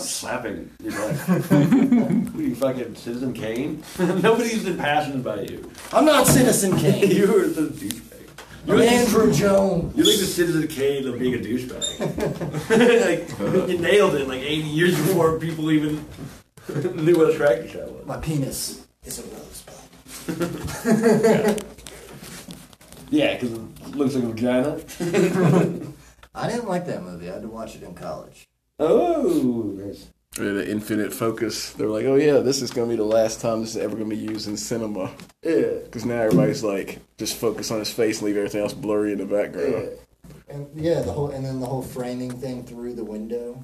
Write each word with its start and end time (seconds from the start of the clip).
slapping. 0.00 0.70
You're 0.82 0.92
like, 0.92 1.28
you 2.36 2.54
fucking 2.54 2.94
Citizen 2.96 3.32
Kane? 3.32 3.82
Nobody's 3.98 4.66
impassioned 4.66 5.22
by 5.24 5.40
you. 5.42 5.70
I'm 5.92 6.04
not 6.04 6.26
Citizen 6.26 6.76
Kane. 6.78 7.10
you 7.10 7.26
were 7.32 7.46
the 7.46 7.68
douchebag. 7.68 8.06
You're 8.66 8.76
like, 8.78 8.90
Andrew 8.92 9.32
Jones. 9.32 9.96
you're 9.96 10.06
like 10.06 10.18
the 10.18 10.26
Citizen 10.26 10.66
Kane 10.68 11.06
of 11.08 11.18
being 11.18 11.34
a 11.34 11.38
douchebag. 11.38 12.00
like, 13.06 13.68
you 13.70 13.78
nailed 13.78 14.14
it 14.14 14.28
like 14.28 14.40
80 14.42 14.62
years 14.68 14.96
before 14.96 15.38
people 15.38 15.70
even 15.70 16.04
knew 16.68 17.16
what 17.16 17.30
a 17.30 17.36
tractor 17.36 17.68
shot 17.68 17.90
was. 17.90 18.04
My 18.06 18.18
penis 18.18 18.86
is 19.04 19.18
a 19.18 19.22
rosebud. 20.32 21.64
Yeah, 23.10 23.34
because 23.34 23.52
it 23.52 23.96
looks 23.96 24.14
like 24.14 24.24
a 24.24 24.28
vagina. 24.28 24.78
I 26.32 26.48
didn't 26.48 26.68
like 26.68 26.86
that 26.86 27.02
movie. 27.02 27.28
I 27.28 27.32
had 27.34 27.42
to 27.42 27.48
watch 27.48 27.74
it 27.74 27.82
in 27.82 27.94
college. 27.94 28.46
Oh, 28.80 29.74
nice. 29.76 30.08
Yeah, 30.38 30.52
the 30.52 30.70
infinite 30.70 31.12
focus. 31.12 31.72
They're 31.72 31.88
like, 31.88 32.06
oh 32.06 32.14
yeah, 32.14 32.38
this 32.38 32.62
is 32.62 32.70
gonna 32.70 32.88
be 32.88 32.96
the 32.96 33.04
last 33.04 33.40
time 33.40 33.60
this 33.60 33.70
is 33.70 33.76
ever 33.76 33.94
gonna 33.94 34.08
be 34.08 34.16
used 34.16 34.48
in 34.48 34.56
cinema. 34.56 35.10
Yeah. 35.42 35.80
Because 35.84 36.06
now 36.06 36.22
everybody's 36.22 36.64
like, 36.64 37.00
just 37.18 37.36
focus 37.36 37.70
on 37.70 37.78
his 37.78 37.92
face 37.92 38.18
and 38.18 38.26
leave 38.26 38.38
everything 38.38 38.62
else 38.62 38.72
blurry 38.72 39.12
in 39.12 39.18
the 39.18 39.26
background. 39.26 39.98
And 40.48 40.68
yeah, 40.74 41.02
the 41.02 41.12
whole 41.12 41.30
and 41.30 41.44
then 41.44 41.60
the 41.60 41.66
whole 41.66 41.82
framing 41.82 42.30
thing 42.30 42.64
through 42.64 42.94
the 42.94 43.04
window. 43.04 43.62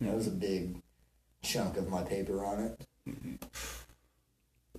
That 0.00 0.14
was 0.14 0.26
a 0.26 0.32
big 0.32 0.82
chunk 1.42 1.76
of 1.76 1.88
my 1.88 2.02
paper 2.02 2.44
on 2.44 2.64
it. 2.64 2.86
Mm-hmm. 3.08 3.36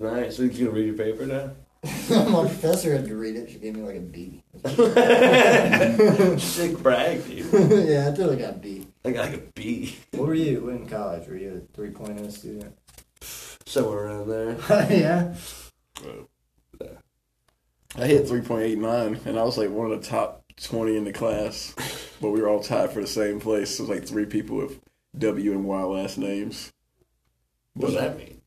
Nice. 0.03 0.35
So 0.35 0.43
you 0.43 0.49
can 0.49 0.71
read 0.73 0.87
your 0.87 0.97
paper 0.97 1.25
now? 1.25 1.51
my 2.09 2.47
professor 2.47 2.93
had 2.93 3.05
to 3.05 3.15
read 3.15 3.35
it. 3.35 3.49
She 3.49 3.59
gave 3.59 3.75
me 3.75 3.81
like 3.81 3.95
a 3.95 3.99
B. 3.99 4.41
Sick 6.39 6.77
brag, 6.79 7.25
dude. 7.25 7.45
yeah, 7.87 8.07
I 8.07 8.15
totally 8.15 8.37
got 8.37 8.55
a 8.55 8.57
B. 8.57 8.87
I 9.05 9.11
got 9.11 9.29
like 9.29 9.39
a 9.39 9.43
B. 9.53 9.97
What 10.11 10.27
were 10.27 10.33
you 10.33 10.69
in 10.69 10.87
college? 10.87 11.27
Were 11.27 11.35
you 11.35 11.67
a 11.75 11.77
3.0 11.77 12.31
student? 12.31 12.77
Somewhere 13.65 14.05
around 14.05 14.29
there. 14.29 14.57
yeah. 14.89 15.33
I 17.95 18.07
hit 18.07 18.25
3.89, 18.25 19.25
and 19.25 19.37
I 19.37 19.43
was 19.43 19.57
like 19.57 19.69
one 19.69 19.91
of 19.91 20.01
the 20.01 20.07
top 20.07 20.43
20 20.61 20.97
in 20.97 21.03
the 21.03 21.13
class, 21.13 21.75
but 22.21 22.29
we 22.29 22.41
were 22.41 22.49
all 22.49 22.63
tied 22.63 22.91
for 22.91 23.01
the 23.01 23.07
same 23.07 23.39
place. 23.39 23.79
It 23.79 23.83
was 23.83 23.89
like 23.89 24.07
three 24.07 24.25
people 24.25 24.57
with 24.57 24.79
W 25.17 25.51
and 25.51 25.65
Y 25.65 25.83
last 25.83 26.17
names. 26.17 26.71
What 27.73 27.91
does 27.91 27.99
that 27.99 28.17
mean? 28.17 28.41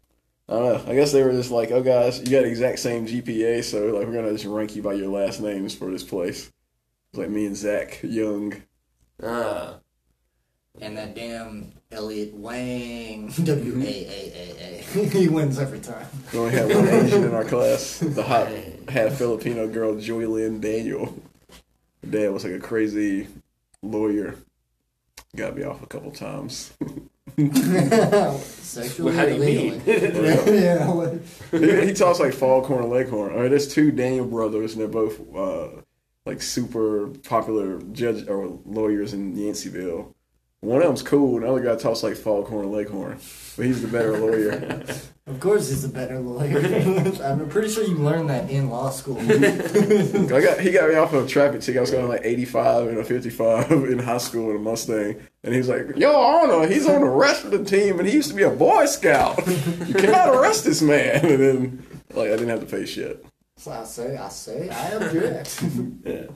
I 0.48 0.52
don't 0.52 0.86
know. 0.86 0.92
I 0.92 0.94
guess 0.94 1.12
they 1.12 1.22
were 1.22 1.32
just 1.32 1.50
like, 1.50 1.70
oh, 1.70 1.82
guys, 1.82 2.20
you 2.20 2.30
got 2.30 2.42
the 2.42 2.48
exact 2.48 2.78
same 2.78 3.06
GPA, 3.06 3.62
so 3.64 3.86
like 3.86 4.06
we're 4.06 4.14
gonna 4.14 4.32
just 4.32 4.44
rank 4.46 4.74
you 4.74 4.82
by 4.82 4.94
your 4.94 5.08
last 5.08 5.40
names 5.40 5.74
for 5.74 5.90
this 5.90 6.04
place. 6.04 6.52
It's 7.10 7.18
like 7.18 7.30
me 7.30 7.46
and 7.46 7.56
Zach 7.56 8.00
Young. 8.02 8.62
Ah. 9.22 9.80
And 10.80 10.96
that 10.96 11.14
damn 11.14 11.72
Elliot 11.90 12.34
Wang. 12.34 13.28
W 13.44 13.80
A 13.80 13.86
A 13.86 14.32
A 14.34 14.80
A. 14.80 15.06
He 15.10 15.28
wins 15.28 15.58
every 15.58 15.80
time. 15.80 16.06
We 16.32 16.38
only 16.38 16.52
had 16.52 16.68
one 16.74 16.88
Asian 16.88 17.24
in 17.24 17.34
our 17.34 17.44
class. 17.44 17.98
The 17.98 18.22
hot 18.22 18.48
had 18.88 19.12
Filipino 19.12 19.66
girl, 19.68 19.96
Joy 19.98 20.26
Lynn 20.28 20.60
Daniel. 20.60 21.06
Her 22.04 22.10
dad 22.10 22.28
was 22.32 22.44
like 22.44 22.54
a 22.54 22.58
crazy 22.60 23.26
lawyer. 23.82 24.36
Got 25.34 25.56
me 25.56 25.64
off 25.64 25.82
a 25.82 25.86
couple 25.86 26.10
times. 26.12 26.72
Sexually 27.36 29.10
Well, 29.12 29.14
how 29.14 29.26
do 29.26 29.34
you 29.34 29.40
mean? 29.40 29.82
yeah. 29.86 30.90
what- 30.90 31.20
he, 31.50 31.86
he 31.88 31.92
talks 31.92 32.20
like 32.20 32.32
Foghorn 32.32 32.88
Leghorn. 32.88 33.32
I 33.36 33.40
mean, 33.42 33.50
there's 33.50 33.68
two 33.72 33.90
Daniel 33.90 34.24
brothers, 34.26 34.72
and 34.72 34.80
they're 34.80 34.88
both 34.88 35.20
uh, 35.34 35.82
like 36.24 36.40
super 36.40 37.08
popular 37.24 37.80
judge 37.92 38.26
or 38.28 38.58
lawyers 38.64 39.12
in 39.12 39.34
Yanceyville. 39.36 40.14
One 40.60 40.80
of 40.80 40.88
them's 40.88 41.02
cool, 41.02 41.36
and 41.36 41.44
the 41.44 41.50
other 41.50 41.60
guy 41.60 41.76
talks 41.76 42.02
like 42.02 42.16
Foghorn 42.16 42.72
Leghorn, 42.72 43.18
but 43.56 43.66
he's 43.66 43.82
the 43.82 43.88
better 43.88 44.18
lawyer. 44.18 44.84
Of 45.28 45.40
course, 45.40 45.68
he's 45.68 45.82
a 45.82 45.88
better 45.88 46.20
lawyer. 46.20 46.60
I'm 47.24 47.48
pretty 47.48 47.68
sure 47.68 47.82
you 47.82 47.96
learned 47.96 48.30
that 48.30 48.48
in 48.48 48.70
law 48.70 48.90
school. 48.90 49.18
I 49.20 50.40
got 50.40 50.60
he 50.60 50.70
got 50.70 50.88
me 50.88 50.94
off 50.94 51.12
of 51.12 51.24
a 51.24 51.28
traffic 51.28 51.62
ticket. 51.62 51.78
I 51.78 51.80
was 51.80 51.90
going 51.90 52.06
like 52.06 52.20
85 52.22 52.86
and 52.86 52.98
a 52.98 53.04
55 53.04 53.72
in 53.72 53.98
high 53.98 54.18
school 54.18 54.50
in 54.50 54.56
a 54.56 54.60
Mustang, 54.60 55.20
and 55.42 55.52
he's 55.52 55.68
like, 55.68 55.96
"Yo, 55.96 56.12
Honor, 56.14 56.68
he's 56.68 56.86
on 56.86 57.00
the 57.00 57.08
wrestling 57.08 57.64
team, 57.64 57.98
and 57.98 58.06
he 58.06 58.14
used 58.14 58.28
to 58.30 58.36
be 58.36 58.44
a 58.44 58.50
Boy 58.50 58.86
Scout. 58.86 59.44
You 59.48 59.94
cannot 59.94 60.28
arrest 60.28 60.64
this 60.64 60.80
man." 60.80 61.26
And 61.26 61.42
then 61.42 61.86
like 62.14 62.28
I 62.28 62.36
didn't 62.36 62.50
have 62.50 62.60
to 62.60 62.66
pay 62.66 62.86
shit. 62.86 63.26
So 63.56 63.72
I 63.72 63.82
say, 63.82 64.16
I 64.16 64.28
say, 64.28 64.68
I 64.68 64.90
object. 64.90 65.60
Yeah. 66.04 66.26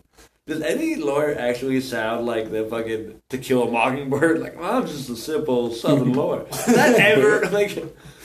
Does 0.51 0.63
any 0.63 0.97
lawyer 0.97 1.39
actually 1.39 1.81
sound 1.81 2.27
like 2.27 2.51
the 2.51 2.65
fucking 2.65 3.23
To 3.29 3.39
Kill 3.39 3.69
a 3.69 3.71
Mockingbird? 3.71 4.41
Like, 4.41 4.59
well, 4.59 4.79
I'm 4.79 4.85
just 4.85 5.09
a 5.09 5.15
simple 5.15 5.73
Southern 5.73 6.13
lawyer. 6.13 6.45
Is 6.51 6.67
that 6.67 6.99
ever 6.99 7.49
like? 7.51 7.79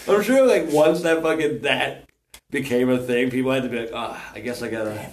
I'm 0.08 0.24
sure 0.24 0.44
like 0.48 0.72
once 0.72 1.04
that 1.04 1.22
fucking 1.22 1.62
that 1.62 2.10
became 2.50 2.90
a 2.90 2.98
thing, 2.98 3.30
people 3.30 3.52
had 3.52 3.62
to 3.62 3.70
be 3.70 3.78
like, 3.82 3.92
ah, 3.94 4.32
I 4.34 4.40
guess 4.40 4.64
I 4.64 4.72
gotta 4.72 5.08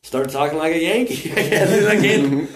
start 0.00 0.30
talking 0.30 0.56
like 0.56 0.74
a 0.74 0.82
Yankee. 0.82 1.32
I 1.36 1.48
guess 1.50 1.86
I 1.86 1.96
can't. 1.96 2.50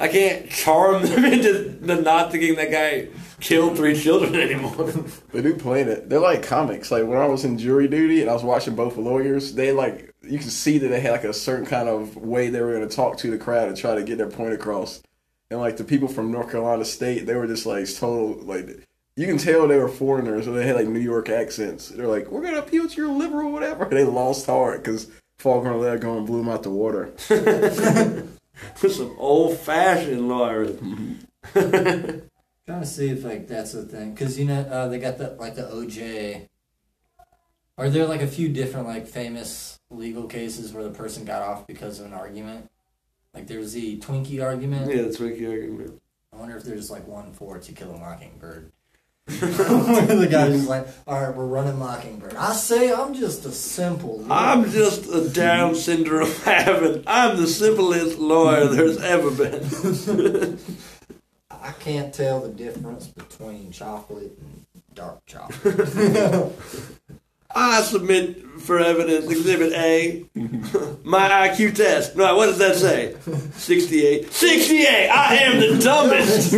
I 0.00 0.08
can't 0.08 0.50
charm 0.50 1.04
them 1.04 1.24
into 1.32 1.52
the 1.52 1.94
not 1.94 2.32
thinking 2.32 2.56
that 2.56 2.72
guy 2.72 3.10
killed 3.38 3.76
three 3.76 3.96
children 3.96 4.34
anymore. 4.34 4.92
They 5.32 5.40
do 5.40 5.54
plan 5.54 5.88
it. 5.88 6.08
They're 6.08 6.18
like 6.18 6.42
comics. 6.42 6.90
Like 6.90 7.06
when 7.06 7.18
I 7.18 7.26
was 7.26 7.44
in 7.44 7.58
jury 7.58 7.86
duty 7.86 8.22
and 8.22 8.28
I 8.28 8.32
was 8.32 8.42
watching 8.42 8.74
both 8.74 8.96
lawyers, 8.96 9.54
they 9.54 9.70
like 9.70 10.11
you 10.24 10.38
can 10.38 10.50
see 10.50 10.78
that 10.78 10.88
they 10.88 11.00
had 11.00 11.12
like 11.12 11.24
a 11.24 11.32
certain 11.32 11.66
kind 11.66 11.88
of 11.88 12.16
way 12.16 12.48
they 12.48 12.60
were 12.60 12.74
going 12.74 12.88
to 12.88 12.94
talk 12.94 13.18
to 13.18 13.30
the 13.30 13.38
crowd 13.38 13.68
and 13.68 13.76
try 13.76 13.94
to 13.94 14.02
get 14.02 14.18
their 14.18 14.30
point 14.30 14.52
across. 14.52 15.02
And 15.50 15.60
like 15.60 15.76
the 15.76 15.84
people 15.84 16.08
from 16.08 16.32
North 16.32 16.50
Carolina 16.50 16.84
State, 16.84 17.26
they 17.26 17.34
were 17.34 17.46
just 17.46 17.66
like 17.66 17.86
total 17.94 18.38
like 18.42 18.86
you 19.16 19.26
can 19.26 19.36
tell 19.36 19.68
they 19.68 19.76
were 19.76 19.88
foreigners 19.88 20.48
or 20.48 20.52
they 20.52 20.66
had 20.66 20.76
like 20.76 20.88
New 20.88 21.00
York 21.00 21.28
accents. 21.28 21.88
They're 21.88 22.06
like, 22.06 22.30
"We're 22.30 22.40
going 22.40 22.54
to 22.54 22.60
appeal 22.60 22.88
to 22.88 22.96
your 22.96 23.12
liberal, 23.12 23.52
whatever." 23.52 23.84
They 23.90 24.04
lost 24.04 24.46
heart 24.46 24.82
because 24.82 25.10
Foghorn 25.38 25.80
Leghorn 25.80 26.24
blew 26.24 26.38
them 26.38 26.48
out 26.48 26.62
the 26.62 26.70
water. 26.70 27.12
Some 28.76 29.16
old 29.18 29.58
fashioned 29.58 30.28
lawyers. 30.28 30.78
Trying 31.52 32.80
to 32.80 32.86
see 32.86 33.10
if 33.10 33.24
like 33.24 33.48
that's 33.48 33.72
the 33.72 33.82
thing, 33.82 34.14
because 34.14 34.38
you 34.38 34.44
know 34.44 34.60
uh, 34.60 34.88
they 34.88 34.98
got 34.98 35.18
the 35.18 35.30
like 35.38 35.56
the 35.56 35.62
OJ. 35.62 36.48
Are 37.78 37.88
there 37.88 38.06
like 38.06 38.20
a 38.22 38.26
few 38.26 38.48
different 38.48 38.86
like 38.86 39.06
famous 39.06 39.80
legal 39.90 40.24
cases 40.24 40.72
where 40.72 40.84
the 40.84 40.90
person 40.90 41.24
got 41.24 41.42
off 41.42 41.66
because 41.66 42.00
of 42.00 42.06
an 42.06 42.12
argument? 42.12 42.70
Like 43.34 43.46
there's 43.46 43.72
the 43.72 43.98
Twinkie 43.98 44.42
argument. 44.42 44.90
Yeah, 44.90 45.02
the 45.02 45.08
Twinkie 45.08 45.48
argument. 45.50 46.00
I 46.32 46.36
wonder 46.36 46.56
if 46.56 46.64
there's 46.64 46.90
like 46.90 47.06
one 47.06 47.32
for 47.32 47.58
To 47.58 47.72
Kill 47.72 47.92
a 47.92 47.98
Mockingbird. 47.98 48.72
The 49.26 50.28
guy's 50.30 50.52
just 50.52 50.68
like, 50.68 50.86
all 51.06 51.20
right, 51.20 51.34
we're 51.34 51.46
running 51.46 51.78
Mockingbird. 51.78 52.34
I 52.34 52.52
say 52.52 52.92
I'm 52.92 53.14
just 53.14 53.44
a 53.46 53.52
simple. 53.52 54.18
lawyer." 54.18 54.28
I'm 54.32 54.70
just 54.70 55.06
a 55.08 55.28
Down 55.28 55.74
syndrome 55.74 56.30
having. 56.44 57.04
I'm 57.06 57.36
the 57.36 57.46
simplest 57.46 58.18
lawyer 58.18 58.66
there's 58.66 58.98
ever 58.98 59.30
been. 59.30 60.58
I 61.50 61.70
can't 61.72 62.12
tell 62.12 62.40
the 62.40 62.48
difference 62.48 63.06
between 63.06 63.70
chocolate 63.70 64.36
and 64.40 64.64
dark 64.94 65.24
chocolate. 65.26 66.52
I 67.54 67.82
submit 67.82 68.42
for 68.62 68.78
evidence 68.78 69.28
Exhibit 69.30 69.72
A, 69.72 70.24
my 71.04 71.48
IQ 71.48 71.74
test. 71.74 72.16
No, 72.16 72.36
what 72.36 72.46
does 72.46 72.58
that 72.58 72.76
say? 72.76 73.16
68. 73.54 74.32
68! 74.32 75.08
I 75.08 75.34
am 75.36 75.60
the 75.60 75.82
dumbest! 75.82 76.54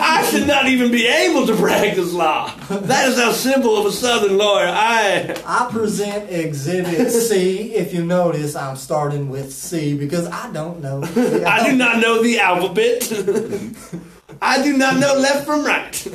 I 0.00 0.24
should 0.30 0.46
not 0.46 0.66
even 0.66 0.90
be 0.92 1.06
able 1.06 1.46
to 1.46 1.56
practice 1.56 2.12
law. 2.12 2.54
That 2.68 3.08
is 3.08 3.18
how 3.18 3.32
simple 3.32 3.76
of 3.76 3.86
a 3.86 3.92
Southern 3.92 4.38
lawyer 4.38 4.68
I 4.68 5.36
I 5.44 5.68
present 5.70 6.30
Exhibit 6.30 7.10
C. 7.10 7.74
If 7.74 7.92
you 7.92 8.04
notice, 8.04 8.54
I'm 8.54 8.76
starting 8.76 9.28
with 9.28 9.52
C 9.52 9.96
because 9.96 10.26
I 10.28 10.52
don't 10.52 10.80
know. 10.80 11.02
I 11.46 11.68
do 11.68 11.76
not 11.76 11.98
know 11.98 12.22
the 12.22 12.38
alphabet. 12.38 14.02
I 14.40 14.62
do 14.62 14.76
not 14.76 14.96
know 14.98 15.14
left 15.14 15.46
from 15.46 15.64
right. 15.64 16.08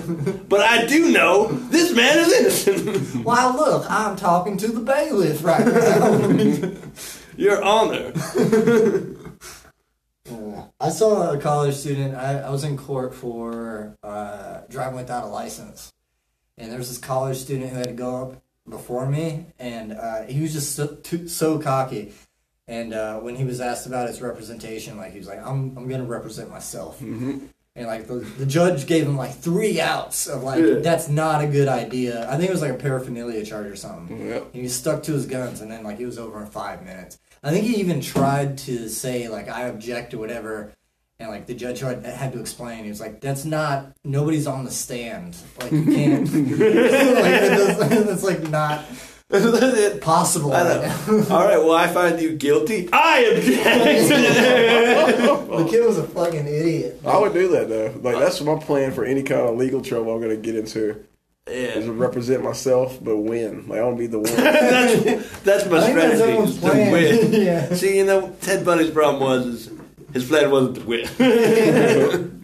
But 0.47 0.61
I 0.61 0.85
do 0.85 1.11
know 1.11 1.47
this 1.47 1.93
man 1.95 2.17
is 2.19 2.67
innocent. 2.67 3.25
Why, 3.25 3.51
look, 3.53 3.89
I'm 3.89 4.15
talking 4.15 4.57
to 4.57 4.67
the 4.67 4.81
bailiff 4.81 5.43
right 5.43 5.65
now. 5.65 6.71
Your 7.37 7.63
Honor. 7.63 8.13
I 10.79 10.89
saw 10.89 11.31
a 11.31 11.37
college 11.37 11.75
student. 11.75 12.15
I, 12.15 12.39
I 12.39 12.49
was 12.49 12.63
in 12.63 12.77
court 12.77 13.13
for 13.13 13.97
uh, 14.03 14.61
driving 14.69 14.95
without 14.95 15.25
a 15.25 15.27
license, 15.27 15.93
and 16.57 16.71
there 16.71 16.77
was 16.77 16.89
this 16.89 16.97
college 16.97 17.37
student 17.37 17.69
who 17.69 17.77
had 17.77 17.87
to 17.87 17.93
go 17.93 18.23
up 18.23 18.41
before 18.67 19.05
me, 19.05 19.45
and 19.59 19.93
uh, 19.93 20.23
he 20.23 20.41
was 20.41 20.53
just 20.53 20.75
so, 20.75 20.87
too, 20.87 21.27
so 21.27 21.59
cocky. 21.59 22.13
And 22.67 22.93
uh, 22.93 23.19
when 23.19 23.35
he 23.35 23.43
was 23.43 23.59
asked 23.61 23.85
about 23.85 24.07
his 24.07 24.21
representation, 24.21 24.97
like 24.97 25.11
he 25.11 25.19
was 25.19 25.27
like, 25.27 25.45
"I'm 25.45 25.77
I'm 25.77 25.87
gonna 25.87 26.05
represent 26.05 26.49
myself." 26.49 27.01
And 27.75 27.87
like 27.87 28.05
the, 28.07 28.15
the 28.15 28.45
judge 28.45 28.85
gave 28.85 29.05
him 29.07 29.15
like 29.15 29.33
three 29.33 29.79
outs 29.79 30.27
of 30.27 30.43
like 30.43 30.59
Yeah. 30.61 30.75
that's 30.79 31.07
not 31.07 31.41
a 31.43 31.47
good 31.47 31.69
idea. 31.69 32.29
I 32.29 32.35
think 32.35 32.49
it 32.49 32.51
was 32.51 32.61
like 32.61 32.71
a 32.71 32.75
paraphernalia 32.75 33.45
charge 33.45 33.67
or 33.67 33.75
something. 33.77 34.27
Yep. 34.27 34.53
He 34.53 34.67
stuck 34.67 35.03
to 35.03 35.13
his 35.13 35.25
guns, 35.25 35.61
and 35.61 35.71
then 35.71 35.83
like 35.83 35.99
it 35.99 36.05
was 36.05 36.19
over 36.19 36.41
in 36.41 36.47
five 36.47 36.83
minutes. 36.83 37.17
I 37.43 37.49
think 37.51 37.65
he 37.65 37.75
even 37.77 38.01
tried 38.01 38.57
to 38.59 38.89
say 38.89 39.29
like 39.29 39.47
I 39.49 39.63
object 39.67 40.13
or 40.13 40.17
whatever, 40.19 40.73
And 41.19 41.29
like 41.29 41.45
the 41.45 41.53
judge 41.53 41.79
had, 41.79 42.05
had 42.05 42.33
to 42.33 42.39
explain, 42.41 42.83
he 42.83 42.89
was 42.89 42.99
like, 42.99 43.21
"That's 43.21 43.45
not 43.45 43.93
nobody's 44.03 44.47
on 44.47 44.65
the 44.65 44.71
stand. 44.71 45.37
Like 45.61 45.71
you 45.71 45.85
can't. 45.85 46.27
like, 46.33 47.91
it's 47.91 48.23
like 48.31 48.41
not 48.49 48.83
possible." 50.01 50.49
Right 50.51 50.67
All 51.31 51.45
right, 51.45 51.57
well, 51.57 51.71
I 51.71 51.87
find 51.87 52.19
you 52.19 52.35
guilty. 52.35 52.89
I 52.91 53.19
object. 53.33 54.11
The 55.71 55.77
kid 55.77 55.85
was 55.87 55.97
a 55.97 56.03
fucking 56.03 56.47
idiot. 56.47 56.99
I 57.05 57.17
would 57.17 57.33
do 57.33 57.47
that 57.49 57.69
though. 57.69 57.93
Like 58.01 58.17
that's 58.19 58.41
my 58.41 58.57
plan 58.59 58.91
for 58.91 59.03
any 59.05 59.23
kind 59.23 59.41
of 59.41 59.57
legal 59.57 59.81
trouble 59.81 60.13
I'm 60.13 60.21
gonna 60.21 60.35
get 60.37 60.55
into. 60.55 61.03
Yeah. 61.47 61.53
Is 61.53 61.85
to 61.85 61.91
represent 61.91 62.43
myself 62.43 62.99
but 63.03 63.17
win. 63.17 63.67
Like 63.67 63.79
I 63.79 63.83
want 63.83 63.97
to 63.97 63.99
be 63.99 64.07
the 64.07 64.19
one. 64.19 64.31
that's, 64.35 65.39
that's 65.41 65.65
my 65.65 65.77
I 65.77 65.81
think 65.81 65.95
that's 65.95 66.53
strategy. 66.55 66.85
To 66.85 66.91
win. 66.91 67.33
yeah. 67.45 67.73
See, 67.73 67.97
you 67.97 68.05
know, 68.05 68.35
Ted 68.41 68.63
Bundy's 68.63 68.91
problem 68.91 69.21
was 69.23 69.45
is 69.47 69.71
his 70.13 70.27
plan 70.27 70.51
wasn't 70.51 70.75
to 70.77 70.85
win. 70.85 71.05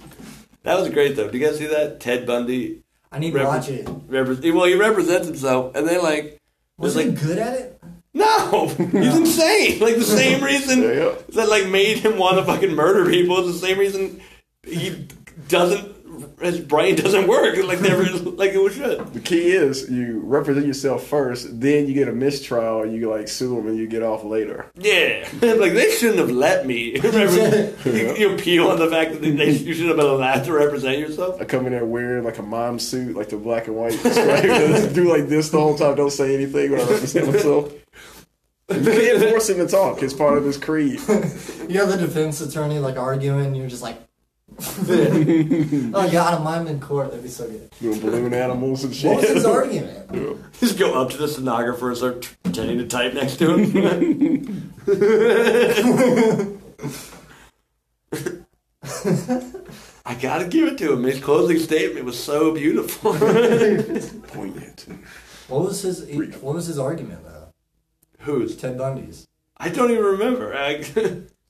that 0.64 0.80
was 0.80 0.90
great 0.90 1.16
though. 1.16 1.30
Did 1.30 1.40
you 1.40 1.48
guys 1.48 1.58
see 1.60 1.68
that? 1.68 2.00
Ted 2.00 2.26
Bundy, 2.26 2.82
I 3.12 3.20
need 3.20 3.32
to 3.34 3.40
Repre- 3.40 3.46
watch 3.46 3.70
it. 3.70 3.86
repre- 3.86 4.54
well, 4.54 4.66
he 4.66 4.76
represents 4.76 5.28
himself, 5.28 5.76
and 5.76 5.88
they 5.88 6.00
like 6.00 6.40
Was 6.78 6.96
was 6.96 7.04
he 7.04 7.12
like, 7.12 7.22
good 7.22 7.38
at 7.38 7.54
it? 7.54 7.77
No, 8.18 8.68
he's 8.78 9.16
insane. 9.16 9.80
Like 9.80 9.96
the 9.96 10.04
same 10.04 10.44
reason 10.44 10.82
Yeah, 10.82 10.92
yeah. 10.92 11.16
that 11.30 11.50
like 11.50 11.68
made 11.68 12.00
him 12.00 12.18
want 12.18 12.38
to 12.38 12.44
fucking 12.46 12.74
murder 12.74 13.10
people 13.10 13.38
is 13.48 13.60
the 13.60 13.68
same 13.68 13.78
reason 13.80 14.22
he 14.64 15.08
doesn't. 15.48 15.96
His 16.42 16.60
brain 16.60 16.96
doesn't 16.96 17.28
work 17.28 17.58
like 17.64 17.82
never 17.82 18.04
like 18.04 18.52
it 18.54 18.74
should. 18.74 19.14
The 19.14 19.20
key 19.20 19.52
is 19.52 19.90
you 19.90 20.22
represent 20.24 20.66
yourself 20.66 21.06
first, 21.06 21.60
then 21.60 21.88
you 21.88 21.94
get 21.94 22.08
a 22.08 22.12
mistrial, 22.12 22.84
and 22.84 22.94
you 22.94 23.10
like 23.10 23.28
sue 23.28 23.56
them, 23.56 23.68
and 23.68 23.78
you 23.78 23.88
get 23.88 24.04
off 24.04 24.24
later. 24.24 24.72
Yeah, 24.76 25.28
like 25.42 25.74
they 25.74 25.92
shouldn't 25.92 26.20
have 26.20 26.32
let 26.32 26.66
me. 26.66 27.00
Remember, 27.04 27.74
you, 27.90 28.16
you 28.16 28.36
appeal 28.36 28.70
on 28.70 28.80
the 28.80 28.88
fact 28.88 29.14
that 29.14 29.22
they, 29.22 29.32
they, 29.32 29.52
you 29.52 29.74
should 29.74 29.88
have 29.88 29.98
been 29.98 30.06
allowed 30.06 30.44
to 30.46 30.54
represent 30.54 31.00
yourself. 31.00 31.42
I 31.42 31.46
come 31.46 31.66
in 31.66 31.74
there 31.74 31.86
wearing 31.86 32.24
like 32.24 32.38
a 32.38 32.44
mom 32.44 32.80
suit, 32.80 33.16
like 33.16 33.30
the 33.30 33.38
black 33.38 33.68
and 33.68 33.76
white 33.76 33.94
stripe, 33.94 34.94
do 34.94 35.10
like 35.10 35.28
this 35.28 35.50
the 35.50 35.60
whole 35.60 35.78
time, 35.78 35.96
don't 35.96 36.12
say 36.12 36.34
anything 36.34 36.72
when 36.72 36.82
I 36.82 36.84
represent 36.84 37.28
myself. 37.34 37.74
You 38.70 38.82
can't 38.82 39.30
force 39.30 39.48
him 39.48 39.60
to 39.60 39.68
talk. 39.68 40.04
It's 40.04 40.14
part 40.14 40.38
of 40.38 40.44
his 40.44 40.58
creed. 40.58 41.00
You 41.70 41.80
have 41.80 41.88
the 41.88 41.96
defense 41.98 42.42
attorney 42.42 42.80
like 42.80 42.98
arguing, 42.98 43.46
and 43.46 43.56
you're 43.56 43.70
just 43.70 43.82
like, 43.82 43.98
"Oh 44.60 46.10
God, 46.12 46.34
I'm 46.34 46.48
I'm 46.48 46.68
in 46.68 46.80
court." 46.80 47.10
That'd 47.12 47.24
be 47.24 47.30
so 47.30 47.48
good. 47.48 47.70
Doing 47.80 48.00
balloon 48.00 48.34
animals 48.34 48.84
and 48.84 48.96
shit. 48.96 49.12
What 49.12 49.22
was 49.22 49.30
his 49.30 49.46
argument? 49.46 50.42
Just 50.60 50.80
go 50.80 51.00
up 51.00 51.12
to 51.12 51.18
the 51.18 51.28
stenographer 51.28 51.90
and 51.90 51.98
start 51.98 52.36
pretending 52.44 52.80
to 52.80 52.88
type 52.88 53.14
next 53.14 53.38
to 53.38 53.56
him. 53.56 54.74
I 60.06 60.16
gotta 60.16 60.46
give 60.46 60.68
it 60.70 60.78
to 60.80 60.94
him. 60.94 61.04
His 61.04 61.20
closing 61.20 61.60
statement 61.60 62.06
was 62.06 62.18
so 62.18 62.54
beautiful. 62.54 63.14
Poignant. 63.14 64.88
What 65.50 65.66
was 65.66 65.82
his 65.84 66.04
What 66.42 66.56
was 66.56 66.66
his 66.66 66.80
argument 66.80 67.24
though? 67.26 67.54
Who's? 68.22 68.56
Ted 68.56 68.78
Bundy's. 68.78 69.28
I 69.58 69.70
don't 69.70 69.92
even 69.92 70.04
remember. 70.04 70.56
I, 70.56 70.84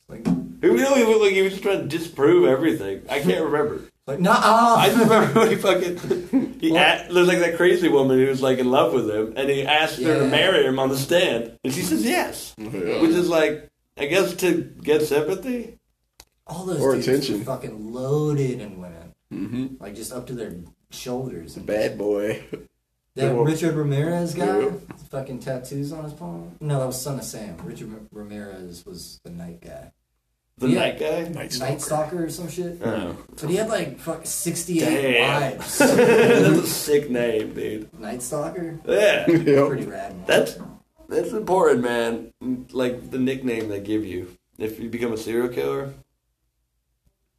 Like, 0.10 0.26
it 0.62 0.68
really 0.68 1.04
looked 1.04 1.22
like 1.22 1.34
he 1.34 1.42
was 1.42 1.52
just 1.54 1.64
trying 1.64 1.82
to 1.82 1.88
disprove 1.98 2.46
everything. 2.48 3.04
I 3.10 3.20
can't 3.20 3.44
remember. 3.44 3.82
like 4.08 4.20
nah. 4.20 4.76
I 4.76 4.88
just 4.88 5.00
remember 5.04 5.40
when 5.40 5.50
he 5.52 5.56
fucking 5.56 6.60
he 6.60 6.72
What? 6.72 7.10
a 7.10 7.14
there's 7.14 7.28
like 7.28 7.40
that 7.40 7.58
crazy 7.58 7.88
woman 7.90 8.18
who 8.18 8.28
was 8.28 8.42
like 8.42 8.58
in 8.60 8.70
love 8.72 8.94
with 8.94 9.10
him, 9.10 9.34
and 9.36 9.50
he 9.50 9.64
asked 9.66 9.98
her 10.02 10.18
to 10.18 10.24
Yeah. 10.26 10.30
marry 10.30 10.66
him 10.66 10.80
on 10.80 10.90
the 10.90 10.98
stand, 10.98 11.58
and 11.64 11.74
she 11.74 11.82
says 11.82 12.04
yes, 12.04 12.54
Yeah. 12.58 13.02
which 13.02 13.12
is 13.12 13.30
like 13.30 13.70
I 13.98 14.06
guess 14.06 14.34
to 14.36 14.62
get 14.82 15.02
sympathy. 15.04 15.78
All 16.46 16.66
those 16.66 16.80
Or 16.80 16.94
dudes 16.94 17.08
attention. 17.08 17.40
were 17.40 17.46
fucking 17.46 17.92
loaded 17.94 18.62
in 18.62 18.80
women, 18.80 19.14
hmm 19.30 19.68
like 19.80 19.96
just 19.96 20.14
up 20.14 20.28
to 20.28 20.34
their 20.34 20.56
shoulders. 20.92 21.58
And 21.58 21.66
Bad 21.66 21.98
boy. 21.98 22.44
That 23.16 23.34
Well- 23.36 23.46
Richard 23.46 23.74
Ramirez 23.76 24.34
guy, 24.36 24.60
Yeah. 24.60 24.70
fucking 25.10 25.40
tattoos 25.40 25.92
on 25.92 26.04
his 26.04 26.14
palm. 26.14 26.52
No, 26.62 26.80
that 26.80 26.86
was 26.86 27.02
Son 27.02 27.18
of 27.18 27.26
Sam. 27.26 27.58
Richard 27.66 27.92
Ra- 27.92 28.00
Ramirez 28.12 28.86
was 28.86 29.20
the 29.24 29.32
night 29.32 29.60
guy, 29.62 29.92
The 30.60 30.70
Yeah. 30.70 30.80
night 30.80 31.00
guy. 31.00 31.28
Night 31.30 31.54
Stalker. 31.54 31.72
Night 31.72 31.82
Stalker 31.82 32.26
or 32.26 32.30
some 32.30 32.50
shit. 32.50 32.80
Oh. 32.84 33.16
But 33.40 33.50
he 33.50 33.58
had 33.58 33.70
like 33.70 34.00
fuck 34.00 34.26
sixty-eight 34.26 35.02
Damn. 35.20 35.42
wives. 35.58 35.78
That's 35.80 36.58
a 36.60 36.66
sick 36.68 37.10
name, 37.12 37.54
dude. 37.54 38.00
Night 38.00 38.24
Stalker, 38.24 38.80
Yeah, 38.88 39.30
Yep. 39.30 39.68
pretty 39.68 39.86
rad. 39.86 40.26
That's 40.26 40.58
that's 41.10 41.32
important, 41.32 41.84
man. 41.84 42.34
Like 42.72 43.12
the 43.12 43.20
nickname 43.20 43.70
they 43.70 43.80
give 43.80 44.04
you 44.04 44.36
if 44.58 44.80
you 44.80 44.90
become 44.90 45.14
a 45.14 45.18
serial 45.18 45.48
killer. 45.50 45.94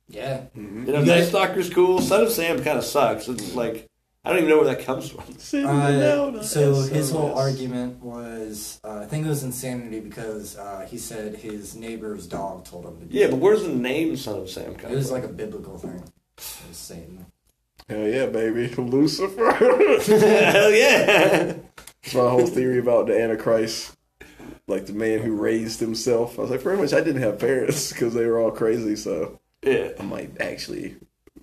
yeah, 0.09 0.43
Mhm. 0.57 0.87
You 0.87 0.93
know, 0.93 1.01
You 1.01 1.07
Night 1.07 1.19
guys- 1.19 1.29
Stalker's 1.29 1.69
cool. 1.71 2.01
Son 2.01 2.23
of 2.23 2.31
Sam 2.31 2.63
kind 2.63 2.79
of 2.79 2.85
sucks. 2.85 3.29
It's 3.29 3.55
like 3.55 3.89
I 4.25 4.31
don't 4.31 4.39
even 4.39 4.51
know 4.51 4.57
where 4.59 4.75
that 4.75 4.85
comes 4.85 5.09
from. 5.11 5.25
Uh, 5.69 6.43
so 6.43 6.83
his 6.83 7.11
whole 7.11 7.35
argument 7.39 8.03
was, 8.03 8.81
uh, 8.85 8.99
I 9.01 9.07
think 9.07 9.25
it 9.25 9.29
was 9.29 9.43
insanity 9.45 10.01
because 10.01 10.57
uh, 10.59 10.87
he 10.91 10.99
said 10.99 11.37
his 11.37 11.75
neighbor's 11.75 12.27
dog 12.27 12.65
told 12.65 12.85
him 12.85 12.99
to. 12.99 13.05
do 13.07 13.17
Yeah, 13.17 13.27
it. 13.27 13.31
but 13.31 13.39
where's 13.39 13.63
the 13.63 13.69
name 13.71 14.17
Son 14.17 14.41
of 14.41 14.51
Sam 14.51 14.75
come 14.75 14.93
it 14.93 14.97
was 14.97 15.09
from? 15.11 15.21
like 15.21 15.25
a 15.31 15.33
biblical 15.33 15.79
thing. 15.79 16.03
It 16.37 16.69
was 16.69 16.77
Satan. 16.77 17.27
Hell 17.89 18.07
yeah, 18.07 18.27
baby. 18.27 18.69
Lucifer. 18.77 19.51
Hell 19.53 20.71
yeah! 20.73 21.55
That's 22.03 22.15
my 22.15 22.29
whole 22.29 22.47
theory 22.47 22.79
about 22.79 23.07
the 23.07 23.19
Antichrist. 23.21 23.97
Like 24.67 24.85
the 24.87 24.93
man 24.93 25.21
who 25.21 25.35
raised 25.35 25.81
himself. 25.81 26.39
I 26.39 26.43
was 26.43 26.51
like, 26.51 26.63
pretty 26.63 26.81
much 26.83 26.93
I 26.93 27.01
didn't 27.01 27.23
have 27.23 27.39
parents 27.39 27.91
because 27.93 28.13
they 28.13 28.27
were 28.27 28.39
all 28.39 28.51
crazy, 28.51 28.97
so 28.97 29.41
Yeah. 29.63 29.93
I 29.99 30.03
might 30.03 30.39
actually 30.41 30.97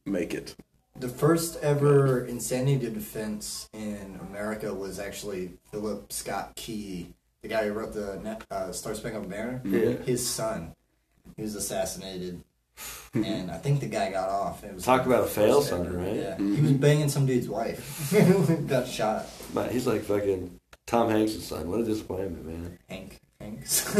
make 0.06 0.33
it. 0.36 0.56
The 0.97 1.09
first 1.09 1.57
ever 1.62 2.25
insanity 2.25 2.89
defense 2.89 3.68
in 3.74 4.18
America 4.30 4.74
was 4.74 4.97
actually 4.97 5.51
Philip 5.71 6.13
Scott 6.13 6.56
Key, 6.56 7.13
the 7.42 7.50
guy 7.50 7.65
who 7.65 7.74
wrote 7.74 7.94
the 7.94 8.38
uh, 8.50 8.71
Star 8.71 8.95
Spangled 8.95 9.30
Banner. 9.30 9.62
Yeah. 9.65 9.92
His 10.03 10.25
son, 10.25 10.74
he 11.36 11.42
was 11.44 11.56
assassinated, 11.56 12.42
and 13.13 13.51
I 13.51 13.57
think 13.57 13.81
the 13.81 13.88
guy 13.88 14.09
got 14.12 14.30
off. 14.30 14.63
It 14.63 14.74
was 14.74 14.86
Talk 14.86 15.06
about 15.06 15.25
a 15.25 15.27
fail 15.27 15.62
son, 15.62 15.92
right? 15.94 16.15
Yeah, 16.15 16.38
he 16.38 16.62
was 16.62 16.71
banging 16.71 17.09
some 17.09 17.25
dude's 17.25 17.50
wife. 17.50 18.13
got 18.68 18.88
shot. 18.88 19.25
Man, 19.53 19.69
he's 19.71 19.86
like 19.86 20.03
fucking 20.03 20.59
Tom 20.86 21.09
Hanks' 21.09 21.44
son. 21.44 21.69
What 21.69 21.81
a 21.81 21.83
disappointment, 21.83 22.45
man. 22.45 22.80
Hank. 22.89 23.19
Hanks. 23.41 23.94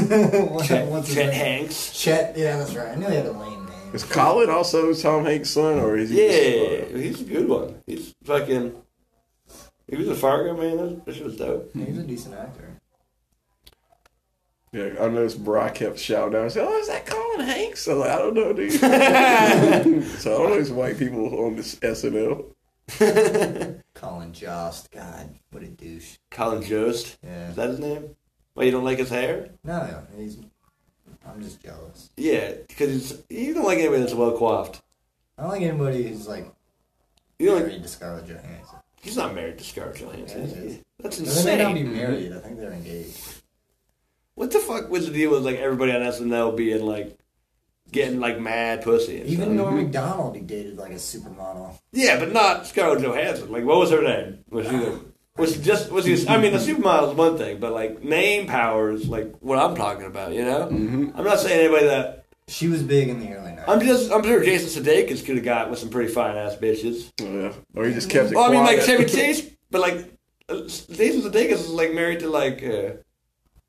What- 0.50 0.66
Chet, 0.66 1.06
Chet? 1.08 1.34
Hanks. 1.34 1.92
Chet. 1.92 2.38
Yeah, 2.38 2.56
that's 2.58 2.74
right. 2.74 2.88
I 2.88 2.96
knew 2.96 3.08
he 3.08 3.16
had 3.16 3.26
a 3.26 3.32
lame 3.34 3.65
name. 3.65 3.65
Is 3.94 4.04
Colin 4.04 4.50
also 4.50 4.94
Tom 4.94 5.26
Hanks' 5.26 5.50
son, 5.52 5.80
or 5.80 5.96
is 5.98 6.10
he? 6.10 6.22
Yeah, 6.26 6.82
Just, 6.82 6.96
he's 6.96 7.22
a 7.22 7.24
good 7.26 7.48
one. 7.48 7.82
He's 7.88 8.14
fucking. 8.24 8.74
He 9.88 9.96
was 9.96 10.08
a 10.10 10.16
Fargo 10.16 10.56
man. 10.58 10.78
That, 10.78 11.06
that 11.06 11.16
shit 11.16 11.26
was 11.26 11.38
dope. 11.38 11.72
He's 11.74 11.98
a 11.98 12.04
decent 12.04 12.36
actor. 12.36 12.80
yeah, 14.74 14.96
I 15.00 15.08
noticed 15.08 15.44
Brock 15.44 15.76
kept 15.76 16.00
shouting 16.00 16.36
out. 16.38 16.46
I 16.46 16.48
said, 16.50 16.66
"Oh, 16.68 16.78
is 16.80 16.88
that 16.88 17.06
Colin 17.06 17.46
Hanks?" 17.48 17.88
I'm 17.88 18.00
like, 18.00 18.10
"I 18.10 18.18
don't 18.18 18.34
know, 18.34 18.52
dude." 18.52 18.74
so 18.80 18.88
I 18.90 19.84
don't 19.84 20.50
know 20.50 20.58
these 20.58 20.72
white 20.72 20.98
people 20.98 21.46
on 21.46 21.56
this 21.56 21.76
SNL. 21.76 22.52
Colin 23.94 24.34
Jost. 24.34 24.92
God, 24.92 25.36
what 25.52 25.64
a 25.64 25.68
douche. 25.68 26.18
Colin 26.32 26.62
Jost. 26.64 27.18
Yeah. 27.24 27.50
Is 27.50 27.56
that 27.56 27.70
his 27.70 27.80
name? 27.80 28.16
Why 28.56 28.64
you 28.64 28.72
don't 28.72 28.84
like 28.84 29.00
his 29.00 29.10
hair? 29.10 29.50
No, 29.64 29.80
no, 29.86 30.04
he's. 30.18 30.38
I'm 31.28 31.42
just 31.42 31.62
jealous. 31.64 32.10
Yeah, 32.18 32.54
because 32.68 33.24
you 33.30 33.54
don't 33.54 33.66
like 33.66 33.80
anybody 33.80 34.02
that's 34.02 34.14
well 34.14 34.38
coiffed. 34.38 34.82
I 35.38 35.42
don't 35.44 35.52
like 35.52 35.62
anybody 35.62 36.04
who's 36.08 36.28
like 36.28 36.52
You 37.40 37.48
don't. 37.48 37.56
Like, 37.58 37.68
married 37.68 37.84
to 37.84 37.90
Scarlett 37.90 38.28
Johansson. 38.28 38.80
he's 39.02 39.18
not 39.18 39.36
married 39.36 39.58
to 39.58 39.64
Scarlett 39.64 39.98
Johansson. 39.98 40.48
Yeah, 40.48 40.70
he. 40.70 40.80
That's 41.00 41.20
No, 41.20 41.26
They 41.32 41.58
may 41.58 41.64
not 41.64 41.74
be 41.74 41.84
married. 41.84 42.32
I 42.34 42.40
think 42.40 42.58
they're 42.60 42.72
engaged. 42.72 43.22
What 44.36 44.52
the 44.52 44.60
fuck 44.60 44.90
was 44.90 45.08
the 45.08 45.14
deal 45.14 45.32
with 45.32 45.46
like 45.46 45.58
everybody 45.58 45.92
on 45.94 46.02
SNL 46.02 46.56
being 46.58 46.86
like 46.86 47.18
getting 47.92 48.20
like 48.20 48.40
mad 48.40 48.84
pussy? 48.84 49.20
And 49.22 49.30
Even 49.30 49.46
stuff? 49.46 49.56
Norm 49.56 49.76
Macdonald, 49.76 50.36
he 50.36 50.42
dated 50.42 50.78
like 50.78 50.92
a 50.92 50.96
supermodel. 50.96 51.78
Yeah, 51.92 52.20
but 52.20 52.32
not 52.32 52.68
Scarlett 52.68 53.02
Johansson. 53.02 53.52
Like, 53.52 53.64
what 53.64 53.78
was 53.78 53.92
her 53.92 54.02
name? 54.02 54.40
Was 54.50 54.68
she 54.68 54.76
the, 55.36 55.42
was 55.42 55.58
just 55.58 55.92
was 55.92 56.06
she? 56.06 56.28
I 56.28 56.38
mean, 56.38 56.54
a 56.54 56.58
supermodel 56.58 57.10
is 57.12 57.16
one 57.16 57.38
thing, 57.38 57.60
but 57.60 57.72
like 57.74 58.04
name 58.04 58.48
power 58.48 58.92
is 58.92 59.08
like 59.08 59.36
what 59.40 59.60
I'm 59.60 59.76
talking 59.76 60.06
about. 60.06 60.34
You 60.34 60.46
know, 60.46 60.68
Mm-hmm. 60.72 61.10
I'm 61.18 61.24
not 61.26 61.40
saying 61.40 61.60
anybody 61.60 61.88
that. 61.88 62.22
She 62.48 62.68
was 62.68 62.84
big 62.84 63.10
in 63.10 63.20
the 63.20 63.34
early 63.34 63.54
90s. 63.54 63.64
I'm 63.68 63.80
just 63.82 64.12
I'm 64.12 64.24
sure 64.24 64.44
Jason 64.44 64.84
Sudeikis 64.84 65.26
could 65.26 65.36
have 65.38 65.44
got 65.46 65.72
with 65.72 65.80
some 65.80 65.90
pretty 65.90 66.12
fine 66.14 66.38
ass 66.38 66.56
bitches. 66.56 67.12
Yeah, 67.20 67.54
or 67.74 67.88
he 67.88 67.94
just 67.96 68.08
kept 68.08 68.30
it 68.32 68.36
Well, 68.36 68.46
I 68.46 68.50
mean, 68.52 68.60
like 68.64 68.84
quiet. 68.84 68.86
Chevy 68.86 69.06
Chase, 69.08 69.50
but 69.72 69.82
like 69.82 69.96
Jason 70.48 71.22
Sudeikis 71.24 71.52
is 71.54 71.70
like 71.70 71.94
married 71.96 72.20
to 72.20 72.30
like 72.30 72.64
uh, 72.64 72.92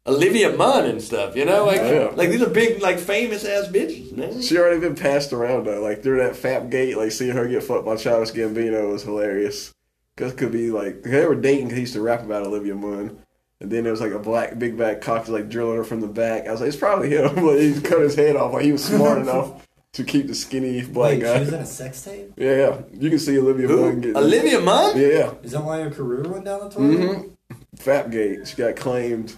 Olivia 0.06 0.52
Munn 0.54 0.84
and 0.84 1.02
stuff. 1.02 1.36
You 1.36 1.46
know, 1.46 1.64
like 1.64 1.80
Oh, 1.80 1.92
yeah. 2.10 2.14
like 2.14 2.28
these 2.28 2.42
are 2.42 2.50
big 2.50 2.82
like 2.82 2.98
famous 2.98 3.46
ass 3.46 3.66
bitches. 3.68 4.12
Man. 4.14 4.42
She 4.42 4.58
already 4.58 4.78
been 4.80 4.94
passed 4.94 5.32
around 5.32 5.64
though. 5.66 5.80
Like 5.82 6.02
through 6.02 6.18
that 6.18 6.34
fap 6.34 6.70
gate, 6.70 6.98
like 6.98 7.12
seeing 7.12 7.32
her 7.34 7.48
get 7.48 7.62
fucked 7.62 7.86
by 7.86 7.96
Childish 7.96 8.32
Gambino 8.32 8.92
was 8.92 9.02
hilarious. 9.04 9.72
Cause 10.16 10.32
it 10.32 10.38
could 10.38 10.52
be 10.52 10.70
like 10.70 11.02
they 11.02 11.26
were 11.26 11.34
dating. 11.34 11.68
'cause 11.68 11.74
he 11.76 11.80
used 11.82 11.92
to 11.94 12.00
rap 12.00 12.22
about 12.22 12.46
Olivia 12.46 12.74
Munn, 12.74 13.18
and 13.60 13.70
then 13.70 13.82
there 13.84 13.92
was 13.92 14.00
like 14.00 14.12
a 14.12 14.18
black 14.18 14.58
big 14.58 14.76
back 14.78 15.00
cock 15.02 15.28
like 15.28 15.48
drilling 15.50 15.76
her 15.76 15.84
from 15.84 16.00
the 16.00 16.06
back. 16.06 16.48
I 16.48 16.52
was 16.52 16.60
like, 16.60 16.68
it's 16.68 16.76
probably 16.76 17.10
him, 17.10 17.34
but 17.34 17.60
he 17.60 17.78
cut 17.80 18.00
his 18.00 18.14
head 18.14 18.34
off. 18.36 18.54
Like 18.54 18.64
he 18.64 18.72
was 18.72 18.82
smart 18.84 19.18
enough 19.22 19.66
to 19.92 20.04
keep 20.04 20.26
the 20.26 20.34
skinny 20.34 20.82
black 20.84 21.12
Wait, 21.12 21.20
guy. 21.20 21.34
she 21.34 21.40
was 21.40 21.52
in 21.52 21.60
a 21.60 21.66
sex 21.66 22.02
tape? 22.04 22.32
yeah, 22.36 22.56
yeah. 22.56 22.80
You 22.92 23.10
can 23.10 23.18
see 23.18 23.38
Olivia 23.38 23.66
Who? 23.68 23.80
Munn 23.82 24.00
getting 24.00 24.16
Olivia 24.16 24.60
Munn? 24.60 24.96
Yeah, 24.98 25.06
yeah. 25.08 25.34
Is 25.42 25.52
that 25.52 25.62
why 25.64 25.80
her 25.82 25.90
career 25.90 26.22
went 26.30 26.44
down 26.46 26.60
the 26.60 26.70
toilet? 26.70 26.98
Mm-hmm. 26.98 27.54
Fapgate. 27.76 28.46
She 28.46 28.56
got 28.56 28.76
claimed. 28.76 29.34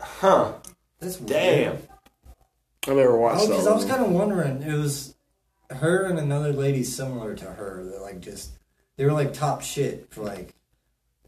Huh. 0.00 0.54
That's 0.98 1.18
weird. 1.18 1.28
Damn. 1.30 1.78
I 2.88 2.94
never 2.94 3.16
watched 3.16 3.42
Oh, 3.42 3.46
that. 3.46 3.52
because 3.52 3.66
I 3.66 3.74
was 3.74 3.84
kind 3.84 4.04
of 4.04 4.10
wondering. 4.10 4.62
It 4.62 4.72
was 4.74 5.14
her 5.70 6.06
and 6.06 6.18
another 6.18 6.52
lady 6.52 6.82
similar 6.82 7.34
to 7.36 7.44
her 7.44 7.84
that 7.84 8.02
like 8.02 8.20
just 8.20 8.50
they 9.00 9.06
were 9.06 9.12
like 9.12 9.32
top 9.32 9.62
shit 9.62 10.08
for 10.12 10.20
like 10.22 10.52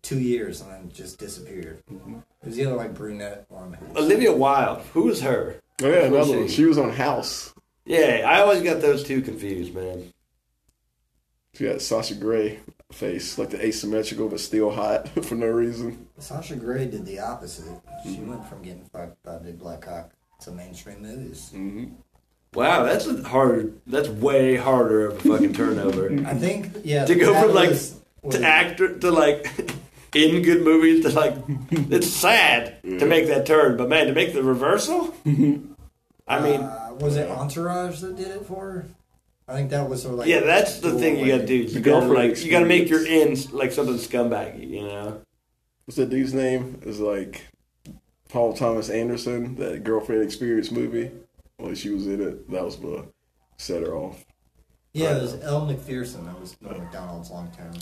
two 0.02 0.20
years 0.20 0.60
and 0.60 0.70
then 0.70 0.92
just 0.92 1.18
disappeared. 1.18 1.82
It 1.90 2.46
was 2.46 2.54
the 2.54 2.66
other 2.66 2.76
like 2.76 2.92
brunette 2.92 3.46
one. 3.48 3.72
who 3.72 3.86
was- 3.86 3.96
Olivia 4.04 4.30
Wilde. 4.34 4.82
Who 4.92 5.08
is 5.08 5.22
her? 5.22 5.54
Oh 5.82 5.88
yeah, 5.88 6.06
Who 6.08 6.14
was 6.14 6.26
another 6.28 6.40
one. 6.40 6.48
she? 6.48 6.54
She 6.56 6.64
was 6.66 6.76
on 6.76 6.90
House. 6.90 7.54
Yeah, 7.86 8.26
I 8.28 8.40
always 8.42 8.62
got 8.62 8.82
those 8.82 9.02
two 9.04 9.22
confused, 9.22 9.74
man. 9.74 10.12
She 11.54 11.64
had 11.64 11.80
Sasha 11.80 12.14
Grey 12.14 12.60
face, 12.92 13.38
like 13.38 13.48
the 13.48 13.64
asymmetrical 13.64 14.28
but 14.28 14.40
still 14.40 14.70
hot 14.70 15.08
for 15.24 15.34
no 15.34 15.46
reason. 15.46 16.08
Sasha 16.18 16.56
Grey 16.56 16.84
did 16.88 17.06
the 17.06 17.20
opposite. 17.20 17.80
She 18.04 18.16
went 18.20 18.46
from 18.46 18.60
getting 18.60 18.84
fucked 18.84 19.22
by 19.22 19.38
Big 19.38 19.58
Black 19.58 19.80
Cock 19.80 20.10
to 20.42 20.50
mainstream 20.50 21.00
movies. 21.00 21.48
hmm 21.52 21.86
Wow, 22.54 22.82
that's 22.84 23.06
a 23.06 23.22
hard. 23.26 23.80
That's 23.86 24.08
way 24.08 24.56
harder 24.56 25.06
of 25.06 25.14
a 25.24 25.28
fucking 25.28 25.54
turnover 25.54 26.10
I 26.26 26.34
think 26.34 26.70
yeah. 26.84 27.04
To 27.06 27.14
go 27.14 27.32
from, 27.40 27.54
like, 27.54 27.70
was- 27.70 27.98
was- 28.22 28.36
to 28.36 28.44
actor 28.46 28.98
to 28.98 29.10
like 29.10 29.46
in 30.14 30.42
good 30.42 30.62
movies 30.62 31.04
to 31.04 31.10
like. 31.10 31.34
It's 31.70 32.08
sad 32.08 32.82
to 32.82 33.06
make 33.06 33.26
that 33.28 33.46
turn, 33.46 33.76
but 33.76 33.88
man, 33.88 34.06
to 34.06 34.12
make 34.12 34.34
the 34.34 34.42
reversal. 34.42 35.14
I 35.26 36.40
mean, 36.40 36.60
uh, 36.60 36.94
was 37.00 37.16
it 37.16 37.28
Entourage 37.30 38.00
that 38.00 38.16
did 38.16 38.28
it 38.28 38.44
for 38.46 38.70
her? 38.70 38.86
I 39.48 39.54
think 39.54 39.70
that 39.70 39.88
was 39.88 40.02
sort 40.02 40.12
of 40.14 40.18
like 40.20 40.28
yeah, 40.28 40.40
that's 40.40 40.78
the 40.80 40.92
thing 40.98 41.18
you 41.18 41.26
gotta 41.32 41.46
do. 41.46 41.54
You 41.56 41.68
The 41.68 41.80
gotta 41.80 42.06
girlfriend 42.06 42.30
like, 42.32 42.44
you 42.44 42.50
gotta 42.50 42.66
make 42.66 42.88
your 42.88 43.04
ends 43.06 43.52
like 43.52 43.72
something 43.72 43.96
scumbaggy, 43.96 44.68
you 44.70 44.82
know. 44.82 45.20
What's 45.84 45.96
that 45.96 46.10
dude's 46.10 46.32
name? 46.32 46.80
Is 46.86 47.00
like 47.00 47.42
Paul 48.28 48.52
Thomas 48.54 48.88
Anderson, 48.88 49.56
that 49.56 49.84
girlfriend 49.84 50.22
experience 50.22 50.70
movie. 50.70 51.10
Well, 51.62 51.74
she 51.74 51.90
was 51.90 52.08
in 52.08 52.20
it. 52.20 52.50
That 52.50 52.64
was 52.64 52.76
what 52.76 53.06
set 53.56 53.82
her 53.82 53.94
off. 53.94 54.24
Yeah, 54.92 55.16
it 55.16 55.22
was 55.22 55.40
Elle 55.40 55.68
McPherson. 55.68 56.26
That 56.26 56.40
was 56.40 56.56
Norm 56.60 56.78
Macdonald's 56.78 57.30
long 57.30 57.52
term. 57.56 57.72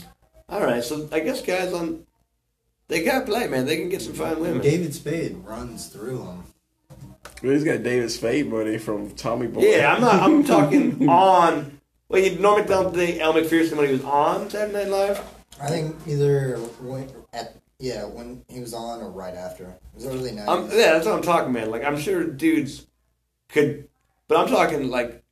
All 0.47 0.61
right, 0.61 0.83
so 0.83 1.09
I 1.11 1.19
guess 1.21 1.41
guys 1.41 1.73
on 1.73 2.05
they 2.87 3.03
got 3.03 3.25
play, 3.25 3.47
man. 3.47 3.65
They 3.65 3.77
can 3.77 3.89
get 3.89 4.03
some 4.03 4.13
fine 4.13 4.39
women. 4.39 4.61
David 4.61 4.93
Spade 4.93 5.37
runs 5.43 5.87
through 5.87 6.19
them. 6.19 6.43
But 7.41 7.51
he's 7.53 7.63
got 7.63 7.81
David 7.81 8.11
Spade 8.11 8.51
money 8.51 8.77
from 8.77 9.11
Tommy 9.15 9.47
Boy. 9.47 9.61
Yeah, 9.61 9.95
I'm 9.95 10.01
not. 10.01 10.21
I'm 10.21 10.43
talking 10.45 11.09
on. 11.09 11.79
Well, 12.07 12.21
you 12.21 12.37
Norm 12.37 12.59
Macdonald 12.59 12.93
did 12.93 13.19
Elle 13.19 13.33
McPherson 13.33 13.77
when 13.77 13.87
he 13.87 13.93
was 13.93 14.03
on 14.03 14.47
Saturday 14.49 14.83
Night 14.83 14.89
Live. 14.89 15.21
I 15.59 15.69
think 15.69 15.95
either 16.05 16.57
when, 16.81 17.09
at 17.33 17.55
yeah 17.79 18.05
when 18.05 18.43
he 18.47 18.59
was 18.59 18.75
on 18.75 19.01
or 19.01 19.09
right 19.09 19.33
after. 19.33 19.63
It 19.63 19.95
was 19.95 20.05
early 20.05 20.33
nineties. 20.33 20.47
Um, 20.47 20.69
yeah, 20.69 20.93
that's 20.93 21.07
what 21.07 21.15
I'm 21.15 21.23
talking, 21.23 21.51
man. 21.51 21.71
Like 21.71 21.83
I'm 21.83 21.97
sure 21.97 22.23
dudes 22.25 22.85
could, 23.51 23.87
but 24.27 24.37
I'm 24.37 24.47
talking 24.47 24.89
like 24.89 25.23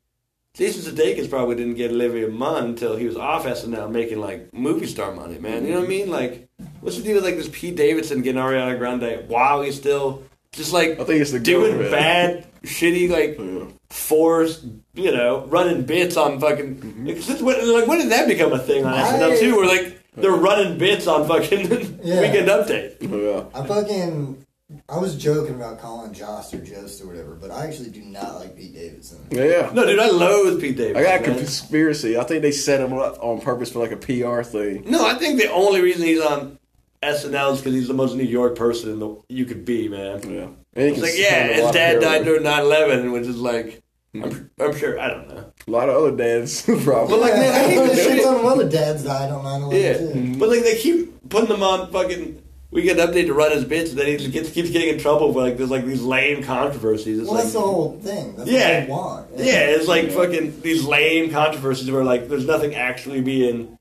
Jason 0.54 0.82
Sudeikis 0.94 1.30
probably 1.30 1.56
didn't 1.56 1.76
get 1.76 1.92
Olivia 1.92 2.28
Munn 2.28 2.66
until 2.66 2.96
he 2.96 3.06
was 3.06 3.16
off 3.16 3.46
SNL 3.46 3.90
making 3.92 4.20
like 4.20 4.54
movie 4.54 4.88
star 4.88 5.14
money, 5.14 5.38
man. 5.40 5.66
You 5.66 5.74
know 5.74 5.80
what 5.80 5.86
I 5.86 5.90
mean? 5.90 6.10
Like, 6.10 6.50
what's 6.82 6.98
the 6.98 7.04
deal 7.04 7.16
with 7.16 7.24
like 7.24 7.36
this 7.38 7.50
Pete 7.52 7.76
Davidson 7.76 8.22
getting 8.22 8.42
Ariana 8.42 8.78
Grande 8.78 9.28
while 9.30 9.62
he's 9.62 9.76
still 9.76 10.24
just 10.52 10.74
like 10.74 11.00
I 11.00 11.04
think 11.04 11.22
it's 11.22 11.32
the 11.32 11.40
doing 11.40 11.78
girlfriend. 11.78 11.92
bad, 11.92 12.48
shitty 12.64 13.10
like 13.10 13.38
Yeah. 13.38 13.72
forced, 13.92 14.66
you 14.96 15.12
know, 15.12 15.46
running 15.46 15.84
bits 15.84 16.18
on 16.18 16.40
fucking. 16.40 17.06
Like, 17.06 17.22
since 17.22 17.42
when, 17.42 17.72
like, 17.72 17.88
when 17.88 18.00
did 18.00 18.10
that 18.10 18.28
become 18.28 18.52
a 18.52 18.60
thing 18.60 18.84
on 18.86 18.94
I- 18.94 19.04
SNL 19.18 19.40
too? 19.40 19.56
Where 19.56 19.68
like 19.68 19.96
they're 20.16 20.32
running 20.32 20.78
bits 20.80 21.06
on 21.08 21.28
fucking 21.28 22.00
Yeah. 22.04 22.22
Weekend 22.22 22.48
Update. 22.50 22.96
Oh, 23.10 23.50
yeah. 23.54 23.60
I 23.62 23.66
fucking 23.66 24.46
I 24.88 24.98
was 25.00 25.16
joking 25.16 25.56
about 25.56 25.80
Colin 25.80 26.14
Jost 26.14 26.54
or 26.54 26.60
Jost 26.64 27.02
or 27.02 27.08
whatever, 27.08 27.34
but 27.36 27.50
I 27.50 27.66
actually 27.66 27.90
do 27.90 28.02
not 28.02 28.36
like 28.36 28.56
Pete 28.56 28.74
Davidson. 28.76 29.26
Yeah, 29.32 29.46
yeah. 29.46 29.72
No, 29.74 29.86
dude, 29.86 29.98
I 30.00 30.10
loathe 30.10 30.62
Pete 30.62 30.78
Davidson. 30.78 30.98
I 31.04 31.04
got 31.18 31.26
a 31.26 31.30
man. 31.32 31.38
conspiracy. 31.40 32.18
I 32.18 32.24
think 32.24 32.44
they 32.44 32.52
set 32.52 32.80
him 32.80 32.94
up 32.94 33.18
on 33.24 33.42
purpose 33.42 33.72
for 33.72 33.80
like 33.80 33.92
a 33.92 33.98
PR 33.98 34.44
thing. 34.44 34.84
No, 34.90 35.08
I 35.08 35.16
think 35.16 35.40
the 35.42 35.52
only 35.52 35.82
reason 35.82 36.04
he's 36.04 36.22
on 36.22 36.60
SNL 37.02 37.54
is 37.54 37.60
because 37.60 37.74
he's 37.74 37.88
the 37.88 37.94
most 37.96 38.16
New 38.16 38.24
York 38.24 38.56
person 38.56 38.92
in 38.92 39.00
the, 39.00 39.20
you 39.28 39.46
could 39.46 39.66
be, 39.66 39.88
man. 39.90 40.22
Yeah. 40.30 40.48
And 40.76 40.90
It's 40.92 41.02
like, 41.02 41.14
yeah, 41.18 41.48
his 41.48 41.72
dad 41.72 42.00
died 42.00 42.26
during 42.26 42.44
9-11, 42.44 43.12
which 43.12 43.24
is 43.26 43.38
like, 43.38 43.82
I'm, 44.14 44.22
hmm. 44.32 44.44
I'm 44.62 44.76
sure, 44.78 45.00
I 45.00 45.08
don't 45.08 45.28
know. 45.30 45.52
A 45.68 45.72
lot 45.72 45.90
of 45.90 45.96
other 45.96 46.16
dads 46.16 46.62
probably. 46.84 46.84
But 47.16 47.20
like, 47.22 47.34
man, 47.34 47.54
I 47.56 47.68
hate 47.70 47.76
this 47.88 48.04
Shit 48.04 48.14
shit. 48.18 48.24
ton 48.24 48.36
of 48.38 48.46
other 48.46 48.70
dads 48.70 49.04
died 49.04 49.32
on 49.32 49.44
9 49.70 49.72
Yeah, 49.72 49.98
too. 49.98 50.36
but 50.38 50.50
like 50.50 50.62
they 50.62 50.78
keep 50.78 51.28
putting 51.30 51.56
him 51.56 51.64
on 51.64 51.92
fucking 51.92 52.42
Weekend 52.72 53.00
Update 53.00 53.26
to 53.26 53.34
run 53.34 53.52
his 53.52 53.66
bits, 53.66 53.90
and 53.92 54.00
then 54.00 54.06
he 54.08 54.18
just 54.18 54.32
gets, 54.32 54.52
keeps 54.52 54.70
getting 54.70 54.90
in 54.90 55.00
trouble 55.00 55.34
for 55.34 55.42
like 55.42 55.58
there's 55.58 55.72
like 55.72 55.86
these 55.86 56.04
lame 56.04 56.44
controversies. 56.44 57.18
It's 57.18 57.28
Well, 57.28 57.36
like, 57.36 57.44
that's 57.46 57.54
the 57.54 57.62
whole 57.62 58.00
thing. 58.00 58.36
That's 58.36 58.50
Yeah. 58.50 58.80
what 58.82 58.86
they 58.86 58.92
want. 58.92 59.28
Yeah, 59.38 59.60
it's 59.70 59.88
like 59.88 60.12
fucking 60.12 60.62
these 60.62 60.86
lame 60.86 61.32
controversies 61.32 61.90
where 61.90 62.04
like 62.04 62.30
there's 62.30 62.46
nothing 62.46 62.76
actually 62.76 63.22
being, 63.22 63.80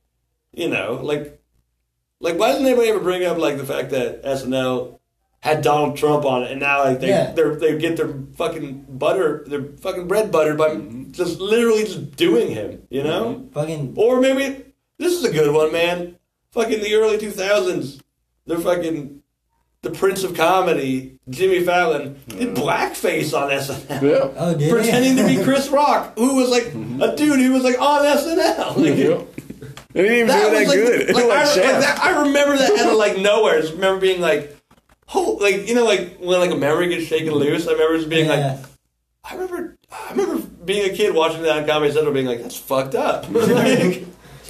you 0.54 0.68
know, 0.68 1.00
like, 1.02 1.38
like 2.21 2.38
why 2.38 2.49
doesn't 2.49 2.64
anybody 2.66 2.88
ever 2.88 3.00
bring 3.00 3.25
up 3.26 3.37
like 3.37 3.59
the 3.59 3.66
fact 3.66 3.90
that 3.90 4.23
SNL 4.25 4.99
had 5.40 5.62
Donald 5.62 5.97
Trump 5.97 6.25
on 6.25 6.42
it 6.42 6.50
and 6.50 6.61
now 6.61 6.83
like 6.83 7.00
they 7.00 7.09
Yeah. 7.09 7.33
they 7.33 7.42
they 7.57 7.78
get 7.78 7.97
their 7.99 8.12
fucking 8.37 8.87
butter 8.88 9.45
their 9.47 9.64
fucking 9.80 10.09
bread 10.09 10.33
buttered 10.33 10.57
by 10.59 10.71
mm-hmm. 10.71 11.12
just 11.12 11.40
literally 11.40 11.85
just 11.85 12.16
doing 12.16 12.50
him, 12.50 12.83
you 12.90 13.02
know? 13.04 13.35
Mm-hmm. 13.35 13.52
Fucking 13.52 13.95
Or 13.97 14.18
maybe 14.21 14.64
this 14.97 15.12
is 15.12 15.25
a 15.25 15.30
good 15.30 15.54
one, 15.54 15.73
man. 15.73 16.16
Fucking 16.52 16.80
the 16.80 16.95
early 16.95 17.18
two 17.18 17.30
thousands, 17.30 18.00
they're 18.49 18.59
fucking. 18.59 19.23
The 19.83 19.90
Prince 19.90 20.25
of 20.25 20.35
Comedy, 20.35 21.21
Jimmy 21.31 21.62
Fallon, 21.62 22.21
did 22.26 22.57
blackface 22.57 23.33
on 23.33 23.49
SNL 23.49 24.02
yeah. 24.02 24.35
oh, 24.37 24.52
did 24.52 24.62
he? 24.62 24.71
pretending 24.73 25.17
to 25.17 25.25
be 25.25 25.45
Chris 25.45 25.69
Rock, 25.69 26.19
who 26.19 26.35
was 26.35 26.50
like 26.50 26.64
mm-hmm. 26.64 27.00
a 27.00 27.14
dude 27.14 27.38
who 27.38 27.52
was 27.52 27.62
like 27.62 27.81
on 27.81 28.05
SNL. 28.05 28.76
Like, 28.76 28.97
yeah. 28.97 29.23
They 29.93 30.02
didn't 30.02 30.17
even 30.17 30.26
do 30.26 30.33
that 30.33 30.50
was 30.50 30.69
like, 30.69 30.76
good. 30.76 31.14
Like, 31.14 31.25
Like, 31.28 31.33
I, 31.33 31.45
like 31.45 31.81
that, 31.81 32.00
I 32.02 32.23
remember 32.23 32.57
that 32.57 32.71
out 32.78 32.93
of 32.93 32.99
like 32.99 33.19
nowhere. 33.19 33.59
I 33.59 33.61
just 33.61 33.75
remember 33.75 34.00
being 34.00 34.21
like, 34.21 34.57
oh, 35.14 35.38
like 35.40 35.69
you 35.69 35.75
know, 35.75 35.85
like 35.85 36.19
when 36.19 36.40
like 36.40 36.50
a 36.50 36.57
memory 36.57 36.88
gets 36.88 37.07
shaken 37.07 37.35
loose. 37.35 37.69
I 37.69 37.73
remember 37.73 37.97
just 37.99 38.09
being 38.09 38.26
Yeah. 38.26 38.55
like, 38.55 38.67
I 39.25 39.35
remember, 39.35 39.76
I 39.93 40.11
remember 40.11 40.47
being 40.64 40.90
a 40.90 40.95
kid 40.95 41.14
watching 41.14 41.43
that 41.43 41.59
on 41.59 41.67
Comedy 41.67 41.93
Central, 41.93 42.12
being 42.12 42.26
like, 42.26 42.43
that's 42.43 42.57
fucked 42.57 42.95
up. 42.95 43.28
like, 43.31 44.05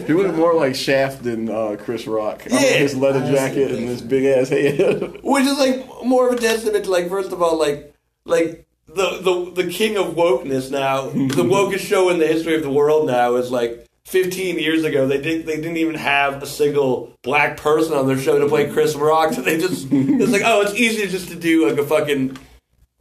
He 0.07 0.12
looked 0.12 0.35
more 0.37 0.55
like 0.55 0.75
Shaft 0.75 1.23
than 1.25 1.50
uh, 1.50 1.76
Chris 1.78 2.07
Rock. 2.07 2.43
I 2.47 2.50
mean, 2.55 2.62
Yeah. 2.62 2.69
his 2.78 2.97
leather 2.97 3.21
jacket 3.33 3.71
and 3.73 3.88
his 3.88 4.00
big 4.02 4.25
ass 4.25 4.49
head. 4.49 5.19
which 5.23 5.45
is 5.45 5.59
like 5.59 5.87
more 6.05 6.28
of 6.28 6.35
a 6.35 6.40
testament 6.40 6.85
to 6.85 6.90
like 6.90 7.09
first 7.09 7.33
of 7.33 7.43
all 7.43 7.59
like 7.59 7.93
like 8.25 8.67
the 8.87 9.19
the 9.21 9.62
the 9.64 9.71
king 9.71 9.97
of 9.97 10.14
wokeness 10.14 10.71
now 10.71 11.09
the 11.11 11.45
wokest 11.45 11.81
show 11.81 12.09
in 12.11 12.19
the 12.19 12.26
history 12.26 12.55
of 12.55 12.62
the 12.62 12.71
world 12.71 13.07
now 13.07 13.35
is 13.37 13.50
like 13.50 13.85
15 14.07 14.59
years 14.59 14.85
ago 14.85 15.07
they 15.07 15.21
did 15.21 15.45
they 15.47 15.57
didn't 15.57 15.76
even 15.76 15.95
have 15.95 16.43
a 16.43 16.47
single 16.47 17.12
black 17.23 17.57
person 17.59 17.93
on 17.95 18.07
their 18.07 18.17
show 18.19 18.38
to 18.38 18.49
play 18.49 18.71
Chris 18.71 18.95
Rock 18.95 19.35
so 19.35 19.43
they 19.43 19.59
just 19.59 19.88
it's 19.90 20.33
like 20.33 20.43
oh 20.45 20.62
it's 20.62 20.75
easier 20.75 21.07
just 21.07 21.28
to 21.28 21.35
do 21.37 21.69
like 21.69 21.78
a 21.78 21.85
fucking 21.85 22.38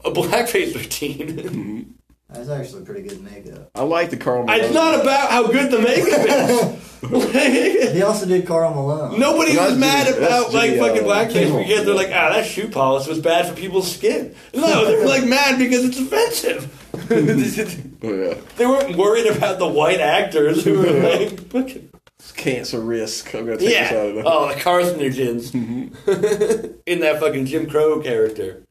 a 0.03 0.11
blackface 0.11 0.75
routine 0.75 1.93
That's 2.29 2.49
actually 2.49 2.83
pretty 2.83 3.03
good 3.07 3.21
makeup. 3.23 3.71
I 3.73 3.83
like 3.83 4.09
the 4.09 4.17
Karl. 4.17 4.43
Malone. 4.43 4.59
it's 4.59 4.73
not 4.73 4.99
about 5.01 5.31
how 5.31 5.47
good 5.47 5.71
the 5.71 5.79
makeup 5.79 6.25
is 6.27 7.91
He 7.93 8.01
also 8.01 8.25
did 8.25 8.45
Karl 8.45 8.73
Malone. 8.73 9.17
Nobody 9.19 9.53
That's 9.55 9.71
was 9.71 9.79
mad 9.79 10.07
Jimmy- 10.07 10.17
about 10.25 10.29
that's 10.41 10.53
like 10.53 10.71
Jimmy, 10.71 10.79
fucking 10.87 11.03
uh, 11.03 11.07
blackface 11.07 11.31
Kimmel. 11.33 11.59
because 11.59 11.85
they're 11.85 11.95
like, 11.95 12.07
ah, 12.09 12.29
that 12.33 12.45
shoe 12.45 12.67
polish 12.67 13.07
was 13.07 13.19
bad 13.19 13.47
for 13.47 13.55
people's 13.55 13.89
skin. 13.89 14.35
No, 14.53 14.85
they 14.85 14.97
were 14.97 15.05
like 15.05 15.25
mad 15.25 15.57
because 15.57 15.85
it's 15.85 15.99
offensive. 15.99 16.73
Oh, 18.03 18.13
yeah. 18.13 18.33
they 18.57 18.65
weren't 18.65 18.95
worried 18.97 19.27
about 19.27 19.59
the 19.59 19.67
white 19.67 19.99
actors 20.01 20.63
who 20.63 20.79
were 20.79 20.91
like, 20.91 21.39
fucking, 21.49 21.89
It's 22.19 22.31
cancer 22.31 22.79
risk. 22.79 23.33
I'm 23.35 23.45
gonna 23.45 23.57
take 23.57 23.69
this 23.69 23.91
out 23.91 23.93
yeah, 23.93 24.01
of 24.01 24.15
there. 24.15 24.23
oh, 24.25 24.47
the 24.49 24.55
carcinogens 24.59 25.53
in 26.85 26.99
that 27.01 27.19
fucking 27.19 27.45
Jim 27.45 27.69
Crow 27.69 28.01
character. 28.01 28.63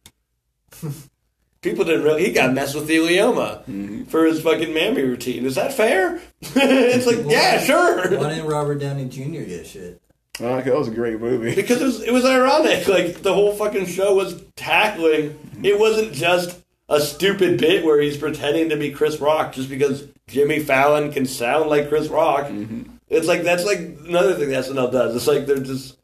People 1.67 1.85
didn't 1.85 2.05
really. 2.05 2.25
He 2.25 2.31
got 2.31 2.51
mesothelioma 2.51 3.65
mm-hmm. 3.65 4.05
for 4.05 4.25
his 4.25 4.41
fucking 4.41 4.73
mammy 4.73 5.03
routine. 5.03 5.45
Is 5.45 5.57
that 5.57 5.73
fair? 5.73 6.21
it's 6.41 7.07
like, 7.07 7.27
yeah, 7.27 7.59
sure. 7.59 8.17
Why 8.17 8.29
didn't 8.29 8.47
Robert 8.47 8.77
Downey 8.77 9.07
Jr. 9.09 9.43
get 9.43 9.67
shit? 9.67 10.01
Oh, 10.39 10.61
that 10.61 10.73
was 10.73 10.87
a 10.87 10.93
great 10.93 11.21
movie. 11.21 11.57
Because 11.57 11.81
it 11.83 11.85
was, 11.85 12.03
it 12.05 12.13
was 12.13 12.25
ironic. 12.25 12.87
Like 12.97 13.23
the 13.23 13.35
whole 13.35 13.53
fucking 13.53 13.87
show 13.87 14.15
was 14.15 14.41
tackling. 14.55 15.31
Mm-hmm. 15.31 15.65
It 15.65 15.81
wasn't 15.81 16.13
just 16.13 16.57
a 16.89 17.01
stupid 17.01 17.59
bit 17.59 17.85
where 17.85 18.01
he's 18.01 18.17
pretending 18.17 18.69
to 18.69 18.77
be 18.77 18.93
Chris 18.93 19.19
Rock 19.19 19.53
just 19.53 19.69
because 19.69 20.07
Jimmy 20.29 20.61
Fallon 20.61 21.11
can 21.11 21.27
sound 21.27 21.69
like 21.69 21.89
Chris 21.89 22.07
Rock. 22.07 22.47
Mm-hmm. 22.47 22.93
It's 23.09 23.27
like 23.27 23.43
that's 23.43 23.65
like 23.65 23.79
another 23.79 24.35
thing 24.35 24.51
that 24.51 24.67
SNL 24.67 24.93
does. 24.93 25.17
It's 25.17 25.27
like 25.27 25.47
they're 25.47 25.59
just 25.59 25.97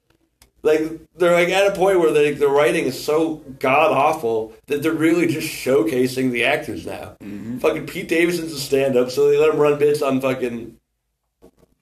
like 0.62 0.83
they're 1.16 1.33
like 1.33 1.49
at 1.49 1.73
a 1.73 1.76
point 1.76 1.99
where 1.99 2.12
they, 2.12 2.33
the 2.33 2.49
writing 2.49 2.85
is 2.85 3.02
so 3.02 3.37
god 3.59 3.90
awful 3.90 4.52
that 4.66 4.83
they're 4.83 4.92
really 4.92 5.26
just 5.26 5.49
showcasing 5.49 6.31
the 6.31 6.45
actors 6.45 6.87
now 6.87 7.16
mm-hmm. 7.21 7.59
fucking 7.59 7.87
Pete 7.87 8.09
Davidson's 8.09 8.52
a 8.52 8.59
stand 8.59 8.97
up, 8.97 9.11
so 9.11 9.31
they 9.31 9.37
let 9.37 9.50
him 9.50 9.61
run 9.61 9.78
bits 9.78 10.02
on 10.02 10.21
fucking 10.21 10.76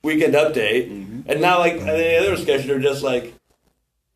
Weekend 0.02 0.34
Update. 0.34 0.90
Mm-hmm. 0.90 1.30
And 1.30 1.40
now, 1.40 1.58
like, 1.58 1.78
the 1.78 2.18
other 2.18 2.36
sketches 2.36 2.68
are 2.70 2.80
just 2.80 3.02
like, 3.02 3.34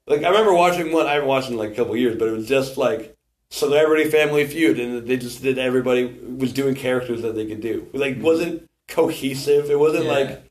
like, 0.06 0.22
I 0.22 0.28
remember 0.28 0.54
watching 0.54 0.92
one, 0.92 1.06
I 1.06 1.14
haven't 1.14 1.28
watched 1.28 1.50
in 1.50 1.56
like 1.56 1.72
a 1.72 1.74
couple 1.74 1.96
years, 1.96 2.16
but 2.16 2.28
it 2.28 2.32
was 2.32 2.48
just 2.48 2.76
like 2.76 3.16
Celebrity 3.50 4.10
Family 4.10 4.46
Feud, 4.46 4.78
and 4.80 5.06
they 5.06 5.16
just 5.16 5.42
did, 5.42 5.58
everybody 5.58 6.06
was 6.06 6.52
doing 6.52 6.74
characters 6.74 7.22
that 7.22 7.34
they 7.34 7.46
could 7.46 7.60
do. 7.60 7.88
It, 7.92 8.00
like, 8.00 8.20
wasn't 8.20 8.68
cohesive. 8.88 9.70
It 9.70 9.78
wasn't 9.78 10.06
Yeah. 10.06 10.12
like, 10.12 10.43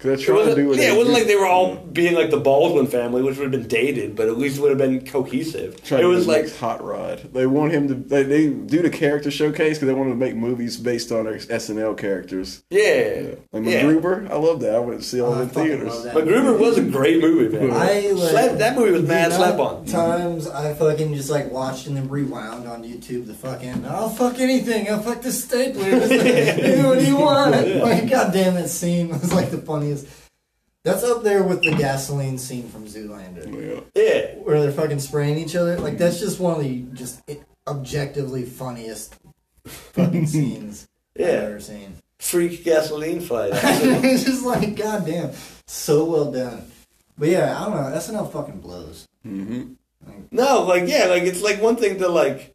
they're 0.00 0.12
it 0.12 0.20
trying 0.20 0.36
to 0.36 0.40
wasn't, 0.40 0.56
do 0.56 0.68
what 0.68 0.76
yeah, 0.78 0.92
it 0.92 0.96
wasn't 0.96 1.14
do. 1.16 1.20
like 1.20 1.26
they 1.26 1.36
were 1.36 1.46
all 1.46 1.74
being 1.76 2.14
like 2.14 2.28
the 2.30 2.36
Baldwin 2.38 2.86
family, 2.86 3.22
which 3.22 3.38
would 3.38 3.44
have 3.44 3.50
been 3.62 3.66
dated, 3.68 4.14
but 4.14 4.28
at 4.28 4.36
least 4.36 4.58
it 4.58 4.60
would 4.60 4.68
have 4.68 4.78
been 4.78 5.06
cohesive. 5.06 5.82
Trying 5.82 6.02
it 6.02 6.06
was 6.06 6.26
like, 6.26 6.54
hot 6.56 6.84
rod. 6.84 7.32
They 7.32 7.46
want 7.46 7.72
him 7.72 7.88
to. 7.88 7.94
They, 7.94 8.22
they 8.24 8.48
do 8.50 8.82
the 8.82 8.90
character 8.90 9.30
showcase 9.30 9.78
because 9.78 9.88
they 9.88 9.94
want 9.94 10.10
to 10.10 10.14
make 10.14 10.36
movies 10.36 10.76
based 10.76 11.10
on 11.12 11.24
their 11.24 11.38
SNL 11.38 11.96
characters. 11.96 12.62
yeah, 12.68 13.36
Like 13.52 13.64
yeah. 13.64 13.82
MacGruber, 13.84 14.30
I 14.30 14.36
love 14.36 14.60
that. 14.60 14.74
I 14.74 14.78
went 14.80 15.00
to 15.00 15.06
see 15.06 15.20
all 15.22 15.32
Oh, 15.32 15.38
I 15.38 15.42
in 15.44 15.48
theaters. 15.48 15.88
love 15.88 16.04
that. 16.04 16.14
MacGruber 16.14 16.58
was 16.58 16.76
a 16.76 16.82
great 16.82 17.22
movie, 17.22 17.56
man. 17.56 17.70
I 17.70 18.10
like, 18.10 18.30
Slept- 18.30 18.58
that 18.58 18.76
movie 18.76 18.90
was 18.92 19.00
the 19.02 19.08
mad 19.08 19.32
amount 19.32 19.56
slept 19.56 19.60
on. 19.60 19.84
Times 19.86 20.46
I 20.46 20.74
fucking 20.74 21.14
just 21.14 21.30
like 21.30 21.50
watched 21.50 21.86
and 21.86 21.96
then 21.96 22.08
rewound 22.10 22.68
on 22.68 22.84
YouTube 22.84 23.26
the 23.26 23.32
fucking 23.34 23.86
I'll 23.86 24.10
fuck 24.10 24.38
anything. 24.40 24.90
I'll 24.90 25.00
fuck 25.00 25.22
the 25.22 25.32
stapler. 25.32 25.84
Hey, 25.84 26.84
what 26.84 26.98
do 26.98 27.04
you 27.06 27.16
want? 27.16 27.46
Like 27.86 28.10
goddamn 28.10 28.54
that 28.54 28.68
scene 28.68 29.08
was 29.08 29.32
like 29.32 29.50
the 29.50 29.58
funniest. 29.58 29.85
That's 30.84 31.02
up 31.02 31.22
there 31.24 31.42
with 31.42 31.62
the 31.62 31.72
gasoline 31.74 32.38
scene 32.38 32.68
from 32.68 32.86
Zoolander, 32.86 33.46
Yeah. 33.94 34.02
Yeah, 34.02 34.34
where 34.36 34.60
they're 34.62 34.70
fucking 34.72 35.00
spraying 35.00 35.36
each 35.38 35.56
other. 35.56 35.78
Like 35.80 35.98
that's 35.98 36.20
just 36.20 36.38
one 36.38 36.54
of 36.54 36.60
the 36.62 36.82
just 36.94 37.20
objectively 37.66 38.44
funniest 38.44 39.16
fucking 39.64 40.26
scenes 40.34 40.86
I've 41.18 41.24
ever 41.26 41.60
seen. 41.60 41.96
freak 42.20 42.62
gasoline 42.64 43.20
fight. 43.20 43.50
it's 43.54 44.24
just 44.24 44.44
like 44.44 44.76
goddamn, 44.76 45.32
so 45.66 46.04
well 46.04 46.30
done. 46.30 46.70
But 47.18 47.28
yeah, 47.30 47.60
I 47.60 47.64
don't 47.64 47.74
know. 47.74 47.96
SNL 47.98 48.32
fucking 48.32 48.60
blows. 48.60 49.08
Mm-hmm. 49.26 49.72
no, 50.30 50.62
like 50.62 50.88
yeah, 50.88 51.06
like 51.06 51.24
it's 51.24 51.42
like 51.42 51.60
one 51.60 51.74
thing 51.76 51.98
to 51.98 52.08
like 52.08 52.54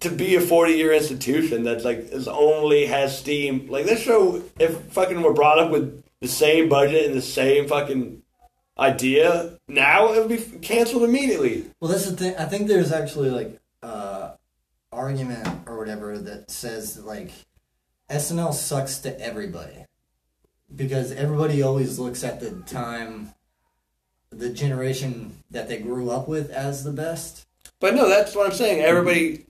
to 0.00 0.10
be 0.10 0.34
a 0.36 0.40
forty 0.40 0.74
year 0.74 0.92
institution 0.92 1.64
that 1.64 1.84
like 1.84 1.98
is 2.10 2.28
only 2.28 2.86
has 2.86 3.18
steam. 3.18 3.68
Like 3.68 3.86
this 3.86 4.02
show, 4.02 4.42
if 4.58 4.76
fucking 4.92 5.22
were 5.22 5.32
brought 5.32 5.58
up 5.58 5.70
with 5.70 6.02
the 6.20 6.28
same 6.28 6.68
budget 6.68 7.06
and 7.06 7.14
the 7.14 7.22
same 7.22 7.68
fucking 7.68 8.22
idea, 8.78 9.58
now 9.68 10.12
it 10.12 10.20
would 10.20 10.28
be 10.28 10.58
canceled 10.58 11.04
immediately. 11.04 11.70
Well, 11.80 11.90
that's 11.90 12.06
the 12.06 12.16
thing. 12.16 12.36
I 12.36 12.46
think 12.46 12.68
there's 12.68 12.92
actually 12.92 13.30
like 13.30 13.60
uh 13.82 14.32
argument 14.92 15.48
or 15.66 15.78
whatever 15.78 16.18
that 16.18 16.50
says 16.50 16.94
that, 16.94 17.06
like 17.06 17.30
SNL 18.10 18.52
sucks 18.52 18.98
to 18.98 19.20
everybody 19.20 19.86
because 20.74 21.12
everybody 21.12 21.62
always 21.62 21.98
looks 21.98 22.24
at 22.24 22.40
the 22.40 22.50
time, 22.66 23.34
the 24.30 24.50
generation 24.50 25.42
that 25.50 25.68
they 25.68 25.78
grew 25.78 26.10
up 26.10 26.28
with 26.28 26.50
as 26.50 26.84
the 26.84 26.92
best. 26.92 27.46
But 27.80 27.94
no, 27.94 28.08
that's 28.08 28.34
what 28.34 28.46
I'm 28.46 28.56
saying. 28.56 28.80
Everybody 28.80 29.46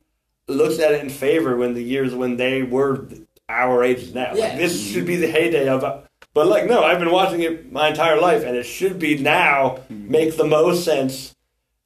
looks 0.51 0.79
at 0.79 0.93
it 0.93 1.03
in 1.03 1.11
favor 1.11 1.57
when 1.57 1.75
the 1.75 1.83
years 1.83 2.15
when 2.15 2.37
they 2.37 2.63
were 2.63 3.09
our 3.49 3.83
ages 3.83 4.15
now. 4.15 4.35
Like, 4.35 4.57
this 4.57 4.81
should 4.91 5.07
be 5.07 5.17
the 5.17 5.31
heyday 5.31 5.69
of. 5.69 5.81
But 6.33 6.47
like, 6.47 6.67
no, 6.67 6.85
I've 6.85 7.01
been 7.01 7.11
watching 7.11 7.41
it 7.41 7.73
my 7.73 7.89
entire 7.89 8.21
life, 8.21 8.45
and 8.45 8.57
it 8.57 8.65
should 8.65 8.99
be 8.99 9.19
now 9.19 9.79
mm-hmm. 9.91 10.11
make 10.11 10.37
the 10.37 10.45
most 10.47 10.85
sense 10.85 11.35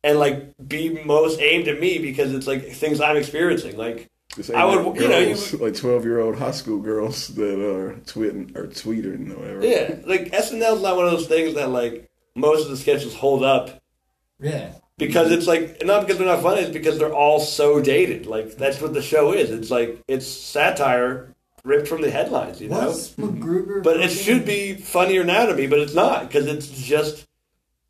and 0.03 0.19
like 0.19 0.55
be 0.69 1.03
most 1.05 1.41
aimed 1.41 1.67
at 1.67 1.81
me 1.81 1.99
because 1.99 2.35
it's 2.35 2.47
like 2.47 2.71
things 2.73 3.01
I'm 3.01 3.17
experiencing. 3.17 3.77
Like, 3.77 4.11
I 4.55 4.65
would- 4.67 4.97
you 4.97 5.09
know, 5.09 5.19
you 5.19 5.27
girls, 5.29 5.55
like 5.55 5.75
twelve 5.75 6.05
year 6.05 6.21
old 6.21 6.37
high 6.37 6.51
school 6.51 6.81
girls 6.81 7.29
that 7.29 7.59
are 7.59 7.95
tweeting 8.05 8.55
or 8.57 8.67
tweeting 8.67 9.33
or 9.33 9.39
whatever. 9.39 9.67
yeah, 9.67 9.97
like 10.07 10.31
SNL's 10.33 10.83
not 10.83 10.97
one 10.97 11.07
of 11.07 11.13
those 11.13 11.27
things 11.27 11.55
that 11.55 11.71
like 11.71 12.11
most 12.35 12.65
of 12.65 12.71
the 12.71 12.77
sketches 12.77 13.15
hold 13.15 13.43
up 13.43 13.81
Yeah. 14.41 14.73
Because 14.99 15.29
mm-hmm. 15.29 15.39
it's 15.39 15.47
like 15.47 15.85
not 15.85 16.03
because 16.03 16.19
they're 16.19 16.27
not 16.27 16.43
funny, 16.43 16.63
it's 16.63 16.71
because 16.71 16.99
they're 16.99 17.15
all 17.15 17.41
so 17.41 17.81
dated. 17.81 18.27
Like 18.27 18.57
that's 18.57 18.81
what 18.81 18.95
the 18.95 19.03
show 19.03 19.33
is. 19.33 19.51
It's 19.51 19.71
like 19.71 20.03
it's 20.09 20.27
satire 20.27 21.35
ripped 21.65 21.89
from 21.89 22.03
the 22.03 22.11
headlines, 22.11 22.61
you 22.61 22.69
know. 22.69 22.87
Was 22.87 23.15
MacGruber? 23.15 23.83
But 23.83 24.01
it 24.01 24.11
should 24.11 24.45
be 24.45 24.75
funnier 24.75 25.25
now 25.25 25.47
to 25.47 25.55
me, 25.55 25.67
but 25.67 25.81
it's 25.81 25.95
not 25.95 26.29
because 26.29 26.47
it's 26.47 26.69
just 26.69 27.27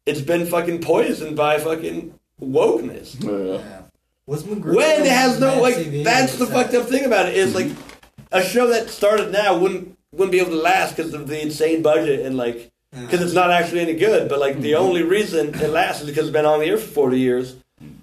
it's 0.07 0.21
been 0.21 0.47
fucking 0.47 0.81
poisoned 0.81 1.37
by 1.37 1.59
fucking 1.59 2.19
wokeness. 2.41 3.23
Yeah. 3.23 3.59
Yeah. 3.59 3.83
Was 4.27 4.45
MacGruber? 4.45 4.77
When 4.77 5.03
it 5.03 5.07
has 5.07 5.39
no 5.39 5.61
like 5.61 5.77
TV? 5.77 6.05
that's 6.05 6.37
the 6.37 6.47
that- 6.47 6.55
fucked 6.55 6.75
up 6.75 6.89
thing 6.89 7.05
about 7.05 7.27
it 7.27 7.37
is 7.37 7.55
like 7.55 7.67
mm-hmm. 7.67 8.25
a 8.33 8.43
show 8.43 8.69
that 8.69 8.89
started 8.89 9.33
now 9.33 9.59
wouldn't 9.59 9.99
wouldn't 10.13 10.33
be 10.33 10.39
able 10.39 10.51
to 10.51 10.57
last 10.57 10.97
because 10.97 11.13
of 11.13 11.27
the 11.27 11.43
insane 11.43 11.83
budget 11.83 12.25
and 12.25 12.37
like 12.37 12.71
because 13.01 13.23
it's 13.23 13.35
not 13.35 13.51
actually 13.51 13.81
any 13.81 13.95
good. 13.95 14.29
But 14.29 14.39
like 14.41 14.61
the 14.61 14.77
only 14.77 15.01
mm-hmm. 15.01 15.11
reason 15.11 15.55
it 15.55 15.71
lasts 15.71 16.03
is 16.03 16.09
because 16.09 16.27
it's 16.27 16.33
been 16.33 16.47
on 16.47 16.61
the 16.61 16.67
air 16.67 16.79
for 16.79 16.87
forty 16.87 17.21
years. 17.21 17.57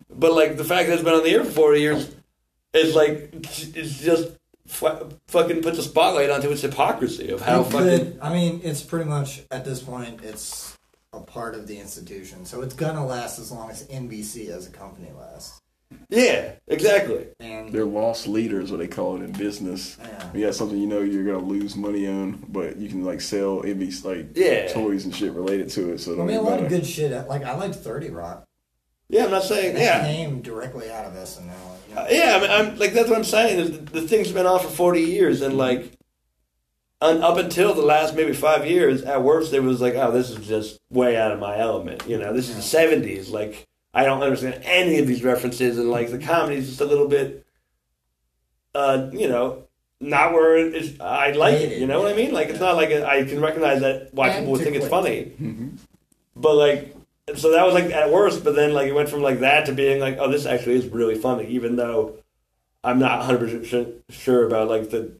But 0.09 0.33
like 0.33 0.57
the 0.57 0.63
fact 0.63 0.87
that 0.87 0.93
it's 0.93 1.03
been 1.03 1.13
on 1.13 1.23
the 1.23 1.31
air 1.31 1.43
for 1.43 1.51
forty 1.51 1.81
years 1.81 2.13
is 2.73 2.95
like 2.95 3.29
it's 3.33 3.99
just 3.99 4.31
fu- 4.67 5.09
fucking 5.27 5.61
puts 5.61 5.77
a 5.77 5.83
spotlight 5.83 6.29
onto 6.29 6.49
its 6.49 6.61
hypocrisy 6.61 7.29
of 7.29 7.41
how 7.41 7.61
It 7.61 7.65
fucking 7.65 7.85
could- 7.85 8.19
I 8.21 8.33
mean, 8.33 8.61
it's 8.63 8.81
pretty 8.81 9.09
much 9.09 9.43
at 9.51 9.65
this 9.65 9.81
point, 9.81 10.21
it's 10.23 10.77
a 11.13 11.19
part 11.19 11.55
of 11.55 11.67
the 11.67 11.77
institution, 11.77 12.45
so 12.45 12.61
it's 12.61 12.73
gonna 12.73 13.05
last 13.05 13.39
as 13.39 13.51
long 13.51 13.69
as 13.69 13.83
NBC 13.87 14.49
as 14.49 14.67
a 14.67 14.71
company 14.71 15.11
lasts. 15.17 15.61
Yeah 16.09 16.53
exactly. 16.67 17.27
And 17.39 17.71
They're 17.71 17.85
loss 17.85 18.27
leaders, 18.27 18.71
what 18.71 18.79
they 18.79 18.87
call 18.87 19.17
it 19.17 19.23
in 19.23 19.31
business. 19.31 19.97
yeah, 20.01 20.29
You 20.33 20.45
got 20.45 20.55
something 20.55 20.77
you 20.77 20.87
know 20.87 21.01
you're 21.01 21.25
gonna 21.25 21.45
lose 21.45 21.75
money 21.75 22.07
on, 22.07 22.43
but 22.49 22.77
you 22.77 22.89
can 22.89 23.03
like 23.03 23.21
sell 23.21 23.61
NBC 23.63 24.03
like 24.05 24.27
Yeah. 24.35 24.67
toys 24.71 25.05
and 25.05 25.15
shit 25.15 25.33
related 25.33 25.69
to 25.71 25.93
it. 25.93 25.99
So 25.99 26.11
it 26.11 26.13
I 26.15 26.17
don't 26.17 26.27
mean, 26.27 26.37
a 26.37 26.41
even 26.41 26.51
lot 26.51 26.63
of 26.63 26.69
good 26.69 26.85
shit. 26.85 27.11
Like 27.27 27.43
I 27.43 27.55
liked 27.55 27.75
Thirty 27.75 28.09
Rock. 28.09 28.45
Yeah, 29.09 29.25
I'm 29.25 29.31
not 29.31 29.43
saying 29.43 29.73
That 29.75 29.81
yeah. 29.81 30.03
came 30.05 30.41
directly 30.41 30.89
out 30.89 31.05
of 31.05 31.13
SNL. 31.13 31.43
You 31.89 31.95
know? 31.95 32.01
Uh, 32.01 32.07
yeah, 32.09 32.35
I 32.37 32.41
mean, 32.41 32.51
I'm 32.51 32.77
like 32.79 32.93
that's 32.93 33.09
what 33.09 33.17
I'm 33.17 33.23
saying. 33.25 33.59
Is 33.59 33.71
the, 33.71 33.77
the 34.01 34.07
thing's 34.07 34.31
been 34.31 34.45
on 34.45 34.59
for 34.61 34.69
40 34.69 35.01
years, 35.01 35.41
and 35.41 35.57
like, 35.57 35.91
un, 37.01 37.21
up 37.21 37.37
until 37.37 37.73
the 37.73 37.81
last 37.81 38.15
maybe 38.15 38.31
five 38.33 38.65
years, 38.65 39.01
at 39.01 39.21
worst, 39.21 39.51
it 39.53 39.59
was 39.61 39.81
like, 39.81 39.95
oh, 39.95 40.11
this 40.11 40.29
is 40.29 40.47
just 40.47 40.79
way 40.89 41.17
out 41.17 41.31
of 41.33 41.39
my 41.39 41.57
element. 41.57 42.07
You 42.07 42.17
know, 42.17 42.31
this 42.33 42.47
is 42.49 42.55
the 42.55 42.77
70s. 42.77 43.29
Like, 43.31 43.67
I 43.93 44.05
don't 44.05 44.21
understand 44.23 44.61
any 44.63 44.99
of 44.99 45.07
these 45.07 45.23
references, 45.23 45.77
and 45.77 45.89
like 45.89 46.09
the 46.11 46.17
comedy's 46.17 46.67
just 46.69 46.81
a 46.81 46.85
little 46.85 47.07
bit, 47.07 47.45
uh, 48.73 49.09
you 49.11 49.27
know, 49.27 49.63
not 49.99 50.33
where 50.33 50.57
it's, 50.57 50.99
I 50.99 51.31
like 51.31 51.55
it. 51.59 51.77
You 51.77 51.87
know 51.87 52.01
what 52.01 52.11
I 52.11 52.15
mean? 52.15 52.33
Like, 52.33 52.49
it's 52.49 52.59
not 52.59 52.75
like 52.75 52.89
I 52.91 53.23
can 53.25 53.41
recognize 53.41 53.81
that 53.81 54.13
why 54.13 54.29
people 54.33 54.51
would 54.53 54.61
think 54.61 54.75
it's 54.75 54.87
funny, 54.87 55.31
Mhm. 55.41 55.77
but 56.35 56.55
like. 56.55 56.95
So 57.35 57.51
that 57.51 57.63
was 57.65 57.73
like 57.73 57.85
at 57.91 58.11
worst, 58.11 58.43
but 58.43 58.55
then 58.55 58.73
like 58.73 58.87
it 58.87 58.93
went 58.93 59.07
from 59.07 59.21
like 59.21 59.39
that 59.39 59.67
to 59.67 59.73
being 59.73 60.01
like, 60.01 60.17
oh, 60.19 60.29
this 60.29 60.45
actually 60.45 60.75
is 60.75 60.87
really 60.87 61.15
funny, 61.15 61.45
even 61.49 61.75
though 61.77 62.15
I'm 62.83 62.99
not 62.99 63.19
100 63.19 63.61
percent 63.61 63.89
sure 64.09 64.45
about 64.45 64.67
like 64.67 64.89
the 64.89 65.13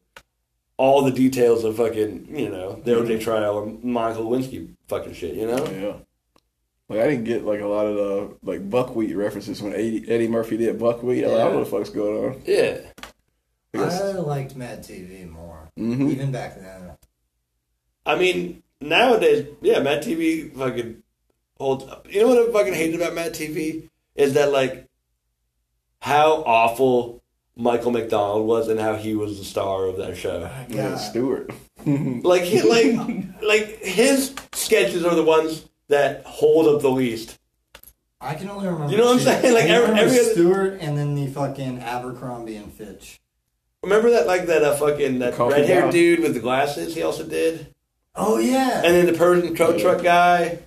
all 0.76 1.02
the 1.02 1.10
details 1.12 1.64
of 1.64 1.76
fucking 1.76 2.26
you 2.36 2.50
know 2.50 2.80
the 2.84 2.90
OJ 2.96 3.22
trial 3.22 3.54
or 3.54 3.66
Monica 3.82 4.20
Lewinsky 4.20 4.68
fucking 4.88 5.14
shit. 5.14 5.36
You 5.36 5.46
know? 5.46 5.64
Yeah. 5.66 5.94
Like 6.88 7.00
I 7.00 7.06
didn't 7.08 7.24
get 7.24 7.44
like 7.44 7.60
a 7.60 7.66
lot 7.66 7.86
of 7.86 7.94
the 7.96 8.36
like 8.42 8.68
buckwheat 8.68 9.16
references 9.16 9.62
when 9.62 9.72
Eddie, 9.72 10.04
Eddie 10.08 10.28
Murphy 10.28 10.56
did 10.58 10.78
buckwheat. 10.78 11.24
I 11.24 11.28
like, 11.28 11.36
I 11.36 11.44
don't 11.44 11.52
know 11.52 11.58
what 11.60 11.64
the 11.64 11.70
fuck's 11.78 11.90
going 11.90 12.24
on. 12.34 12.42
Yeah. 12.44 12.78
I 13.74 13.78
guess- 13.78 14.00
I 14.02 14.12
liked 14.12 14.54
Mad 14.56 14.82
TV 14.84 15.24
more, 15.30 15.70
Mhm. 15.78 16.10
even 16.10 16.32
back 16.32 16.56
then. 16.60 16.90
I 18.04 18.16
mean 18.18 18.62
nowadays, 18.80 19.46
yeah, 19.62 19.78
Mad 19.80 20.02
TV 20.02 20.50
fucking 20.54 21.02
holds 21.58 21.84
up. 21.84 22.06
You 22.12 22.20
know 22.22 22.28
what 22.28 22.48
I 22.48 22.52
fucking 22.52 22.74
hated 22.74 22.96
about 23.00 23.14
Mad 23.14 23.32
TV 23.32 23.88
is 24.14 24.34
that 24.34 24.52
like 24.52 24.88
how 26.00 26.42
awful 26.44 27.22
Michael 27.56 27.92
McDonald 27.92 28.46
was 28.46 28.68
and 28.68 28.80
how 28.80 28.96
he 28.96 29.14
was 29.14 29.38
the 29.38 29.44
star 29.44 29.86
of 29.86 29.96
that 29.98 30.16
show. 30.16 30.50
Yeah, 30.68 30.96
Stewart. 30.96 31.50
Like 31.86 32.42
he, 32.42 32.62
like 32.62 32.96
like 33.42 33.78
his 33.82 34.34
sketches 34.52 35.04
are 35.04 35.14
the 35.16 35.24
ones 35.24 35.68
that 35.92 36.24
hold 36.26 36.66
up 36.66 36.82
the 36.82 36.90
least. 36.90 37.38
I 38.20 38.34
can 38.34 38.48
only 38.50 38.66
remember. 38.68 38.90
You 38.92 38.98
know 38.98 39.04
what 39.06 39.12
I'm 39.14 39.18
two. 39.18 39.24
saying? 39.24 39.54
Like, 39.54 39.64
I 39.64 39.68
every- 39.68 39.98
every 40.00 40.18
other- 40.20 40.30
Stewart 40.32 40.78
and 40.80 40.96
then 40.98 41.14
the 41.14 41.26
fucking 41.28 41.80
Abercrombie 41.80 42.56
and 42.56 42.72
Fitch. 42.72 43.18
Remember 43.82 44.10
that 44.10 44.26
like 44.28 44.46
that 44.46 44.62
uh, 44.62 44.76
fucking 44.76 45.18
that 45.20 45.36
red 45.38 45.66
haired 45.66 45.90
dude 45.92 46.20
with 46.20 46.34
the 46.34 46.40
glasses 46.40 46.94
he 46.94 47.02
also 47.02 47.24
did? 47.24 47.66
Oh 48.14 48.38
yeah. 48.38 48.82
And 48.84 48.94
then 48.94 49.06
the 49.06 49.12
Persian 49.14 49.56
tow 49.56 49.74
Yeah. 49.74 49.82
truck 49.82 50.02
guy. 50.04 50.58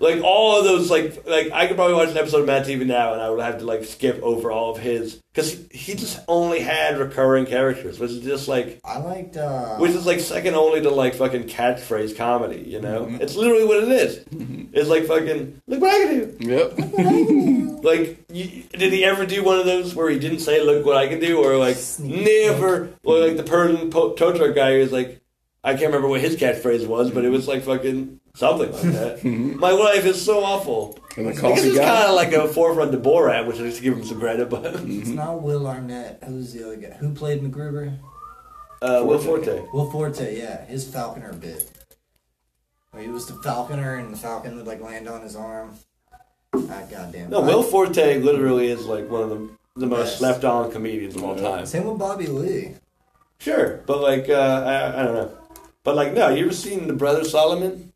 Like 0.00 0.22
all 0.24 0.58
of 0.58 0.64
those, 0.64 0.90
like 0.90 1.28
like 1.28 1.52
I 1.52 1.66
could 1.66 1.76
probably 1.76 1.94
watch 1.94 2.08
an 2.08 2.16
episode 2.16 2.40
of 2.40 2.46
Mad 2.46 2.64
TV 2.64 2.86
now, 2.86 3.12
and 3.12 3.20
I 3.20 3.28
would 3.28 3.40
have 3.40 3.58
to 3.58 3.66
like 3.66 3.84
skip 3.84 4.18
over 4.22 4.50
all 4.50 4.72
of 4.72 4.78
his 4.78 5.20
because 5.34 5.52
he, 5.70 5.78
he 5.78 5.94
just 5.94 6.18
only 6.26 6.60
had 6.60 6.98
recurring 6.98 7.44
characters, 7.44 7.98
which 8.00 8.10
is 8.10 8.20
just 8.24 8.48
like 8.48 8.80
I 8.82 8.98
liked. 8.98 9.36
Uh, 9.36 9.76
which 9.76 9.90
is 9.92 10.06
like 10.06 10.20
second 10.20 10.54
only 10.54 10.80
to 10.80 10.90
like 10.90 11.14
fucking 11.16 11.44
catchphrase 11.48 12.16
comedy. 12.16 12.64
You 12.66 12.80
know, 12.80 13.04
Mhm. 13.04 13.20
it's 13.20 13.36
literally 13.36 13.64
what 13.66 13.82
it 13.84 13.90
is. 13.90 14.24
It's 14.72 14.88
like 14.88 15.04
fucking 15.04 15.60
look 15.66 15.80
what 15.82 15.94
I 15.94 16.06
can 16.06 16.36
do. 16.38 16.48
Yep. 16.48 17.70
Like, 17.80 18.22
you, 18.30 18.64
did 18.72 18.92
he 18.92 19.06
ever 19.06 19.24
do 19.24 19.42
one 19.42 19.58
of 19.58 19.64
those 19.64 19.94
where 19.94 20.10
he 20.10 20.18
didn't 20.18 20.40
say 20.40 20.62
"Look 20.62 20.84
what 20.84 20.98
I 20.98 21.08
can 21.08 21.18
do" 21.18 21.42
or 21.42 21.56
like 21.56 21.76
Sneak 21.76 22.26
never? 22.26 22.90
Or 23.04 23.18
like 23.20 23.38
the 23.38 23.42
Persian 23.42 23.88
po- 23.90 24.12
tow 24.12 24.36
truck 24.36 24.54
guy 24.54 24.72
who's 24.72 24.92
like, 24.92 25.18
I 25.64 25.70
can't 25.72 25.86
remember 25.86 26.08
what 26.08 26.20
his 26.20 26.36
catchphrase 26.36 26.86
was, 26.86 27.10
but 27.10 27.24
it 27.24 27.30
was 27.30 27.48
like 27.48 27.62
fucking 27.62 28.19
something 28.34 28.72
like 28.72 28.82
that. 28.82 29.24
My 29.24 29.70
life 29.70 30.04
is 30.04 30.20
so 30.22 30.42
awful. 30.44 30.98
And 31.16 31.26
the 31.26 31.30
I 31.30 31.32
guess 31.32 31.40
coffee 31.40 31.60
it's 31.68 31.78
kind 31.78 32.08
of 32.08 32.14
like 32.14 32.32
a 32.32 32.46
forefront 32.48 32.92
to 32.92 32.98
Borat, 32.98 33.46
which 33.46 33.56
I 33.56 33.60
just 33.64 33.82
give 33.82 33.94
him 33.94 34.04
some 34.04 34.20
credit, 34.20 34.48
but 34.48 34.64
It's 34.84 35.08
not 35.08 35.42
Will 35.42 35.66
Arnett. 35.66 36.22
Who's 36.24 36.52
the 36.52 36.64
other 36.66 36.76
guy? 36.76 36.90
Who 36.98 37.12
played 37.12 37.42
MacGruber? 37.42 37.98
uh, 38.82 39.02
Will 39.04 39.18
Forte. 39.18 39.44
Forte. 39.44 39.68
Will 39.72 39.90
Forte. 39.90 40.38
Yeah, 40.38 40.64
his 40.66 40.86
Falconer 40.88 41.32
bit. 41.34 41.70
Where 42.92 43.02
he 43.02 43.08
was 43.08 43.26
the 43.26 43.34
Falconer, 43.42 43.96
and 43.96 44.12
the 44.12 44.16
Falcon 44.18 44.56
would 44.56 44.66
like 44.66 44.80
land 44.80 45.08
on 45.08 45.22
his 45.22 45.36
arm. 45.36 45.74
Ah, 46.54 46.82
goddamn. 46.90 47.30
No, 47.30 47.40
Will 47.42 47.62
Forte 47.62 48.18
literally 48.20 48.68
is 48.68 48.86
like 48.86 49.08
one 49.10 49.22
of 49.22 49.30
the 49.30 49.50
the 49.76 49.86
most 49.86 50.08
Yes. 50.08 50.18
slept 50.18 50.44
on 50.44 50.70
comedians 50.72 51.14
of 51.16 51.22
all 51.22 51.36
time. 51.36 51.64
Same 51.66 51.84
with 51.86 51.98
Bobby 51.98 52.26
Lee. 52.26 52.72
Sure, 53.38 53.80
but 53.86 54.00
like 54.00 54.28
uh, 54.28 54.32
I, 54.66 55.00
I 55.00 55.04
don't 55.04 55.14
know, 55.14 55.38
but 55.84 55.94
like 55.96 56.12
no, 56.12 56.28
you 56.28 56.44
ever 56.46 56.52
seen 56.54 56.88
the 56.88 56.92
Brother 56.92 57.24
Solomon? 57.24 57.89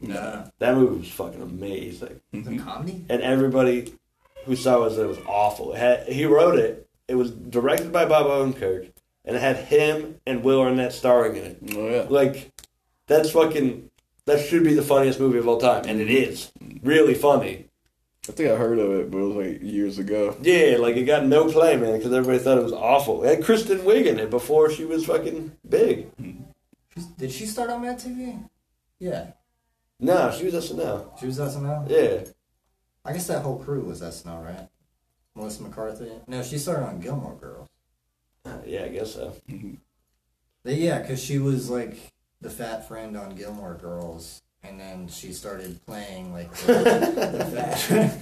No. 0.00 0.50
That 0.58 0.74
movie 0.74 0.98
was 1.00 1.10
fucking 1.10 1.42
amazing. 1.42 2.20
Mm-hmm. 2.32 2.56
The 2.56 2.62
comedy? 2.62 3.04
and 3.08 3.22
everybody 3.22 3.94
who 4.44 4.56
saw 4.56 4.84
it 4.84 4.90
said 4.90 5.04
it 5.04 5.08
was 5.08 5.18
awful. 5.26 5.72
It 5.72 5.78
had, 5.78 6.08
he 6.08 6.24
wrote 6.24 6.58
it. 6.58 6.88
It 7.08 7.14
was 7.14 7.30
directed 7.30 7.92
by 7.92 8.04
Bob 8.04 8.26
Odenkirk, 8.26 8.90
and 9.24 9.36
it 9.36 9.40
had 9.40 9.56
him 9.56 10.20
and 10.26 10.42
Will 10.42 10.60
Arnett 10.60 10.92
starring 10.92 11.36
in 11.36 11.44
it. 11.44 11.58
Oh 11.74 11.88
yeah. 11.88 12.06
Like, 12.08 12.52
that's 13.06 13.30
fucking. 13.30 13.90
That 14.24 14.44
should 14.44 14.64
be 14.64 14.74
the 14.74 14.82
funniest 14.82 15.20
movie 15.20 15.38
of 15.38 15.46
all 15.46 15.58
time, 15.58 15.84
and 15.86 16.00
it 16.00 16.10
is 16.10 16.50
really 16.82 17.14
funny. 17.14 17.66
I 18.28 18.32
think 18.32 18.50
I 18.50 18.56
heard 18.56 18.80
of 18.80 18.90
it, 18.90 19.08
but 19.08 19.18
it 19.18 19.22
was 19.22 19.36
like 19.36 19.62
years 19.62 19.98
ago. 19.98 20.36
Yeah, 20.42 20.78
like 20.80 20.96
it 20.96 21.04
got 21.04 21.24
no 21.24 21.48
play, 21.48 21.76
man, 21.76 21.96
because 21.96 22.12
everybody 22.12 22.42
thought 22.42 22.58
it 22.58 22.64
was 22.64 22.72
awful. 22.72 23.22
It 23.22 23.36
had 23.36 23.44
Kristen 23.44 23.78
Wiig 23.78 24.06
in 24.06 24.18
it 24.18 24.30
before 24.30 24.68
she 24.68 24.84
was 24.84 25.06
fucking 25.06 25.52
big. 25.68 26.08
Did 27.18 27.30
she 27.30 27.46
start 27.46 27.70
on 27.70 27.82
Mad 27.82 28.00
TV? 28.00 28.48
Yeah. 28.98 29.28
No, 29.98 30.30
she 30.30 30.44
was 30.44 30.54
SNL. 30.54 31.18
She 31.18 31.26
was 31.26 31.38
SNL? 31.38 31.88
Yeah, 31.90 32.30
I 33.04 33.12
guess 33.12 33.26
that 33.28 33.42
whole 33.42 33.58
crew 33.58 33.82
was 33.82 34.02
SNL, 34.02 34.44
right? 34.44 34.68
Melissa 35.34 35.62
McCarthy? 35.62 36.10
No, 36.26 36.42
she 36.42 36.58
started 36.58 36.86
on 36.86 37.00
Gilmore 37.00 37.34
Girls. 37.36 37.68
Uh, 38.44 38.58
yeah, 38.66 38.84
I 38.84 38.88
guess 38.88 39.14
so. 39.14 39.34
They, 40.64 40.74
yeah, 40.74 41.00
because 41.00 41.22
she 41.22 41.38
was 41.38 41.70
like 41.70 41.96
the 42.40 42.50
fat 42.50 42.86
friend 42.88 43.16
on 43.16 43.34
Gilmore 43.34 43.74
Girls, 43.74 44.42
and 44.62 44.78
then 44.80 45.08
she 45.08 45.32
started 45.32 45.84
playing 45.86 46.32
like 46.32 46.52
the, 46.58 46.72
the 46.74 47.44
fat, 47.54 48.20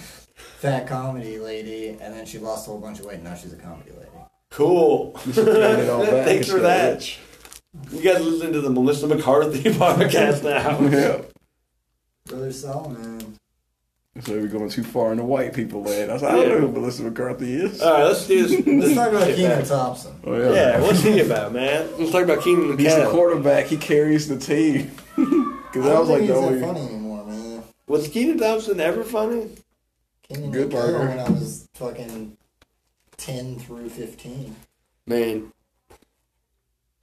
fat 0.60 0.86
comedy 0.86 1.38
lady, 1.38 1.88
and 2.00 2.14
then 2.14 2.26
she 2.26 2.38
lost 2.38 2.66
a 2.66 2.70
whole 2.70 2.80
bunch 2.80 3.00
of 3.00 3.06
weight, 3.06 3.16
and 3.16 3.24
now 3.24 3.34
she's 3.34 3.52
a 3.52 3.56
comedy 3.56 3.90
lady. 3.90 4.10
Cool. 4.50 5.12
Gained 5.24 5.38
it 5.38 5.90
all 5.90 6.02
back 6.04 6.24
Thanks 6.24 6.48
for 6.48 6.60
that. 6.60 6.94
rich. 6.94 7.18
You 7.90 8.02
guys 8.02 8.22
listen 8.24 8.52
to 8.52 8.60
the 8.60 8.70
Melissa 8.70 9.06
McCarthy 9.08 9.62
podcast 9.70 10.44
now. 10.44 10.80
Yeah. 10.88 11.22
Brother 12.26 12.52
Solomon. 12.52 13.38
So 14.22 14.32
we're 14.32 14.46
going 14.46 14.70
too 14.70 14.84
far 14.84 15.10
in 15.10 15.18
the 15.18 15.24
white 15.24 15.52
people 15.54 15.82
land. 15.82 16.10
I 16.10 16.14
was 16.14 16.22
like, 16.22 16.32
I 16.32 16.36
don't 16.36 16.48
know 16.48 16.58
who 16.68 16.72
Melissa 16.72 17.02
McCarthy 17.02 17.54
is. 17.54 17.82
All 17.82 17.92
right, 17.92 18.04
let's 18.04 18.26
do 18.28 18.46
this. 18.46 18.66
Let's 18.66 18.94
talk 18.94 19.08
about 19.10 19.26
Kenan 19.34 19.64
Thompson. 19.66 20.14
Oh 20.24 20.36
yeah. 20.38 20.52
Yeah, 20.52 20.80
what's 20.80 21.02
he 21.02 21.20
about, 21.20 21.52
man? 21.52 21.88
Let's 21.98 22.12
talk 22.12 22.22
about 22.22 22.42
Kenan 22.44 22.70
and 22.70 22.80
He's 22.80 22.94
the 22.94 23.08
quarterback. 23.10 23.66
He 23.66 23.76
carries 23.76 24.28
the 24.28 24.38
team. 24.38 24.92
Because 25.74 25.88
I 25.88 25.90
that 25.94 26.00
was 26.00 26.08
like 26.08 26.18
think 26.20 26.30
the 26.30 26.34
he's 26.36 26.44
only. 26.44 26.58
that 26.60 26.66
funny 26.68 26.80
anymore, 26.86 27.24
man. 27.26 27.62
Was 27.88 28.06
Kenan 28.06 28.38
Thompson 28.38 28.78
ever 28.78 29.02
funny? 29.02 29.50
Kenan 30.28 30.52
Good 30.52 30.70
Good 30.70 30.70
burger. 30.70 30.98
when 31.08 31.18
I 31.18 31.28
was 31.28 31.68
fucking 31.74 32.36
10 33.16 33.58
through 33.58 33.88
15. 33.88 34.54
Man. 35.08 35.52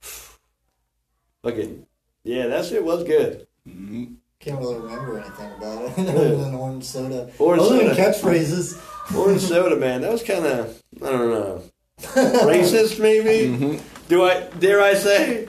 Fucking. 1.42 1.86
Yeah, 2.24 2.46
that 2.46 2.64
shit 2.64 2.82
was 2.82 3.04
good. 3.04 3.46
Mhm. 3.68 4.14
Can't 4.42 4.58
really 4.58 4.74
remember 4.76 5.18
anything 5.20 5.52
about 5.56 5.82
it 5.98 6.08
other 6.08 6.36
than 6.36 6.54
orange 6.54 6.84
soda. 6.84 7.30
Orange 7.38 7.62
other 7.62 7.78
than 7.78 7.94
soda. 7.94 8.02
catchphrases. 8.12 9.14
Orange 9.16 9.40
soda, 9.40 9.76
man. 9.76 10.00
That 10.02 10.12
was 10.12 10.22
kind 10.22 10.44
of, 10.46 10.82
I 11.02 11.10
don't 11.10 11.30
know, 11.30 11.62
racist 12.00 12.98
maybe. 13.00 13.48
Mhm. 13.56 13.82
Do 14.08 14.24
I 14.24 14.48
dare 14.58 14.80
I 14.80 14.94
say? 14.94 15.46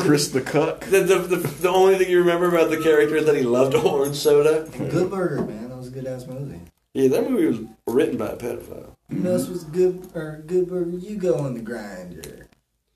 Chris 0.00 0.28
the 0.28 0.40
Cook. 0.40 0.80
the, 0.86 1.00
the, 1.02 1.36
the 1.36 1.68
only 1.68 1.96
thing 1.98 2.10
you 2.10 2.18
remember 2.18 2.48
about 2.48 2.70
the 2.70 2.80
character 2.82 3.16
is 3.16 3.26
that 3.26 3.36
he 3.36 3.42
loved 3.42 3.74
orange 3.74 4.16
soda. 4.16 4.68
Good 4.76 5.10
Burger, 5.10 5.42
man. 5.42 5.68
That 5.68 5.76
was 5.76 5.88
a 5.88 5.90
good 5.90 6.06
ass 6.06 6.26
movie. 6.26 6.60
Yeah, 6.94 7.08
that 7.08 7.30
movie 7.30 7.46
was 7.46 7.60
written 7.86 8.16
by 8.16 8.28
a 8.28 8.36
pedophile. 8.36 8.94
You 9.10 9.18
know, 9.20 9.36
this 9.38 9.48
was 9.48 9.64
good 9.64 10.10
or 10.14 10.42
Good 10.46 10.68
Burger. 10.68 10.96
You 10.98 11.16
go 11.16 11.36
on 11.38 11.54
the 11.54 11.60
grinder. 11.60 12.39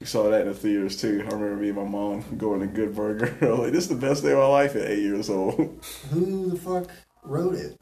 We 0.04 0.08
saw 0.08 0.28
that 0.28 0.42
in 0.42 0.48
the 0.48 0.54
theaters 0.54 1.00
too. 1.00 1.22
I 1.22 1.32
remember 1.32 1.56
me 1.56 1.68
and 1.70 1.78
my 1.78 1.84
mom 1.84 2.22
going 2.36 2.60
to 2.60 2.66
Good 2.66 2.94
Burger. 2.94 3.34
I 3.40 3.46
was 3.46 3.58
like, 3.60 3.72
this 3.72 3.84
is 3.84 3.88
the 3.88 3.94
best 3.94 4.22
day 4.22 4.32
of 4.32 4.38
my 4.38 4.44
life 4.44 4.76
at 4.76 4.90
eight 4.90 5.02
years 5.02 5.30
old. 5.30 5.54
Who 6.10 6.50
the 6.50 6.56
fuck 6.58 6.90
wrote 7.22 7.54
it? 7.54 7.80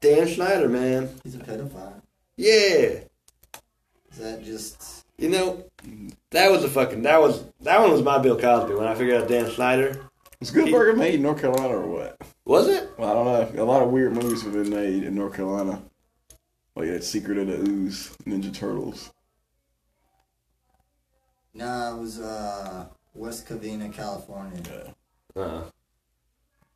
Dan 0.00 0.26
Schneider, 0.26 0.68
man. 0.68 1.08
He's 1.22 1.36
a 1.36 1.38
pedophile. 1.38 2.02
Yeah. 2.36 3.02
Is 4.10 4.18
that 4.18 4.42
just? 4.44 5.06
You 5.16 5.28
know, 5.28 5.64
that 6.32 6.50
was 6.50 6.64
a 6.64 6.68
fucking 6.68 7.02
that 7.02 7.20
was 7.20 7.44
that 7.60 7.78
one 7.78 7.92
was 7.92 8.02
my 8.02 8.18
Bill 8.18 8.36
Cosby 8.36 8.74
when 8.74 8.88
I 8.88 8.96
figured 8.96 9.22
out 9.22 9.28
Dan 9.28 9.48
Schneider. 9.48 10.10
Was 10.40 10.50
Good 10.50 10.72
Burger 10.72 10.94
made 10.94 11.14
in 11.14 11.22
North 11.22 11.40
Carolina 11.40 11.76
or 11.76 11.86
what? 11.86 12.20
Was 12.46 12.66
it? 12.66 12.90
Well, 12.98 13.10
I 13.10 13.14
don't 13.14 13.54
know. 13.54 13.62
A 13.62 13.64
lot 13.64 13.84
of 13.84 13.90
weird 13.90 14.12
movies 14.12 14.42
have 14.42 14.54
been 14.54 14.70
made 14.70 15.04
in 15.04 15.14
North 15.14 15.36
Carolina. 15.36 15.82
Like 16.74 16.88
that 16.88 17.04
Secret 17.04 17.38
of 17.38 17.46
the 17.46 17.60
Ooze, 17.70 18.16
Ninja 18.26 18.52
Turtles. 18.52 19.12
Nah, 21.58 21.94
it 21.96 22.00
was 22.00 22.20
uh, 22.20 22.86
West 23.14 23.46
Covina, 23.48 23.92
California. 23.92 24.94
Uh, 25.36 25.62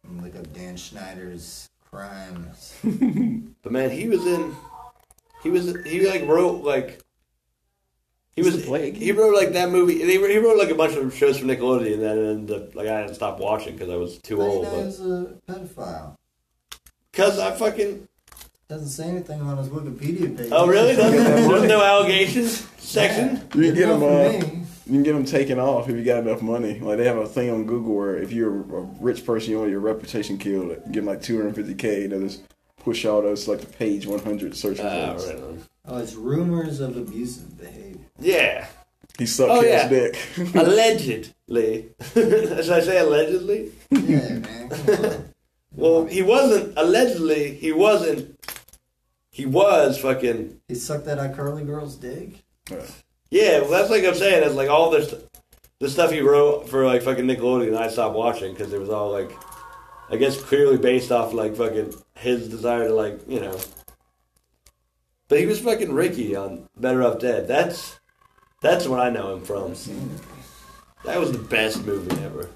And 0.05 0.23
Look 0.23 0.35
up 0.37 0.53
Dan 0.53 0.77
Schneider's 0.77 1.71
crimes. 1.89 2.75
but 3.63 3.71
man, 3.73 3.91
he 3.91 4.09
was 4.09 4.27
in. 4.27 4.55
He 5.43 5.51
was 5.51 5.75
he 5.87 6.07
like 6.09 6.27
wrote 6.27 6.63
like. 6.65 7.01
He 8.35 8.41
Is 8.41 8.47
was 8.47 8.63
it 8.63 8.67
Plague? 8.67 8.97
he 8.97 9.13
wrote 9.13 9.35
like 9.35 9.53
that 9.53 9.71
movie. 9.71 9.99
He 9.99 10.17
wrote, 10.19 10.31
he 10.31 10.39
wrote 10.39 10.57
like 10.59 10.71
a 10.71 10.75
bunch 10.75 10.95
of 10.97 11.15
shows 11.15 11.39
for 11.39 11.45
Nickelodeon, 11.45 11.95
and 11.95 12.03
then 12.03 12.19
ended 12.19 12.63
up, 12.63 12.75
like 12.75 12.89
I 12.89 13.01
had 13.01 13.09
to 13.09 13.15
stop 13.15 13.39
watching 13.39 13.75
because 13.75 13.91
I 13.91 13.97
was 13.97 14.17
too 14.19 14.39
How 14.41 14.43
do 14.45 14.49
you 14.49 14.55
old. 14.57 14.65
know 14.65 14.71
But 14.77 14.85
he's 14.87 15.01
a 15.01 15.35
pedophile? 15.47 16.17
because 17.13 17.39
I 17.39 17.51
fucking 17.53 18.09
Doesn't 18.69 18.89
say 18.89 19.05
anything 19.09 19.43
on 19.43 19.59
his 19.59 19.69
Wikipedia 19.69 20.35
page. 20.37 20.49
oh 20.51 20.67
really? 20.67 20.95
There's 20.97 21.69
no 21.69 21.83
allegations 21.85 22.67
section. 22.79 23.47
You 23.55 23.73
get 23.75 23.87
Not 23.89 24.01
them. 24.01 24.01
for 24.01 24.47
Uh, 24.47 24.49
me. 24.55 24.62
You 24.87 24.93
can 24.93 25.03
get 25.03 25.13
them 25.13 25.25
taken 25.25 25.59
off 25.59 25.89
if 25.89 25.97
you 25.97 26.05
got 26.05 26.25
enough 26.27 26.43
money. 26.43 26.79
Like 26.81 26.99
they 26.99 27.05
have 27.07 27.17
a 27.19 27.27
thing 27.27 27.51
on 27.51 27.65
Google 27.67 27.95
where 27.95 28.17
if 28.17 28.33
you're 28.33 28.61
a 28.61 28.83
rich 29.01 29.25
person, 29.25 29.51
you 29.53 29.59
want 29.59 29.71
your 29.71 29.81
reputation 29.81 30.39
killed, 30.39 30.69
you 30.71 30.77
give 30.93 31.05
them 31.05 31.07
like 31.07 31.21
250k. 31.23 32.05
And 32.05 32.13
they 32.13 32.19
just 32.21 32.43
push 32.79 33.05
all 33.05 33.23
those 33.23 33.47
like 33.49 33.61
the 33.61 33.67
page 33.67 34.07
100 34.07 34.57
search 34.57 34.81
Ah, 34.81 35.13
results. 35.13 35.27
right. 35.27 35.59
Oh, 35.87 35.99
it's 35.99 36.15
rumors 36.15 36.81
of 36.81 36.97
abusive 36.97 37.59
behavior. 37.59 38.01
Yeah, 38.21 38.67
He 39.19 39.27
sucked 39.27 39.51
Oh, 39.53 39.61
his 39.61 39.71
yeah. 39.71 39.89
dick. 39.89 40.19
allegedly. 40.55 41.91
Should 42.15 42.71
I 42.71 42.81
say 42.81 42.99
allegedly? 42.99 43.73
Yeah, 43.91 44.39
man. 44.39 45.29
Well, 45.75 46.07
he 46.07 46.23
wasn't 46.23 46.75
allegedly. 46.77 47.55
He 47.55 47.73
wasn't. 47.73 48.39
He 49.31 49.47
was 49.47 49.99
fucking. 49.99 50.61
He 50.69 50.75
sucked 50.75 51.07
that 51.07 51.19
iCarly 51.19 51.65
girl's 51.67 51.97
dick. 51.97 52.45
Yeah, 53.33 53.61
well, 53.63 53.71
that's 53.71 53.89
like 53.89 54.05
I'm 54.05 54.15
saying. 54.15 54.43
It's 54.45 54.55
like 54.55 54.69
all 54.69 54.91
this, 54.91 55.15
the 55.81 55.89
stuff 55.89 56.11
he 56.11 56.21
wrote 56.21 56.69
for 56.69 56.85
like 56.85 57.01
fucking 57.01 57.25
Nickelodeon. 57.25 57.69
And 57.69 57.79
I 57.79 57.89
stopped 57.89 58.15
watching 58.15 58.53
because 58.53 58.75
it 58.75 58.79
was 58.79 58.91
all 58.91 59.11
like, 59.11 59.31
I 60.11 60.17
guess 60.17 60.39
clearly 60.39 60.77
based 60.77 61.11
off 61.11 61.33
like 61.33 61.57
fucking 61.57 61.95
his 62.17 62.51
desire 62.51 62.89
to 62.89 62.95
like 62.95 63.21
you 63.27 63.41
know. 63.41 63.59
But 65.29 65.41
he 65.41 65.47
was 65.47 65.61
fucking 65.61 65.91
Ricky 65.95 66.37
on 66.37 66.69
Better 66.77 67.03
Off 67.03 67.21
Dead. 67.21 67.49
That's 67.49 67.99
that's 68.61 68.87
what 68.87 69.01
I 69.01 69.09
know 69.09 69.35
him 69.35 69.43
from. 69.43 69.75
That 71.07 71.19
was 71.19 71.33
the 71.33 71.39
best 71.39 71.87
movie 71.87 72.23
ever. 72.23 72.51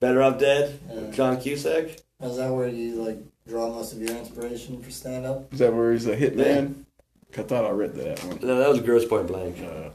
Better 0.00 0.20
Off 0.20 0.40
Dead, 0.40 0.80
Yeah. 0.92 1.10
John 1.12 1.40
Cusack. 1.40 1.90
Is 2.22 2.36
that 2.38 2.50
where 2.52 2.66
you 2.66 2.96
like 3.04 3.18
draw 3.46 3.68
most 3.68 3.92
of 3.92 4.00
your 4.02 4.16
inspiration 4.16 4.82
for 4.82 4.90
stand 4.90 5.26
up? 5.26 5.52
Is 5.52 5.60
that 5.60 5.72
where 5.72 5.92
he's 5.92 6.08
a 6.08 6.16
hitman? 6.16 6.83
I 7.38 7.42
thought 7.42 7.64
I 7.64 7.70
read 7.70 7.94
that 7.94 8.22
one. 8.24 8.38
No, 8.42 8.58
that 8.58 8.68
was 8.68 8.80
Grosse 8.80 9.04
Pointe 9.06 9.26
Blank. 9.28 9.56
Uh, 9.60 9.90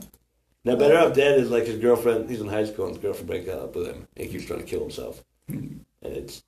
Now, 0.65 0.75
Better 0.75 0.97
Off 0.97 1.13
Dead 1.13 1.39
is 1.39 1.49
like 1.49 1.65
his 1.65 1.79
girlfriend. 1.79 2.29
He's 2.29 2.41
in 2.41 2.47
high 2.47 2.65
school, 2.65 2.85
and 2.87 2.95
his 2.95 3.01
girlfriend 3.01 3.27
breaks 3.27 3.49
up 3.49 3.75
with 3.75 3.87
him. 3.87 4.07
And 4.15 4.25
he 4.25 4.31
keeps 4.31 4.45
trying 4.45 4.59
to 4.59 4.65
kill 4.65 4.81
himself, 4.81 5.23
and 5.47 5.83
it's 6.01 6.43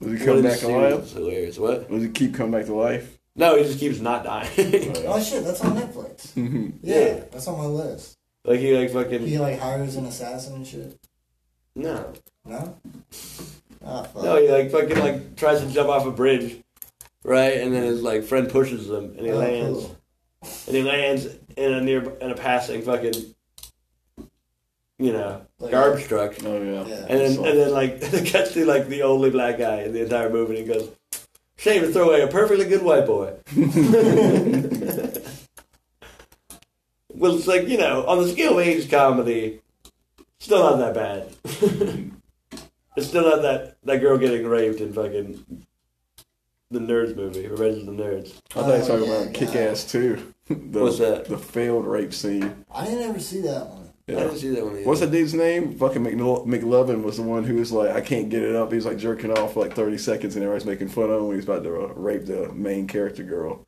Does 0.00 0.18
he 0.18 0.24
come 0.24 0.42
back 0.42 0.52
to 0.52 0.58
Series 0.58 0.94
life? 0.94 1.04
is 1.04 1.12
hilarious. 1.12 1.58
What? 1.58 1.90
Does 1.90 2.02
he 2.02 2.08
keep 2.08 2.34
coming 2.34 2.52
back 2.52 2.66
to 2.66 2.74
life? 2.74 3.18
No, 3.36 3.56
he 3.56 3.64
just 3.64 3.78
keeps 3.78 4.00
not 4.00 4.24
dying. 4.24 4.48
Oh 5.06 5.20
shit, 5.22 5.44
that's 5.44 5.60
on 5.62 5.76
Netflix. 5.76 6.28
Mhm. 6.34 6.72
Yeah, 6.82 6.98
Yeah. 6.98 7.14
that's 7.30 7.46
on 7.48 7.58
my 7.58 7.66
list. 7.66 8.16
like 8.44 8.60
he 8.60 8.76
like 8.76 8.90
fucking 8.90 9.26
He 9.26 9.38
like 9.38 9.58
hires 9.58 9.96
an 9.96 10.04
assassin 10.06 10.54
and 10.56 10.66
shit. 10.66 10.98
no, 11.74 12.12
No. 12.44 12.76
Ah 13.84 14.02
fuck. 14.02 14.22
no. 14.22 14.36
He 14.40 14.48
like 14.48 14.70
fucking 14.70 14.98
like 14.98 15.36
tries 15.36 15.60
to 15.60 15.66
jump 15.70 15.88
off 15.88 16.06
a 16.06 16.10
bridge, 16.10 16.62
right? 17.24 17.58
And 17.58 17.72
then 17.74 17.82
his 17.84 18.02
like 18.02 18.24
friend 18.24 18.48
pushes 18.48 18.88
him, 18.88 19.14
and 19.16 19.20
he 19.26 19.32
Oh, 19.32 19.38
lands, 19.38 19.78
cool. 19.78 19.96
and 20.68 20.76
he 20.76 20.82
lands 20.82 21.26
in 21.56 21.72
a 21.72 21.80
near 21.80 22.02
in 22.18 22.30
a 22.30 22.34
passing 22.34 22.82
fucking, 22.82 23.14
you 24.98 25.12
know, 25.12 25.42
Like- 25.58 25.70
garbage 25.72 26.04
truck. 26.06 26.34
Oh 26.44 26.62
yeah. 26.62 26.84
Yeah. 26.86 27.06
And 27.08 27.20
then, 27.20 27.36
and 27.44 27.58
then, 27.58 27.70
like, 27.72 27.98
it 28.00 28.30
cuts 28.32 28.52
to 28.54 28.64
like 28.64 28.88
the 28.88 29.02
only 29.02 29.30
black 29.30 29.58
guy 29.58 29.82
in 29.82 29.92
the 29.92 30.02
entire 30.02 30.30
movie, 30.30 30.58
and 30.58 30.66
he 30.68 30.72
goes, 30.74 30.90
"Shame 31.56 31.82
to 31.82 31.92
throw 31.92 32.08
away 32.10 32.22
a 32.22 32.26
perfectly 32.28 32.66
good 32.66 32.82
white 32.82 33.06
boy." 33.06 33.34
well, 37.14 37.36
it's 37.36 37.46
like 37.46 37.68
you 37.68 37.78
know, 37.78 38.04
on 38.06 38.18
the 38.22 38.28
scale 38.28 38.58
of 38.58 38.66
age 38.66 38.90
comedy, 38.90 39.60
still 40.38 40.62
not 40.62 40.78
that 40.78 40.94
bad. 40.94 41.28
it's 42.96 43.06
still 43.08 43.24
not 43.24 43.42
that 43.42 43.76
that 43.84 43.98
girl 44.00 44.16
getting 44.18 44.46
raped 44.46 44.80
in 44.80 44.92
fucking 44.92 45.44
the 46.70 46.78
Nerds 46.78 47.16
movie, 47.16 47.46
Revenge 47.48 47.78
of 47.78 47.86
the 47.86 47.92
Nerds. 48.02 48.34
I 48.50 48.62
thought 48.62 48.66
you 48.66 48.72
were 48.72 48.86
talking 48.86 49.04
yeah, 49.06 49.20
about 49.22 49.34
Kick 49.34 49.56
Ass 49.56 49.84
2. 49.90 50.34
the, 50.48 50.80
What's 50.80 50.98
that? 50.98 51.24
The 51.26 51.38
failed 51.38 51.86
rape 51.86 52.14
scene. 52.14 52.64
I 52.72 52.84
didn't 52.84 53.08
ever 53.08 53.20
see 53.20 53.40
that 53.42 53.66
one. 53.66 53.90
I 54.08 54.12
didn't 54.12 54.36
see 54.38 54.48
that 54.50 54.64
one. 54.64 54.76
Either. 54.76 54.84
What's 54.86 55.00
that 55.00 55.12
dude's 55.12 55.34
name? 55.34 55.78
Fucking 55.78 56.02
McNo- 56.02 56.46
McLovin 56.46 57.02
was 57.02 57.16
the 57.16 57.22
one 57.22 57.44
who 57.44 57.56
was 57.56 57.70
like, 57.70 57.90
I 57.90 58.00
can't 58.00 58.28
get 58.28 58.42
it 58.42 58.56
up. 58.56 58.70
He 58.70 58.76
was 58.76 58.86
like 58.86 58.98
jerking 58.98 59.30
off 59.30 59.54
for 59.54 59.60
like 59.60 59.74
30 59.74 59.98
seconds 59.98 60.34
and 60.34 60.44
everybody's 60.44 60.66
making 60.66 60.88
fun 60.88 61.10
of 61.10 61.20
him 61.20 61.28
when 61.28 61.36
he's 61.36 61.44
about 61.44 61.62
to 61.62 61.82
uh, 61.82 61.92
rape 61.94 62.26
the 62.26 62.52
main 62.52 62.86
character 62.88 63.22
girl. 63.22 63.52
It 63.60 63.66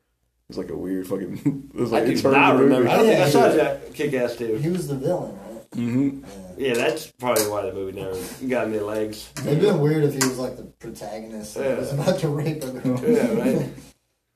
was 0.49 0.57
like 0.57 0.69
a 0.69 0.75
weird 0.75 1.07
fucking. 1.07 1.71
It 1.73 1.79
was 1.79 1.91
like 1.91 2.03
I 2.03 2.05
do 2.07 2.11
it 2.11 2.23
not 2.23 2.53
the 2.53 2.59
movie. 2.59 2.63
remember. 2.75 2.89
I 2.89 2.97
don't 2.97 3.05
think 3.05 3.19
I 3.21 3.29
saw 3.29 3.49
that 3.49 3.93
Kick 3.93 4.13
Ass 4.13 4.35
2. 4.35 4.55
He 4.57 4.69
was 4.69 4.87
the 4.87 4.95
villain, 4.95 5.31
right? 5.37 5.71
Mm-hmm. 5.71 6.19
Yeah. 6.19 6.27
Yeah, 6.57 6.73
that's 6.75 7.07
probably 7.11 7.47
why 7.47 7.63
the 7.65 7.73
movie 7.73 7.99
never 7.99 8.17
got 8.47 8.67
any 8.67 8.79
legs. 8.79 9.29
It'd 9.45 9.59
been 9.61 9.79
weird 9.79 10.03
if 10.03 10.13
he 10.13 10.19
was 10.27 10.37
like 10.39 10.57
the 10.57 10.63
protagonist 10.63 11.55
and 11.55 11.65
Yeah. 11.65 11.75
was 11.79 11.93
about 11.93 12.19
to 12.19 12.27
rape 12.29 12.63
a 12.63 12.71
girl. 12.71 12.99
Yeah, 13.03 13.33
right. 13.33 13.47
In 13.55 13.75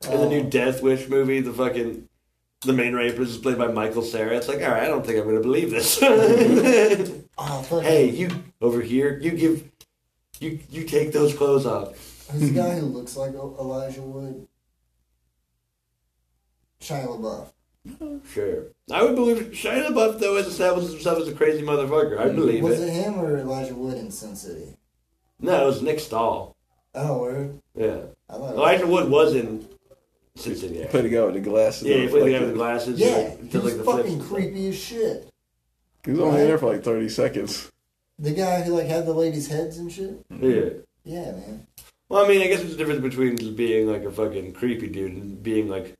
the 0.20 0.28
new 0.28 0.40
Um, 0.42 0.50
Death 0.50 0.82
Wish 0.82 1.08
movie, 1.08 1.40
the 1.40 1.52
fucking 1.52 2.08
the 2.62 2.72
main 2.72 2.92
rapist 2.94 3.30
is 3.30 3.38
played 3.38 3.56
by 3.58 3.68
Michael 3.68 4.02
Cera. 4.02 4.36
It's 4.36 4.48
like, 4.48 4.60
all 4.62 4.70
right, 4.70 4.82
I 4.82 4.86
don't 4.88 5.06
think 5.06 5.18
I'm 5.18 5.24
gonna 5.26 5.40
believe 5.40 5.70
this. 5.70 6.00
Oh, 7.40 7.80
hey, 7.80 8.10
you 8.10 8.30
over 8.60 8.80
here, 8.80 9.16
you 9.20 9.30
give, 9.30 9.70
you 10.40 10.58
you 10.70 10.82
take 10.84 11.12
those 11.12 11.32
clothes 11.34 11.66
off. 11.66 11.90
Who's 12.32 12.48
the 12.48 12.54
guy 12.54 12.74
who 12.80 12.86
looks 12.86 13.16
like 13.16 13.32
Elijah 13.34 14.02
Wood? 14.02 14.48
Shia 16.80 17.06
LaBeouf. 17.06 17.52
Sure, 18.32 18.64
I 18.92 19.02
would 19.02 19.14
believe 19.14 19.38
Shia 19.52 19.88
LaBeouf 19.88 20.20
though 20.20 20.36
has 20.36 20.46
established 20.46 20.90
himself 20.90 21.18
as 21.18 21.28
a 21.28 21.32
crazy 21.32 21.62
motherfucker. 21.62 22.18
I 22.18 22.28
hmm. 22.28 22.36
believe 22.36 22.62
Was 22.62 22.80
it. 22.80 22.88
it 22.88 22.92
him 22.92 23.20
or 23.20 23.38
Elijah 23.38 23.74
Wood 23.74 23.98
in 23.98 24.10
Sin 24.10 24.36
City? 24.36 24.76
No, 25.40 25.62
it 25.62 25.66
was 25.66 25.82
Nick 25.82 26.00
Stahl. 26.00 26.56
Oh, 26.94 27.18
word. 27.18 27.60
Yeah, 27.74 27.98
I 28.28 28.32
thought 28.32 28.38
it 28.38 28.40
was- 28.40 28.52
Elijah 28.54 28.86
Wood 28.86 29.10
was 29.10 29.34
in 29.34 29.68
Sin 30.36 30.56
City. 30.56 30.74
He 30.74 30.82
actually. 30.82 30.90
played 30.90 31.04
the 31.04 31.16
guy 31.16 31.24
with 31.24 31.34
the 31.34 31.40
glasses. 31.40 31.88
Yeah, 31.88 31.94
he 31.94 32.00
that 32.02 32.10
played 32.10 32.26
the 32.26 32.32
guy 32.32 32.40
with 32.40 32.48
the 32.48 32.54
glasses. 32.54 33.00
Yeah, 33.00 33.16
like, 33.16 33.50
he 33.50 33.58
was 33.58 33.64
like, 33.64 33.76
the 33.76 33.84
fucking 33.84 34.12
and 34.14 34.22
creepy 34.22 34.68
as 34.68 34.78
shit. 34.78 35.30
He 36.04 36.12
was 36.12 36.20
only 36.20 36.42
there 36.42 36.58
for 36.58 36.72
like 36.72 36.82
30 36.82 37.08
seconds. 37.08 37.70
The 38.18 38.32
guy 38.32 38.62
who 38.62 38.74
like 38.74 38.86
had 38.86 39.06
the 39.06 39.12
ladies' 39.12 39.48
heads 39.48 39.78
and 39.78 39.92
shit. 39.92 40.24
Yeah. 40.30 40.70
Yeah, 41.04 41.32
man. 41.32 41.66
Well, 42.08 42.24
I 42.24 42.28
mean, 42.28 42.42
I 42.42 42.46
guess 42.46 42.60
there's 42.60 42.74
a 42.74 42.76
difference 42.76 43.02
between 43.02 43.36
just 43.36 43.56
being 43.56 43.90
like 43.90 44.04
a 44.04 44.10
fucking 44.10 44.54
creepy 44.54 44.88
dude 44.88 45.12
and 45.12 45.42
being 45.42 45.68
like 45.68 45.97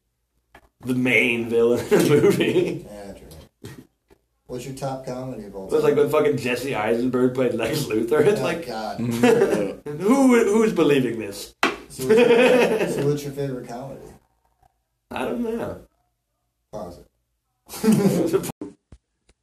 the 0.81 0.95
main 0.95 1.49
villain 1.49 1.81
in 1.81 1.89
the 1.89 2.21
movie. 2.23 2.87
Yeah, 2.89 3.13
true. 3.13 3.71
What's 4.47 4.65
your 4.65 4.75
top 4.75 5.05
comedy 5.05 5.45
of 5.45 5.55
all 5.55 5.67
It 5.67 5.73
was 5.73 5.85
like 5.85 5.97
when 5.97 6.09
fucking 6.09 6.39
Jesse 6.39 6.75
Eisenberg 6.75 7.35
played 7.35 7.55
Lex 7.55 7.83
Luthor. 7.85 8.25
It's 8.25 8.41
oh, 8.41 8.45
like, 8.45 8.67
God. 8.67 8.99
Who 10.01 10.45
who's 10.45 10.73
believing 10.73 11.19
this? 11.19 11.55
So 11.89 12.07
what's, 12.07 12.19
your, 12.21 12.89
so 12.89 13.09
what's 13.09 13.25
your 13.25 13.33
favorite 13.33 13.69
comedy? 13.69 14.01
I 15.11 15.25
don't 15.25 15.41
know. 15.43 15.81
Pause 16.73 17.01
it. 17.01 17.05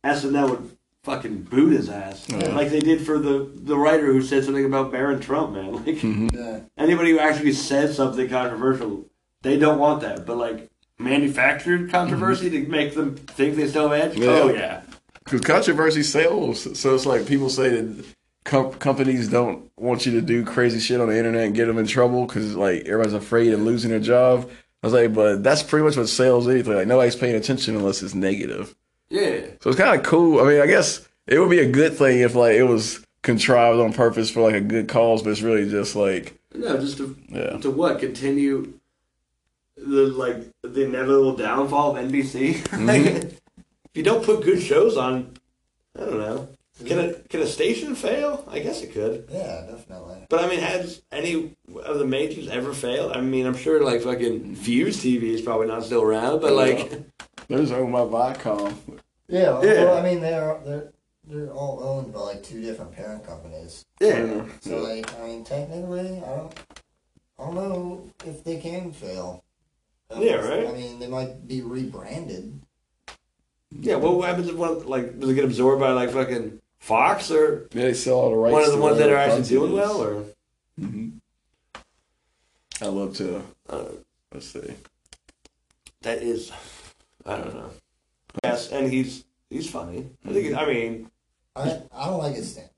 SNL 0.06 0.50
would 0.50 0.78
fucking 1.04 1.44
boot 1.44 1.74
his 1.74 1.90
ass 1.90 2.26
Yeah. 2.28 2.56
like 2.56 2.70
they 2.70 2.80
did 2.80 3.06
for 3.06 3.20
the 3.20 3.48
the 3.54 3.78
writer 3.78 4.08
who 4.08 4.22
said 4.24 4.44
something 4.44 4.66
about 4.66 4.92
Barron 4.92 5.20
Trump. 5.20 5.54
Man, 5.54 5.74
like 5.86 6.02
Yeah. 6.02 6.62
anybody 6.78 7.12
who 7.12 7.20
actually 7.20 7.54
says 7.54 7.96
something 7.96 8.28
controversial, 8.28 9.06
they 9.44 9.58
don't 9.58 9.78
want 9.78 10.02
that. 10.02 10.26
But 10.26 10.38
like 10.38 10.70
manufactured 11.00 11.82
mm-hmm. 11.82 11.92
controversy 11.92 12.50
to 12.50 12.68
make 12.68 12.94
them 12.94 13.16
think 13.16 13.56
they 13.56 13.68
still 13.68 13.90
have 13.90 14.12
edge. 14.12 14.18
Yeah. 14.18 14.28
Oh 14.28 14.50
yeah. 14.50 14.82
Because 15.24 15.42
controversy 15.42 16.04
sells. 16.04 16.80
So 16.80 16.94
it's 16.94 17.06
like 17.06 17.26
people 17.26 17.50
say 17.50 17.70
that 17.70 18.06
com- 18.44 18.74
companies 18.74 19.28
don't 19.28 19.70
want 19.78 20.06
you 20.06 20.12
to 20.14 20.22
do 20.22 20.46
crazy 20.46 20.80
shit 20.80 21.02
on 21.02 21.10
the 21.10 21.18
internet 21.18 21.46
and 21.46 21.56
get 21.56 21.66
them 21.66 21.78
in 21.78 21.88
trouble 21.88 22.26
because 22.26 22.56
like 22.56 22.86
everybody's 22.86 23.14
afraid 23.14 23.54
of 23.54 23.60
losing 23.62 23.92
their 23.92 24.00
job. 24.00 24.50
I 24.84 24.88
was 24.88 24.94
like, 24.94 25.14
but 25.14 25.44
that's 25.44 25.64
pretty 25.64 25.84
much 25.84 25.98
what 25.98 26.08
sells 26.08 26.48
anything. 26.48 26.74
Like 26.74 26.88
nobody's 26.88 27.16
paying 27.16 27.36
attention 27.36 27.76
unless 27.76 28.04
it's 28.04 28.14
negative. 28.14 28.76
Yeah. 29.10 29.42
So 29.62 29.72
it's 29.72 29.80
kind 29.80 30.00
of 30.00 30.06
cool. 30.06 30.40
I 30.40 30.44
mean, 30.48 30.62
I 30.62 30.68
guess 30.68 31.08
it 31.28 31.40
would 31.40 31.50
be 31.50 31.60
a 31.60 31.70
good 31.70 31.94
thing 31.98 32.20
if 32.20 32.36
like 32.36 32.56
it 32.56 32.64
was 32.64 33.04
contrived 33.24 33.80
on 33.80 33.94
purpose 33.94 34.30
for 34.30 34.42
like 34.42 34.56
a 34.56 34.62
good 34.62 34.88
cause, 34.88 35.24
but 35.24 35.32
it's 35.32 35.42
really 35.42 35.70
just 35.70 35.96
like 35.96 36.40
No, 36.54 36.78
just 36.80 36.98
to 36.98 37.18
yeah. 37.30 37.58
to 37.58 37.72
what 37.72 38.00
continue 38.00 38.74
the 39.78 40.08
like 40.08 40.38
the 40.62 40.86
inevitable 40.86 41.36
downfall 41.36 41.96
of 41.98 42.06
NBC. 42.06 42.56
Mm-hmm. 42.56 42.86
like, 42.88 43.06
if 43.06 43.42
you 43.94 44.04
don't 44.04 44.24
put 44.24 44.44
good 44.44 44.62
shows 44.62 44.98
on, 44.98 45.36
I 45.98 46.02
don't 46.02 46.20
know. 46.20 46.50
Mm-hmm. 46.80 46.88
Can 46.88 47.00
a 47.00 47.14
can 47.14 47.42
a 47.42 47.48
station 47.48 47.96
fail? 47.96 48.44
I 48.50 48.60
guess 48.60 48.82
it 48.82 48.92
could. 48.92 49.28
Yeah, 49.32 49.66
definitely. 49.70 50.26
But 50.30 50.44
I 50.44 50.50
mean, 50.50 50.60
has 50.60 51.02
any 51.12 51.56
of 51.84 52.00
the 52.00 52.06
majors 52.06 52.50
ever 52.50 52.74
failed? 52.74 53.14
I 53.14 53.22
mean, 53.22 53.46
I'm 53.46 53.56
sure 53.56 53.82
like 53.82 54.02
fucking 54.02 54.56
Fuse 54.56 54.98
TV 54.98 55.24
is 55.24 55.42
probably 55.42 55.68
not 55.68 55.84
still 55.86 56.02
around, 56.02 56.42
but 56.42 56.52
like, 56.52 56.92
There's 57.48 57.72
owned 57.72 57.94
by 57.94 58.00
Viacom. 58.00 58.76
Yeah, 59.28 59.52
well, 59.52 59.66
Yeah. 59.66 59.84
well, 59.86 59.98
I 59.98 60.02
mean 60.04 60.20
they're 60.20 60.60
they're 60.66 60.92
they're 61.28 61.52
all 61.52 61.82
owned 61.82 62.14
by 62.14 62.20
like 62.20 62.44
two 62.44 62.62
different 62.62 62.92
parent 62.92 63.26
companies. 63.26 63.86
yeah, 64.02 64.44
So 64.60 64.80
like, 64.80 65.12
I 65.20 65.28
mean, 65.28 65.44
technically, 65.46 66.18
I 66.18 66.36
don't, 66.36 66.54
I 67.40 67.44
don't 67.46 67.56
know 67.56 68.10
if 68.26 68.44
they 68.44 68.58
can 68.60 68.92
fail. 68.92 69.45
Yeah, 70.20 70.36
right. 70.36 70.68
I 70.68 70.72
mean, 70.72 71.00
they 71.00 71.08
might 71.08 71.48
be 71.48 71.62
rebranded. 71.62 72.62
yeah. 73.72 73.96
What 73.96 74.28
happens 74.28 74.48
if 74.50 74.56
one 74.56 74.86
like 74.88 75.20
does 75.20 75.30
it 75.30 75.36
get 75.36 75.46
absorbed 75.46 75.82
by 75.82 75.92
like 75.92 76.12
fucking 76.12 76.62
Fox 76.80 77.32
or 77.32 77.68
Yeah, 77.74 77.84
they 77.84 77.94
sell 77.94 78.16
all 78.16 78.30
the 78.30 78.36
rights. 78.38 78.54
one 78.54 78.64
of 78.64 78.72
the 78.72 78.78
ones 78.78 78.98
that 79.00 79.10
are 79.10 79.16
actually 79.18 79.44
doing 79.44 79.72
content 79.72 79.90
well? 79.98 80.02
is. 80.02 80.08
Or 80.08 80.26
Mhm. 80.82 81.12
I 82.82 82.86
love 82.88 83.16
to. 83.18 83.42
uh, 83.70 83.86
Let's 84.34 84.48
see. 84.48 84.74
that 86.02 86.22
is, 86.22 86.52
I 87.26 87.38
don't 87.38 87.56
know. 87.56 87.70
Yes, 88.44 88.70
and 88.72 88.92
he's 88.92 89.24
he's 89.50 89.70
funny. 89.70 90.10
I 90.26 90.34
think. 90.34 90.54
I 90.56 90.66
mean, 90.66 91.10
I 91.56 91.82
I 91.94 92.06
don't 92.08 92.18
like 92.20 92.36
his 92.36 92.52
stand. 92.52 92.70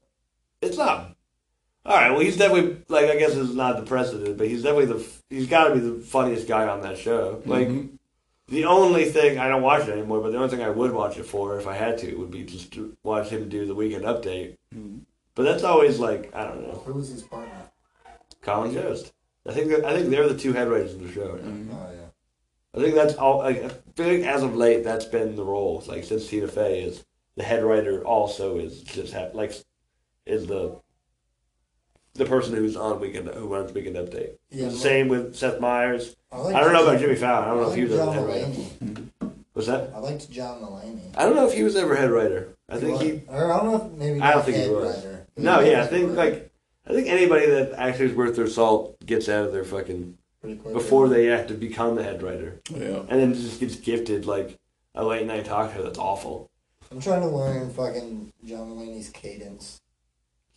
it's 0.62 0.78
not. 0.78 1.16
All 1.88 1.96
right. 1.96 2.12
Well, 2.12 2.20
he's 2.20 2.36
definitely 2.38 2.84
like 2.90 3.06
I 3.10 3.16
guess 3.18 3.34
it's 3.34 3.54
not 3.54 3.78
the 3.78 3.84
precedent, 3.86 4.38
but 4.38 4.48
he's 4.48 4.62
definitely 4.64 4.94
the 4.98 5.08
he's 5.30 5.48
got 5.48 5.70
to 5.70 5.74
be 5.74 5.80
the 5.80 6.00
funniest 6.02 6.48
guy 6.48 6.68
on 6.68 6.82
that 6.82 6.98
show. 6.98 7.42
Like 7.46 7.70
Mhm. 7.70 7.90
the 8.50 8.66
only 8.66 9.06
thing 9.06 9.40
I 9.40 9.48
don't 9.48 9.62
watch 9.62 9.88
it 9.88 9.92
anymore, 9.94 10.20
but 10.20 10.32
the 10.32 10.38
only 10.38 10.50
thing 10.50 10.62
I 10.62 10.70
would 10.70 10.92
watch 10.92 11.18
it 11.18 11.24
for 11.26 11.58
if 11.58 11.66
I 11.66 11.76
had 11.76 11.98
to 12.00 12.14
would 12.16 12.30
be 12.32 12.44
just 12.44 12.74
to 12.74 12.96
watch 13.04 13.30
him 13.30 13.48
do 13.48 13.66
the 13.66 13.74
weekend 13.74 14.04
update. 14.04 14.58
Mhm. 14.76 15.02
But 15.34 15.44
that's 15.44 15.64
always 15.64 15.98
like 15.98 16.30
I 16.36 16.44
don't 16.44 16.62
know. 16.68 16.82
Who 16.86 16.94
was 16.94 17.08
his 17.08 17.24
partner? 17.24 17.54
Colin 18.42 18.74
Jost. 18.74 19.14
I 19.48 19.54
think 19.54 19.70
that, 19.70 19.86
I 19.86 19.96
think 19.96 20.10
they're 20.10 20.28
the 20.28 20.38
two 20.38 20.52
head 20.52 20.68
writers 20.70 20.94
of 20.94 21.02
the 21.08 21.12
show. 21.14 21.36
now. 21.36 21.50
Mhm. 21.52 21.68
Oh 21.72 21.92
yeah. 21.94 22.08
I 22.76 22.84
think 22.84 22.96
that's 22.96 23.14
all. 23.16 23.38
Like, 23.40 23.64
I 23.64 23.70
feel 23.96 24.08
like 24.08 24.24
as 24.28 24.44
of 24.44 24.56
late, 24.58 24.84
that's 24.84 25.06
been 25.06 25.38
the 25.38 25.46
role. 25.46 25.82
Like 25.88 26.04
since 26.04 26.28
Tina 26.28 26.50
Fey 26.50 26.82
is 26.84 27.06
the 27.38 27.44
head 27.44 27.64
writer, 27.64 28.04
also 28.06 28.58
is 28.60 28.82
just 28.82 29.14
ha- 29.14 29.30
like 29.34 29.54
is 30.26 30.48
the 30.48 30.76
the 32.18 32.26
person 32.26 32.56
who's 32.56 32.76
on 32.76 33.00
weekend 33.00 33.30
who 33.30 33.48
runs 33.48 33.72
Weekend 33.74 33.96
Update. 33.96 34.32
Yeah. 34.50 34.70
Same 34.70 35.08
with 35.08 35.36
Seth 35.36 35.60
Meyers. 35.60 36.16
I, 36.32 36.40
like 36.40 36.56
I 36.56 36.60
don't 36.60 36.74
know 36.74 36.84
about 36.86 37.00
Jimmy 37.00 37.16
Fallon. 37.16 37.44
I 37.46 37.48
don't 37.52 37.62
know 37.62 37.68
I 37.68 37.70
if 37.70 37.76
he 37.76 37.82
liked 37.86 37.92
was 37.92 38.00
ever 38.00 38.06
John 38.06 38.14
head 38.16 38.28
writer. 38.28 38.48
Mulaney. 38.48 39.34
Was 39.58 39.66
that? 39.66 39.92
I 39.96 39.98
liked 40.00 40.30
John 40.30 40.62
Mulaney. 40.62 41.18
I 41.18 41.24
don't 41.24 41.36
know 41.36 41.48
if 41.48 41.54
he 41.56 41.64
was 41.64 41.76
ever 41.76 41.96
head 41.96 42.12
writer. 42.12 42.50
I 42.70 42.78
think 42.78 43.02
he. 43.02 43.22
Or 43.28 43.52
I 43.52 43.58
don't 43.58 43.66
know 43.66 43.88
if 43.88 43.92
maybe. 43.94 44.22
I 44.22 44.28
don't 44.34 44.36
not 44.38 44.46
think 44.46 44.58
he 44.58 44.70
was. 44.70 44.96
writer. 44.98 45.26
No, 45.36 45.60
yeah, 45.62 45.82
I 45.82 45.88
think 45.88 46.16
writer 46.16 46.16
like 46.16 46.52
I 46.86 46.94
think 46.94 47.08
anybody 47.08 47.48
that 47.48 47.74
actually 47.74 48.06
is 48.06 48.14
worth 48.14 48.36
their 48.36 48.46
salt 48.48 49.04
gets 49.04 49.28
out 49.28 49.46
of 49.46 49.54
their 49.54 49.64
fucking 49.64 50.16
before 50.72 51.10
they 51.10 51.26
have 51.26 51.48
to 51.48 51.56
become 51.56 51.96
the 51.96 52.04
head 52.04 52.22
writer, 52.22 52.62
Yeah. 52.70 53.00
and 53.10 53.20
then 53.20 53.34
just 53.34 53.60
gets 53.60 53.76
gifted 53.78 54.28
like 54.28 54.60
a 54.94 55.04
late 55.04 55.26
night 55.26 55.46
talk 55.46 55.74
show 55.74 55.82
that's 55.82 55.98
awful. 55.98 56.52
I'm 56.92 57.02
trying 57.02 57.22
to 57.22 57.28
learn 57.28 57.72
fucking 57.74 58.32
John 58.46 58.70
Mulaney's 58.70 59.10
cadence 59.10 59.82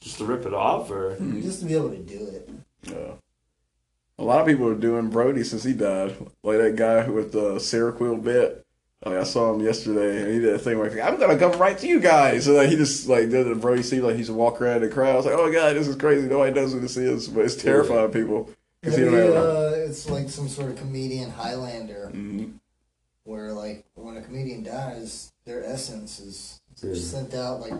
Just 0.00 0.18
to 0.18 0.24
rip 0.24 0.46
it 0.46 0.54
off, 0.54 0.90
or 0.90 1.16
Mhm. 1.16 1.42
just 1.42 1.60
to 1.60 1.66
be 1.66 1.74
able 1.74 1.90
to 1.90 1.98
do 1.98 2.26
it. 2.26 2.48
Yeah. 2.84 3.12
A 4.18 4.24
lot 4.24 4.40
of 4.40 4.46
people 4.46 4.66
are 4.68 4.74
doing 4.74 5.08
Brody 5.10 5.44
since 5.44 5.62
he 5.64 5.72
died. 5.72 6.16
Like 6.42 6.58
that 6.58 6.76
guy 6.76 7.08
with 7.08 7.32
the 7.32 7.54
Seroquel 7.56 8.22
bit. 8.22 8.64
Like 9.04 9.16
I 9.16 9.24
saw 9.24 9.54
him 9.54 9.60
yesterday, 9.62 10.22
and 10.22 10.32
he 10.34 10.40
did 10.40 10.54
a 10.54 10.58
thing 10.58 10.78
where 10.78 10.88
he's 10.90 10.98
like, 10.98 11.10
I'm 11.10 11.18
gonna 11.18 11.38
come 11.38 11.58
right 11.58 11.76
to 11.78 11.86
you 11.86 12.00
guys. 12.00 12.44
So 12.44 12.52
like 12.52 12.68
he 12.68 12.76
just 12.76 13.08
like 13.08 13.30
did 13.30 13.46
the 13.46 13.54
Brody 13.54 13.82
seemed 13.82 14.04
like 14.04 14.16
he's 14.16 14.28
a 14.28 14.34
walk 14.34 14.60
around 14.60 14.82
the 14.82 14.88
crowd. 14.88 15.12
I 15.12 15.16
was 15.16 15.26
like, 15.26 15.34
oh 15.38 15.46
my 15.46 15.52
god, 15.52 15.74
this 15.76 15.88
is 15.88 15.96
crazy. 15.96 16.28
Nobody 16.28 16.52
knows 16.52 16.72
who 16.74 16.80
this 16.80 16.96
is, 16.98 17.28
but 17.28 17.44
it's 17.46 17.54
terrifying 17.56 18.10
people. 18.10 18.50
'Cause 18.82 18.96
he 18.96 19.04
Maybe, 19.04 19.16
don't 19.16 19.34
have- 19.36 19.44
uh, 19.44 19.72
it's 19.76 20.08
like 20.08 20.28
some 20.30 20.48
sort 20.48 20.70
of 20.70 20.76
comedian 20.76 21.30
Highlander, 21.30 22.10
Mhm. 22.14 22.52
where 23.24 23.52
like 23.52 23.84
when 23.94 24.16
a 24.16 24.22
comedian 24.22 24.62
dies, 24.64 25.32
their 25.46 25.62
essence 25.64 26.18
is 26.20 26.60
Yeah. 26.82 26.94
sent 26.94 27.34
out 27.34 27.60
like 27.60 27.74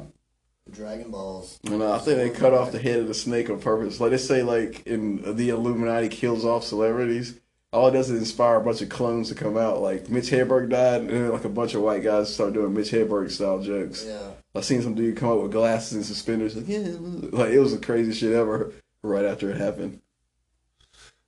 Dragon 0.73 1.11
Balls. 1.11 1.59
And 1.65 1.83
uh, 1.83 1.95
I 1.95 1.99
think 1.99 2.19
they 2.19 2.31
cut 2.31 2.55
off 2.55 2.73
the 2.73 2.79
head 2.79 3.01
of 3.01 3.09
the 3.09 3.15
snake 3.15 3.51
on 3.51 3.61
purpose. 3.61 4.01
Like 4.01 4.11
they 4.11 4.19
say, 4.19 4.43
like 4.43 4.87
in 4.87 5.37
the 5.37 5.51
Illuminati 5.51 6.09
kills 6.09 6.45
off 6.45 6.65
celebrities. 6.65 7.39
All 7.73 7.87
it 7.87 7.93
does 7.93 8.11
is 8.11 8.19
inspire 8.19 8.57
a 8.57 8.61
bunch 8.61 8.83
of 8.83 8.89
clones 8.89 9.29
to 9.29 9.37
come 9.37 9.57
out. 9.57 9.81
Like 9.81 10.09
Mitch 10.11 10.31
Hedberg 10.31 10.71
died, 10.71 11.03
and 11.03 11.11
then 11.11 11.29
like 11.31 11.45
a 11.45 11.49
bunch 11.49 11.75
of 11.75 11.83
white 11.83 12.03
guys 12.03 12.33
start 12.33 12.53
doing 12.53 12.75
Mitch 12.75 12.91
Hedberg 12.91 13.31
style 13.31 13.63
jokes. 13.63 14.05
Yeah. 14.05 14.31
I 14.55 14.61
seen 14.61 14.83
some 14.83 14.95
dude 14.95 15.17
come 15.17 15.31
up 15.31 15.41
with 15.41 15.53
glasses 15.53 15.93
and 15.93 16.05
suspenders. 16.05 16.57
Like 16.57 16.67
yeah, 16.67 16.89
like 16.99 17.51
it 17.51 17.61
was 17.61 17.73
the 17.73 17.85
craziest 17.85 18.19
shit 18.19 18.33
ever. 18.33 18.73
Right 19.03 19.25
after 19.25 19.51
it 19.51 19.57
happened. 19.57 20.01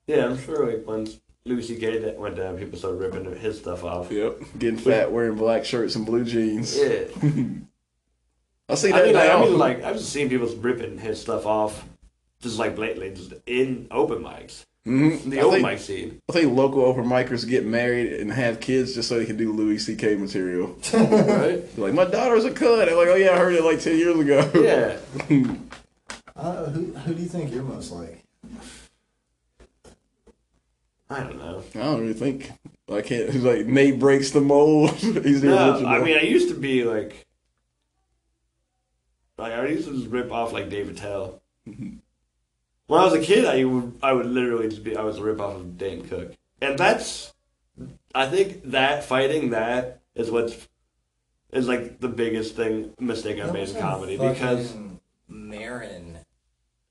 Yeah, 0.07 0.27
I'm 0.27 0.39
sure 0.39 0.67
like 0.71 0.87
once 0.87 1.21
Louis 1.45 1.63
C.K. 1.63 1.99
that 2.01 2.19
went 2.19 2.37
down, 2.37 2.59
people 2.59 2.79
started 2.79 2.99
ripping 2.99 3.35
his 3.37 3.59
stuff 3.59 3.85
off. 3.85 4.11
Yep, 4.11 4.41
getting 4.59 4.79
fat, 4.79 5.11
wearing 5.11 5.37
black 5.37 5.65
shirts 5.65 5.95
and 5.95 6.05
blue 6.05 6.25
jeans. 6.25 6.77
Yeah. 6.77 7.05
I 8.68 8.75
see 8.75 8.92
I 8.92 8.98
that 8.98 9.05
mean, 9.07 9.14
like, 9.14 9.25
I 9.31 9.33
now. 9.35 9.44
mean, 9.44 9.59
like 9.59 9.83
I've 9.83 9.96
just 9.96 10.12
seen 10.12 10.29
people 10.29 10.48
ripping 10.57 10.98
his 10.98 11.20
stuff 11.20 11.46
off, 11.46 11.85
just 12.40 12.59
like 12.59 12.75
blatantly, 12.77 13.11
just 13.14 13.33
in 13.46 13.87
open 13.90 14.22
mics, 14.22 14.64
Mhm. 14.87 15.31
the 15.31 15.38
I 15.40 15.42
open 15.42 15.57
think- 15.61 15.66
mic 15.68 15.79
scene. 15.79 16.20
I 16.29 16.33
think 16.33 16.57
local 16.57 16.83
open 16.85 17.05
micers 17.05 17.46
get 17.48 17.66
married 17.66 18.12
and 18.14 18.33
have 18.33 18.61
kids 18.61 18.94
just 18.94 19.09
so 19.09 19.18
they 19.18 19.27
can 19.27 19.37
do 19.37 19.53
Louis 19.53 19.79
C.K. 19.79 20.16
material. 20.16 20.77
right? 20.94 21.62
Like, 21.79 21.92
my 21.94 22.05
daughter's 22.05 22.44
a 22.44 22.51
cut. 22.51 22.88
I'm 22.88 22.96
like, 22.96 23.09
oh 23.09 23.14
yeah, 23.16 23.33
I 23.33 23.38
heard 23.38 23.55
it 23.55 23.64
like 23.64 23.81
10 23.81 23.98
years 23.98 24.18
ago. 24.18 24.51
Yeah. 24.55 24.96
Uh, 26.35 26.64
who 26.70 26.87
who 26.94 27.14
do 27.14 27.22
you 27.22 27.29
think 27.29 27.53
you're 27.53 27.62
most 27.62 27.92
like? 27.92 28.25
I 31.11 31.20
don't 31.20 31.38
know. 31.38 31.62
I 31.75 31.79
don't 31.79 32.01
really 32.01 32.14
think. 32.14 32.51
I 32.90 33.03
can't. 33.03 33.31
He's 33.31 33.42
like, 33.44 33.66
Nate 33.66 33.98
breaks 34.01 34.31
the 34.31 34.40
mold. 34.40 34.92
He's 34.92 35.42
the 35.42 35.48
No, 35.48 35.72
original. 35.72 35.92
I 35.92 35.98
mean, 35.98 36.16
I 36.16 36.22
used 36.22 36.48
to 36.48 36.55
be 36.55 36.85
like, 36.85 37.27
like 39.43 39.53
I 39.53 39.67
used 39.67 39.89
to 39.89 39.95
just 39.95 40.09
rip 40.09 40.33
off 40.33 40.53
like 40.53 40.71
Dave 40.71 40.89
Attell. 40.89 41.41
Mm-hmm. 41.69 41.97
When 42.87 43.01
I 43.01 43.05
was 43.05 43.15
a 43.15 43.21
kid, 43.21 43.45
I 43.45 43.65
would 43.65 43.99
I 44.03 44.13
would 44.13 44.27
literally 44.27 44.69
just 44.69 44.85
be 44.85 44.97
I 44.97 45.03
was 45.03 45.19
a 45.19 45.23
rip 45.23 45.41
off 45.41 45.57
of 45.57 45.79
Dane 45.79 46.07
Cook, 46.07 46.33
and 46.61 46.79
that's 46.79 47.33
I 48.15 48.27
think 48.27 48.63
that 48.71 49.05
fighting 49.05 49.51
that 49.51 50.01
is 50.15 50.31
what's 50.31 50.69
is 51.53 51.69
like 51.69 52.01
the 52.01 52.09
biggest 52.09 52.57
thing 52.57 52.93
mistake 52.99 53.41
I've 53.41 53.53
made 53.53 53.69
in 53.69 53.81
comedy 53.81 54.17
because 54.17 54.75
Marin. 55.29 56.19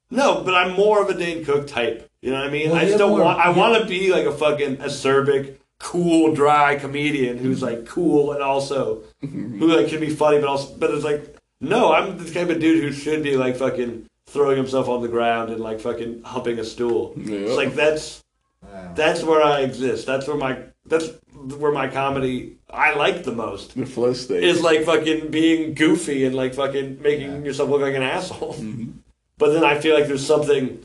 no, 0.10 0.44
but 0.44 0.56
I'm 0.56 0.74
more 0.76 1.02
of 1.02 1.10
a 1.10 1.14
Dane 1.14 1.46
Cook 1.46 1.68
type. 1.68 2.10
You 2.22 2.32
know 2.32 2.38
what 2.40 2.48
I 2.48 2.52
mean? 2.52 2.70
Well, 2.70 2.80
I 2.80 2.86
just 2.86 2.98
don't 2.98 3.12
more- 3.12 3.24
want. 3.26 3.40
I 3.40 3.50
want 3.50 3.82
to 3.82 3.88
be 3.88 4.12
like 4.12 4.26
a 4.26 4.32
fucking 4.32 4.78
acerbic, 4.78 5.58
cool, 5.80 6.34
dry 6.34 6.76
comedian 6.78 7.38
who's 7.38 7.62
like 7.62 7.86
cool 7.86 8.32
and 8.32 8.42
also 8.42 9.04
who 9.22 9.68
like 9.68 9.88
can 9.90 10.00
be 10.00 10.10
funny, 10.10 10.40
but 10.40 10.48
also 10.48 10.76
but 10.78 10.92
it's 10.92 11.04
like 11.04 11.36
no, 11.62 11.94
I'm 11.94 12.18
the 12.18 12.30
type 12.32 12.50
of 12.50 12.60
dude 12.60 12.84
who 12.84 12.92
should 12.92 13.24
be 13.24 13.38
like 13.38 13.56
fucking 13.56 14.08
throwing 14.28 14.58
himself 14.58 14.88
on 14.90 15.02
the 15.02 15.08
ground 15.08 15.52
and 15.52 15.60
like 15.62 15.80
fucking 15.80 16.24
humping 16.24 16.60
a 16.60 16.64
stool. 16.64 17.14
Yeah. 17.16 17.38
It's 17.40 17.56
like 17.58 17.74
that's 17.76 18.22
Wow. 18.64 18.92
that's 18.96 19.24
where 19.24 19.42
I 19.42 19.62
exist. 19.62 20.06
That's 20.06 20.28
where 20.28 20.38
my 20.38 20.60
that's 20.86 21.10
where 21.58 21.72
my 21.72 21.88
comedy 21.88 22.58
I 22.70 22.94
like 22.96 23.24
the 23.24 23.32
most. 23.32 23.76
the 23.76 23.86
flow 23.88 24.14
state. 24.14 24.44
Is 24.44 24.62
like 24.62 24.84
fucking 24.84 25.32
being 25.32 25.74
goofy 25.74 26.26
and 26.26 26.36
like 26.36 26.54
fucking 26.54 27.02
making 27.02 27.32
Yeah. 27.32 27.40
yourself 27.40 27.70
look 27.72 27.82
like 27.82 27.96
an 27.96 28.04
asshole. 28.04 28.54
Mhm. 28.56 28.94
But 29.40 29.54
then 29.54 29.64
I 29.64 29.80
feel 29.80 29.96
like 29.96 30.06
there's 30.08 30.26
something 30.26 30.84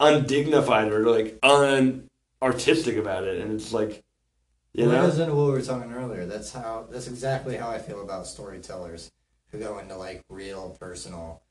undignified 0.00 0.90
or 0.90 1.06
like 1.08 1.38
unartistic 1.42 2.98
about 2.98 3.24
it, 3.24 3.40
and 3.42 3.52
it's 3.52 3.72
like, 3.72 4.02
you 4.72 4.86
well, 4.86 4.92
know, 4.92 5.02
that 5.02 5.08
goes 5.10 5.18
into 5.18 5.34
what 5.34 5.46
we 5.46 5.52
were 5.52 5.62
talking 5.62 5.92
earlier. 5.92 6.24
That's 6.26 6.52
how. 6.52 6.86
That's 6.90 7.06
exactly 7.08 7.56
how 7.56 7.68
I 7.70 7.78
feel 7.78 8.00
about 8.00 8.26
storytellers 8.26 9.10
who 9.52 9.58
go 9.58 9.78
into 9.78 9.96
like 9.96 10.24
real 10.28 10.76
personal 10.80 11.42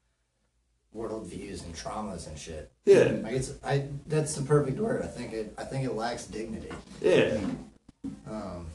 worldviews 0.95 1.63
and 1.63 1.73
traumas 1.73 2.27
and 2.27 2.37
shit. 2.37 2.71
yeah, 2.85 3.13
Like 3.23 3.33
it's, 3.33 3.53
I. 3.63 3.85
That's 4.07 4.35
the 4.35 4.41
perfect 4.41 4.79
word. 4.79 5.01
I 5.03 5.07
think 5.07 5.31
it. 5.31 5.53
I 5.57 5.63
think 5.63 5.85
it 5.85 5.93
lacks 5.93 6.25
dignity. 6.25 6.71
yeah, 7.01 7.37
Um, 8.29 8.65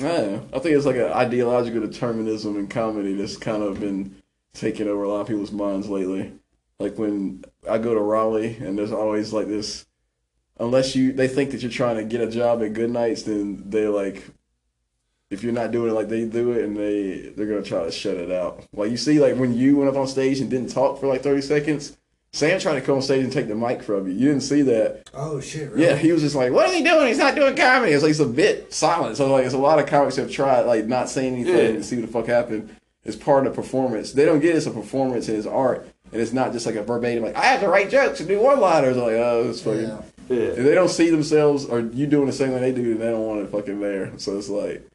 I. 0.00 0.40
I 0.52 0.58
think 0.58 0.76
it's 0.76 0.84
like 0.86 0.96
an 0.96 1.12
ideological 1.12 1.80
determinism 1.80 2.58
in 2.58 2.66
comedy 2.68 3.14
that's 3.14 3.36
kind 3.36 3.62
of 3.62 3.80
been 3.80 4.16
taking 4.52 4.88
over 4.88 5.04
a 5.04 5.08
lot 5.08 5.20
of 5.20 5.26
people's 5.28 5.52
minds 5.52 5.88
lately. 5.88 6.32
Like 6.78 6.98
when 6.98 7.44
I 7.68 7.78
go 7.78 7.94
to 7.94 8.00
Raleigh 8.00 8.56
and 8.56 8.76
there's 8.76 8.92
always 8.92 9.32
like 9.32 9.46
this 9.46 9.86
unless 10.58 10.94
you 10.94 11.12
they 11.12 11.28
think 11.28 11.50
that 11.52 11.62
you're 11.62 11.70
trying 11.70 11.96
to 11.96 12.04
get 12.04 12.20
a 12.20 12.30
job 12.30 12.62
at 12.62 12.74
Good 12.74 12.90
Nights, 12.90 13.22
then 13.22 13.62
they 13.70 13.86
like 13.88 14.22
if 15.30 15.42
you're 15.42 15.52
not 15.52 15.72
doing 15.72 15.90
it 15.90 15.94
like 15.94 16.08
they 16.08 16.24
do 16.24 16.52
it 16.52 16.64
and 16.64 16.76
they 16.76 17.32
they're 17.36 17.46
gonna 17.46 17.62
try 17.62 17.84
to 17.84 17.90
shut 17.90 18.16
it 18.16 18.30
out. 18.30 18.64
Like 18.72 18.90
you 18.90 18.96
see 18.96 19.18
like 19.20 19.36
when 19.36 19.54
you 19.56 19.76
went 19.76 19.90
up 19.90 19.96
on 19.96 20.06
stage 20.06 20.40
and 20.40 20.48
didn't 20.50 20.70
talk 20.70 21.00
for 21.00 21.06
like 21.06 21.22
thirty 21.22 21.42
seconds, 21.42 21.96
Sam 22.32 22.60
tried 22.60 22.74
to 22.74 22.80
come 22.82 22.96
on 22.96 23.02
stage 23.02 23.24
and 23.24 23.32
take 23.32 23.48
the 23.48 23.54
mic 23.54 23.82
from 23.82 24.06
you. 24.06 24.12
You 24.12 24.28
didn't 24.28 24.42
see 24.42 24.62
that. 24.62 25.08
oh 25.14 25.40
shit! 25.40 25.70
Really? 25.72 25.84
Yeah, 25.86 25.96
he 25.96 26.12
was 26.12 26.22
just 26.22 26.34
like, 26.36 26.52
"What 26.52 26.68
is 26.68 26.76
he 26.76 26.82
doing? 26.84 27.06
He's 27.08 27.18
not 27.18 27.34
doing 27.34 27.56
comedy." 27.56 27.92
It's 27.92 28.02
like 28.02 28.10
it's 28.10 28.20
a 28.20 28.26
bit 28.26 28.72
silent. 28.72 29.16
So 29.16 29.30
like, 29.32 29.44
it's 29.44 29.54
a 29.54 29.58
lot 29.58 29.78
of 29.78 29.86
comics 29.86 30.16
have 30.16 30.30
tried 30.30 30.62
like 30.62 30.86
not 30.86 31.08
saying 31.08 31.34
anything 31.34 31.54
Yeah. 31.56 31.72
to 31.72 31.82
see 31.82 31.96
what 31.96 32.06
the 32.06 32.12
fuck 32.12 32.26
happened. 32.26 32.74
It's 33.04 33.16
part 33.16 33.46
of 33.46 33.54
the 33.54 33.62
performance. 33.62 34.12
They 34.12 34.24
don't 34.24 34.40
get 34.40 34.54
it's 34.56 34.66
a 34.66 34.70
performance 34.70 35.28
and 35.28 35.38
it's 35.38 35.46
art, 35.46 35.88
and 36.12 36.20
it's 36.20 36.32
not 36.32 36.52
just 36.52 36.66
like 36.66 36.74
a 36.74 36.82
verbatim. 36.82 37.24
Like 37.24 37.36
I 37.36 37.44
have 37.46 37.60
to 37.60 37.68
write 37.68 37.88
jokes 37.90 38.20
and 38.20 38.28
do 38.28 38.40
one 38.40 38.60
liners. 38.60 38.96
Like 38.96 39.12
oh, 39.12 39.46
it's 39.48 39.60
fucking. 39.62 39.80
Yeah. 39.82 40.02
yeah. 40.28 40.36
If 40.50 40.56
they 40.64 40.74
don't 40.74 40.90
see 40.90 41.08
themselves 41.10 41.64
or 41.64 41.80
you 41.80 42.06
doing 42.06 42.26
the 42.26 42.32
same 42.32 42.50
thing 42.50 42.60
they 42.60 42.72
do, 42.72 42.82
then 42.94 42.98
they 42.98 43.10
don't 43.10 43.26
want 43.26 43.40
it 43.40 43.50
fucking 43.50 43.80
there. 43.80 44.12
So 44.18 44.36
it's 44.36 44.48
like. 44.48 44.86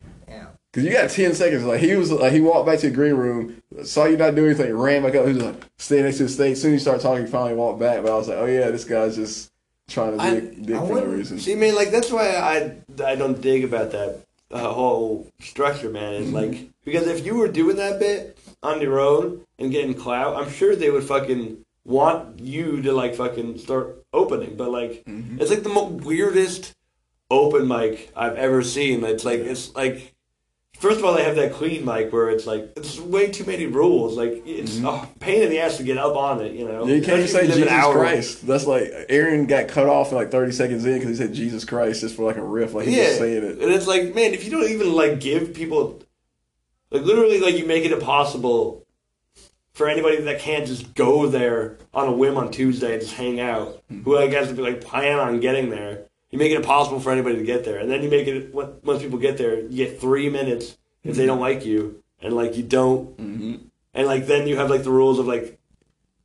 Cause 0.74 0.86
you 0.86 0.92
got 0.94 1.10
ten 1.10 1.34
seconds. 1.34 1.66
Like 1.66 1.82
he 1.82 1.96
was, 1.98 2.12
like 2.14 2.32
he 2.32 2.40
walked 2.40 2.66
back 2.66 2.80
to 2.80 2.90
the 2.90 2.96
green 2.96 3.16
room, 3.16 3.62
saw 3.84 4.06
you 4.06 4.16
not 4.16 4.36
doing 4.36 4.52
anything, 4.52 4.74
ran 4.74 5.04
back 5.04 5.16
up. 5.16 5.28
He 5.28 5.34
was 5.34 5.44
like 5.44 5.62
standing 5.78 6.06
next 6.06 6.18
to 6.20 6.24
the 6.24 6.30
stage. 6.30 6.54
As 6.54 6.62
soon 6.62 6.74
as 6.74 6.76
you 6.76 6.80
start 6.80 7.02
talking, 7.02 7.26
he 7.26 7.32
finally 7.32 7.56
walked 7.56 7.80
back. 7.82 8.02
But 8.02 8.12
I 8.14 8.16
was 8.16 8.30
like, 8.30 8.38
oh 8.38 8.46
yeah, 8.46 8.70
this 8.72 8.86
guy's 8.86 9.18
just 9.18 9.52
trying 9.90 10.18
to 10.18 10.24
I- 10.24 10.40
dig, 10.40 10.66
dig 10.68 10.76
I 10.78 10.88
for 10.88 10.96
no 10.96 11.06
reason. 11.06 11.40
See, 11.40 11.56
man, 11.56 11.76
like 11.76 11.92
that's 11.92 12.10
why 12.10 12.30
I 12.36 12.78
I 13.04 13.16
don't 13.16 13.42
dig 13.42 13.66
about 13.66 13.92
that 13.92 14.24
uh, 14.50 14.72
whole 14.72 15.28
structure, 15.42 15.90
man. 15.90 16.14
Is 16.14 16.32
like 16.32 16.70
because 16.86 17.06
if 17.06 17.26
you 17.26 17.36
were 17.36 17.50
doing 17.50 17.76
that 17.76 18.00
bit 18.00 18.38
on 18.64 18.80
your 18.80 18.98
own 19.02 19.42
and 19.60 19.72
getting 19.72 19.94
clout, 19.94 20.38
I'm 20.42 20.50
sure 20.50 20.74
they 20.74 20.90
would 20.90 21.04
fucking 21.04 21.66
want 21.84 22.40
you 22.40 22.82
to 22.84 22.94
like 22.94 23.16
fucking 23.16 23.58
start 23.58 24.06
opening. 24.14 24.56
But 24.56 24.72
like, 24.72 25.04
it's 25.06 25.50
like 25.50 25.64
the 25.64 25.70
most 25.70 26.06
weirdest 26.06 26.76
open 27.30 27.68
mic 27.68 28.10
I've 28.16 28.38
ever 28.38 28.64
seen. 28.64 29.04
It's 29.04 29.26
like 29.26 29.42
it's 29.42 29.76
like. 29.76 30.11
First 30.82 30.98
of 30.98 31.06
all, 31.06 31.14
they 31.14 31.24
have 31.24 31.36
that 31.36 31.54
clean 31.54 31.86
mic 31.86 32.12
where 32.12 32.32
it's 32.32 32.48
like 32.48 32.74
it's 32.76 33.00
way 33.00 33.30
too 33.30 33.46
many 33.46 33.68
rules. 33.68 34.18
Like 34.18 34.42
it's 34.48 34.78
mm-hmm. 34.78 34.88
a 34.88 35.08
pain 35.20 35.44
in 35.44 35.52
the 35.52 35.60
ass 35.60 35.78
to 35.78 35.84
get 35.84 36.00
up 36.00 36.16
on 36.16 36.42
it. 36.42 36.54
You 36.54 36.68
know, 36.68 36.88
you 36.88 37.04
can't 37.04 37.22
just 37.22 37.34
say 37.34 37.42
Especially 37.42 37.50
if 37.50 37.50
you 37.50 37.54
Jesus 37.54 37.60
live 37.60 37.68
an 37.68 37.74
hour- 37.74 37.94
Christ. 37.94 38.48
That's 38.48 38.66
like 38.66 38.92
Aaron 39.08 39.46
got 39.46 39.68
cut 39.68 39.88
off 39.88 40.10
in 40.10 40.18
like 40.18 40.32
30 40.32 40.52
seconds 40.52 40.84
in 40.84 40.96
because 40.96 41.10
he 41.10 41.16
said 41.16 41.36
Jesus 41.36 41.66
Christ 41.66 42.02
just 42.02 42.16
for 42.16 42.24
like 42.24 42.38
a 42.38 42.44
riff. 42.44 42.74
Like 42.74 42.88
he's 42.88 42.98
yeah, 42.98 43.04
just 43.04 43.20
saying 43.20 43.44
it. 43.44 43.60
and 43.60 43.72
it's 43.72 43.86
like, 43.86 44.16
man, 44.16 44.34
if 44.34 44.44
you 44.44 44.50
don't 44.50 44.68
even 44.72 44.92
like 44.94 45.20
give 45.20 45.54
people, 45.54 46.02
like 46.90 47.04
literally, 47.04 47.40
like 47.40 47.60
you 47.60 47.68
make 47.68 47.86
it 47.86 47.92
impossible 47.92 48.84
for 49.74 49.88
anybody 49.88 50.20
that 50.20 50.40
can't 50.40 50.66
just 50.66 50.96
go 50.96 51.28
there 51.28 51.78
on 51.94 52.08
a 52.08 52.12
whim 52.12 52.38
on 52.38 52.50
Tuesday 52.50 52.94
and 52.94 53.02
just 53.04 53.14
hang 53.14 53.40
out, 53.40 53.84
hmm. 53.88 54.02
who 54.02 54.16
like 54.16 54.32
has 54.32 54.48
to 54.48 54.56
be 54.56 54.64
like 54.64 54.82
plan 54.82 55.20
on 55.20 55.42
getting 55.42 55.70
there. 55.70 56.08
You 56.32 56.40
make 56.40 56.52
it 56.52 56.56
impossible 56.56 57.00
for 57.02 57.12
anybody 57.12 57.36
to 57.38 57.44
get 57.44 57.66
there, 57.66 57.78
and 57.78 57.92
then 57.92 58.02
you 58.04 58.10
make 58.10 58.28
it 58.28 58.54
once 58.54 59.02
people 59.02 59.20
get 59.20 59.38
there, 59.38 59.60
you 59.60 59.86
get 59.86 60.00
three 60.00 60.30
minutes 60.30 60.78
if 61.04 61.16
they 61.18 61.26
don't 61.26 61.42
like 61.42 61.66
you, 61.66 62.02
and 62.22 62.34
like 62.34 62.56
you 62.58 62.64
don't, 62.64 63.18
Mm-hmm. 63.18 63.56
and 63.94 64.08
like 64.08 64.28
then 64.28 64.48
you 64.48 64.56
have 64.58 64.70
like 64.70 64.84
the 64.84 64.92
rules 64.92 65.20
of 65.20 65.28
like 65.28 65.60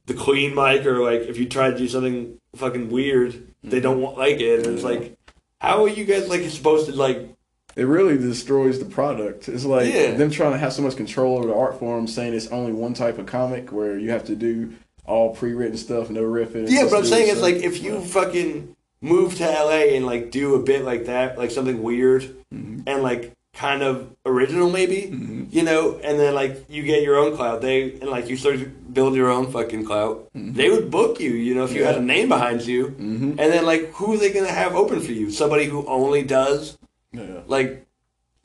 the 0.07 0.15
clean 0.15 0.55
mic, 0.55 0.87
or 0.87 1.03
like 1.03 1.23
if 1.23 1.37
you 1.39 1.49
try 1.49 1.71
to 1.71 1.77
do 1.77 1.89
something 1.89 2.39
fucking 2.55 2.89
weird, 2.91 3.49
they 3.65 3.81
don't 3.81 4.01
want, 4.01 4.17
like 4.17 4.39
it, 4.41 4.65
and 4.65 4.75
it's 4.77 4.85
like, 4.85 5.19
how 5.61 5.83
are 5.85 5.89
you 5.89 6.05
guys 6.05 6.29
like 6.29 6.43
supposed 6.51 6.87
to 6.87 6.95
like 6.95 7.35
It 7.75 7.85
really 7.85 8.17
destroys 8.17 8.79
the 8.79 8.85
product. 8.85 9.49
It's 9.49 9.65
like 9.65 9.93
Yeah. 9.93 10.13
them 10.15 10.31
trying 10.31 10.53
to 10.53 10.59
have 10.59 10.73
so 10.73 10.83
much 10.83 10.97
control 10.97 11.37
over 11.39 11.49
the 11.49 11.55
art 11.55 11.81
form, 11.81 12.07
saying 12.07 12.33
it's 12.35 12.47
only 12.49 12.73
one 12.73 12.95
type 12.95 13.19
of 13.19 13.27
comic 13.27 13.73
where 13.73 13.99
you 13.99 14.11
have 14.11 14.25
to 14.27 14.37
do 14.37 14.75
all 15.05 15.35
pre-written 15.35 15.77
stuff, 15.77 16.11
no 16.11 16.23
riffing. 16.23 16.67
Yeah, 16.71 16.85
but 16.89 16.99
I'm 16.99 17.05
saying 17.05 17.29
it's 17.31 17.41
like 17.43 17.57
if 17.57 17.83
you 17.83 18.01
fucking 18.01 18.76
move 19.01 19.37
to 19.37 19.45
LA 19.45 19.95
and 19.97 20.07
like 20.07 20.31
do 20.31 20.55
a 20.55 20.63
bit 20.63 20.85
like 20.85 21.07
that, 21.07 21.39
like 21.39 21.51
something 21.51 21.83
weird, 21.83 22.23
Mm-hmm. 22.55 22.83
and 22.87 23.03
like 23.03 23.33
kind 23.55 23.83
of 23.83 24.15
original, 24.27 24.71
maybe 24.71 25.47
you 25.51 25.63
know, 25.63 25.99
and 26.05 26.19
then 26.21 26.35
like 26.35 26.65
you 26.69 26.83
get 26.83 27.03
your 27.03 27.17
own 27.17 27.35
clout. 27.37 27.61
They 27.63 27.93
and 28.01 28.09
like 28.11 28.29
you 28.29 28.37
start 28.37 28.59
to 28.61 28.67
build 28.67 29.15
your 29.17 29.31
own 29.31 29.51
fucking 29.51 29.85
clout. 29.85 30.29
They 30.35 30.71
would 30.71 30.91
book 30.91 31.19
you, 31.21 31.31
you 31.31 31.55
know, 31.55 31.65
if 31.65 31.73
you 31.73 31.85
had 31.85 31.97
a 31.97 32.01
name 32.03 32.29
behind 32.29 32.65
you, 32.67 32.89
Mm-hmm. 32.89 33.31
and 33.41 33.53
then 33.53 33.65
like 33.67 33.93
who 33.95 34.15
are 34.15 34.17
they 34.19 34.33
gonna 34.33 34.53
have 34.53 34.75
open 34.75 35.01
for 35.01 35.13
you? 35.13 35.31
Somebody 35.31 35.65
who 35.67 35.87
only 35.87 36.23
does 36.23 36.79
Yeah. 37.13 37.41
like 37.47 37.85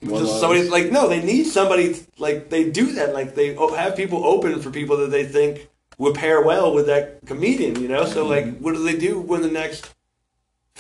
One 0.02 0.24
just 0.24 0.40
somebody 0.40 0.68
like 0.70 0.92
no, 0.92 1.08
they 1.08 1.22
need 1.24 1.44
somebody 1.46 1.96
like 2.18 2.50
they 2.50 2.70
do 2.72 2.94
that. 2.94 3.14
Like 3.14 3.36
they 3.36 3.54
have 3.56 3.96
people 3.96 4.26
open 4.26 4.60
for 4.62 4.72
people 4.72 4.98
that 4.98 5.12
they 5.12 5.26
think 5.26 5.68
would 6.00 6.16
pair 6.16 6.42
well 6.42 6.74
with 6.74 6.88
that 6.88 7.20
comedian. 7.28 7.80
You 7.82 7.88
know, 7.88 8.06
so 8.06 8.26
like 8.26 8.46
Mm-hmm. 8.46 8.64
what 8.64 8.74
do 8.76 8.84
they 8.84 8.98
do 8.98 9.20
when 9.20 9.42
the 9.42 9.52
next 9.52 9.94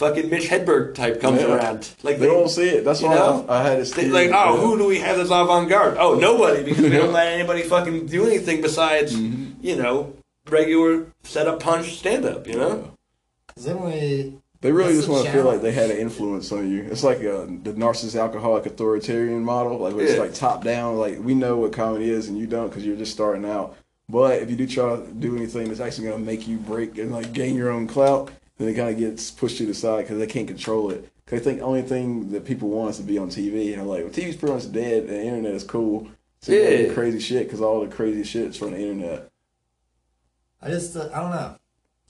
fucking 0.02 0.30
Mitch 0.30 0.49
Hedberg 0.49 0.95
type 0.95 1.22
comes 1.22 1.41
Yeah. 1.41 1.56
around? 1.56 1.89
Like 2.04 2.20
They 2.20 2.28
won't 2.28 2.49
see 2.49 2.68
it. 2.70 2.84
That's 2.84 3.02
You 3.02 3.08
why 3.08 3.16
know? 3.16 3.45
I, 3.47 3.60
I 3.60 3.64
had 3.64 3.80
this. 3.80 3.91
they, 3.91 4.10
like, 4.10 4.30
oh, 4.30 4.56
yeah. 4.56 4.58
who 4.62 4.78
do 4.78 4.86
we 4.88 4.99
have 4.99 5.16
that's 5.18 5.30
avant 5.30 5.70
garde? 5.70 5.95
Oh, 5.99 6.16
nobody, 6.16 6.64
because 6.64 6.84
we 6.84 6.89
don't 6.89 7.14
let 7.20 7.28
anybody 7.28 7.62
fucking 7.64 8.08
do 8.08 8.26
anything 8.26 8.62
besides, 8.62 9.16
Mm-hmm. 9.16 9.66
you 9.66 9.76
know, 9.76 10.14
regular 10.49 11.06
set 11.24 11.47
up 11.47 11.60
punch 11.62 11.97
stand 11.99 12.26
up, 12.26 12.47
you 12.47 12.56
know? 12.58 12.91
Is 13.56 13.66
that 13.66 13.80
we? 13.80 14.34
They 14.62 14.72
really 14.72 14.93
That's 14.93 15.08
just 15.08 15.10
want 15.10 15.26
to 15.26 15.32
feel 15.32 15.43
like 15.45 15.62
they 15.62 15.72
had 15.72 15.89
an 15.89 15.97
influence 15.97 16.52
on 16.52 16.70
you. 16.70 16.84
It's 16.84 17.04
like 17.04 17.18
uh 17.18 17.45
the 17.66 17.74
narcissist 17.76 18.20
alcoholic 18.20 18.66
authoritarian 18.68 19.43
model. 19.43 19.78
Like 19.80 19.95
where 19.95 20.06
it's 20.06 20.14
Yeah. 20.14 20.20
like 20.22 20.34
top 20.36 20.64
down. 20.64 20.97
Like 20.97 21.18
we 21.20 21.34
know 21.34 21.58
what 21.58 21.74
comedy 21.74 22.10
is 22.12 22.28
and 22.28 22.38
you 22.38 22.45
don't 22.47 22.70
because 22.70 22.86
you're 22.86 22.95
just 22.95 23.12
starting 23.12 23.43
out. 23.43 23.76
But 24.08 24.41
if 24.43 24.49
you 24.52 24.56
do 24.56 24.68
try 24.68 24.95
to 24.97 25.08
do 25.12 25.36
anything 25.36 25.68
that's 25.68 25.80
actually 25.80 26.08
going 26.10 26.20
to 26.20 26.26
make 26.26 26.47
you 26.47 26.58
break 26.58 26.97
and 26.99 27.12
like 27.12 27.34
gain 27.34 27.56
your 27.56 27.72
own 27.72 27.88
clout, 27.88 28.30
then 28.62 28.70
it 28.70 28.76
kind 28.76 28.89
of 28.89 28.97
gets 28.97 29.32
pushed 29.32 29.57
to 29.57 29.66
the 29.66 29.74
side 29.74 30.03
because 30.03 30.20
they 30.20 30.28
can't 30.28 30.47
control 30.47 30.91
it. 30.91 31.09
Because 31.26 31.39
they 31.39 31.45
think 31.45 31.59
the 31.59 31.66
only 31.66 31.82
thing 31.82 32.32
that 32.32 32.45
people 32.45 32.70
want 32.70 32.91
is 32.91 32.97
to 32.97 33.03
be 33.03 33.18
on 33.18 33.30
TV. 33.30 33.74
And 33.74 33.82
I'm 33.82 33.88
like, 33.88 34.03
well, 34.03 34.14
TV's 34.14 34.36
pretty 34.36 34.53
much 34.55 34.72
dead 34.72 35.03
and 35.03 35.09
the 35.09 35.22
internet 35.24 35.53
is 35.53 35.64
cool. 35.64 36.07
So 36.41 36.51
Yeah. 36.53 36.78
do 36.88 36.93
crazy 36.93 37.20
shit 37.20 37.45
because 37.47 37.62
all 37.62 37.82
the 37.82 37.88
crazy 37.93 38.24
shit's 38.24 38.57
from 38.57 38.72
the 38.72 38.80
internet. 38.80 39.30
I 40.62 40.70
just 40.70 40.95
uh, 40.95 41.09
I 41.14 41.20
don't 41.20 41.32
know. 41.32 41.55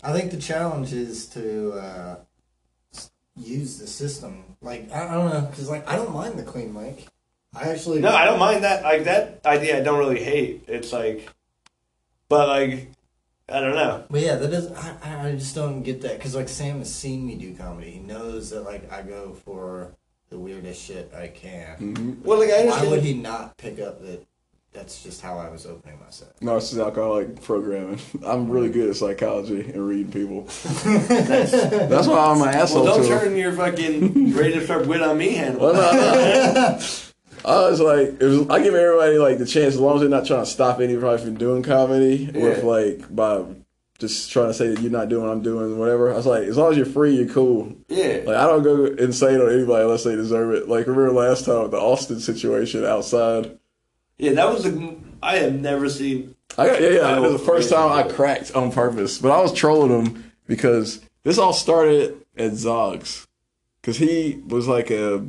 I 0.03 0.13
think 0.13 0.31
the 0.31 0.37
challenge 0.37 0.93
is 0.93 1.27
to 1.27 1.71
uh, 1.73 2.15
use 3.37 3.77
the 3.77 3.87
system. 3.87 4.43
Like 4.61 4.91
I, 4.91 5.07
I 5.07 5.13
don't 5.13 5.29
know 5.33 5.41
because 5.41 5.69
like 5.69 5.87
I 5.87 5.95
don't 5.95 6.13
mind 6.13 6.37
the 6.37 6.43
clean 6.43 6.73
mic. 6.73 7.07
I 7.53 7.69
actually 7.69 7.99
No, 7.99 8.09
I 8.09 8.25
don't 8.25 8.39
mind 8.39 8.63
that. 8.63 8.83
Like, 8.83 9.03
that 9.03 9.41
idea 9.45 9.77
I 9.77 9.81
don't 9.81 9.99
really 9.99 10.23
hate. 10.23 10.63
It's 10.67 10.93
like, 10.93 11.29
but 12.29 12.47
like, 12.47 12.87
I 13.51 13.59
don't 13.59 13.75
know. 13.75 14.03
But 14.09 14.21
yeah, 14.21 14.35
that 14.35 14.51
is 14.53 14.71
I, 14.71 14.95
I- 15.03 15.27
I 15.27 15.31
just 15.33 15.55
don't 15.55 15.83
get 15.83 16.01
that 16.01 16.17
because 16.17 16.35
like 16.35 16.49
Sam 16.49 16.79
has 16.79 16.93
seen 16.93 17.25
me 17.25 17.35
do 17.35 17.53
comedy. 17.55 17.91
He 17.91 17.99
knows 17.99 18.49
that 18.51 18.61
like 18.63 18.91
I 18.91 19.01
go 19.01 19.33
for 19.33 19.93
the 20.29 20.37
weirdest 20.39 20.81
shit 20.81 21.11
I 21.13 21.27
can. 21.27 21.77
Mm-hmm. 21.77 22.21
Well, 22.23 22.39
like, 22.39 22.49
I 22.49 22.53
Why 22.53 22.59
understand. 22.61 22.91
would 22.91 23.01
he 23.03 23.13
not 23.15 23.57
pick 23.57 23.79
up 23.79 24.01
that? 24.01 24.25
That's 24.73 25.03
just 25.03 25.21
how 25.21 25.37
I 25.37 25.49
was 25.49 25.65
opening 25.65 25.99
my 25.99 26.09
set. 26.11 26.39
Narcissist 26.39 26.81
alcoholic 26.81 27.41
programming. 27.41 27.99
I'm 28.25 28.49
really 28.49 28.69
good 28.69 28.89
at 28.89 28.95
psychology 28.95 29.59
and 29.69 29.85
reading 29.85 30.13
people. 30.13 30.43
That's, 30.85 31.51
That's 31.51 32.07
why 32.07 32.17
I'm 32.31 32.41
an 32.41 32.47
asshole 32.55 32.85
well, 32.85 32.95
don't 32.99 33.05
to 33.05 33.13
'em. 33.13 33.19
turn 33.19 33.35
your 33.35 33.51
fucking 33.51 34.33
ready 34.33 34.53
to 34.53 34.63
start 34.63 34.87
wit 34.87 35.01
on 35.01 35.17
me 35.17 35.33
handle. 35.33 35.59
Well, 35.61 35.73
no, 35.73 36.53
no. 36.53 36.79
I 37.45 37.69
was 37.69 37.79
like, 37.79 38.21
it 38.21 38.23
was, 38.23 38.49
I 38.49 38.61
give 38.61 38.75
everybody 38.75 39.17
like 39.17 39.37
the 39.37 39.45
chance 39.45 39.73
as 39.75 39.79
long 39.79 39.95
as 39.95 40.01
they're 40.01 40.09
not 40.09 40.25
trying 40.25 40.41
to 40.41 40.45
stop 40.49 40.79
anybody 40.79 41.23
from 41.23 41.35
doing 41.37 41.63
comedy 41.63 42.27
with 42.33 42.59
Yeah. 42.59 42.63
like 42.65 43.15
by 43.15 43.43
just 43.99 44.31
trying 44.31 44.47
to 44.47 44.53
say 44.53 44.67
that 44.73 44.81
you're 44.81 44.91
not 44.91 45.09
doing 45.09 45.25
what 45.25 45.31
I'm 45.31 45.41
doing, 45.43 45.77
whatever. 45.77 46.11
I 46.11 46.15
was 46.15 46.25
like, 46.25 46.43
as 46.43 46.57
long 46.57 46.71
as 46.71 46.77
you're 46.77 46.85
free, 46.87 47.15
you're 47.15 47.27
cool. 47.33 47.75
Yeah. 47.87 48.21
Like 48.25 48.37
I 48.37 48.47
don't 48.47 48.63
go 48.63 48.85
insane 48.85 49.39
on 49.39 49.49
anybody 49.51 49.83
unless 49.83 50.03
they 50.03 50.15
deserve 50.15 50.53
it. 50.55 50.67
Like 50.67 50.87
remember 50.87 51.11
last 51.11 51.45
time 51.45 51.61
with 51.63 51.71
the 51.71 51.77
Austin 51.79 52.19
situation 52.19 52.83
outside. 52.85 53.57
Yeah, 54.17 54.33
that 54.33 54.51
was 54.51 54.65
a. 54.65 54.95
I 55.23 55.37
have 55.37 55.53
never 55.53 55.87
seen. 55.89 56.35
I 56.57 56.65
got 56.67 56.81
yeah 56.81 56.89
yeah. 56.89 57.17
It 57.17 57.21
was 57.21 57.33
the 57.33 57.39
first 57.45 57.69
time 57.69 57.91
I 57.91 58.03
cracked 58.11 58.55
on 58.55 58.71
purpose, 58.71 59.19
but 59.19 59.31
I 59.31 59.39
was 59.41 59.53
trolling 59.53 59.91
him 60.05 60.31
because 60.47 60.99
this 61.23 61.37
all 61.37 61.53
started 61.53 62.17
at 62.35 62.53
Zog's 62.53 63.27
because 63.81 63.97
he 63.97 64.41
was 64.47 64.67
like 64.67 64.89
a 64.91 65.25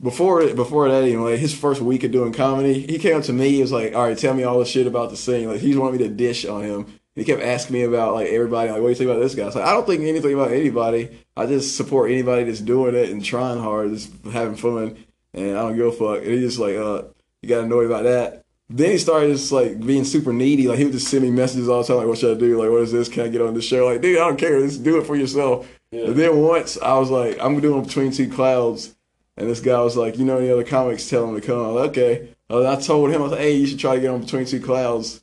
before 0.00 0.52
before 0.54 0.88
that 0.88 1.02
anyway. 1.02 1.36
His 1.36 1.54
first 1.54 1.80
week 1.80 2.04
of 2.04 2.12
doing 2.12 2.32
comedy, 2.32 2.86
he 2.86 2.98
came 2.98 3.16
up 3.16 3.24
to 3.24 3.32
me. 3.32 3.50
He 3.50 3.62
was 3.62 3.72
like, 3.72 3.94
"All 3.94 4.04
right, 4.06 4.18
tell 4.18 4.34
me 4.34 4.44
all 4.44 4.58
the 4.58 4.64
shit 4.64 4.86
about 4.86 5.10
the 5.10 5.16
scene." 5.16 5.48
Like 5.48 5.60
he 5.60 5.76
wanted 5.76 6.00
me 6.00 6.08
to 6.08 6.14
dish 6.14 6.44
on 6.44 6.62
him. 6.62 6.86
He 7.14 7.24
kept 7.24 7.42
asking 7.42 7.74
me 7.74 7.82
about 7.82 8.14
like 8.14 8.28
everybody. 8.28 8.70
Like, 8.70 8.80
what 8.80 8.88
do 8.88 8.90
you 8.90 8.94
think 8.94 9.10
about 9.10 9.20
this 9.20 9.34
guy? 9.34 9.42
I 9.42 9.46
was 9.46 9.56
like, 9.56 9.64
I 9.64 9.72
don't 9.72 9.86
think 9.86 10.02
anything 10.02 10.34
about 10.34 10.52
anybody. 10.52 11.18
I 11.34 11.46
just 11.46 11.76
support 11.76 12.10
anybody 12.10 12.44
that's 12.44 12.60
doing 12.60 12.94
it 12.94 13.08
and 13.08 13.24
trying 13.24 13.58
hard, 13.58 13.90
just 13.90 14.12
having 14.32 14.56
fun, 14.56 14.98
and 15.32 15.56
I 15.56 15.62
don't 15.62 15.76
give 15.76 15.86
a 15.86 15.92
fuck. 15.92 16.18
And 16.18 16.32
he 16.32 16.40
just 16.40 16.58
like, 16.58 16.76
uh, 16.76 17.04
you 17.40 17.48
got 17.48 17.64
annoyed 17.64 17.86
about 17.86 18.02
that. 18.02 18.44
Then 18.68 18.90
he 18.90 18.98
started 18.98 19.32
just 19.32 19.52
like 19.52 19.80
being 19.80 20.04
super 20.04 20.32
needy. 20.32 20.68
Like 20.68 20.78
he 20.78 20.84
would 20.84 20.92
just 20.92 21.08
send 21.08 21.22
me 21.22 21.30
messages 21.30 21.68
all 21.68 21.82
the 21.82 21.88
time. 21.88 21.98
Like, 21.98 22.06
what 22.06 22.18
should 22.18 22.36
I 22.36 22.40
do? 22.40 22.60
Like, 22.60 22.70
what 22.70 22.82
is 22.82 22.92
this? 22.92 23.08
Can 23.08 23.22
I 23.22 23.28
get 23.28 23.40
on 23.40 23.54
this 23.54 23.64
show? 23.64 23.86
Like, 23.86 24.02
dude, 24.02 24.18
I 24.18 24.26
don't 24.26 24.38
care. 24.38 24.60
Just 24.60 24.82
do 24.82 24.98
it 24.98 25.06
for 25.06 25.16
yourself. 25.16 25.66
Yeah. 25.92 26.06
And 26.06 26.16
then 26.16 26.36
once 26.38 26.76
I 26.78 26.98
was 26.98 27.10
like, 27.10 27.38
I'm 27.40 27.60
doing 27.60 27.82
between 27.84 28.10
two 28.10 28.28
clouds, 28.28 28.95
and 29.36 29.48
this 29.48 29.60
guy 29.60 29.80
was 29.80 29.96
like, 29.96 30.18
you 30.18 30.24
know, 30.24 30.38
any 30.38 30.50
other 30.50 30.64
comics 30.64 31.08
tell 31.08 31.28
him 31.28 31.34
to 31.34 31.46
come. 31.46 31.58
I 31.58 31.68
was 31.68 31.80
like, 31.80 31.90
okay. 31.90 32.28
Uh, 32.48 32.70
I 32.70 32.76
told 32.76 33.10
him, 33.10 33.20
I 33.20 33.24
was 33.24 33.32
like, 33.32 33.40
hey, 33.40 33.56
you 33.56 33.66
should 33.66 33.78
try 33.78 33.96
to 33.96 34.00
get 34.00 34.10
on 34.10 34.20
between 34.20 34.46
two 34.46 34.60
clouds. 34.60 35.20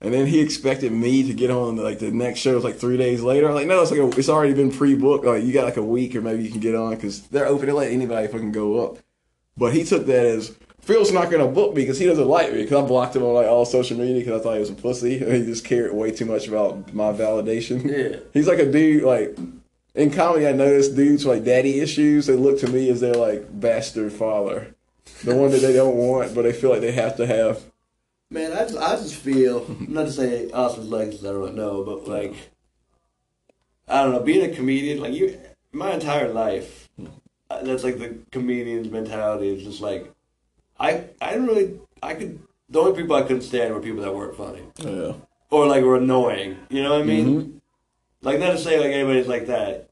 And 0.00 0.12
then 0.12 0.26
he 0.26 0.40
expected 0.40 0.90
me 0.90 1.22
to 1.22 1.32
get 1.32 1.50
on 1.52 1.76
like 1.76 2.00
the 2.00 2.10
next 2.10 2.40
show 2.40 2.56
was 2.56 2.64
like 2.64 2.76
three 2.76 2.96
days 2.96 3.22
later. 3.22 3.48
I'm 3.48 3.54
like, 3.54 3.68
no, 3.68 3.80
it's 3.82 3.92
like 3.92 4.00
a, 4.00 4.18
it's 4.18 4.28
already 4.28 4.52
been 4.52 4.72
pre-booked. 4.72 5.24
Like 5.24 5.44
you 5.44 5.52
got 5.52 5.64
like 5.64 5.76
a 5.76 5.82
week 5.82 6.16
or 6.16 6.20
maybe 6.20 6.42
you 6.42 6.50
can 6.50 6.58
get 6.58 6.74
on 6.74 6.96
because 6.96 7.22
they're 7.28 7.46
open 7.46 7.68
to 7.68 7.74
let 7.74 7.92
anybody 7.92 8.26
fucking 8.26 8.50
go 8.50 8.84
up. 8.84 8.98
But 9.56 9.74
he 9.74 9.84
took 9.84 10.06
that 10.06 10.26
as 10.26 10.56
Phil's 10.80 11.12
not 11.12 11.30
gonna 11.30 11.46
book 11.46 11.76
me 11.76 11.82
because 11.82 12.00
he 12.00 12.06
doesn't 12.06 12.26
like 12.26 12.52
me 12.52 12.62
because 12.62 12.82
I 12.82 12.86
blocked 12.86 13.14
him 13.14 13.22
on 13.22 13.34
like 13.34 13.46
all 13.46 13.64
social 13.64 13.96
media 13.96 14.18
because 14.18 14.40
I 14.40 14.42
thought 14.42 14.54
he 14.54 14.60
was 14.60 14.70
a 14.70 14.74
pussy 14.74 15.22
and 15.22 15.32
he 15.36 15.44
just 15.44 15.64
cared 15.64 15.94
way 15.94 16.10
too 16.10 16.24
much 16.24 16.48
about 16.48 16.92
my 16.92 17.12
validation. 17.12 17.84
Yeah. 17.84 18.18
He's 18.32 18.48
like 18.48 18.58
a 18.58 18.70
dude 18.70 19.04
like 19.04 19.38
in 19.94 20.10
comedy. 20.10 20.46
I 20.46 20.52
noticed 20.52 20.96
dudes 20.96 21.24
with 21.24 21.36
like 21.36 21.44
daddy 21.44 21.80
issues. 21.80 22.26
They 22.26 22.36
look 22.36 22.58
to 22.60 22.68
me 22.68 22.88
as 22.90 23.00
their 23.00 23.14
like 23.14 23.46
bastard 23.60 24.12
father, 24.12 24.74
the 25.24 25.34
one 25.34 25.50
that 25.50 25.58
they 25.60 25.72
don't 25.72 25.96
want 25.96 26.34
but 26.34 26.42
they 26.42 26.52
feel 26.52 26.70
like 26.70 26.80
they 26.80 26.92
have 26.92 27.16
to 27.16 27.26
have. 27.26 27.62
Man, 28.30 28.52
I 28.52 28.60
just, 28.62 28.78
I 28.78 28.96
just 28.96 29.14
feel 29.16 29.66
not 29.80 30.06
to 30.06 30.12
say 30.12 30.50
Austin's 30.52 30.88
legs. 30.88 31.24
I 31.24 31.32
don't 31.32 31.54
know, 31.54 31.84
but 31.84 32.08
like, 32.08 32.34
I 33.88 34.02
don't 34.02 34.12
know. 34.12 34.20
Being 34.20 34.50
a 34.50 34.54
comedian, 34.54 35.00
like 35.00 35.12
you, 35.12 35.38
my 35.72 35.92
entire 35.92 36.32
life, 36.32 36.88
uh, 37.50 37.62
that's 37.62 37.84
like 37.84 37.98
the 37.98 38.16
comedian's 38.30 38.88
mentality. 38.90 39.48
Is 39.54 39.64
just 39.64 39.82
like, 39.82 40.10
I, 40.80 41.04
I 41.20 41.32
didn't 41.32 41.46
really, 41.46 41.78
I 42.02 42.14
could. 42.14 42.40
The 42.70 42.80
only 42.80 42.98
people 43.02 43.16
I 43.16 43.22
couldn't 43.22 43.42
stand 43.42 43.74
were 43.74 43.80
people 43.80 44.00
that 44.02 44.14
weren't 44.14 44.34
funny 44.34 44.62
Yeah. 44.78 45.12
or 45.50 45.66
like 45.66 45.84
were 45.84 45.96
annoying. 45.96 46.56
You 46.70 46.82
know 46.84 46.92
what 46.92 47.02
I 47.02 47.04
mean? 47.04 47.26
Mhm. 47.26 47.60
Like 48.22 48.38
not 48.38 48.52
to 48.52 48.58
say 48.58 48.78
like 48.78 48.90
anybody's 48.90 49.26
like 49.26 49.46
that 49.48 49.90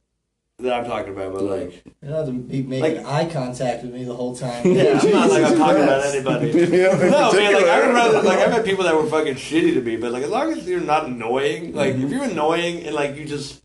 that 0.63 0.73
I'm 0.73 0.85
talking 0.85 1.13
about, 1.13 1.33
but 1.33 1.43
like, 1.43 1.85
You 2.03 2.09
don't 2.09 2.13
have 2.13 2.27
to 2.27 2.33
be 2.33 2.63
making 2.63 3.03
Like- 3.03 3.07
eye 3.07 3.33
contact 3.33 3.83
with 3.83 3.93
me 3.93 4.05
the 4.05 4.15
whole 4.15 4.37
time. 4.37 4.73
yeah, 4.73 5.01
I'm 5.03 5.11
not 5.11 5.31
like 5.31 5.45
I'm 5.45 5.57
talking 5.59 5.83
about 5.83 6.05
anybody. 6.05 6.51
Yeah, 6.77 6.93
in 6.93 7.11
No, 7.11 7.33
man, 7.33 7.55
like 7.55 7.65
I 7.65 7.87
would 7.87 7.95
rather 7.95 8.23
like 8.23 8.39
I've 8.39 8.53
had 8.53 8.65
people 8.71 8.85
that 8.85 8.95
were 8.95 9.07
fucking 9.07 9.35
shitty 9.35 9.75
to 9.75 9.81
me, 9.81 9.97
but 9.97 10.13
like 10.13 10.23
as 10.23 10.31
long 10.31 10.53
as 10.53 10.67
you're 10.67 10.81
not 10.81 11.07
annoying, 11.07 11.75
like 11.75 11.95
if 11.95 11.97
mm-hmm. 11.97 12.13
you're 12.13 12.25
annoying 12.25 12.85
and 12.85 12.95
like 12.95 13.17
you 13.17 13.25
just 13.25 13.63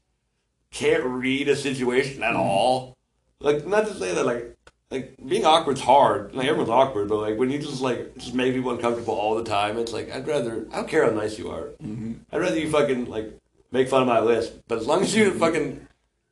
can't 0.71 1.03
read 1.03 1.47
a 1.47 1.55
situation 1.55 2.23
at 2.23 2.31
mm-hmm. 2.33 2.41
all, 2.41 2.97
like 3.39 3.65
not 3.67 3.87
to 3.87 3.93
say 3.93 4.13
that 4.13 4.25
like 4.25 4.57
like 4.91 5.15
being 5.25 5.45
awkward's 5.45 5.81
hard. 5.81 6.33
Like 6.33 6.47
everyone's 6.47 6.69
awkward, 6.69 7.09
but 7.09 7.17
like 7.17 7.37
when 7.37 7.49
you 7.49 7.59
just 7.59 7.81
like 7.81 8.17
just 8.17 8.33
make 8.33 8.53
people 8.53 8.71
uncomfortable 8.71 9.13
all 9.13 9.35
the 9.35 9.43
time, 9.43 9.77
it's 9.77 9.93
like 9.93 10.11
I'd 10.11 10.27
rather 10.27 10.67
I 10.71 10.77
don't 10.77 10.87
care 10.87 11.05
how 11.05 11.11
nice 11.11 11.37
you 11.37 11.49
are. 11.49 11.69
Mm-hmm. 11.83 12.13
I'd 12.31 12.41
rather 12.41 12.59
you 12.59 12.69
fucking 12.69 13.05
like 13.05 13.37
make 13.75 13.89
fun 13.89 14.01
of 14.01 14.07
my 14.07 14.19
list, 14.19 14.53
but 14.67 14.77
as 14.79 14.87
long 14.87 15.01
as 15.03 15.15
you 15.15 15.31
fucking 15.39 15.85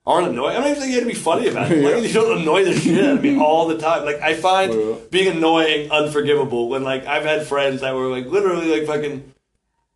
aren't 0.05 0.27
annoying, 0.29 0.57
I 0.57 0.59
don't 0.59 0.69
even 0.71 0.81
think 0.81 0.89
you 0.93 0.99
have 0.99 1.07
to 1.07 1.13
be 1.13 1.19
funny 1.19 1.47
about 1.47 1.71
it. 1.71 1.77
As 1.77 1.83
long 1.83 1.93
as 2.03 2.07
you 2.13 2.21
don't 2.21 2.41
annoy 2.41 2.65
the 2.65 2.73
shit 2.73 3.03
out 3.05 3.15
of 3.17 3.23
me 3.23 3.39
all 3.39 3.67
the 3.67 3.77
time. 3.77 4.03
Like 4.05 4.21
I 4.21 4.33
find 4.33 4.73
Yeah. 4.73 4.95
being 5.11 5.37
annoying 5.37 5.91
unforgivable 5.91 6.69
when 6.69 6.83
like 6.83 7.05
I've 7.05 7.23
had 7.23 7.45
friends 7.47 7.81
that 7.81 7.93
were 7.95 8.07
like 8.07 8.25
literally 8.25 8.67
like 8.79 8.85
fucking 8.87 9.31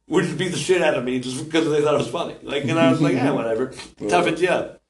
would 0.07 0.23
just 0.23 0.37
beat 0.37 0.49
the 0.51 0.57
shit 0.57 0.81
out 0.81 0.93
of 0.93 1.03
me 1.03 1.19
just 1.19 1.43
because 1.43 1.69
they 1.69 1.81
thought 1.81 1.95
it 1.95 1.97
was 1.97 2.07
funny. 2.07 2.35
Like 2.43 2.63
and 2.65 2.79
I 2.79 2.89
was 2.91 3.01
like, 3.01 3.15
yeah, 3.15 3.31
whatever. 3.39 3.73
tough 4.07 4.39
you 4.39 4.47
up. 4.49 4.81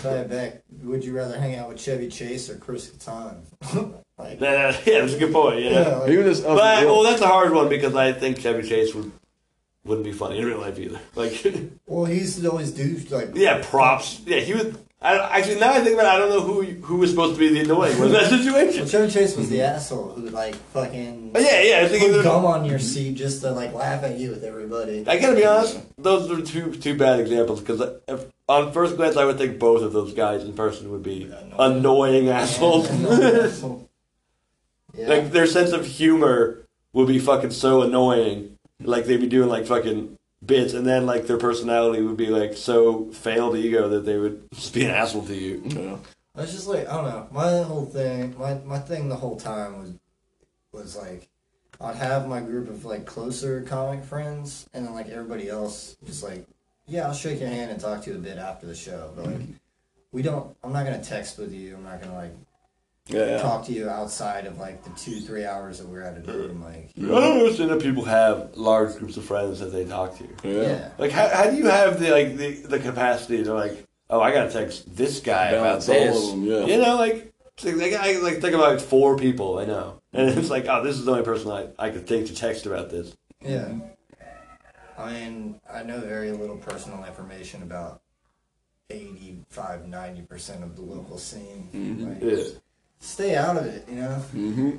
Try 0.00 0.12
it 0.18 0.28
back. 0.28 0.62
Would 0.82 1.04
you 1.04 1.16
rather 1.16 1.38
hang 1.38 1.54
out 1.54 1.68
with 1.70 1.80
Chevy 1.80 2.08
Chase 2.08 2.50
or 2.50 2.56
Chris 2.56 2.90
Kattan? 2.90 3.36
like, 4.18 4.40
Yeah, 4.40 4.76
yeah, 4.84 5.00
that's 5.00 5.14
a 5.14 5.18
good 5.18 5.32
point. 5.32 5.60
Yeah. 5.62 5.70
yeah, 5.70 5.96
like, 5.96 6.10
He 6.10 6.16
was 6.18 6.26
just 6.38 6.42
But 6.46 6.84
well, 6.84 7.02
that's 7.02 7.22
a 7.22 7.26
hard 7.28 7.52
one 7.52 7.68
because 7.70 7.94
I 7.94 8.12
think 8.12 8.40
Chevy 8.40 8.68
Chase 8.68 8.94
would 8.94 9.10
wouldn't 9.86 10.04
be 10.04 10.12
funny 10.12 10.38
in 10.38 10.44
real 10.44 10.58
life 10.58 10.78
either. 10.78 11.00
Like, 11.14 11.46
well, 11.86 12.04
he 12.04 12.18
used 12.18 12.40
to 12.40 12.50
always 12.50 12.72
do 12.72 12.96
like 13.10 13.30
yeah, 13.34 13.62
props. 13.64 14.20
Yeah, 14.26 14.40
he 14.40 14.54
would. 14.54 14.78
I, 15.00 15.38
actually, 15.38 15.60
now 15.60 15.72
I 15.72 15.80
think 15.80 15.94
about 15.94 16.06
it, 16.06 16.16
I 16.16 16.18
don't 16.18 16.30
know 16.30 16.40
who 16.40 16.62
who 16.62 16.96
was 16.96 17.10
supposed 17.10 17.34
to 17.34 17.38
be 17.38 17.48
the 17.48 17.60
annoying 17.60 17.92
in 17.92 18.12
that 18.12 18.12
Well, 18.30 18.38
situation. 18.38 18.86
Chevy 18.86 19.10
Chase 19.10 19.36
was 19.36 19.48
the 19.48 19.62
asshole 19.62 20.10
who 20.10 20.28
like 20.30 20.54
fucking 20.72 21.32
But 21.32 21.42
yeah, 21.42 21.62
yeah, 21.62 21.80
I 21.84 21.88
think 21.88 22.12
put 22.12 22.24
gum 22.24 22.44
on 22.44 22.64
your 22.64 22.78
seat 22.78 23.14
just 23.14 23.42
to 23.42 23.52
like 23.52 23.72
laugh 23.72 24.02
at 24.04 24.18
you 24.18 24.30
with 24.30 24.44
everybody. 24.44 25.04
I 25.06 25.18
gotta 25.18 25.36
be 25.36 25.44
honest, 25.44 25.78
those 25.98 26.30
are 26.30 26.42
two 26.42 26.74
two 26.74 26.96
bad 26.96 27.20
examples 27.20 27.60
because 27.60 27.80
uh, 27.80 28.24
on 28.48 28.72
first 28.72 28.96
glance 28.96 29.16
I 29.16 29.24
would 29.24 29.38
think 29.38 29.58
both 29.58 29.82
of 29.82 29.92
those 29.92 30.12
guys 30.14 30.42
in 30.44 30.54
person 30.54 30.90
would 30.90 31.02
be 31.02 31.30
annoying 31.58 32.28
assholes. 32.28 32.90
Yeah. 34.96 35.08
Like 35.08 35.30
their 35.30 35.46
sense 35.46 35.72
of 35.72 35.84
humor 35.86 36.66
would 36.92 37.06
be 37.06 37.18
fucking 37.18 37.50
so 37.50 37.82
annoying. 37.82 38.55
Like 38.80 39.06
they'd 39.06 39.20
be 39.20 39.26
doing 39.26 39.48
like 39.48 39.66
fucking 39.66 40.16
bits, 40.44 40.74
and 40.74 40.86
then 40.86 41.06
like 41.06 41.26
their 41.26 41.38
personality 41.38 42.02
would 42.02 42.16
be 42.16 42.28
like 42.28 42.56
so 42.56 43.06
failed 43.12 43.56
ego 43.56 43.88
that 43.88 44.04
they 44.04 44.18
would 44.18 44.46
just 44.54 44.74
be 44.74 44.84
an 44.84 44.90
asshole 44.90 45.26
to 45.26 45.34
you. 45.34 45.62
Yeah. 45.64 45.96
It's 46.38 46.52
just 46.52 46.68
like 46.68 46.88
I 46.88 46.94
don't 46.96 47.04
know. 47.04 47.28
My 47.30 47.62
whole 47.62 47.86
thing, 47.86 48.36
my 48.38 48.54
my 48.54 48.78
thing 48.78 49.08
the 49.08 49.16
whole 49.16 49.36
time 49.36 49.78
was 49.78 49.92
was 50.72 50.96
like 50.96 51.28
I'd 51.80 51.96
have 51.96 52.28
my 52.28 52.40
group 52.40 52.68
of 52.68 52.84
like 52.84 53.06
closer 53.06 53.62
comic 53.62 54.04
friends, 54.04 54.68
and 54.74 54.86
then 54.86 54.94
like 54.94 55.08
everybody 55.08 55.48
else, 55.48 55.96
just 56.04 56.22
like 56.22 56.46
yeah, 56.86 57.06
I'll 57.06 57.14
shake 57.14 57.40
your 57.40 57.48
hand 57.48 57.70
and 57.70 57.80
talk 57.80 58.02
to 58.02 58.10
you 58.10 58.16
a 58.16 58.20
bit 58.20 58.38
after 58.38 58.66
the 58.66 58.74
show, 58.74 59.12
but 59.16 59.26
like 59.26 59.34
mm-hmm. 59.36 59.52
we 60.12 60.22
don't. 60.22 60.56
I'm 60.62 60.72
not 60.72 60.84
gonna 60.84 61.02
text 61.02 61.38
with 61.38 61.52
you. 61.52 61.76
I'm 61.76 61.84
not 61.84 62.00
gonna 62.00 62.14
like 62.14 62.32
Yeah. 63.08 63.40
talk 63.40 63.64
to 63.66 63.72
you 63.72 63.88
outside 63.88 64.46
of 64.46 64.58
like 64.58 64.82
the 64.82 64.90
two 64.90 65.20
three 65.20 65.44
hours 65.44 65.78
that 65.78 65.86
we're 65.86 66.02
at 66.02 66.18
a 66.18 66.32
room. 66.32 66.60
Like 66.60 66.90
I 66.96 67.02
don't 67.02 67.38
understand 67.38 67.70
that 67.70 67.80
people 67.80 68.04
have 68.04 68.56
large 68.56 68.96
groups 68.96 69.16
of 69.16 69.24
friends 69.24 69.60
that 69.60 69.66
they 69.66 69.84
talk 69.84 70.18
to. 70.18 70.24
Yeah. 70.42 70.62
yeah, 70.62 70.90
Like 70.98 71.12
how, 71.12 71.28
how 71.28 71.50
do 71.50 71.56
you 71.56 71.66
have 71.66 72.00
the 72.00 72.10
like 72.10 72.36
the, 72.36 72.54
the 72.62 72.78
capacity 72.80 73.44
to 73.44 73.54
like 73.54 73.86
oh 74.10 74.20
I 74.20 74.32
gotta 74.32 74.50
text 74.50 74.96
this 74.96 75.20
guy 75.20 75.52
Balance 75.52 75.86
about 75.86 75.98
this 75.98 76.30
them, 76.30 76.44
yeah. 76.44 76.66
you 76.66 76.78
know 76.78 76.96
like 76.96 77.32
like, 77.62 77.76
like, 77.76 77.92
I 77.92 78.18
like 78.18 78.40
think 78.40 78.54
about 78.54 78.72
like 78.72 78.80
four 78.80 79.16
people 79.16 79.58
I 79.58 79.66
know 79.66 80.00
and 80.12 80.28
it's 80.36 80.50
like 80.50 80.66
oh 80.66 80.82
this 80.82 80.96
is 80.96 81.04
the 81.04 81.12
only 81.12 81.24
person 81.24 81.50
I, 81.52 81.68
I 81.78 81.90
could 81.90 82.08
think 82.08 82.26
to 82.26 82.34
text 82.34 82.66
about 82.66 82.90
this 82.90 83.16
yeah. 83.40 83.72
I 84.98 85.12
mean, 85.12 85.60
I 85.70 85.82
know 85.82 86.00
very 86.00 86.32
little 86.32 86.56
personal 86.56 87.04
information 87.04 87.62
about 87.62 88.00
85, 88.88 89.82
90% 89.82 90.62
of 90.62 90.74
the 90.74 90.80
local 90.80 91.18
scene. 91.18 91.68
Mm-hmm. 91.72 92.08
Like, 92.08 92.22
yeah 92.22 92.58
stay 93.00 93.34
out 93.36 93.56
of 93.56 93.66
it, 93.66 93.88
you 93.88 93.96
know? 93.96 94.22
Mm-hmm. 94.34 94.70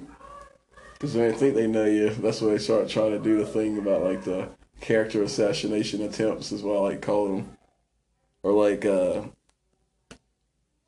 Because 0.93 1.15
when 1.15 1.31
they 1.31 1.37
think 1.37 1.55
they 1.55 1.67
know 1.67 1.85
you, 1.85 2.09
that's 2.09 2.41
why 2.41 2.49
they 2.51 2.57
start 2.57 2.89
trying 2.89 3.11
to 3.11 3.19
do 3.19 3.37
the 3.37 3.45
thing 3.45 3.77
about 3.77 4.03
like 4.03 4.23
the 4.23 4.49
character 4.81 5.21
assassination 5.23 6.01
attempts, 6.01 6.51
is 6.51 6.63
what 6.63 6.77
I 6.77 6.79
like 6.81 7.01
call 7.01 7.27
them, 7.27 7.57
or 8.43 8.51
like 8.51 8.83
uh, 8.85 9.21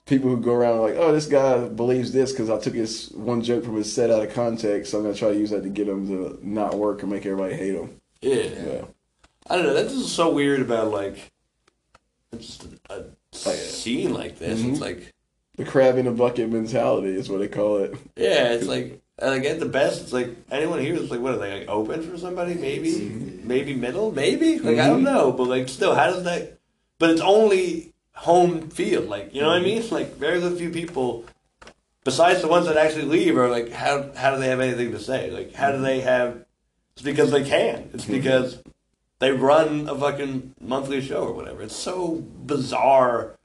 people 0.06 0.30
who 0.32 0.38
go 0.42 0.54
around 0.54 0.80
like, 0.80 0.96
oh, 0.98 1.12
this 1.12 1.28
guy 1.28 1.68
believes 1.68 2.12
this 2.12 2.32
because 2.32 2.50
I 2.50 2.60
took 2.60 2.74
his 2.74 3.12
one 3.12 3.44
joke 3.44 3.64
from 3.64 3.76
his 3.76 3.94
set 3.94 4.10
out 4.10 4.24
of 4.26 4.34
context, 4.34 4.92
so 4.92 4.98
I'm 4.98 5.04
gonna 5.04 5.16
try 5.16 5.32
to 5.32 5.38
use 5.40 5.52
that 5.52 5.62
to 5.64 5.70
get 5.70 5.88
him 5.88 6.08
to 6.08 6.40
not 6.42 6.76
work 6.76 7.04
and 7.04 7.12
make 7.12 7.26
everybody 7.26 7.54
hate 7.56 7.76
him. 7.76 8.00
yeah 8.22 8.34
Yeah. 8.44 8.86
I 9.48 9.56
don't 9.56 9.66
know 9.66 9.74
that's 9.74 9.94
just 9.94 10.16
so 10.16 10.32
weird 10.32 10.62
about 10.62 10.92
like 10.92 11.32
it's 12.32 12.46
just 12.48 12.64
a, 12.90 12.94
a 12.96 13.04
yeah. 13.46 13.54
scene 13.54 14.14
like 14.14 14.38
this 14.40 14.60
Mhm. 14.62 14.72
it's 14.72 14.82
like 14.82 15.14
The 15.60 15.66
crab 15.66 15.98
in 15.98 16.08
a 16.08 16.12
bucket 16.12 16.50
mentality 16.50 17.10
is 17.10 17.30
what 17.30 17.40
they 17.40 17.50
call 17.50 17.80
it. 17.80 17.94
yeah 18.16 18.54
it's 18.54 18.66
like 18.66 19.02
like 19.22 19.44
at 19.44 19.60
the 19.60 19.66
best 19.66 20.02
it's 20.02 20.14
like 20.14 20.30
anyone 20.50 20.80
here 20.80 20.96
is 20.96 21.12
like 21.12 21.20
what 21.20 21.34
are 21.34 21.38
they 21.38 21.60
like 21.60 21.68
open 21.68 22.10
for 22.10 22.18
somebody? 22.18 22.54
Maybe 22.54 23.42
maybe 23.44 23.74
middle? 23.74 24.14
Maybe? 24.14 24.58
Like 24.58 24.78
I 24.78 24.88
don't 24.88 25.04
mm-hmm. 25.04 25.14
know 25.14 25.34
but 25.34 25.48
like 25.48 25.68
still 25.68 25.96
how 25.96 26.06
does 26.06 26.24
that 26.24 26.60
but 26.98 27.10
it's 27.10 27.20
only 27.20 27.94
home 28.14 28.70
field 28.70 29.10
like 29.10 29.36
you 29.36 29.42
know 29.42 29.50
what 29.50 29.58
I 29.58 29.62
mean? 29.62 29.84
Like 29.90 30.16
very 30.16 30.40
few 30.56 30.70
people 30.70 31.26
besides 32.06 32.42
the 32.42 32.48
ones 32.48 32.66
that 32.68 32.78
actually 32.78 33.06
leave 33.06 33.38
are 33.38 33.50
like 33.50 33.70
how 33.70 34.14
how 34.16 34.34
do 34.34 34.40
they 34.40 34.48
have 34.48 34.62
anything 34.62 34.94
to 34.94 35.00
say? 35.00 35.30
Like 35.30 35.54
how 35.54 35.74
do 35.74 35.82
they 35.82 36.00
have 36.00 36.46
it's 36.94 37.02
because 37.02 37.32
they 37.32 37.44
can. 37.44 37.90
It's 37.94 38.06
mm-hmm. 38.06 38.14
because 38.14 38.64
they 39.20 39.34
run 39.34 39.90
a 39.90 39.96
fucking 39.96 40.56
monthly 40.62 41.02
show 41.02 41.24
or 41.24 41.34
whatever. 41.34 41.64
It's 41.64 41.76
so 41.76 42.24
bizarre 42.46 43.36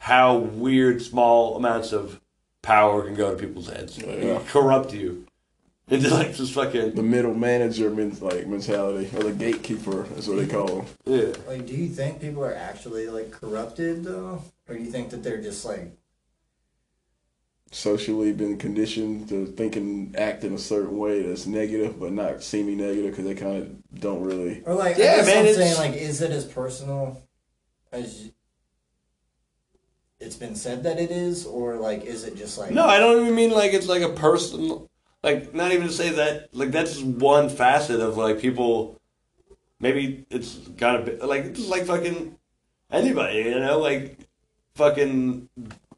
how 0.00 0.36
weird 0.38 1.00
small 1.02 1.56
amounts 1.56 1.92
of 1.92 2.20
power 2.62 3.02
can 3.04 3.14
go 3.14 3.30
to 3.34 3.36
people's 3.36 3.68
heads 3.68 3.98
Yeah. 3.98 4.40
corrupt 4.48 4.92
you 4.92 5.26
into 5.88 6.08
like 6.14 6.36
this 6.36 6.50
fucking 6.52 6.94
The 6.94 7.02
middle 7.02 7.34
manager 7.34 7.90
men- 7.90 8.16
like 8.20 8.46
mentality, 8.46 9.10
or 9.16 9.22
the 9.24 9.32
gatekeeper 9.32 10.06
is 10.16 10.28
what 10.28 10.36
they 10.38 10.46
call 10.46 10.66
them. 10.66 10.86
yeah 11.06 11.32
Like, 11.48 11.66
do 11.66 11.74
you 11.74 11.88
think 11.88 12.20
people 12.20 12.44
are 12.44 12.54
actually, 12.54 13.08
like, 13.08 13.30
corrupted, 13.30 14.04
though? 14.04 14.42
Or 14.68 14.74
do 14.76 14.80
you 14.82 14.90
think 14.90 15.10
that 15.10 15.22
they're 15.24 15.40
just, 15.42 15.64
like, 15.64 15.90
socially 17.72 18.32
been 18.32 18.56
conditioned 18.58 19.28
to 19.28 19.46
think 19.46 19.76
and 19.76 20.16
act 20.16 20.42
in 20.44 20.52
a 20.54 20.58
certain 20.58 20.96
way 20.98 21.22
that's 21.22 21.46
negative, 21.46 21.98
but 22.00 22.12
not 22.12 22.42
seeming 22.42 22.78
negative 22.78 23.10
because 23.12 23.24
they 23.24 23.34
kind 23.34 23.56
of 23.62 24.00
don't 24.00 24.22
really. 24.22 24.62
or, 24.66 24.74
like, 24.74 24.96
Yeah, 24.96 25.12
I 25.12 25.16
guess 25.16 25.26
man, 25.26 25.38
I'm 25.38 25.46
it's- 25.46 25.56
saying, 25.76 25.92
like, 25.92 26.00
is 26.00 26.20
it 26.20 26.30
as 26.30 26.44
personal 26.44 27.20
as 27.92 28.30
it's 30.20 30.36
been 30.36 30.54
said 30.54 30.82
that 30.84 30.98
it 30.98 31.10
is? 31.10 31.46
Or, 31.46 31.76
like, 31.76 32.04
is 32.04 32.24
it 32.24 32.36
just, 32.36 32.58
like, 32.58 32.70
no 32.70 32.84
i 32.84 32.98
don't 32.98 33.22
even 33.22 33.34
mean 33.34 33.50
like 33.50 33.72
it's 33.72 33.88
like 33.88 34.02
a 34.02 34.10
personal 34.10 34.88
like 35.22 35.54
not 35.54 35.72
even 35.72 35.86
to 35.86 35.92
say 35.92 36.10
that 36.10 36.48
like 36.54 36.70
that's 36.70 36.94
just 36.94 37.04
one 37.04 37.48
facet 37.48 38.00
of 38.00 38.16
like 38.16 38.40
people 38.40 39.00
maybe 39.78 40.24
it's 40.30 40.56
gotta 40.56 41.02
be 41.02 41.16
like 41.26 41.44
it's 41.44 41.68
like 41.68 41.84
fucking 41.84 42.36
anybody 42.90 43.38
you 43.38 43.60
know 43.60 43.78
like 43.78 44.18
fucking 44.74 45.48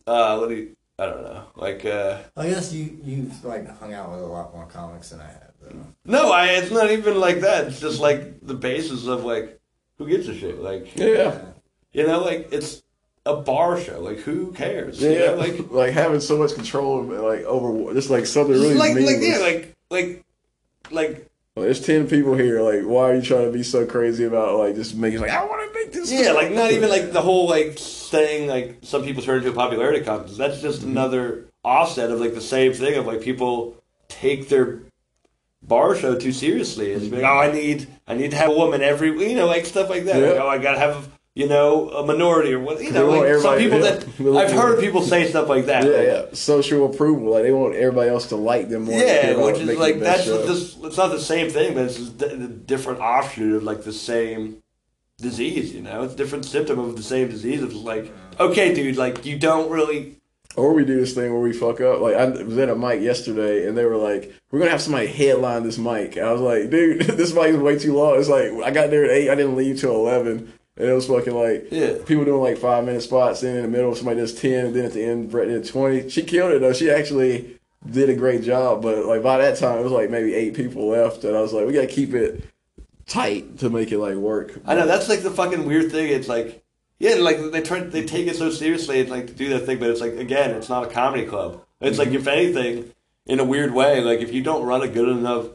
uh 0.07 0.37
what 0.39 0.49
do 0.49 0.55
you 0.57 0.77
i 0.99 1.07
don't 1.07 1.23
know 1.23 1.45
like 1.57 1.85
uh 1.85 2.19
I 2.37 2.49
guess 2.49 2.73
you, 2.73 2.99
you've, 3.05 3.45
like, 3.45 3.69
hung 3.79 3.93
out 3.95 4.11
with 4.11 4.21
a 4.21 4.27
lot 4.27 4.55
more 4.55 4.67
comics 4.67 5.11
than 5.11 5.21
I 5.21 5.27
have, 5.27 5.53
though. 5.61 5.87
no 6.05 6.33
i 6.33 6.47
it's 6.49 6.71
not 6.71 6.91
even 6.91 7.19
like 7.21 7.41
that 7.41 7.69
it's 7.69 7.81
just 7.81 8.01
like 8.01 8.45
the 8.45 8.55
basis 8.55 9.07
of 9.07 9.25
like 9.25 9.61
who 9.99 10.09
gives 10.09 10.29
a 10.29 10.35
shit 10.35 10.59
like 10.59 10.97
Yeah, 10.97 11.39
you 11.93 12.07
know 12.07 12.21
like 12.25 12.49
it's 12.53 12.82
a 13.25 13.37
bar 13.37 13.81
show 13.81 14.01
like 14.01 14.19
who 14.19 14.51
cares 14.53 15.01
yeah, 15.01 15.11
you 15.11 15.19
know, 15.27 15.35
like 15.37 15.71
like 15.71 15.93
having 15.93 16.21
so 16.21 16.37
much 16.39 16.55
control, 16.55 17.03
like 17.05 17.43
over 17.45 17.93
just 17.95 18.11
like 18.11 18.27
something 18.27 18.53
really 18.55 18.75
like 18.75 18.95
like 18.95 18.97
meaningless. 18.97 19.29
yeah 19.29 19.39
like 19.39 19.75
like 19.91 20.25
like 20.91 21.31
Well, 21.55 21.65
There's 21.67 21.85
ten 21.85 22.09
people 22.09 22.35
here. 22.35 22.61
Like, 22.63 22.83
why 22.83 23.11
are 23.11 23.15
you 23.15 23.23
trying 23.23 23.45
to 23.47 23.53
be 23.53 23.63
so 23.63 23.87
crazy 23.87 24.25
about 24.25 24.59
like 24.59 24.75
just 24.75 24.95
making 24.97 25.21
like 25.21 25.31
I 25.31 25.45
want 25.45 25.73
to 25.73 25.79
make 25.79 25.93
this? 25.93 26.11
Yeah, 26.11 26.33
like 26.33 26.51
not 26.53 26.73
even 26.73 26.89
like 26.91 27.13
the 27.13 27.23
whole 27.23 27.49
like 27.49 27.79
thing 27.79 28.49
like 28.49 28.79
some 28.83 29.05
people 29.05 29.23
turn 29.23 29.39
into 29.39 29.51
a 29.51 29.55
popularity 29.55 30.05
contest. 30.05 30.37
That's 30.39 30.61
just 30.61 30.81
Mm-hmm. 30.81 30.91
another 30.91 31.45
offset 31.65 32.11
of 32.11 32.19
like 32.21 32.35
the 32.35 32.41
same 32.41 32.73
thing 32.73 32.97
of 32.99 33.07
like 33.07 33.21
people 33.23 33.77
take 34.09 34.49
their 34.49 34.81
bar 35.63 35.95
show 35.95 36.19
too 36.19 36.33
seriously. 36.33 36.91
It's 36.91 37.07
like, 37.13 37.23
oh, 37.23 37.39
I 37.39 37.53
need 37.53 37.87
I 38.09 38.15
need 38.15 38.33
to 38.33 38.37
have 38.37 38.51
a 38.51 38.55
woman 38.55 38.83
every 38.83 39.11
you 39.31 39.37
know 39.37 39.47
like 39.47 39.65
stuff 39.67 39.89
like 39.89 40.05
that. 40.07 40.17
Like, 40.17 40.31
Mm-hmm. 40.33 40.43
Oh, 40.43 40.49
I 40.49 40.59
gotta 40.59 40.79
have 40.81 41.09
you 41.35 41.49
know 41.49 41.89
a 41.91 42.07
minority 42.07 42.53
or 42.53 42.61
what 42.61 42.83
you 42.83 42.93
know 42.93 43.09
like 43.09 43.41
some 43.41 43.59
people 43.59 43.81
yeah. 43.81 43.93
that 43.93 44.07
I've 44.37 44.53
heard 44.53 44.81
people 44.81 45.01
say 45.03 45.29
stuff 45.29 45.49
like 45.49 45.67
that. 45.67 45.85
Yeah, 45.85 45.91
Like, 45.91 46.07
yeah. 46.07 46.25
Social 46.35 46.85
approval. 46.87 47.33
Like 47.33 47.45
they 47.45 47.53
want 47.53 47.75
everybody 47.75 48.11
else 48.11 48.27
to 48.29 48.37
like 48.37 48.69
them 48.69 48.85
more. 48.85 48.99
Yeah, 48.99 49.37
which 49.37 49.59
is 49.59 49.79
like 49.79 49.99
that's 49.99 50.25
just 50.25 50.83
it's 50.85 50.97
not 50.97 51.09
the 51.09 51.21
same 51.21 51.51
thing, 51.51 51.75
but 51.75 51.85
it's 51.85 51.99
a 51.99 52.49
different 52.49 53.01
offshoot 53.01 53.57
of 53.57 53.63
like 53.63 53.85
the 53.85 53.93
same 53.93 54.63
disease. 55.19 55.75
You 55.75 55.83
know, 55.83 56.03
it's 56.03 56.15
a 56.15 56.17
different 56.17 56.45
symptom 56.45 56.79
of 56.79 56.97
the 56.97 57.03
same 57.03 57.31
disease. 57.31 57.63
It's 57.63 57.75
like, 57.75 58.13
okay, 58.39 58.75
dude, 58.75 58.97
like 58.97 59.25
you 59.25 59.39
don't 59.39 59.71
really. 59.71 60.19
Or 60.55 60.75
we 60.75 60.85
do 60.85 61.01
this 61.01 61.15
thing 61.15 61.33
where 61.33 61.41
we 61.41 61.55
fuck 61.55 61.81
up. 61.81 62.01
Like 62.01 62.15
I 62.15 62.27
was 62.27 62.59
at 62.59 62.69
a 62.69 62.77
mic 62.77 63.01
yesterday, 63.01 63.67
and 63.67 63.79
they 63.79 63.87
were 63.87 63.97
like, 63.97 64.35
"We're 64.51 64.59
gonna 64.59 64.71
have 64.71 64.83
somebody 64.83 65.07
headline 65.07 65.63
this 65.63 65.79
mic." 65.79 66.17
And 66.17 66.27
I 66.27 66.33
was 66.33 66.43
like, 66.43 66.69
"Dude, 66.69 67.01
this 67.17 67.33
mic 67.33 67.55
is 67.55 67.57
way 67.57 67.79
too 67.79 67.95
long." 67.95 68.21
It's 68.21 68.29
like 68.29 68.53
I 68.63 68.71
got 68.71 68.91
there 68.91 69.07
at 69.07 69.13
eight. 69.13 69.31
I 69.31 69.35
didn't 69.35 69.57
leave 69.57 69.81
till 69.81 69.95
eleven, 69.95 70.53
and 70.83 70.91
it 70.91 70.95
was 70.95 71.07
fucking 71.07 71.35
like 71.35 71.69
Yeah. 71.71 71.95
people 72.05 72.25
doing 72.25 72.41
like 72.43 72.59
five 72.59 72.85
minute 72.85 73.03
spots. 73.03 73.41
Then 73.41 73.57
in 73.57 73.63
the 73.63 73.69
middle, 73.69 73.95
somebody 73.95 74.21
does 74.21 74.35
ten, 74.35 74.67
and 74.67 74.75
then 74.75 74.85
at 74.85 74.93
the 74.93 75.03
end, 75.05 75.31
Brett 75.31 75.49
did 75.49 75.65
twenty. 75.67 76.09
She 76.11 76.23
killed 76.23 76.53
it 76.53 76.61
though. 76.61 76.73
She 76.73 76.91
actually 76.91 77.59
did 77.91 78.11
a 78.11 78.15
great 78.15 78.43
job. 78.43 78.83
But 78.83 79.07
like 79.07 79.23
by 79.23 79.39
that 79.39 79.59
time, 79.59 79.79
it 79.79 79.83
was 79.85 79.93
like 79.93 80.11
maybe 80.11 80.35
eight 80.35 80.55
people 80.55 80.89
left, 80.89 81.25
and 81.25 81.37
I 81.37 81.41
was 81.41 81.53
like, 81.53 81.67
we 81.67 81.73
gotta 81.73 81.87
keep 81.87 82.13
it 82.15 82.45
tight 83.07 83.59
to 83.59 83.71
make 83.71 83.93
it 83.93 83.99
like 83.99 84.17
work. 84.17 84.59
I 84.67 84.75
know 84.75 84.87
that's 84.87 85.09
like 85.09 85.23
the 85.23 85.31
fucking 85.31 85.65
weird 85.67 85.91
thing. 85.91 86.09
It's 86.13 86.29
like, 86.29 86.63
yeah, 86.99 87.15
like 87.15 87.39
they 87.53 87.63
try 87.63 87.81
they 87.81 88.05
take 88.05 88.27
it 88.27 88.37
so 88.37 88.51
seriously 88.51 89.01
and 89.01 89.11
like 89.11 89.27
to 89.29 89.33
do 89.33 89.49
that 89.51 89.61
thing, 89.67 89.79
but 89.79 89.91
it's 89.91 90.01
like 90.01 90.15
again, 90.15 90.51
it's 90.53 90.69
not 90.69 90.85
a 90.85 90.91
comedy 90.91 91.27
club. 91.27 91.63
It's 91.81 91.99
like 91.99 92.11
if 92.11 92.27
anything, 92.29 92.93
in 93.27 93.41
a 93.41 93.45
weird 93.45 93.75
way, 93.75 94.01
like 94.01 94.21
if 94.21 94.33
you 94.33 94.43
don't 94.43 94.65
run 94.65 94.83
a 94.83 94.89
good 94.89 95.09
enough 95.09 95.47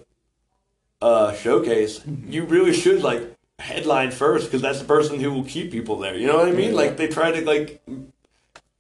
uh, 1.02 1.34
showcase, 1.34 2.02
you 2.28 2.44
really 2.44 2.74
should 2.74 3.02
like 3.02 3.37
headline 3.60 4.12
first 4.12 4.46
because 4.46 4.62
that's 4.62 4.80
the 4.80 4.86
person 4.86 5.20
who 5.20 5.32
will 5.32 5.44
keep 5.44 5.72
people 5.72 5.98
there. 5.98 6.16
You 6.16 6.28
know 6.28 6.38
what 6.38 6.48
I 6.48 6.52
mean? 6.52 6.72
Yeah. 6.72 6.78
Like 6.78 6.98
they 6.98 7.08
try 7.08 7.32
to 7.32 7.46
like, 7.46 7.82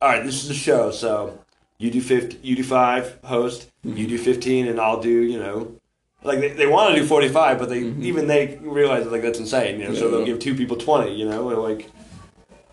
all 0.01 0.09
right, 0.09 0.23
this 0.23 0.43
is 0.43 0.49
a 0.49 0.53
show, 0.53 0.91
so 0.91 1.39
you 1.77 1.91
do 1.91 2.01
fifty, 2.01 2.37
you 2.41 2.55
do 2.55 2.63
five 2.63 3.19
host, 3.23 3.69
you 3.83 4.07
do 4.07 4.15
mm-hmm. 4.15 4.23
fifteen, 4.23 4.67
and 4.67 4.79
I'll 4.79 5.01
do 5.01 5.09
you 5.09 5.39
know. 5.39 5.75
Like 6.23 6.39
they, 6.39 6.49
they 6.49 6.67
want 6.67 6.93
to 6.93 7.01
do 7.01 7.07
forty 7.07 7.29
five, 7.29 7.59
but 7.59 7.69
they 7.69 7.81
mm-hmm. 7.81 8.03
even 8.03 8.27
they 8.27 8.57
realize 8.61 9.03
that 9.03 9.11
like 9.11 9.21
that's 9.21 9.39
insane, 9.39 9.79
you 9.79 9.87
know. 9.87 9.95
So 9.95 10.05
Yeah. 10.05 10.11
they'll 10.11 10.25
give 10.25 10.39
two 10.39 10.55
people 10.55 10.77
twenty, 10.77 11.15
you 11.15 11.27
know, 11.27 11.49
or 11.49 11.55
like. 11.55 11.89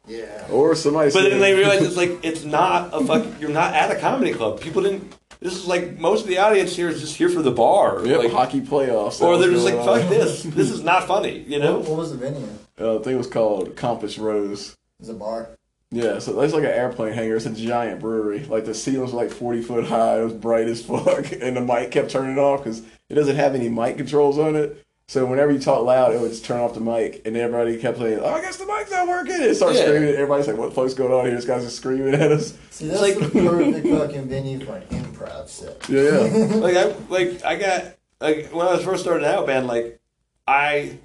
Yeah. 0.06 0.46
Or 0.50 0.74
somebody. 0.74 1.10
But 1.10 1.22
then 1.30 1.40
they 1.40 1.54
realize 1.56 1.80
it's 1.80 1.96
like 1.96 2.22
it's 2.22 2.44
not 2.44 2.90
a 2.92 3.02
fuck. 3.06 3.26
You're 3.40 3.48
not 3.48 3.72
at 3.72 3.90
a 3.90 3.98
comedy 3.98 4.34
club. 4.34 4.60
People 4.60 4.82
didn't. 4.82 5.16
This 5.44 5.56
is 5.56 5.66
like 5.66 5.98
most 5.98 6.22
of 6.22 6.28
the 6.28 6.38
audience 6.38 6.74
here 6.74 6.88
is 6.88 7.02
just 7.02 7.16
here 7.16 7.28
for 7.28 7.42
the 7.42 7.50
bar, 7.50 8.00
Yep, 8.04 8.18
like, 8.18 8.32
hockey 8.32 8.62
playoffs. 8.62 9.20
or 9.20 9.36
they're 9.36 9.50
just 9.50 9.66
like 9.66 9.74
going 9.74 10.00
fuck 10.00 10.08
this. 10.08 10.42
This 10.42 10.70
is 10.70 10.82
not 10.82 11.06
funny, 11.06 11.40
you 11.46 11.58
know. 11.58 11.80
what 11.80 11.98
was 11.98 12.12
the 12.12 12.16
venue? 12.16 12.48
Uh, 12.80 12.94
I 12.94 13.02
think 13.02 13.14
it 13.14 13.18
was 13.18 13.26
called 13.26 13.76
Compass 13.76 14.18
Rose. 14.18 14.74
It's 15.00 15.10
a 15.10 15.12
bar? 15.14 15.50
Yeah, 15.90 16.18
so 16.18 16.32
that's 16.32 16.54
like 16.54 16.64
an 16.64 16.70
airplane 16.70 17.12
hangar. 17.12 17.36
It's 17.36 17.44
a 17.44 17.52
giant 17.52 18.00
brewery. 18.00 18.40
Like 18.46 18.64
the 18.64 18.72
ceilings 18.74 19.12
were 19.12 19.18
like 19.22 19.30
forty 19.30 19.60
foot 19.60 19.84
high. 19.84 20.20
It 20.20 20.24
was 20.24 20.32
bright 20.32 20.66
as 20.66 20.82
fuck, 20.86 21.30
and 21.32 21.58
the 21.58 21.60
mic 21.60 21.90
kept 21.90 22.10
turning 22.10 22.38
off 22.38 22.64
because 22.64 22.80
it 23.10 23.14
doesn't 23.14 23.36
have 23.36 23.54
any 23.54 23.68
mic 23.68 23.98
controls 23.98 24.38
on 24.38 24.56
it. 24.56 24.83
So 25.06 25.26
whenever 25.26 25.52
you 25.52 25.58
talk 25.58 25.84
loud, 25.84 26.14
it 26.14 26.20
would 26.20 26.30
just 26.30 26.44
turn 26.46 26.60
off 26.60 26.72
the 26.74 26.80
mic, 26.80 27.20
and 27.26 27.36
everybody 27.36 27.76
kept 27.76 27.98
saying, 27.98 28.20
"Oh, 28.22 28.26
I 28.30 28.40
guess 28.40 28.56
the 28.56 28.64
mic's 28.66 28.90
not 28.90 29.06
working." 29.06 29.36
It 29.38 29.54
started 29.54 29.78
Yeah. 29.78 29.84
screaming. 29.86 30.14
Everybody's 30.14 30.46
like, 30.46 30.56
"What 30.56 30.70
the 30.70 30.74
fuck's 30.74 30.94
going 30.94 31.12
on 31.12 31.26
here?" 31.26 31.34
This 31.34 31.44
guy's 31.44 31.62
just 31.62 31.76
screaming 31.76 32.14
at 32.14 32.32
us. 32.32 32.54
See, 32.70 32.88
that's 32.88 33.02
like- 33.02 33.14
the 33.18 33.28
perfect 33.28 33.86
fucking 33.86 34.28
venue 34.28 34.64
for 34.64 34.76
an 34.76 34.82
improv 34.90 35.48
set. 35.48 35.88
Yeah, 35.90 36.24
yeah. 36.24 36.54
like 36.56 36.76
I 36.76 36.94
like 37.10 37.44
I 37.44 37.56
got 37.56 37.84
like 38.20 38.48
when 38.54 38.66
I 38.66 38.72
was 38.72 38.82
first 38.82 39.02
starting 39.02 39.26
out, 39.26 39.46
man. 39.46 39.66
Like 39.66 40.00
I 40.48 40.98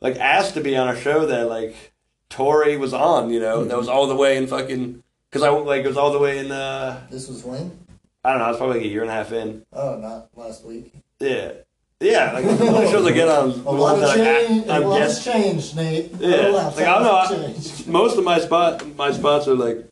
like 0.00 0.16
asked 0.16 0.54
to 0.54 0.60
be 0.60 0.76
on 0.76 0.88
a 0.88 1.00
show 1.00 1.26
that 1.26 1.48
like 1.48 1.92
Tori 2.30 2.76
was 2.76 2.92
on. 2.92 3.30
You 3.30 3.38
know, 3.38 3.62
that 3.64 3.78
was 3.78 3.88
all 3.88 4.08
the 4.08 4.16
way 4.16 4.36
in 4.36 4.48
fucking 4.48 5.04
because 5.30 5.44
I 5.44 5.50
like 5.50 5.84
it 5.84 5.88
was 5.88 5.96
all 5.96 6.10
the 6.10 6.18
way 6.18 6.38
in. 6.38 6.50
uh 6.50 7.02
This 7.08 7.28
was 7.28 7.44
when? 7.44 7.78
I 8.24 8.30
don't 8.30 8.40
know. 8.40 8.46
I 8.46 8.48
was 8.48 8.56
probably 8.56 8.78
like 8.78 8.86
a 8.86 8.90
year 8.90 9.02
and 9.02 9.10
a 9.10 9.14
half 9.14 9.30
in. 9.30 9.64
Oh, 9.72 9.96
not 9.96 10.28
last 10.34 10.64
week. 10.64 10.92
Yeah, 11.20 11.52
yeah. 12.00 12.32
Like 12.32 12.44
the 12.44 12.66
only 12.66 12.90
shows 12.90 13.06
I 13.06 13.12
get 13.12 13.28
on. 13.28 13.50
A 13.50 13.70
lot 13.70 14.02
of 14.02 14.14
change. 14.14 14.68
I'm 14.68 14.82
A 14.82 14.86
lot 14.86 14.98
guest- 14.98 15.24
has 15.24 15.34
changed, 15.34 15.76
Nate. 15.76 16.10
Yeah, 16.18 16.48
A 16.48 16.50
lot 16.50 16.76
like 16.76 16.86
I 16.86 16.94
don't 16.94 17.02
know. 17.02 17.16
has 17.16 17.32
I, 17.32 17.52
changed. 17.52 17.88
most 17.88 18.18
of 18.18 18.24
my 18.24 18.38
spot, 18.40 18.96
my 18.96 19.10
spots 19.12 19.48
are 19.48 19.54
like, 19.54 19.88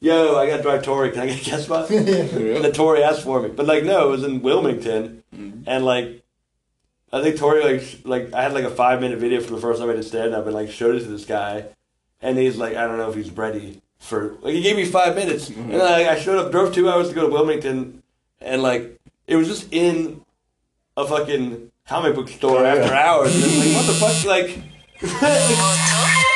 "Yo, 0.00 0.36
I 0.36 0.46
got 0.46 0.58
to 0.58 0.62
drive 0.62 0.82
Tori. 0.82 1.10
Can 1.10 1.20
I 1.22 1.26
get 1.26 1.40
a 1.40 1.44
guest 1.44 1.64
spot?" 1.64 1.90
And 1.90 2.64
then 2.64 2.72
Tori 2.72 3.02
asked 3.02 3.22
for 3.22 3.40
me, 3.42 3.48
but 3.48 3.66
like, 3.66 3.84
no, 3.84 4.08
it 4.08 4.10
was 4.10 4.24
in 4.24 4.42
Wilmington, 4.42 5.22
mm-hmm. 5.34 5.62
and 5.66 5.84
like, 5.84 6.22
I 7.12 7.22
think 7.22 7.36
Tori 7.36 7.62
like 7.62 8.00
like 8.04 8.32
I 8.32 8.42
had 8.42 8.54
like 8.54 8.64
a 8.64 8.70
five 8.70 9.00
minute 9.00 9.18
video 9.18 9.40
from 9.40 9.54
the 9.56 9.60
first 9.60 9.80
time 9.80 9.90
I 9.90 9.94
did 9.94 10.04
stand 10.04 10.34
up, 10.34 10.46
and 10.46 10.54
like 10.54 10.70
showed 10.70 10.94
it 10.96 11.00
to 11.00 11.08
this 11.08 11.24
guy, 11.26 11.66
and 12.22 12.38
he's 12.38 12.56
like, 12.56 12.76
I 12.76 12.86
don't 12.86 12.96
know 12.96 13.10
if 13.10 13.16
he's 13.16 13.30
ready 13.30 13.82
for 13.98 14.36
like 14.40 14.54
he 14.54 14.62
gave 14.62 14.76
me 14.76 14.86
five 14.86 15.14
minutes, 15.14 15.50
mm-hmm. 15.50 15.72
and 15.72 15.80
then 15.80 15.92
I, 15.92 16.12
I 16.12 16.18
showed 16.18 16.38
up, 16.38 16.50
drove 16.50 16.74
two 16.74 16.88
hours 16.88 17.08
to 17.10 17.14
go 17.14 17.26
to 17.26 17.32
Wilmington, 17.32 18.02
and 18.40 18.62
like 18.62 18.98
it 19.26 19.36
was 19.36 19.46
just 19.46 19.68
in 19.72 20.22
a 21.00 21.06
fucking 21.08 21.70
comic 21.86 22.14
book 22.14 22.28
store 22.28 22.58
Oh, 22.58 22.62
yeah. 22.62 22.74
after 22.82 22.94
hours, 22.94 23.34
and 23.34 23.44
it's 23.44 23.58
like 23.58 23.76
what 23.76 23.86
the 23.86 23.92
fuck, 23.94 24.24
like. 24.26 24.62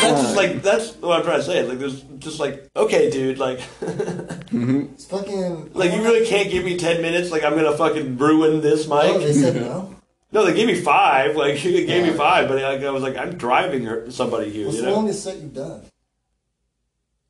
That's 0.00 0.22
just 0.22 0.36
like 0.36 0.62
that's 0.62 0.94
what 0.96 1.18
I'm 1.18 1.24
trying 1.24 1.38
to 1.40 1.44
say. 1.44 1.62
Like, 1.66 1.78
there's 1.78 2.02
just 2.18 2.38
like, 2.40 2.68
okay, 2.76 3.10
dude, 3.10 3.38
like, 3.38 3.60
It's 4.52 5.04
fucking. 5.06 5.72
like 5.74 5.92
you 5.92 6.02
really 6.02 6.24
can't 6.26 6.50
give 6.50 6.64
me 6.64 6.76
ten 6.76 7.02
minutes. 7.02 7.30
Like, 7.30 7.42
I'm 7.44 7.54
gonna 7.54 7.76
fucking 7.76 8.16
ruin 8.16 8.60
this 8.60 8.86
Oh, 8.90 9.18
they 9.18 9.26
mic. 9.26 9.34
said 9.34 9.56
no. 9.56 9.92
No, 10.32 10.44
they 10.44 10.54
gave 10.54 10.66
me 10.66 10.74
five. 10.74 11.36
Like, 11.36 11.62
they 11.62 11.84
gave 11.86 12.04
me 12.04 12.12
five, 12.12 12.48
but 12.48 12.60
like, 12.60 12.82
I 12.82 12.90
was 12.90 13.02
like, 13.02 13.16
I'm 13.16 13.36
driving 13.36 13.84
her, 13.84 14.10
somebody 14.10 14.50
here. 14.50 14.66
What's 14.66 14.76
You 14.78 14.82
the 14.84 14.88
know? 14.90 14.96
longest 14.96 15.22
set 15.24 15.36
you've 15.38 15.54
done? 15.54 15.82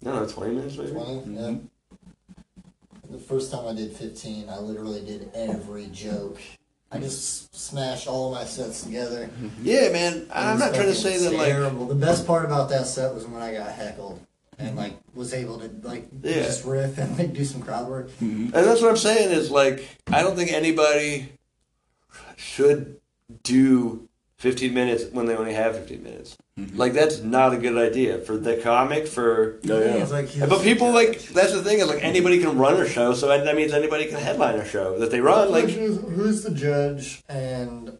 No, 0.03 0.15
don't 0.15 0.31
twenty 0.31 0.55
minutes 0.55 0.77
maybe. 0.77 0.93
20? 0.93 1.07
Mm-hmm. 1.13 1.35
Yeah. 1.37 1.55
The 3.11 3.19
first 3.19 3.53
time 3.53 3.67
I 3.69 3.75
did 3.75 3.93
15, 3.93 4.49
I 4.49 4.59
literally 4.59 5.05
did 5.05 5.31
every 5.35 5.87
joke. 5.93 6.39
I 6.91 6.99
just 6.99 7.55
smashed 7.55 8.07
all 8.07 8.33
my 8.33 8.45
sets 8.45 8.83
together. 8.83 9.27
Mm-hmm. 9.27 9.63
Yeah, 9.63 9.91
man. 9.91 10.27
I'm 10.33 10.59
not 10.59 10.75
trying 10.75 10.87
to 10.87 10.95
say 10.95 11.19
that 11.19 11.33
like. 11.33 11.89
The 11.89 11.95
best 11.95 12.27
part 12.27 12.45
about 12.45 12.71
that 12.71 12.87
set 12.87 13.13
was 13.15 13.27
when 13.27 13.43
I 13.43 13.53
got 13.53 13.71
heckled 13.73 14.25
and 14.59 14.77
like 14.77 14.95
was 15.15 15.35
able 15.35 15.59
to 15.59 15.71
like 15.83 16.09
Yeah. 16.23 16.35
just 16.45 16.65
riff 16.65 16.99
and 16.99 17.19
like 17.19 17.33
do 17.33 17.45
some 17.45 17.61
crowd 17.63 17.89
work. 17.89 18.09
Mm-hmm. 18.13 18.45
And 18.45 18.53
that's 18.53 18.81
what 18.81 18.91
I'm 18.91 18.97
saying 18.97 19.31
is 19.31 19.51
like 19.51 19.87
I 20.07 20.23
don't 20.23 20.37
think 20.37 20.53
anybody 20.53 21.33
should 22.37 23.01
do 23.43 24.06
15 24.39 24.75
minutes 24.75 25.05
when 25.13 25.27
they 25.27 25.35
only 25.35 25.55
have 25.55 25.77
15 25.77 26.03
minutes. 26.03 26.37
Mm-hmm. 26.59 26.77
Like 26.77 26.93
that's 26.93 27.21
not 27.21 27.55
a 27.55 27.57
good 27.57 27.77
idea 27.77 28.19
for 28.19 28.37
the 28.37 28.57
comic 28.57 29.07
for 29.07 29.59
No, 29.65 29.79
yeah. 29.79 29.95
It's 29.95 30.13
like, 30.13 30.29
but 30.39 30.63
people 30.63 30.93
like 30.93 31.23
that's 31.29 31.53
the 31.53 31.63
thing 31.63 31.79
is 31.79 31.89
like 31.89 32.05
anybody 32.05 32.41
can 32.41 32.59
run 32.59 32.81
a 32.81 32.89
show 32.89 33.15
so 33.15 33.29
that 33.29 33.57
means 33.57 33.73
anybody 33.73 34.07
can 34.07 34.19
headline 34.19 34.57
a 34.57 34.67
show 34.67 34.99
that 34.99 35.11
they 35.11 35.21
run 35.21 35.51
like 35.51 35.69
who's, 35.69 35.99
who's 36.01 36.43
the 36.43 36.51
judge 36.51 37.23
and 37.29 37.99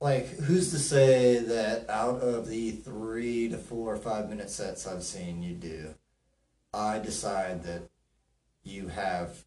like 0.00 0.28
who's 0.38 0.70
to 0.70 0.78
say 0.78 1.38
that 1.38 1.88
out 1.88 2.20
of 2.20 2.48
the 2.48 2.72
three 2.72 3.48
to 3.48 3.56
four 3.56 3.94
or 3.94 3.96
five 3.96 4.28
minute 4.28 4.50
sets 4.50 4.86
I've 4.86 5.02
seen 5.02 5.42
you 5.42 5.54
do, 5.54 5.94
I 6.72 6.98
decide 6.98 7.62
that 7.64 7.88
you 8.62 8.88
have 8.88 9.44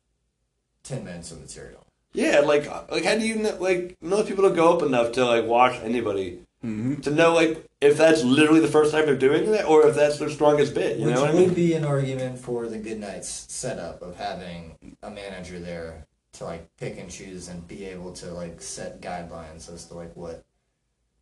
ten 0.83 1.03
minutes 1.03 1.31
of 1.31 1.41
material. 1.41 1.86
Yeah 2.13 2.39
like 2.39 2.65
like 2.91 3.03
how 3.03 3.15
do 3.15 3.27
you 3.27 3.35
know, 3.35 3.55
like 3.59 3.97
most 4.01 4.27
people 4.27 4.43
don't 4.43 4.55
go 4.55 4.75
up 4.75 4.81
enough 4.83 5.11
to 5.13 5.25
like 5.25 5.45
watch 5.45 5.79
anybody? 5.83 6.39
Mm-hmm. 6.65 7.01
To 7.01 7.11
know 7.11 7.33
like 7.33 7.63
if 7.81 7.97
that's 7.97 8.23
literally 8.23 8.59
the 8.59 8.67
first 8.67 8.91
time 8.91 9.05
they're 9.05 9.15
doing 9.15 9.51
that 9.51 9.65
or 9.65 9.87
if 9.87 9.95
that's 9.95 10.17
their 10.17 10.29
strongest 10.29 10.73
bit 10.73 10.97
you 10.97 11.05
Which 11.05 11.15
know 11.15 11.21
what 11.21 11.29
I 11.29 11.33
would 11.35 11.45
mean? 11.47 11.53
be 11.53 11.73
an 11.73 11.85
argument 11.85 12.39
for 12.39 12.67
the 12.67 12.79
Good 12.79 12.99
Nights 12.99 13.45
setup 13.49 14.01
of 14.01 14.17
having 14.17 14.75
a 15.03 15.11
manager 15.11 15.59
there 15.59 16.07
to 16.33 16.45
like 16.45 16.67
pick 16.77 16.97
and 16.97 17.11
choose 17.11 17.47
and 17.47 17.67
be 17.67 17.85
able 17.85 18.11
to 18.13 18.31
like 18.33 18.59
set 18.61 19.01
guidelines 19.01 19.71
as 19.71 19.85
to 19.85 19.93
like 19.93 20.15
what 20.15 20.43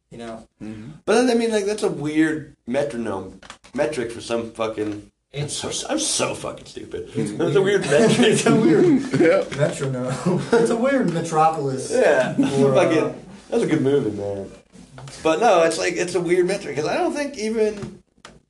you 0.10 0.18
know. 0.18 0.48
Mm-hmm. 0.64 0.92
but 1.04 1.16
then 1.16 1.30
I 1.30 1.38
mean 1.38 1.52
like 1.52 1.66
that's 1.66 1.84
a 1.84 1.90
weird 1.92 2.56
metronome 2.66 3.42
metric 3.74 4.12
for 4.14 4.22
some 4.22 4.52
fucking 4.52 5.12
It's 5.38 5.54
so, 5.54 5.70
I'm 5.90 6.00
so 6.00 6.34
fucking 6.34 6.66
stupid. 6.66 7.10
That's 7.16 7.56
a 7.56 7.62
weird 7.62 7.82
metric. 7.82 8.18
it's 8.20 8.46
a 8.46 8.56
weird 8.56 8.86
Yeah. 9.20 9.44
metronome. 9.58 10.42
it's 10.54 10.70
a 10.70 10.76
weird 10.78 11.12
metropolis. 11.14 11.92
Yeah, 11.92 12.36
Or, 12.64 12.74
uh. 12.76 13.14
That's 13.50 13.64
a 13.64 13.68
good 13.68 13.82
movie, 13.82 14.12
man. 14.12 14.50
But 15.24 15.40
no, 15.42 15.64
it's 15.64 15.78
like 15.78 15.94
it's 15.94 16.16
a 16.16 16.22
weird 16.22 16.48
metric 16.48 16.76
because 16.76 16.90
I 16.90 16.98
don't 16.98 17.14
think 17.14 17.38
even 17.38 18.02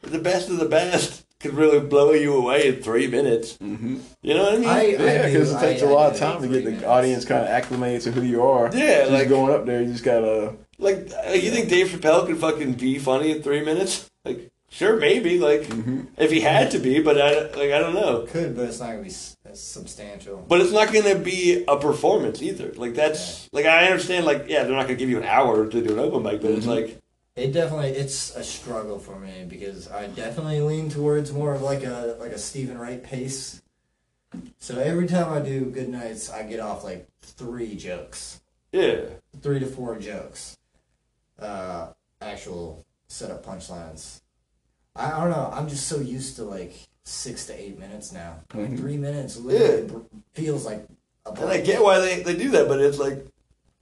the 0.01 0.19
best 0.19 0.49
of 0.49 0.57
the 0.57 0.67
best 0.67 1.23
could 1.39 1.53
really 1.55 1.79
blow 1.79 2.11
you 2.11 2.33
away 2.35 2.67
in 2.67 2.81
three 2.83 3.07
minutes. 3.07 3.57
Mhm. 3.57 3.99
You 4.21 4.33
know 4.35 4.43
what 4.43 4.53
I 4.53 4.57
mean? 4.57 4.69
I- 4.69 4.83
Yeah, 4.85 5.25
because 5.27 5.53
it 5.53 5.59
takes 5.59 5.81
I 5.83 5.87
a 5.87 5.89
lot 5.89 6.11
of 6.13 6.17
time 6.19 6.41
to 6.41 6.47
get 6.47 6.63
the 6.63 6.71
minutes. 6.71 6.85
audience 6.85 7.25
kind 7.25 7.43
of 7.43 7.49
acclimated 7.49 8.01
to 8.03 8.11
who 8.11 8.21
you 8.21 8.43
are. 8.43 8.69
Yeah, 8.73 8.99
just 9.01 9.11
like- 9.11 9.29
going 9.29 9.53
up 9.53 9.65
there, 9.65 9.81
you 9.81 9.91
just 9.91 10.03
gotta. 10.03 10.53
like, 10.79 11.09
uh, 11.27 11.31
you 11.33 11.51
think 11.51 11.67
Dave 11.69 11.87
Chappelle 11.87 12.25
could 12.27 12.37
fucking 12.37 12.73
be 12.73 12.99
funny 12.99 13.31
in 13.31 13.41
three 13.43 13.63
minutes? 13.65 14.09
Like, 14.23 14.49
sure, 14.75 14.97
maybe. 14.97 15.39
Like, 15.39 15.61
Mm-hmm. 15.63 16.01
if 16.17 16.29
he 16.31 16.41
had 16.41 16.71
to 16.71 16.79
be, 16.79 17.01
but 17.01 17.19
I 17.19 17.41
like 17.59 17.71
I 17.71 17.79
don't 17.79 17.95
know. 17.95 18.25
Could, 18.29 18.55
but 18.55 18.65
it's 18.65 18.79
not 18.79 18.91
gonna 18.91 19.01
be 19.03 19.09
s- 19.09 19.35
substantial. 19.53 20.43
But 20.47 20.61
it's 20.61 20.71
not 20.71 20.91
going 20.93 21.05
to 21.05 21.17
be 21.23 21.63
a 21.67 21.77
performance 21.77 22.41
either. 22.41 22.71
Like 22.75 22.93
that's 22.93 23.49
like 23.53 23.65
I 23.65 23.85
understand. 23.87 24.25
Like 24.25 24.45
yeah, 24.47 24.63
they're 24.63 24.73
not 24.75 24.87
going 24.87 24.97
to 24.97 25.01
give 25.03 25.09
you 25.09 25.17
an 25.17 25.23
hour 25.25 25.67
to 25.67 25.81
do 25.81 25.93
an 25.93 25.99
open 25.99 26.23
mic, 26.23 26.41
but 26.41 26.51
it's 26.51 26.67
like 26.67 26.99
It 27.35 27.51
definitely 27.53 27.89
it's 27.91 28.35
a 28.35 28.43
struggle 28.43 28.99
for 28.99 29.17
me 29.19 29.45
because 29.47 29.89
I 29.89 30.07
definitely 30.07 30.61
lean 30.61 30.89
towards 30.89 31.31
more 31.31 31.53
of 31.53 31.61
like 31.61 31.83
a 31.83 32.17
like 32.19 32.31
a 32.31 32.37
Steven 32.39 32.77
Wright 32.77 33.01
pace. 33.03 33.61
So 34.59 34.77
every 34.79 35.07
time 35.07 35.31
I 35.31 35.39
do 35.39 35.65
good 35.65 35.87
nights, 35.89 36.29
I 36.29 36.43
get 36.43 36.59
off 36.59 36.83
like 36.83 37.07
three 37.21 37.75
jokes, 37.77 38.41
yeah. 38.73 39.01
three 39.41 39.59
to 39.59 39.65
four 39.65 39.97
jokes, 39.97 40.57
uh, 41.39 41.89
actual 42.21 42.85
set 43.07 43.29
setup 43.29 43.45
punchlines. 43.45 44.19
I, 44.95 45.11
I 45.11 45.19
don't 45.19 45.29
know. 45.29 45.49
I'm 45.53 45.67
just 45.67 45.87
so 45.87 45.99
used 45.99 46.35
to 46.37 46.43
like 46.43 46.73
six 47.03 47.45
to 47.47 47.59
eight 47.59 47.79
minutes 47.79 48.11
now. 48.11 48.37
Like 48.53 48.77
three 48.77 48.97
minutes 48.97 49.37
literally 49.37 49.87
br- 49.87 50.17
feels 50.33 50.65
like 50.65 50.85
a 51.25 51.29
And 51.29 51.49
I 51.49 51.61
get 51.61 51.81
why 51.83 51.99
they, 51.99 52.23
they 52.23 52.35
do 52.35 52.49
that, 52.51 52.67
but 52.67 52.79
it's 52.79 52.99
like 52.99 53.25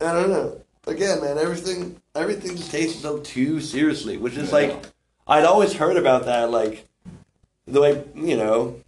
I 0.02 0.14
don't 0.14 0.30
know. 0.30 0.62
Again, 0.86 1.22
man, 1.22 1.38
everything 1.38 2.02
everything 2.16 2.58
just 2.58 2.72
takes 2.72 2.94
itself 2.94 3.24
too 3.24 3.62
seriously, 3.62 4.18
which 4.18 4.36
is 4.36 4.52
like 4.52 4.76
I'd 5.28 5.46
always 5.46 5.74
heard 5.74 5.98
about 5.98 6.26
that, 6.26 6.52
like 6.52 6.86
the 7.66 7.80
way 7.80 8.04
you 8.16 8.36
know 8.36 8.82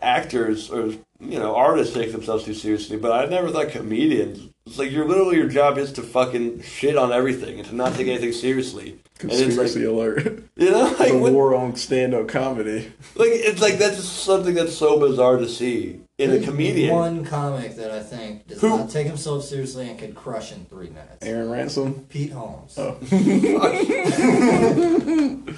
actors 0.00 0.70
or 0.70 0.88
you 1.20 1.38
know 1.38 1.56
artists 1.56 1.94
take 1.94 2.12
themselves 2.12 2.44
too 2.44 2.54
seriously, 2.54 2.96
but 2.96 3.12
I 3.12 3.28
never 3.30 3.50
thought 3.50 3.70
comedians. 3.70 4.51
It's 4.66 4.78
like 4.78 4.92
you're 4.92 5.06
literally 5.08 5.36
your 5.36 5.48
job 5.48 5.76
is 5.76 5.92
to 5.94 6.02
fucking 6.02 6.62
shit 6.62 6.96
on 6.96 7.12
everything 7.12 7.58
and 7.58 7.68
to 7.68 7.74
not 7.74 7.94
take 7.94 8.06
anything 8.06 8.32
seriously. 8.32 8.98
And 9.20 9.30
it's 9.30 9.40
Conspiracy 9.40 9.80
like 9.80 9.88
alert. 9.88 10.44
you 10.56 10.70
know, 10.70 10.84
like 10.98 11.12
the 11.12 11.18
what, 11.18 11.32
war 11.32 11.54
on 11.54 11.76
stand-up 11.76 12.28
comedy. 12.28 12.92
like 13.16 13.30
it's 13.32 13.60
like 13.60 13.78
that's 13.78 13.96
just 13.96 14.24
something 14.24 14.54
that's 14.54 14.76
so 14.76 14.98
bizarre 15.00 15.36
to 15.38 15.48
see 15.48 16.00
in 16.18 16.30
a 16.30 16.40
comedian. 16.40 16.94
One 16.94 17.24
comic 17.24 17.76
that 17.76 17.90
I 17.90 18.02
think 18.02 18.46
does 18.46 18.60
Who? 18.60 18.68
not 18.68 18.90
take 18.90 19.06
himself 19.06 19.44
seriously 19.44 19.88
and 19.90 19.98
could 19.98 20.14
crush 20.14 20.52
in 20.52 20.64
three 20.66 20.88
minutes. 20.88 21.18
Aaron 21.22 21.50
Ransom. 21.50 22.06
Pete 22.08 22.32
Holmes. 22.32 22.74
Oh. 22.78 22.92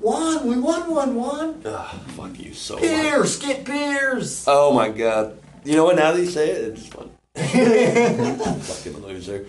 Juan, 0.00 0.46
we 0.46 0.56
won 0.58 0.90
one, 0.94 1.14
Juan. 1.16 1.62
Ugh, 1.64 2.00
fuck 2.10 2.38
you 2.38 2.54
so 2.54 2.74
much. 2.74 2.82
Pierce, 2.84 3.36
get 3.38 3.64
Pierce. 3.64 4.44
Oh 4.46 4.72
my 4.72 4.90
god. 4.90 5.38
You 5.64 5.76
know 5.76 5.84
what? 5.84 5.96
Now 5.96 6.12
that 6.12 6.20
you 6.20 6.30
say 6.30 6.50
it, 6.50 6.78
it's 6.78 6.86
fun. 6.86 7.10
Fucking 7.34 9.02
loser. 9.02 9.46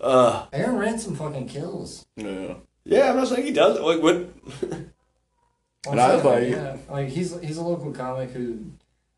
Uh, 0.00 0.46
Aaron 0.52 0.76
Ransom 0.76 1.16
fucking 1.16 1.48
kills. 1.48 2.06
Yeah. 2.16 2.54
yeah, 2.84 3.10
I'm 3.10 3.16
not 3.16 3.28
saying 3.28 3.46
he 3.46 3.52
does. 3.52 3.80
Like, 3.80 4.02
what? 4.02 4.28
And 5.88 6.00
I 6.00 6.14
was 6.14 6.24
like- 6.24 6.48
yeah, 6.48 6.76
like 6.90 7.08
he's 7.08 7.38
he's 7.40 7.56
a 7.56 7.62
local 7.62 7.92
comic 7.92 8.30
who 8.30 8.58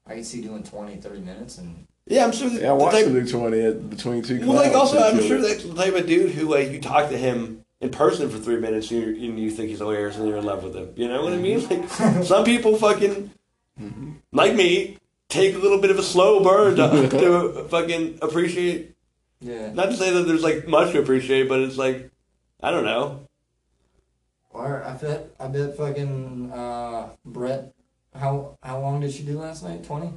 I 0.06 0.14
can 0.14 0.24
see 0.24 0.40
doing 0.40 0.62
20, 0.62 0.96
30 0.96 1.20
minutes, 1.20 1.58
and 1.58 1.86
Yeah, 2.06 2.24
I'm 2.24 2.32
sure. 2.32 2.48
Yeah, 2.48 2.58
I 2.58 2.60
the 2.68 2.74
watched 2.74 2.96
type, 2.96 3.06
him 3.06 3.14
do 3.24 3.26
20 3.30 3.60
at, 3.60 3.90
between 3.90 4.22
two 4.22 4.40
Well, 4.40 4.56
like, 4.56 4.72
also, 4.72 4.98
I'm 4.98 5.18
sure 5.18 5.38
killed 5.38 5.44
that's 5.44 5.64
the 5.64 5.74
type 5.74 5.94
of 5.94 6.06
dude 6.06 6.32
who, 6.32 6.48
like, 6.48 6.70
you 6.70 6.80
talk 6.80 7.08
to 7.10 7.16
him 7.16 7.64
in 7.80 7.90
person 7.90 8.28
for 8.28 8.38
three 8.38 8.58
minutes 8.58 8.90
and 8.90 9.00
you, 9.00 9.28
and 9.30 9.38
you 9.40 9.50
think 9.50 9.70
he's 9.70 9.78
hilarious 9.78 10.16
and 10.16 10.28
you're 10.28 10.36
in 10.36 10.44
love 10.44 10.62
with 10.62 10.76
him. 10.76 10.92
You 10.96 11.08
know 11.08 11.22
what 11.22 11.32
I 11.32 11.36
mean? 11.36 11.66
Like 11.68 11.88
some 12.24 12.44
people 12.44 12.76
fucking 12.76 13.30
like 14.32 14.54
me 14.54 14.98
take 15.30 15.54
a 15.54 15.58
little 15.58 15.78
bit 15.78 15.90
of 15.90 15.98
a 15.98 16.02
slow 16.02 16.42
burn 16.42 16.76
to, 16.76 17.08
to 17.08 17.64
fucking 17.68 18.18
appreciate. 18.20 18.94
Yeah. 19.40 19.72
Not 19.72 19.86
to 19.86 19.96
say 19.96 20.12
that 20.12 20.24
there's 20.24 20.42
like 20.42 20.68
much 20.68 20.92
to 20.92 21.00
appreciate, 21.00 21.48
but 21.48 21.60
it's 21.60 21.78
like 21.78 22.10
I 22.62 22.70
don't 22.70 22.84
know. 22.84 23.26
Or 24.50 24.84
I 24.84 24.92
bet 24.94 25.30
I 25.40 25.46
bet 25.46 25.76
fucking 25.76 26.52
uh, 26.52 27.10
Brett. 27.24 27.72
How 28.14 28.58
how 28.62 28.80
long 28.80 29.00
did 29.00 29.12
she 29.12 29.22
do 29.22 29.38
last 29.38 29.64
night? 29.64 29.84
Twenty. 29.84 30.12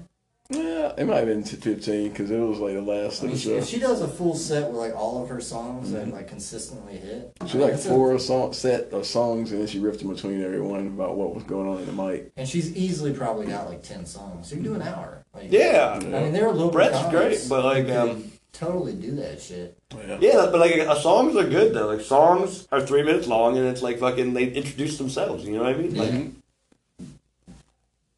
Yeah, 0.55 0.93
it 0.97 1.05
might 1.07 1.17
have 1.17 1.25
been 1.27 1.43
t- 1.43 1.55
15 1.55 2.09
because 2.09 2.29
it 2.29 2.37
was 2.37 2.59
like 2.59 2.73
the 2.75 2.81
last 2.81 3.21
I 3.21 3.25
of 3.25 3.31
mean, 3.31 3.31
the 3.33 3.37
she, 3.39 3.49
show. 3.49 3.55
if 3.55 3.65
she 3.67 3.79
does 3.79 4.01
a 4.01 4.07
full 4.07 4.35
set 4.35 4.67
with 4.67 4.77
like 4.77 4.95
all 4.95 5.23
of 5.23 5.29
her 5.29 5.41
songs 5.41 5.91
that 5.91 6.09
like 6.09 6.27
consistently 6.27 6.97
hit, 6.97 7.31
She 7.47 7.57
like 7.57 7.71
that's 7.71 7.85
a- 7.85 7.89
four 7.89 8.19
song 8.19 8.53
set 8.53 8.91
of 8.91 9.05
songs 9.05 9.51
and 9.51 9.61
then 9.61 9.67
she 9.67 9.79
ripped 9.79 10.01
in 10.01 10.13
between 10.13 10.43
everyone 10.43 10.87
about 10.87 11.15
what 11.15 11.33
was 11.33 11.43
going 11.43 11.67
on 11.67 11.79
in 11.79 11.85
the 11.85 11.91
mic. 11.93 12.31
and 12.37 12.47
she's 12.47 12.75
easily 12.75 13.13
probably 13.13 13.47
got 13.47 13.67
like 13.69 13.81
ten 13.83 14.05
songs. 14.05 14.49
So 14.49 14.55
you 14.55 14.61
can 14.61 14.71
do 14.73 14.75
an 14.79 14.83
hour. 14.87 15.23
Like, 15.33 15.51
Yeah, 15.51 15.99
I 15.99 15.99
mean, 16.05 16.33
they're 16.33 16.47
a 16.47 16.51
little. 16.51 16.69
Brett's 16.71 16.97
comics 16.99 17.47
great, 17.47 17.49
but, 17.49 17.65
like, 17.65 17.89
um, 17.95 18.31
totally 18.51 18.93
do 18.93 19.15
that 19.15 19.41
shit. 19.41 19.75
Yeah. 19.97 20.17
yeah, 20.21 20.47
but 20.51 20.59
like 20.59 20.73
uh, 20.79 20.95
songs 20.95 21.35
are 21.35 21.47
good 21.47 21.73
though. 21.73 21.87
Like 21.87 22.01
songs 22.01 22.67
are 22.71 22.81
three 22.81 23.01
minutes 23.03 23.27
long, 23.27 23.57
and 23.57 23.65
it's 23.67 23.81
like 23.81 23.97
fucking 23.99 24.33
they 24.35 24.45
introduce 24.51 24.97
themselves. 24.99 25.45
You 25.45 25.57
know 25.57 25.63
what 25.63 25.73
I 25.73 25.77
mean? 25.77 25.95
Like, 25.95 26.11
Yeah. 26.11 27.05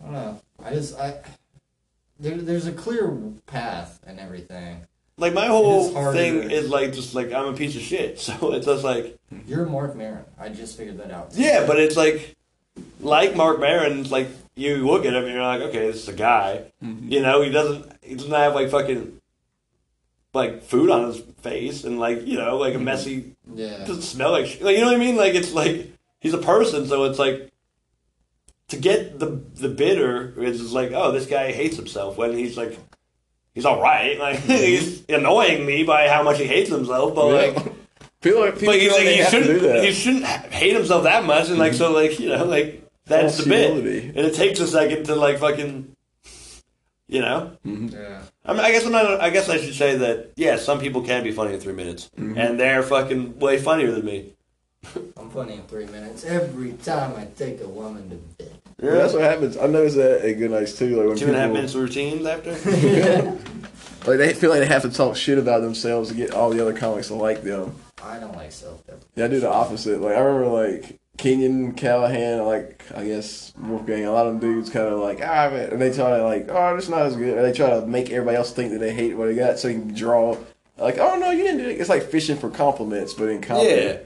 I 0.01 0.03
don't 0.03 0.13
know. 0.13 0.41
I 0.63 0.69
just 0.71 0.97
I 0.99 1.19
there, 2.19 2.37
there's 2.37 2.67
a 2.67 2.71
clear 2.71 3.17
path 3.45 3.99
and 4.05 4.19
everything. 4.19 4.81
like 5.17 5.33
my 5.33 5.47
whole 5.47 5.95
It 5.95 6.07
is 6.09 6.13
thing 6.13 6.51
is 6.51 6.69
like 6.69 6.93
just 6.93 7.15
like 7.15 7.31
I'm 7.33 7.53
a 7.53 7.57
piece 7.57 7.75
of 7.75 7.81
shit. 7.81 8.19
So 8.19 8.53
it's 8.53 8.65
just 8.65 8.83
like 8.83 9.17
You're 9.47 9.65
Marc 9.65 9.95
Maron. 9.95 10.25
I 10.39 10.49
just 10.49 10.77
figured 10.77 10.97
that 10.99 11.11
out. 11.11 11.29
yeah, 11.33 11.65
but 11.65 11.79
it's 11.79 11.95
like 11.95 12.35
like 12.99 13.35
Marc 13.35 13.59
Maron. 13.59 14.09
Like 14.09 14.27
you 14.55 14.85
look 14.87 15.05
at 15.05 15.13
him 15.13 15.23
and 15.25 15.33
you're 15.33 15.43
like, 15.43 15.61
okay, 15.61 15.87
this 15.87 16.03
is 16.03 16.07
a 16.07 16.13
guy. 16.13 16.65
Mm-hmm. 16.83 17.11
You 17.11 17.21
know, 17.21 17.41
he 17.41 17.51
doesn't 17.51 17.91
he 18.01 18.15
doesn't 18.15 18.31
have 18.31 18.55
like 18.55 18.69
fucking 18.69 19.19
like 20.33 20.63
food 20.63 20.89
on 20.89 21.07
his 21.07 21.19
face 21.41 21.83
and 21.85 21.99
like 21.99 22.25
you 22.27 22.37
know 22.37 22.57
like 22.57 22.73
a 22.73 22.77
mm-hmm. 22.77 22.85
messy 22.85 23.35
Yeah. 23.53 23.79
doesn't 23.79 24.01
smell 24.01 24.31
like 24.31 24.47
shit. 24.47 24.61
Like, 24.61 24.75
you 24.75 24.81
know 24.81 24.87
what 24.87 24.95
I 24.95 24.99
mean? 24.99 25.15
Like 25.15 25.33
it's 25.33 25.53
like 25.53 25.91
he's 26.19 26.33
a 26.33 26.39
person, 26.39 26.87
so 26.87 27.03
it's 27.05 27.19
like 27.19 27.51
to 28.69 28.77
get 28.77 29.19
the 29.19 29.41
the 29.55 29.69
bitter 29.69 30.33
is 30.41 30.73
like, 30.73 30.91
oh, 30.91 31.11
this 31.11 31.25
guy 31.25 31.51
hates 31.51 31.75
himself 31.75 32.17
when 32.17 32.33
he's 32.33 32.57
like 32.57 32.77
he's 33.53 33.65
all 33.65 33.81
right. 33.81 34.19
Like 34.25 34.39
mm-hmm. 34.39 34.51
he's 34.51 35.03
annoying 35.09 35.65
me 35.65 35.83
by 35.83 36.07
how 36.07 36.23
much 36.23 36.37
he 36.37 36.45
hates 36.45 36.69
himself, 36.69 37.15
but 37.15 37.27
like. 37.27 37.55
feel 38.21 38.39
like 38.39 38.53
people 38.55 38.73
But 38.73 38.81
he's 38.81 38.91
like, 38.91 39.03
they 39.03 39.17
he 39.17 39.23
do 39.23 39.29
shouldn't. 39.29 39.61
that. 39.61 39.83
He 39.83 39.91
shouldn't 39.91 40.25
hate 40.25 40.75
himself 40.75 41.03
that 41.03 41.25
much, 41.25 41.49
and 41.49 41.59
like 41.59 41.73
mm-hmm. 41.73 41.77
so, 41.77 41.91
like 41.91 42.19
you 42.19 42.29
know, 42.29 42.43
like 42.45 42.87
that's 43.05 43.37
the 43.37 43.49
bit, 43.49 43.71
and 43.71 44.17
it 44.17 44.33
takes 44.33 44.59
a 44.59 44.67
second 44.67 45.05
to 45.05 45.15
like 45.15 45.37
fucking, 45.37 45.95
you 47.07 47.21
know. 47.21 47.55
Mm-hmm. 47.65 47.87
Yeah. 47.89 48.21
I 48.43 48.53
mean, 48.53 48.61
I 48.61 48.71
guess 48.71 48.85
I'm 48.85 48.91
not. 48.91 49.21
I 49.21 49.29
guess 49.29 49.47
I 49.47 49.57
should 49.57 49.75
say 49.75 49.97
that. 49.97 50.31
Yeah, 50.35 50.57
some 50.57 50.79
people 50.79 51.01
can 51.03 51.23
be 51.23 51.31
funny 51.31 51.53
in 51.53 51.59
three 51.59 51.73
minutes, 51.73 52.09
and 52.17 52.59
they're 52.59 52.83
fucking 52.83 53.37
way 53.39 53.59
funnier 53.59 53.91
than 53.91 54.05
me. 54.05 54.34
I'm 55.17 55.29
funny 55.29 55.55
in 55.55 55.63
three 55.63 55.85
minutes 55.85 56.23
every 56.25 56.73
time 56.73 57.15
I 57.15 57.25
take 57.37 57.61
a 57.61 57.67
woman 57.67 58.09
to 58.09 58.15
bed. 58.43 58.51
Yeah, 58.81 58.91
that's 58.91 59.13
what 59.13 59.21
happens. 59.23 59.57
I 59.57 59.67
noticed 59.67 59.95
that 59.95 60.21
at 60.25 60.33
Good 60.33 60.51
Nights 60.51 60.77
too. 60.77 60.97
Like 60.97 61.07
when 61.07 61.17
Two 61.17 61.27
and 61.27 61.35
a 61.35 61.39
half 61.39 61.45
people- 61.47 61.55
minutes 61.55 61.75
of 61.75 61.81
routines 61.81 62.25
after. 62.25 63.37
Like 64.07 64.19
they 64.19 64.33
feel 64.35 64.51
like 64.51 64.59
they 64.59 64.67
have 64.67 64.83
to 64.83 64.89
talk 64.91 65.15
shit 65.15 65.39
about 65.39 65.61
themselves 65.63 66.09
to 66.09 66.15
get 66.15 66.31
all 66.31 66.51
the 66.51 66.61
other 66.61 66.73
comics 66.77 67.07
to 67.07 67.15
like 67.15 67.41
them. 67.41 67.73
I 68.03 68.19
don't 68.19 68.35
like 68.35 68.51
self 68.51 68.85
deprecation. 68.85 69.09
Yeah, 69.15 69.25
I 69.25 69.27
do 69.29 69.39
the 69.39 69.49
opposite. 69.49 69.99
Like 69.99 70.15
I 70.15 70.19
remember 70.19 70.47
like 70.47 70.99
Kenyon 71.17 71.73
Callahan, 71.73 72.45
like 72.45 72.83
I 72.93 73.03
guess 73.03 73.51
Wolfgang, 73.57 74.05
a 74.05 74.11
lot 74.11 74.27
of 74.27 74.39
them 74.39 74.41
dudes 74.53 74.69
kind 74.69 74.85
of 74.85 74.99
like 74.99 75.21
ah, 75.23 75.49
man, 75.49 75.71
and 75.71 75.81
they 75.81 75.91
try 75.91 76.17
to 76.17 76.23
like 76.23 76.49
oh, 76.49 76.75
it's 76.75 76.87
not 76.87 77.01
as 77.01 77.15
good. 77.15 77.35
Or 77.35 77.41
they 77.41 77.51
try 77.51 77.71
to 77.71 77.87
make 77.87 78.11
everybody 78.11 78.37
else 78.37 78.51
think 78.53 78.73
that 78.73 78.79
they 78.79 78.93
hate 78.93 79.17
what 79.17 79.25
they 79.25 79.33
got, 79.35 79.57
so 79.57 79.69
you 79.69 79.79
can 79.79 79.95
draw 79.95 80.37
like 80.77 80.99
oh 80.99 81.15
no, 81.17 81.31
you 81.31 81.41
didn't 81.41 81.61
do 81.63 81.69
it. 81.69 81.79
It's 81.81 81.89
like 81.89 82.03
fishing 82.03 82.37
for 82.37 82.51
compliments, 82.51 83.15
but 83.15 83.29
in 83.29 83.41
comedy. 83.41 83.69
Yeah. 83.69 83.97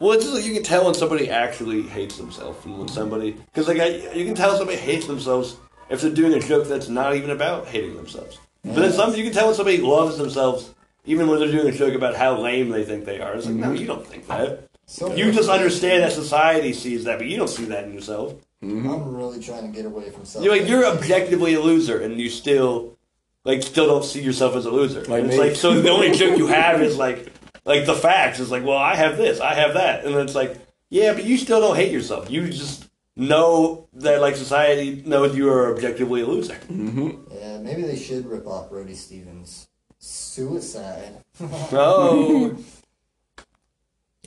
Well, 0.00 0.12
it's 0.12 0.24
just 0.24 0.34
like 0.34 0.44
you 0.44 0.54
can 0.54 0.62
tell 0.62 0.84
when 0.84 0.94
somebody 0.94 1.30
actually 1.30 1.82
hates 1.82 2.16
themselves, 2.16 2.64
and 2.64 2.78
when 2.78 2.88
somebody 2.88 3.32
because 3.32 3.68
like 3.68 3.80
I, 3.80 4.12
you 4.12 4.24
can 4.24 4.34
tell 4.34 4.56
somebody 4.56 4.78
hates 4.78 5.06
themselves 5.06 5.56
if 5.88 6.00
they're 6.00 6.10
doing 6.10 6.34
a 6.34 6.40
joke 6.40 6.68
that's 6.68 6.88
not 6.88 7.14
even 7.14 7.30
about 7.30 7.66
hating 7.66 7.96
themselves. 7.96 8.38
But 8.64 8.74
then 8.76 8.92
some 8.92 9.14
you 9.14 9.24
can 9.24 9.32
tell 9.32 9.46
when 9.46 9.54
somebody 9.54 9.78
loves 9.78 10.18
themselves 10.18 10.74
even 11.06 11.28
when 11.28 11.38
they're 11.38 11.50
doing 11.50 11.68
a 11.68 11.76
joke 11.76 11.94
about 11.94 12.16
how 12.16 12.38
lame 12.38 12.68
they 12.68 12.84
think 12.84 13.04
they 13.04 13.20
are. 13.20 13.34
It's 13.34 13.46
like 13.46 13.54
no, 13.54 13.68
mm-hmm. 13.68 13.76
you 13.76 13.86
don't 13.86 14.06
think 14.06 14.26
that. 14.26 14.68
So 14.86 15.14
You 15.14 15.32
just 15.32 15.48
understand 15.48 16.04
that 16.04 16.12
society 16.12 16.72
sees 16.72 17.04
that, 17.04 17.18
but 17.18 17.26
you 17.26 17.36
don't 17.36 17.48
see 17.48 17.64
that 17.66 17.84
in 17.84 17.94
yourself. 17.94 18.34
Mm-hmm. 18.62 18.88
I'm 18.88 19.16
really 19.16 19.40
trying 19.40 19.70
to 19.70 19.76
get 19.76 19.84
away 19.84 20.10
from 20.10 20.24
self. 20.24 20.44
You're 20.44 20.56
like 20.56 20.68
you're 20.68 20.86
objectively 20.86 21.54
a 21.54 21.60
loser, 21.60 22.00
and 22.00 22.20
you 22.20 22.30
still 22.30 22.96
like 23.44 23.62
still 23.62 23.86
don't 23.86 24.04
see 24.04 24.22
yourself 24.22 24.56
as 24.56 24.66
a 24.66 24.70
loser. 24.70 25.00
Like 25.00 25.22
And 25.22 25.26
it's 25.26 25.36
me. 25.36 25.48
like 25.48 25.56
so 25.56 25.80
the 25.80 25.90
only 25.90 26.12
joke 26.12 26.38
you 26.38 26.46
have 26.48 26.82
is 26.82 26.96
like 26.96 27.32
like 27.66 27.84
the 27.84 27.94
facts. 27.94 28.40
It's 28.40 28.50
like 28.50 28.64
well 28.64 28.78
I 28.78 28.94
have 28.96 29.18
this, 29.18 29.40
I 29.40 29.52
have 29.54 29.74
that, 29.74 30.04
and 30.06 30.14
it's 30.16 30.34
like 30.34 30.56
yeah, 30.88 31.12
but 31.12 31.24
you 31.24 31.36
still 31.36 31.60
don't 31.60 31.76
hate 31.76 31.92
yourself. 31.92 32.30
You 32.30 32.48
just 32.48 32.88
know 33.16 33.88
that 33.94 34.20
like 34.20 34.36
society 34.36 35.02
knows 35.04 35.36
you 35.36 35.50
are 35.50 35.74
objectively 35.74 36.22
a 36.22 36.26
loser. 36.26 36.54
Mm-hmm. 36.54 37.32
Yeah, 37.34 37.58
maybe 37.58 37.82
they 37.82 37.96
should 37.96 38.26
rip 38.26 38.46
off 38.46 38.70
Brody 38.70 38.94
Stevens. 38.94 39.68
Suicide. 39.98 41.16
Oh, 41.72 42.56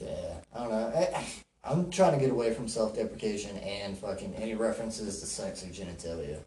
Yeah, 0.02 0.36
I 0.56 0.60
don't 0.60 0.70
know. 0.72 0.94
I, 0.96 1.26
I'm 1.64 1.92
trying 1.92 2.14
to 2.14 2.20
get 2.20 2.32
away 2.32 2.54
from 2.54 2.68
self-deprecation 2.68 3.58
and 3.58 3.98
fucking 3.98 4.34
any 4.36 4.56
references 4.56 5.20
to 5.20 5.26
sex 5.26 5.64
or 5.64 5.68
genitalia. 5.68 6.40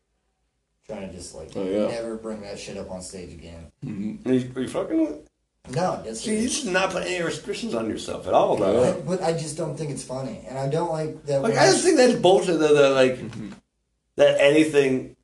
Trying 0.86 1.08
to 1.08 1.14
just 1.14 1.34
like 1.34 1.50
Oh, 1.54 1.62
yeah. 1.64 1.86
never 1.88 2.16
bring 2.16 2.40
that 2.42 2.58
shit 2.58 2.76
up 2.78 2.90
on 2.90 3.02
stage 3.02 3.32
again. 3.32 3.70
Mm-hmm. 3.84 4.28
are 4.28 4.32
you, 4.32 4.52
are 4.56 4.60
you 4.62 4.68
fucking? 4.68 5.00
with- 5.00 5.28
No, 5.70 6.02
that's 6.04 6.22
See, 6.22 6.40
you 6.42 6.48
should 6.48 6.72
not 6.72 6.90
put 6.90 7.06
any 7.06 7.22
restrictions 7.22 7.74
on 7.74 7.88
yourself 7.88 8.26
at 8.26 8.34
all, 8.34 8.56
though. 8.56 8.82
Yeah. 8.82 8.94
but 9.06 9.22
I 9.22 9.32
just 9.32 9.56
don't 9.56 9.76
think 9.76 9.90
it's 9.90 10.02
funny, 10.02 10.44
and 10.48 10.58
I 10.58 10.68
don't 10.68 10.90
like 10.90 11.24
that. 11.26 11.40
Like 11.42 11.56
I 11.56 11.66
just 11.66 11.84
think 11.84 11.96
that's 11.96 12.14
bullshit 12.14 12.58
though. 12.58 12.74
That 12.74 12.90
like 12.90 13.18
Mm-hmm. 13.18 13.50
that 14.16 14.40
anything 14.40 15.16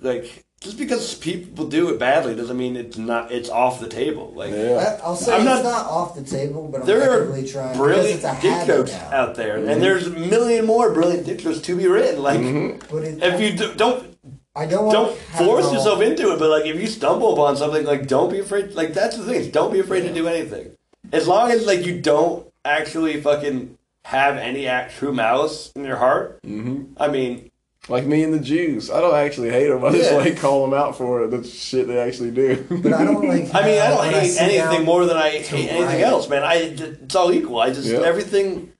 like 0.00 0.44
just 0.60 0.78
because 0.78 1.14
people 1.16 1.66
do 1.66 1.88
it 1.88 1.98
badly 1.98 2.36
doesn't 2.36 2.56
mean 2.56 2.76
it's 2.76 2.96
not 2.98 3.32
it's 3.32 3.48
off 3.50 3.80
the 3.80 3.88
table. 3.88 4.32
Like 4.34 4.52
Yeah. 4.52 4.96
I, 5.02 5.04
I'll 5.04 5.16
say 5.16 5.32
I'm 5.34 5.40
it's 5.40 5.46
not- 5.46 5.64
not, 5.64 5.86
off 5.86 6.14
the 6.14 6.22
table, 6.22 6.68
but 6.70 6.82
I'm 6.82 6.86
there 6.86 7.10
are 7.10 7.22
actively 7.22 7.48
trying. 7.48 7.72
because 7.72 7.78
brilliant 7.78 8.14
it's 8.14 8.24
a 8.24 8.32
dick 8.40 8.50
habit 8.52 8.66
jokes 8.68 8.92
now. 8.92 9.10
out 9.12 9.34
there, 9.34 9.58
Mm-hmm. 9.58 9.68
and 9.70 9.82
there's 9.82 10.06
a 10.06 10.10
million 10.10 10.66
more 10.66 10.92
brilliant 10.94 11.26
dick 11.26 11.40
jokes 11.40 11.58
to 11.58 11.76
be 11.76 11.88
written. 11.88 12.22
Like 12.22 12.40
But 12.88 13.02
it, 13.04 13.22
if 13.22 13.40
you 13.40 13.58
do, 13.58 13.74
don't 13.74 14.09
I 14.56 14.66
don't 14.66 14.86
want 14.86 14.94
don't 14.94 15.14
to 15.16 15.22
force 15.44 15.66
all- 15.66 15.74
yourself 15.74 16.00
into 16.02 16.32
it, 16.32 16.38
but 16.38 16.50
like 16.50 16.66
if 16.66 16.80
you 16.80 16.86
stumble 16.86 17.32
upon 17.32 17.56
something, 17.56 17.84
like 17.84 18.06
don't 18.06 18.30
be 18.30 18.40
afraid. 18.40 18.72
Like 18.74 18.92
that's 18.94 19.16
the 19.16 19.24
thing. 19.24 19.36
is 19.36 19.48
Don't 19.48 19.72
be 19.72 19.78
afraid 19.80 20.02
to 20.02 20.12
do 20.12 20.26
anything. 20.28 20.72
As 21.12 21.26
long 21.28 21.50
as 21.50 21.66
like 21.66 21.86
you 21.86 22.00
don't 22.00 22.46
actually 22.64 23.20
fucking 23.20 23.78
have 24.04 24.36
any 24.36 24.66
act, 24.66 24.96
true 24.96 25.12
malice 25.12 25.72
in 25.76 25.84
your 25.84 25.96
heart. 25.96 26.40
Mm-hmm. 26.42 26.94
I 26.96 27.08
mean, 27.08 27.50
Like 27.88 28.06
me 28.06 28.22
and 28.24 28.34
the 28.34 28.40
Jews. 28.40 28.90
I 28.90 29.00
don't 29.00 29.14
actually 29.14 29.50
hate 29.50 29.68
them. 29.68 29.84
I 29.84 29.92
just 29.92 30.12
like 30.12 30.36
call 30.38 30.62
them 30.66 30.74
out 30.78 30.96
for 30.96 31.26
the 31.28 31.44
shit 31.44 31.86
they 31.86 31.98
actually 31.98 32.32
do. 32.32 32.66
But 32.68 32.92
I 32.92 33.04
don't 33.04 33.26
like. 33.26 33.54
I 33.54 33.64
mean, 33.64 33.80
I 33.80 33.88
don't 33.88 34.04
hate 34.12 34.30
sit 34.30 34.42
anything 34.42 34.84
more 34.84 35.04
than 35.06 35.16
I 35.16 35.30
hate 35.30 35.52
anything 35.70 35.84
write. 35.86 36.00
else, 36.00 36.28
man. 36.28 36.42
I 36.42 36.54
it's 36.56 37.14
all 37.14 37.32
equal. 37.32 37.60
I 37.60 37.70
just 37.70 37.86
Yeah. 37.88 38.00
everything. 38.00 38.72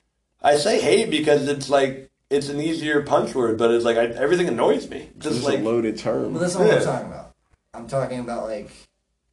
I 0.43 0.57
say 0.57 0.81
hate 0.81 1.11
because 1.11 1.47
it's 1.49 1.71
like 1.71 2.10
it's 2.31 2.49
an 2.49 2.61
easier 2.61 3.03
punch 3.03 3.35
word, 3.35 3.59
but 3.59 3.71
it's 3.73 3.85
like 3.85 3.97
I, 3.97 4.05
everything 4.07 4.49
annoys 4.49 4.89
me. 4.89 5.09
It's 5.17 5.25
Just 5.25 5.37
just 5.37 5.47
like 5.49 5.59
a 5.59 5.63
loaded 5.63 5.99
term. 5.99 6.33
But 6.33 6.39
that's 6.41 6.55
not 6.55 6.63
what 6.63 6.69
Yeah. 6.73 6.77
I'm 6.79 6.85
talking 6.85 7.07
about. 7.09 7.33
I'm 7.75 7.89
talking 7.89 8.21
about 8.21 8.45
like, 8.49 8.71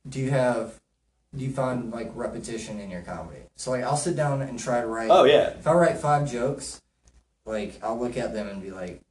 do 0.10 0.20
you 0.20 0.32
have, 0.32 0.80
do 1.36 1.44
you 1.46 1.52
find 1.52 1.92
like 1.92 2.12
repetition 2.16 2.80
in 2.80 2.90
your 2.90 3.02
comedy? 3.02 3.42
So 3.56 3.72
like, 3.72 3.84
I'll 3.84 3.98
sit 3.98 4.16
down 4.16 4.42
and 4.42 4.58
try 4.60 4.82
to 4.82 4.88
write. 4.88 5.10
oh 5.12 5.24
yeah, 5.26 5.50
If 5.50 5.68
I 5.68 5.74
write 5.74 5.98
five 5.98 6.30
jokes, 6.32 6.82
like 7.46 7.80
I'll 7.84 8.00
look 8.00 8.18
at 8.18 8.34
them 8.34 8.48
and 8.48 8.62
be 8.62 8.72
like, 8.72 9.02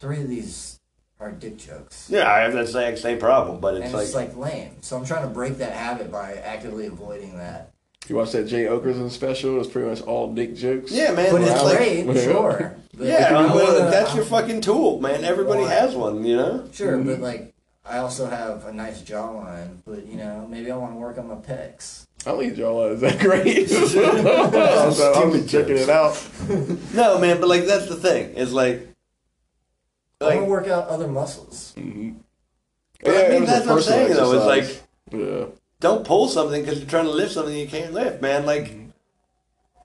three 0.00 0.20
of 0.22 0.28
these 0.28 0.78
are 1.20 1.30
dick 1.30 1.56
jokes. 1.56 2.08
yeah. 2.10 2.30
I 2.30 2.40
have 2.40 2.52
that 2.54 2.62
exact 2.62 2.98
same 2.98 3.18
problem, 3.18 3.60
but 3.60 3.74
it's 3.76 3.86
it's 3.86 3.94
like, 3.94 4.02
just 4.04 4.14
like 4.14 4.36
lame. 4.36 4.76
So 4.82 4.96
I'm 4.96 5.04
trying 5.04 5.22
to 5.22 5.28
break 5.32 5.58
that 5.58 5.72
habit 5.72 6.10
by 6.12 6.34
actively 6.34 6.86
avoiding 6.86 7.38
that. 7.38 7.70
You 8.08 8.16
watch 8.16 8.32
that 8.32 8.46
Jay 8.46 8.64
Oakerson 8.64 9.10
special? 9.10 9.58
It's 9.60 9.70
pretty 9.70 9.88
much 9.88 10.02
all 10.02 10.34
dick 10.34 10.54
jokes. 10.54 10.92
yeah, 10.92 11.12
man. 11.12 11.32
But 11.32 11.40
it's 11.42 11.50
it's 11.52 11.62
like, 11.62 11.76
great, 11.78 12.22
sure. 12.24 12.76
But 12.96 13.06
yeah, 13.06 13.28
I 13.30 13.36
I 13.36 13.42
mean, 13.42 13.52
wanna- 13.52 13.90
that's 13.90 14.14
your 14.14 14.24
fucking 14.24 14.60
tool, 14.60 15.00
man. 15.00 15.24
Everybody 15.24 15.62
Why? 15.62 15.70
has 15.70 15.94
one, 15.94 16.24
you 16.24 16.36
know. 16.36 16.68
Sure, 16.72 16.96
but 16.98 17.06
mm-hmm. 17.06 17.22
like, 17.22 17.54
I 17.84 17.98
also 17.98 18.26
have 18.26 18.64
a 18.66 18.72
nice 18.72 19.02
jawline, 19.02 19.78
but 19.84 20.06
you 20.06 20.16
know, 20.16 20.46
maybe 20.48 20.70
I 20.70 20.76
want 20.76 20.92
to 20.92 20.98
work 20.98 21.18
on 21.18 21.28
my 21.28 21.34
pecs. 21.34 22.06
I 22.26 22.30
don't 22.30 22.40
think 22.40 22.54
Jawline 22.54 22.92
is 22.94 23.00
that 23.02 23.18
great. 23.20 23.70
I 23.70 23.80
was, 23.80 23.96
I 23.96 24.86
was 24.86 25.16
Stupid 25.16 25.48
checking 25.48 25.76
it 25.76 25.90
out. 25.90 26.14
No, 26.94 27.18
man, 27.18 27.40
but 27.40 27.48
like 27.48 27.66
that's 27.66 27.86
the 27.86 27.96
thing. 27.96 28.34
Is 28.34 28.52
like, 28.52 28.88
I 30.20 30.26
want 30.26 30.40
to 30.40 30.44
work 30.44 30.68
out 30.68 30.88
other 30.88 31.08
muscles. 31.08 31.74
Mm-hmm. 31.76 32.12
but 33.02 33.10
I 33.10 33.28
mean, 33.28 33.32
it 33.32 33.40
was 33.40 33.50
a 33.50 33.52
that's 33.52 33.66
what 33.66 33.70
I'm 33.72 33.76
personal 33.76 34.06
saying 34.06 34.16
though. 34.16 34.32
It's 34.32 34.46
like 34.46 34.82
Yeah. 35.12 35.46
don't 35.80 36.06
pull 36.06 36.28
something 36.28 36.62
because 36.62 36.78
you're 36.78 36.88
trying 36.88 37.04
to 37.04 37.10
lift 37.10 37.32
something 37.32 37.54
you 37.54 37.68
can't 37.68 37.92
lift, 37.92 38.22
man. 38.22 38.46
Like, 38.46 38.74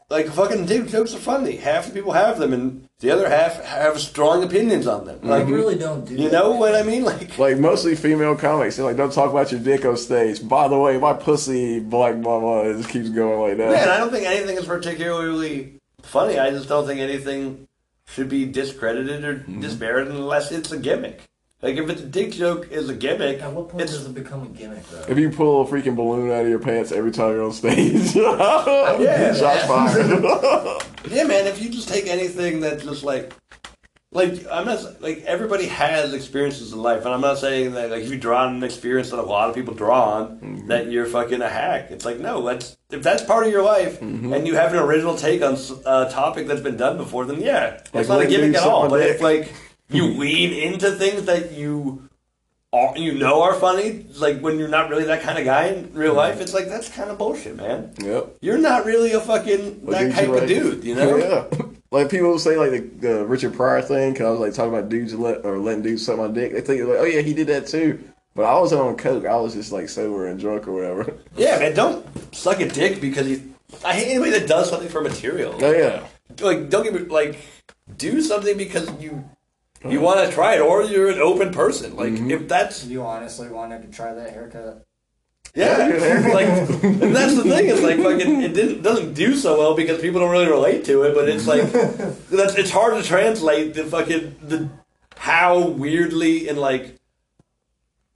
like 0.09 0.27
fucking 0.27 0.65
dick 0.65 0.87
jokes 0.87 1.13
are 1.13 1.19
funny. 1.19 1.55
Half 1.57 1.87
the 1.87 1.93
people 1.93 2.11
have 2.13 2.39
them, 2.39 2.51
and 2.53 2.87
the 2.99 3.11
other 3.11 3.29
half 3.29 3.63
have 3.63 3.99
strong 3.99 4.43
opinions 4.43 4.87
on 4.87 5.05
them. 5.05 5.19
I 5.23 5.27
Like, 5.27 5.47
really 5.47 5.75
don't 5.75 6.05
do. 6.05 6.15
you 6.15 6.29
that. 6.29 6.31
know 6.31 6.51
what 6.51 6.75
I 6.75 6.81
mean? 6.83 7.03
Like, 7.03 7.37
Like 7.37 7.57
mostly 7.59 7.95
female 7.95 8.35
comics, 8.35 8.75
they're 8.75 8.85
like, 8.85 8.97
"Don't 8.97 9.13
talk 9.13 9.29
about 9.29 9.51
your 9.51 9.61
dick 9.61 9.85
on 9.85 9.97
stage." 9.97 10.47
By 10.47 10.67
the 10.67 10.77
way, 10.79 10.97
my 10.97 11.13
pussy, 11.13 11.79
black 11.79 12.17
mama, 12.17 12.69
it 12.69 12.77
just 12.77 12.89
keeps 12.89 13.09
going 13.09 13.39
like 13.39 13.57
that. 13.57 13.71
man, 13.71 13.89
I 13.89 13.97
don't 13.97 14.11
think 14.11 14.25
anything 14.25 14.57
is 14.57 14.65
particularly 14.65 15.73
funny. 16.01 16.39
I 16.39 16.49
just 16.49 16.67
don't 16.67 16.87
think 16.87 16.99
anything 16.99 17.67
should 18.07 18.29
be 18.29 18.45
discredited 18.45 19.23
or 19.23 19.35
mm-hmm. 19.35 19.61
disparaged 19.61 20.09
unless 20.09 20.51
it's 20.51 20.71
a 20.71 20.77
gimmick. 20.79 21.21
Like, 21.61 21.75
if 21.75 21.89
it's 21.89 22.01
a 22.01 22.05
dick 22.05 22.31
joke 22.31 22.71
is 22.71 22.87
a 22.87 22.95
gimmick, 22.95 23.41
At 23.41 23.51
what 23.51 23.67
point 23.67 23.83
it's 23.83 23.91
does 23.91 24.05
it 24.05 24.13
become 24.15 24.43
a 24.43 24.47
gimmick, 24.47 24.87
though? 24.89 25.03
If 25.09 25.17
you 25.17 25.29
pull 25.29 25.61
a 25.61 25.65
freaking 25.67 25.95
balloon 25.95 26.31
out 26.31 26.43
of 26.43 26.49
your 26.49 26.59
pants 26.59 26.93
every 26.93 27.11
time 27.11 27.31
you're 27.33 27.43
on 27.43 27.51
stage, 27.51 28.15
yeah, 28.15 29.33
shots 29.33 29.65
fired. 29.65 30.81
Yeah, 31.09 31.23
man. 31.23 31.47
If 31.47 31.61
you 31.61 31.69
just 31.69 31.89
take 31.89 32.07
anything 32.07 32.59
that 32.59 32.81
just 32.81 33.03
like, 33.03 33.33
like 34.11 34.45
I'm 34.51 34.65
not 34.65 35.01
like 35.01 35.23
everybody 35.23 35.65
has 35.67 36.13
experiences 36.13 36.73
in 36.73 36.79
life, 36.81 37.05
and 37.05 37.13
I'm 37.13 37.21
not 37.21 37.37
saying 37.39 37.73
that 37.73 37.89
like 37.89 38.03
if 38.03 38.11
you 38.11 38.17
draw 38.17 38.45
on 38.45 38.55
an 38.55 38.63
experience 38.63 39.09
that 39.11 39.19
a 39.19 39.23
lot 39.23 39.49
of 39.49 39.55
people 39.55 39.73
draw 39.73 40.17
on, 40.17 40.27
mm-hmm. 40.39 40.67
that 40.67 40.91
you're 40.91 41.05
fucking 41.05 41.41
a 41.41 41.49
hack. 41.49 41.89
It's 41.89 42.05
like 42.05 42.19
no, 42.19 42.45
that's 42.45 42.77
if 42.91 43.01
that's 43.01 43.23
part 43.23 43.45
of 43.47 43.51
your 43.51 43.63
life, 43.63 43.99
mm-hmm. 44.01 44.33
and 44.33 44.45
you 44.45 44.55
have 44.55 44.73
an 44.73 44.79
original 44.79 45.15
take 45.15 45.41
on 45.41 45.55
a 45.85 46.09
topic 46.11 46.47
that's 46.47 46.61
been 46.61 46.77
done 46.77 46.97
before, 46.97 47.25
then 47.25 47.39
yeah, 47.39 47.79
Like, 47.93 48.01
it's 48.01 48.09
not 48.09 48.21
a 48.21 48.27
gimmick 48.27 48.55
at 48.55 48.63
all. 48.63 48.83
my 48.83 48.89
But 48.89 49.01
if 49.01 49.13
dick. 49.13 49.21
like 49.21 49.53
you 49.89 50.05
lean 50.07 50.53
into 50.53 50.91
things 50.91 51.23
that 51.23 51.53
you. 51.53 52.05
Are, 52.71 52.95
you 52.95 53.13
know 53.17 53.41
are 53.41 53.55
funny 53.55 54.05
like 54.17 54.41
when 54.41 54.59
you're 54.59 54.67
not 54.67 54.91
really 54.91 55.05
that 55.05 55.23
kind 55.23 55.39
of 55.39 55.43
guy 55.43 55.69
in 55.69 55.91
real 55.91 56.09
mm-hmm. 56.09 56.17
life 56.17 56.39
it's 56.39 56.53
like 56.53 56.67
that's 56.67 56.87
kind 56.87 57.09
of 57.09 57.17
bullshit 57.17 57.55
man 57.55 57.95
yep. 57.97 58.37
you're 58.41 58.59
not 58.59 58.85
really 58.85 59.11
a 59.13 59.19
fucking 59.19 59.87
Like, 59.87 59.97
that 59.97 60.03
dudes, 60.03 60.15
type 60.15 60.29
of 60.29 60.47
dude 60.47 60.83
you 60.83 60.93
know 60.93 61.17
Yeah. 61.17 61.47
Like 61.91 62.11
people 62.11 62.37
say 62.37 62.55
like 62.57 62.71
the, 62.71 63.07
the 63.07 63.25
Richard 63.25 63.55
Pryor 63.55 63.81
thing, 63.81 64.13
cause 64.13 64.25
I 64.25 64.29
was 64.29 64.39
like 64.39 64.53
talking 64.53 64.73
about 64.73 64.89
dudes 64.89 65.13
let, 65.15 65.43
or 65.43 65.57
letting 65.57 65.81
dudes 65.81 66.05
suck 66.05 66.17
my 66.17 66.27
dick. 66.27 66.53
They 66.53 66.61
think 66.61 66.87
like, 66.87 66.99
oh 66.99 67.05
yeah, 67.05 67.21
he 67.21 67.33
did 67.33 67.47
that 67.47 67.65
too. 67.67 68.03
But 68.35 68.45
I 68.45 68.59
wasn't 68.59 68.81
on 68.81 68.95
coke. 68.95 69.25
I 69.25 69.35
was 69.37 69.55
just 69.55 69.71
like 69.71 69.89
sober 69.89 70.27
and 70.27 70.39
drunk 70.39 70.67
or 70.67 70.73
whatever. 70.73 71.17
Yeah, 71.35 71.57
man, 71.57 71.73
don't 71.73 72.35
suck 72.35 72.59
a 72.59 72.67
dick 72.67 73.01
because 73.01 73.27
you. 73.27 73.55
I 73.83 73.93
hate 73.93 74.11
anybody 74.11 74.31
that 74.31 74.47
does 74.47 74.69
something 74.69 74.89
for 74.89 75.01
material. 75.01 75.55
Oh 75.59 75.71
yeah. 75.71 76.05
Like, 76.41 76.69
don't 76.69 76.83
get 76.83 76.93
me 76.93 76.99
like, 76.99 77.39
do 77.97 78.21
something 78.21 78.57
because 78.57 78.89
you 79.01 79.23
you 79.87 80.01
want 80.01 80.27
to 80.27 80.33
try 80.33 80.55
it, 80.55 80.61
or 80.61 80.83
you're 80.83 81.09
an 81.09 81.19
open 81.19 81.51
person. 81.51 81.95
Like, 81.95 82.13
mm-hmm. 82.13 82.31
if 82.31 82.47
that's 82.47 82.85
You 82.85 83.03
honestly 83.03 83.49
wanted 83.49 83.83
to 83.83 83.87
try 83.89 84.13
that 84.13 84.31
haircut? 84.31 84.85
yeah, 85.55 85.77
like, 86.33 86.47
and 86.47 87.15
that's 87.15 87.35
the 87.35 87.43
thing 87.43 87.65
is 87.67 87.81
like 87.81 87.97
fucking 87.97 88.41
it 88.41 88.53
didn't 88.53 88.83
doesn't 88.83 89.13
do 89.13 89.35
so 89.35 89.57
well 89.57 89.75
because 89.75 89.99
people 89.99 90.19
don't 90.19 90.31
really 90.31 90.47
relate 90.47 90.85
to 90.85 91.03
it. 91.03 91.15
But 91.15 91.27
it's 91.27 91.47
like 91.47 91.71
that's 92.29 92.55
it's 92.55 92.69
hard 92.69 93.01
to 93.01 93.07
translate 93.07 93.73
the 93.73 93.85
fucking 93.85 94.35
the 94.43 94.69
how 95.17 95.67
weirdly 95.67 96.47
and 96.49 96.57
like 96.57 96.95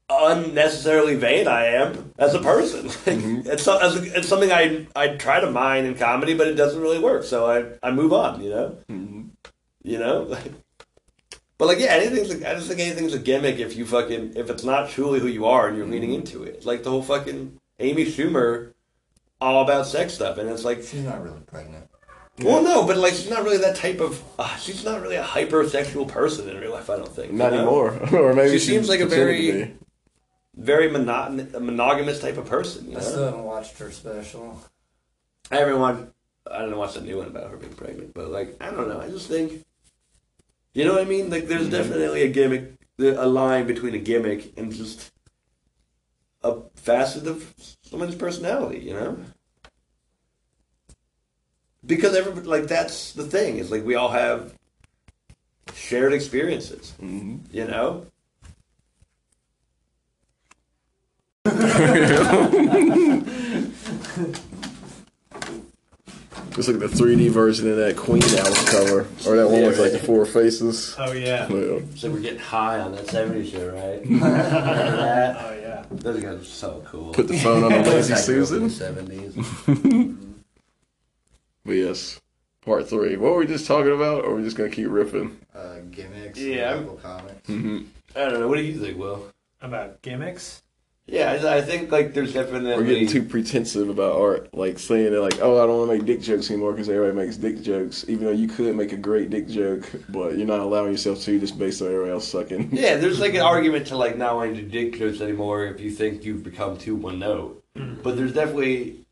unnecessarily 0.10 1.16
vain 1.16 1.48
I 1.48 1.66
am 1.68 2.14
as 2.20 2.34
a 2.36 2.40
person. 2.40 2.86
Like, 3.06 3.18
mm-hmm. 3.18 3.50
it's, 3.50 3.64
so- 3.64 3.80
as 3.80 3.96
a, 3.96 4.18
it's 4.18 4.28
something 4.28 4.52
I 4.52 4.88
I 4.96 5.10
try 5.10 5.40
to 5.40 5.50
mine 5.50 5.86
in 5.86 5.96
comedy, 5.96 6.36
but 6.36 6.48
it 6.48 6.54
doesn't 6.54 6.82
really 6.82 7.00
work. 7.00 7.24
So 7.24 7.50
I 7.50 7.88
I 7.88 7.92
move 7.92 8.14
on. 8.14 8.44
You 8.44 8.50
know, 8.50 8.78
mm-hmm. 8.90 9.22
you 9.82 9.98
know. 9.98 10.38
But 11.58 11.68
like 11.68 11.80
yeah, 11.80 11.94
anything's 11.94 12.30
like, 12.34 12.44
I 12.44 12.56
just 12.56 12.68
think 12.68 12.80
anything's 12.80 13.14
a 13.14 13.20
gimmick 13.20 13.60
if 13.60 13.76
you 13.76 13.86
fucking 13.86 14.34
if 14.36 14.50
it's 14.50 14.64
not 14.64 14.90
truly 14.90 15.20
who 15.20 15.28
you 15.28 15.46
are 15.46 15.68
and 15.68 15.78
you're 15.78 15.88
leaning 15.88 16.14
into 16.14 16.44
it. 16.44 16.66
Like 16.66 16.84
the 16.84 16.90
whole 16.90 17.04
fucking 17.04 17.60
Amy 17.80 18.06
Schumer, 18.06 18.74
all 19.40 19.64
about 19.64 19.86
sex 19.88 20.14
stuff, 20.14 20.38
and 20.38 20.50
it's 20.50 20.66
like 20.66 20.84
She's 20.84 21.04
not 21.04 21.24
really 21.24 21.40
pregnant. 21.42 21.88
well, 22.44 22.64
no, 22.64 22.86
but 22.88 22.98
like 22.98 23.14
she's 23.14 23.30
not 23.30 23.44
really 23.44 23.58
that 23.60 23.76
type 23.76 24.00
of. 24.00 24.22
Uh, 24.40 24.56
she's 24.58 24.84
not 24.84 25.02
really 25.02 25.16
a 25.16 25.24
hypersexual 25.24 26.08
person 26.08 26.50
in 26.50 26.58
real 26.60 26.72
life. 26.72 26.90
I 26.90 26.96
don't 26.98 27.08
think. 27.14 27.32
you 27.32 27.38
Not 27.38 27.52
know? 27.52 27.60
anymore. 27.60 28.00
or 28.20 28.34
maybe 28.34 28.54
She 28.54 28.60
she 28.60 28.72
seems 28.72 28.90
like 28.90 29.00
a 29.00 29.06
very- 29.06 29.76
Very 30.56 30.88
monoton- 30.90 31.52
monogamous 31.62 32.20
type 32.20 32.38
of 32.38 32.46
person. 32.46 32.86
You 32.92 32.98
I 32.98 33.00
know? 33.02 33.06
still 33.08 33.26
haven't 33.26 33.44
watched 33.44 33.78
her 33.80 33.92
special. 33.92 34.60
I 35.52 35.58
haven't 35.58 35.80
watched. 35.80 36.04
I 36.50 36.60
don't 36.60 36.72
know 36.72 36.78
watch 36.80 36.94
the 36.96 37.02
new 37.02 37.18
one 37.18 37.28
about 37.28 37.50
her 37.52 37.58
being 37.58 37.74
pregnant, 37.74 38.14
but 38.14 38.30
like 38.30 38.56
I 38.62 38.70
don't 38.72 38.88
know. 38.90 39.00
I 39.00 39.10
just 39.10 39.28
think, 39.28 39.64
you 40.74 40.86
know 40.86 40.94
what 40.94 41.02
I 41.02 41.06
mean? 41.06 41.30
Like 41.30 41.48
there's 41.48 41.70
definitely 41.70 42.24
a 42.24 42.30
gimmick, 42.30 42.74
a 43.00 43.28
line 43.28 43.68
between 43.68 43.96
a 43.96 44.00
gimmick 44.00 44.58
and 44.58 44.72
just 44.72 45.12
a 46.44 46.58
facet 46.76 47.28
of 47.28 47.54
someone's 47.82 48.16
personality. 48.16 48.80
You 48.80 48.94
know, 48.94 49.18
because 51.86 52.16
everybody 52.16 52.48
like 52.48 52.68
that's 52.68 53.14
the 53.14 53.26
thing 53.26 53.58
is 53.58 53.72
like 53.72 53.86
we 53.86 53.96
all 53.96 54.10
have 54.10 54.54
shared 55.74 56.14
experiences. 56.14 56.94
Mhm. 57.02 57.40
You 57.52 57.68
know. 57.68 58.06
Just 66.56 66.68
like 66.70 66.78
the 66.80 66.86
3D 66.88 67.30
version 67.32 67.70
of 67.70 67.78
that 67.78 67.98
Queen 67.98 68.22
album 68.24 68.54
cover, 68.68 69.00
or 69.28 69.36
that 69.38 69.50
one 69.50 69.64
with 69.64 69.80
like 69.80 69.92
the 69.92 70.00
four 70.00 70.26
faces. 70.26 70.96
Oh 71.00 71.12
yeah. 71.12 71.48
Yeah. 71.52 71.80
So 71.96 72.12
we're 72.12 72.20
getting 72.20 72.40
high 72.40 72.80
on 72.80 72.92
that 72.94 73.06
70s 73.08 73.50
shit, 73.52 73.74
right? 73.74 74.04
That? 74.20 75.38
Oh 75.40 75.54
yeah. 75.60 75.86
Those 75.92 76.22
guys 76.22 76.42
are 76.42 76.44
so 76.44 76.84
cool. 76.86 77.12
Put 77.14 77.28
the 77.28 77.38
phone 77.40 77.64
on 77.64 77.72
the 77.72 77.80
lazy 77.90 78.14
Like, 78.14 78.22
Susan. 78.22 78.70
70s. 78.70 80.16
But 81.66 81.74
yes, 81.74 82.20
part 82.66 82.90
three. 82.90 83.16
What 83.16 83.32
were 83.32 83.38
we 83.40 83.48
just 83.48 83.66
talking 83.66 83.94
about? 83.94 84.26
Or 84.26 84.32
are 84.32 84.36
we 84.36 84.44
just 84.44 84.58
gonna 84.58 84.70
keep 84.70 84.90
ripping? 84.90 85.40
Uh, 85.56 85.78
gimmicks. 85.92 86.38
Yeah. 86.40 86.74
Local 86.74 86.96
comics. 86.98 87.50
Mm-hmm. 87.50 87.84
I 88.18 88.20
don't 88.20 88.40
know. 88.42 88.48
What 88.50 88.58
do 88.58 88.64
you 88.64 88.78
think, 88.80 88.98
Will? 88.98 89.32
About 89.62 90.02
gimmicks. 90.02 90.63
Yeah, 91.06 91.32
I, 91.32 91.58
I 91.58 91.62
think 91.62 91.92
like 91.92 92.14
there's 92.14 92.34
definitely 92.34 92.72
We're 92.76 92.86
getting 92.86 93.08
too 93.08 93.24
pretensive 93.24 93.90
about 93.90 94.16
art, 94.16 94.54
like 94.54 94.80
saying 94.80 95.12
that, 95.12 95.22
like, 95.22 95.40
oh, 95.42 95.62
I 95.62 95.68
don't 95.68 95.80
want 95.80 95.92
to 95.92 95.98
make 95.98 96.06
dick 96.06 96.22
jokes 96.22 96.50
anymore 96.50 96.72
because 96.72 96.88
everybody 96.88 97.26
makes 97.26 97.36
dick 97.36 97.62
jokes. 97.62 98.06
Even 98.08 98.26
though 98.26 98.32
you 98.32 98.48
could 98.48 98.74
make 98.76 98.94
a 98.94 98.98
great 98.98 99.30
dick 99.30 99.50
joke, 99.50 99.90
but 100.08 100.38
you're 100.38 100.48
not 100.48 100.62
allowing 100.62 100.92
yourself 100.92 101.20
to 101.24 101.40
just 101.40 101.60
based 101.60 101.82
on 101.82 101.88
everybody 101.88 102.12
else 102.12 102.28
sucking. 102.28 102.70
Yeah, 102.72 102.96
there's 102.96 103.20
like 103.20 103.34
an 103.34 103.42
argument 103.54 103.88
to 103.88 103.98
like 103.98 104.18
not 104.18 104.36
wanting 104.36 104.56
to 104.56 104.62
do 104.62 104.70
dick 104.70 104.98
jokes 104.98 105.20
anymore 105.20 105.66
if 105.66 105.82
you 105.82 105.92
think 105.92 106.24
you've 106.24 106.44
become 106.44 106.78
too 106.78 106.96
one 106.96 107.20
note. 107.20 107.62
Mm. 107.76 108.02
But 108.02 108.16
there's 108.16 108.34
definitely, 108.34 109.04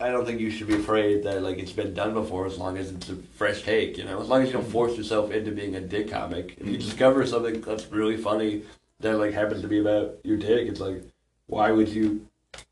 I 0.00 0.10
don't 0.10 0.26
think 0.26 0.40
you 0.40 0.50
should 0.50 0.66
be 0.66 0.74
afraid 0.74 1.24
that 1.24 1.42
like 1.42 1.56
it's 1.56 1.72
been 1.72 1.94
done 1.94 2.12
before 2.12 2.44
as 2.44 2.58
long 2.58 2.76
as 2.76 2.90
it's 2.90 3.08
a 3.08 3.16
fresh 3.16 3.62
take. 3.62 3.96
You 3.96 4.04
know, 4.04 4.20
as 4.20 4.28
long 4.28 4.42
as 4.42 4.48
you 4.48 4.52
don't 4.52 4.70
force 4.70 4.94
yourself 4.98 5.30
into 5.30 5.52
being 5.52 5.74
a 5.74 5.80
dick 5.80 6.10
comic. 6.10 6.56
If 6.58 6.66
you 6.66 6.76
mm. 6.76 6.84
discover 6.84 7.24
something 7.24 7.62
that's 7.62 7.86
really 7.86 8.18
funny 8.18 8.64
that 9.00 9.16
like 9.16 9.32
happens 9.32 9.62
to 9.62 9.68
be 9.68 9.78
about 9.78 10.16
your 10.22 10.36
dick, 10.36 10.68
it's 10.68 10.80
like, 10.80 11.02
why 11.46 11.70
would 11.70 11.88
you 11.88 12.26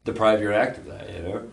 deprive 0.04 0.40
your 0.40 0.52
act 0.52 0.78
of 0.78 0.86
that? 0.86 1.12
You 1.12 1.22
know. 1.22 1.48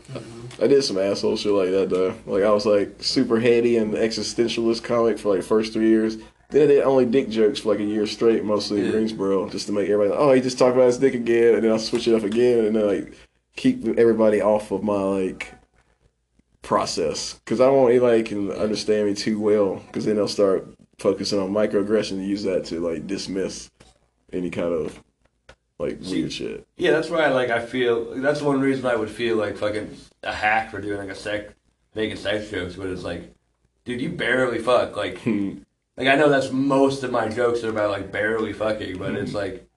I 0.61 0.67
did 0.67 0.83
some 0.83 0.97
asshole 0.97 1.37
shit 1.37 1.51
like 1.51 1.71
that 1.71 1.89
though. 1.89 2.15
Like 2.25 2.43
I 2.43 2.51
was 2.51 2.65
like 2.65 3.01
super 3.01 3.39
heady 3.39 3.77
and 3.77 3.93
existentialist 3.93 4.83
comic 4.83 5.19
for 5.19 5.35
like 5.35 5.43
first 5.43 5.73
three 5.73 5.89
years. 5.89 6.17
Then 6.49 6.63
I 6.63 6.65
did 6.65 6.83
only 6.83 7.05
dick 7.05 7.29
jokes 7.29 7.59
for 7.59 7.69
like 7.69 7.79
a 7.79 7.83
year 7.83 8.07
straight, 8.07 8.43
mostly 8.43 8.83
in 8.83 8.91
Greensboro, 8.91 9.49
just 9.49 9.67
to 9.67 9.71
make 9.71 9.87
everybody. 9.87 10.09
Like, 10.09 10.19
oh, 10.19 10.33
he 10.33 10.41
just 10.41 10.57
talked 10.57 10.75
about 10.75 10.87
his 10.87 10.97
dick 10.97 11.13
again, 11.13 11.53
and 11.53 11.63
then 11.63 11.71
I'll 11.71 11.77
switch 11.77 12.07
it 12.07 12.15
up 12.15 12.23
again, 12.23 12.65
and 12.65 12.75
then 12.75 12.87
like 12.87 13.13
keep 13.55 13.85
everybody 13.99 14.41
off 14.41 14.71
of 14.71 14.83
my 14.83 15.01
like 15.01 15.53
process 16.61 17.35
because 17.35 17.61
I 17.61 17.65
don't 17.65 17.77
want 17.77 17.91
anybody 17.91 18.23
can 18.23 18.51
understand 18.51 19.07
me 19.07 19.13
too 19.13 19.39
well 19.39 19.75
because 19.75 20.05
then 20.05 20.15
they'll 20.15 20.27
start 20.27 20.67
focusing 20.97 21.39
on 21.39 21.51
microaggression 21.51 22.11
and 22.13 22.27
use 22.27 22.43
that 22.43 22.65
to 22.65 22.79
like 22.79 23.07
dismiss 23.07 23.69
any 24.33 24.49
kind 24.49 24.73
of 24.73 25.01
like 25.79 25.99
See, 26.03 26.21
weird 26.21 26.33
shit. 26.33 26.67
Yeah, 26.77 26.91
that's 26.91 27.09
why 27.09 27.27
like 27.29 27.49
I 27.49 27.65
feel 27.65 28.15
that's 28.15 28.41
one 28.41 28.59
reason 28.59 28.85
I 28.85 28.95
would 28.95 29.09
feel 29.09 29.37
like 29.37 29.57
fucking 29.57 29.95
a 30.23 30.33
hack 30.33 30.71
for 30.71 30.81
doing 30.81 30.97
like 30.97 31.09
a 31.09 31.15
sex 31.15 31.53
making 31.95 32.17
sex 32.17 32.49
jokes, 32.49 32.75
but 32.75 32.87
it's 32.87 33.03
like, 33.03 33.33
dude, 33.85 34.01
you 34.01 34.09
barely 34.09 34.59
fuck. 34.59 34.95
Like, 34.95 35.25
like 35.97 36.07
I 36.07 36.15
know 36.15 36.29
that's 36.29 36.51
most 36.51 37.03
of 37.03 37.11
my 37.11 37.29
jokes 37.29 37.63
are 37.63 37.69
about 37.69 37.91
like 37.91 38.11
barely 38.11 38.53
fucking, 38.53 38.97
but 38.97 39.15
it's 39.15 39.29
mm-hmm. 39.29 39.37
like, 39.37 39.69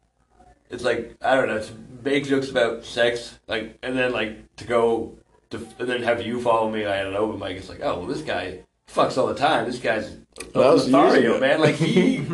it's 0.70 0.84
like 0.84 1.16
I 1.22 1.36
don't 1.36 1.48
know, 1.48 1.62
to 1.62 1.72
make 2.02 2.24
jokes 2.24 2.50
about 2.50 2.84
sex, 2.84 3.38
like, 3.46 3.78
and 3.82 3.96
then 3.96 4.12
like 4.12 4.56
to 4.56 4.64
go 4.64 5.16
to 5.50 5.66
and 5.78 5.88
then 5.88 6.02
have 6.02 6.26
you 6.26 6.40
follow 6.40 6.70
me 6.70 6.86
like, 6.86 6.96
at 6.96 7.06
an 7.06 7.14
open 7.14 7.38
mic. 7.38 7.56
It's 7.56 7.68
like, 7.68 7.80
oh 7.80 7.98
well, 7.98 8.06
this 8.06 8.22
guy 8.22 8.60
fucks 8.88 9.16
all 9.16 9.28
the 9.28 9.34
time. 9.34 9.66
This 9.66 9.78
guy's 9.78 10.16
That 10.36 10.54
was 10.54 10.88
Lothario, 10.88 11.38
man. 11.40 11.60
Like 11.60 11.76
he. 11.76 12.24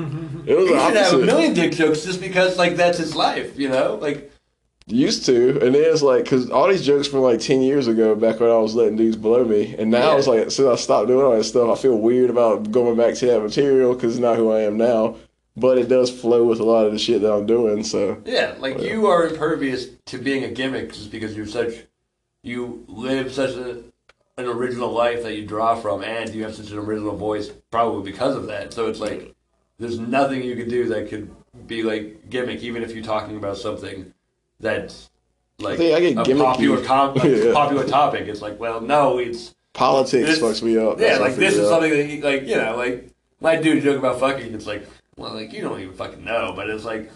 It 0.48 0.56
was 0.56 0.70
He 0.70 0.74
should 0.78 0.96
have 0.96 1.12
a 1.12 1.18
million 1.26 1.52
dick 1.52 1.72
jokes 1.72 2.04
just 2.04 2.22
because 2.22 2.56
like 2.56 2.76
that's 2.76 2.96
his 2.96 3.14
life, 3.14 3.58
you 3.58 3.68
know? 3.68 3.96
Like 4.00 4.32
Used 4.86 5.26
to, 5.26 5.50
and 5.62 5.74
then 5.74 5.82
it's 5.84 6.00
like, 6.00 6.24
cause 6.24 6.48
all 6.48 6.66
these 6.68 6.86
jokes 6.86 7.06
from 7.06 7.20
like 7.20 7.40
ten 7.40 7.60
years 7.60 7.86
ago, 7.86 8.14
back 8.14 8.40
when 8.40 8.48
I 8.48 8.56
was 8.56 8.74
letting 8.74 8.96
dudes 8.96 9.16
below 9.18 9.44
me, 9.44 9.74
and 9.78 9.90
now 9.90 10.12
Yeah. 10.12 10.16
it's 10.16 10.26
like, 10.26 10.50
since 10.50 10.66
I 10.66 10.76
stopped 10.76 11.08
doing 11.08 11.22
all 11.22 11.36
that 11.36 11.44
stuff, 11.44 11.68
I 11.68 11.78
feel 11.82 11.96
weird 11.98 12.30
about 12.30 12.72
going 12.72 12.96
back 12.96 13.14
to 13.16 13.26
that 13.26 13.42
material 13.42 13.92
because 13.92 14.14
it's 14.14 14.22
not 14.22 14.38
who 14.38 14.50
I 14.50 14.60
am 14.62 14.78
now. 14.78 15.16
But 15.58 15.76
it 15.76 15.88
does 15.88 16.08
flow 16.10 16.44
with 16.44 16.60
a 16.60 16.64
lot 16.64 16.86
of 16.86 16.92
the 16.92 16.98
shit 16.98 17.20
that 17.20 17.30
I'm 17.30 17.44
doing. 17.44 17.84
So 17.84 18.22
Yeah, 18.24 18.54
like 18.58 18.80
you 18.80 19.06
are 19.08 19.26
impervious 19.26 19.88
to 20.06 20.16
being 20.16 20.44
a 20.44 20.48
gimmick 20.48 20.94
just 20.94 21.10
because 21.10 21.36
you're 21.36 21.46
such, 21.46 21.74
you 22.42 22.84
live 22.88 23.30
such 23.34 23.50
a, 23.56 23.82
an 24.38 24.46
original 24.46 24.90
life 24.90 25.22
that 25.24 25.34
you 25.34 25.44
draw 25.44 25.74
from, 25.74 26.02
and 26.02 26.32
you 26.34 26.44
have 26.44 26.54
such 26.54 26.70
an 26.70 26.78
original 26.78 27.16
voice, 27.16 27.48
probably 27.70 28.10
because 28.10 28.36
of 28.36 28.46
that. 28.46 28.72
So 28.72 28.86
it's 28.88 29.00
like 29.00 29.34
there's 29.78 29.98
nothing 29.98 30.42
you 30.42 30.56
could 30.56 30.68
do 30.70 30.88
that 30.88 31.08
could 31.08 31.30
be 31.66 31.82
like 31.82 32.30
gimmick, 32.30 32.62
even 32.62 32.82
if 32.82 32.94
you're 32.94 33.04
talking 33.04 33.36
about 33.36 33.56
something 33.58 34.12
that's 34.60 35.10
like 35.58 35.80
I 35.80 36.00
get 36.00 36.16
a 36.16 36.22
gimmicky. 36.22 36.44
popular 36.44 36.84
com- 36.84 37.18
a 37.20 37.28
Yeah. 37.28 37.52
popular 37.52 37.86
topic. 37.86 38.28
It's 38.28 38.40
like, 38.42 38.58
well, 38.60 38.80
no, 38.80 39.18
it's 39.18 39.54
Politics 39.74 40.26
This- 40.28 40.38
fucks 40.40 40.62
me 40.62 40.76
up. 40.78 40.98
yeah, 40.98 41.08
That's 41.10 41.20
like 41.20 41.34
this 41.36 41.54
is 41.54 41.64
out. 41.66 41.68
something 41.68 41.90
that 41.90 42.06
you, 42.08 42.20
like 42.22 42.42
you 42.46 42.56
know, 42.56 42.76
like 42.76 43.10
my 43.40 43.56
dude 43.56 43.82
joke 43.82 43.98
about 43.98 44.18
fucking. 44.20 44.52
It's 44.54 44.66
like, 44.66 44.86
well, 45.16 45.34
like 45.34 45.52
you 45.52 45.60
don't 45.62 45.80
even 45.80 45.94
fucking 45.94 46.24
know, 46.24 46.52
but 46.56 46.68
it's 46.70 46.84
like 46.84 47.10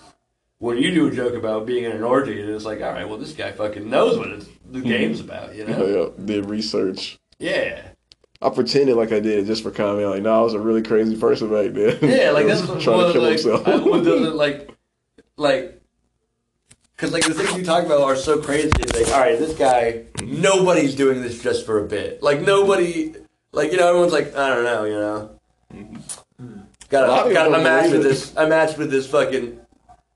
when 0.59 0.79
you 0.79 0.93
do 0.93 1.09
a 1.09 1.11
joke 1.11 1.35
about 1.35 1.66
being 1.66 1.85
in 1.85 1.93
an 1.93 2.05
orgy, 2.05 2.41
and 2.41 2.51
it's 2.51 2.64
like, 2.64 2.81
all 2.81 2.93
right, 2.93 3.09
well, 3.09 3.18
this 3.18 3.33
guy 3.33 3.51
fucking 3.51 3.89
knows 3.91 4.16
what 4.16 4.29
it's, 4.29 4.47
the 4.73 4.81
game's 4.81 5.20
about, 5.20 5.55
you 5.55 5.66
know? 5.66 6.12
Yeah, 6.18 6.25
did 6.25 6.47
research. 6.47 7.18
Yeah, 7.39 7.83
I 8.41 8.51
pretended 8.51 8.97
like 8.97 9.12
I 9.12 9.20
did 9.20 9.47
just 9.47 9.62
for 9.62 9.70
comedy. 9.70 10.05
Like, 10.05 10.23
no, 10.23 10.39
I 10.39 10.43
was 10.43 10.55
a 10.55 10.59
really 10.59 10.83
crazy 10.83 11.16
person 11.16 11.49
back 11.49 11.73
then. 11.73 11.99
yeah, 12.03 12.31
like 12.31 12.47
that's 12.49 12.66
trying 12.66 13.07
to 13.07 13.12
kill 13.12 13.23
like, 13.23 13.33
himself. 13.33 13.66
I- 13.66 13.77
what 13.77 14.05
like, 14.35 14.70
like. 15.37 15.79
Because 16.97 17.12
like 17.12 17.25
the 17.25 17.35
things 17.35 17.57
you 17.57 17.64
talk 17.64 17.85
about 17.85 18.03
are 18.03 18.14
so 18.14 18.41
crazy. 18.41 18.70
Like, 18.70 19.09
all 19.09 19.20
right, 19.20 19.37
this 19.37 19.57
guy, 19.59 20.05
nobody's 20.23 20.95
doing 20.95 21.20
this 21.20 21.43
just 21.43 21.66
for 21.66 21.85
a 21.85 21.89
bit. 21.89 22.23
Like 22.23 22.43
nobody, 22.43 23.14
like 23.51 23.73
you 23.73 23.79
know, 23.79 23.89
everyone's 23.89 24.12
like, 24.12 24.37
I 24.37 24.49
don't 24.49 24.62
know, 24.64 24.85
you 24.85 24.93
know. 24.93 25.41
Hmm. 26.39 26.61
Got 26.89 27.05
A 27.05 27.11
lot 27.11 27.20
of 27.20 27.27
a, 27.27 27.29
people 27.31 27.51
got 27.51 27.61
a 27.61 27.64
match 27.64 27.91
with 27.91 28.03
this. 28.03 28.37
I 28.37 28.47
matched 28.47 28.79
with 28.79 28.91
this 28.91 29.09
fucking 29.11 29.59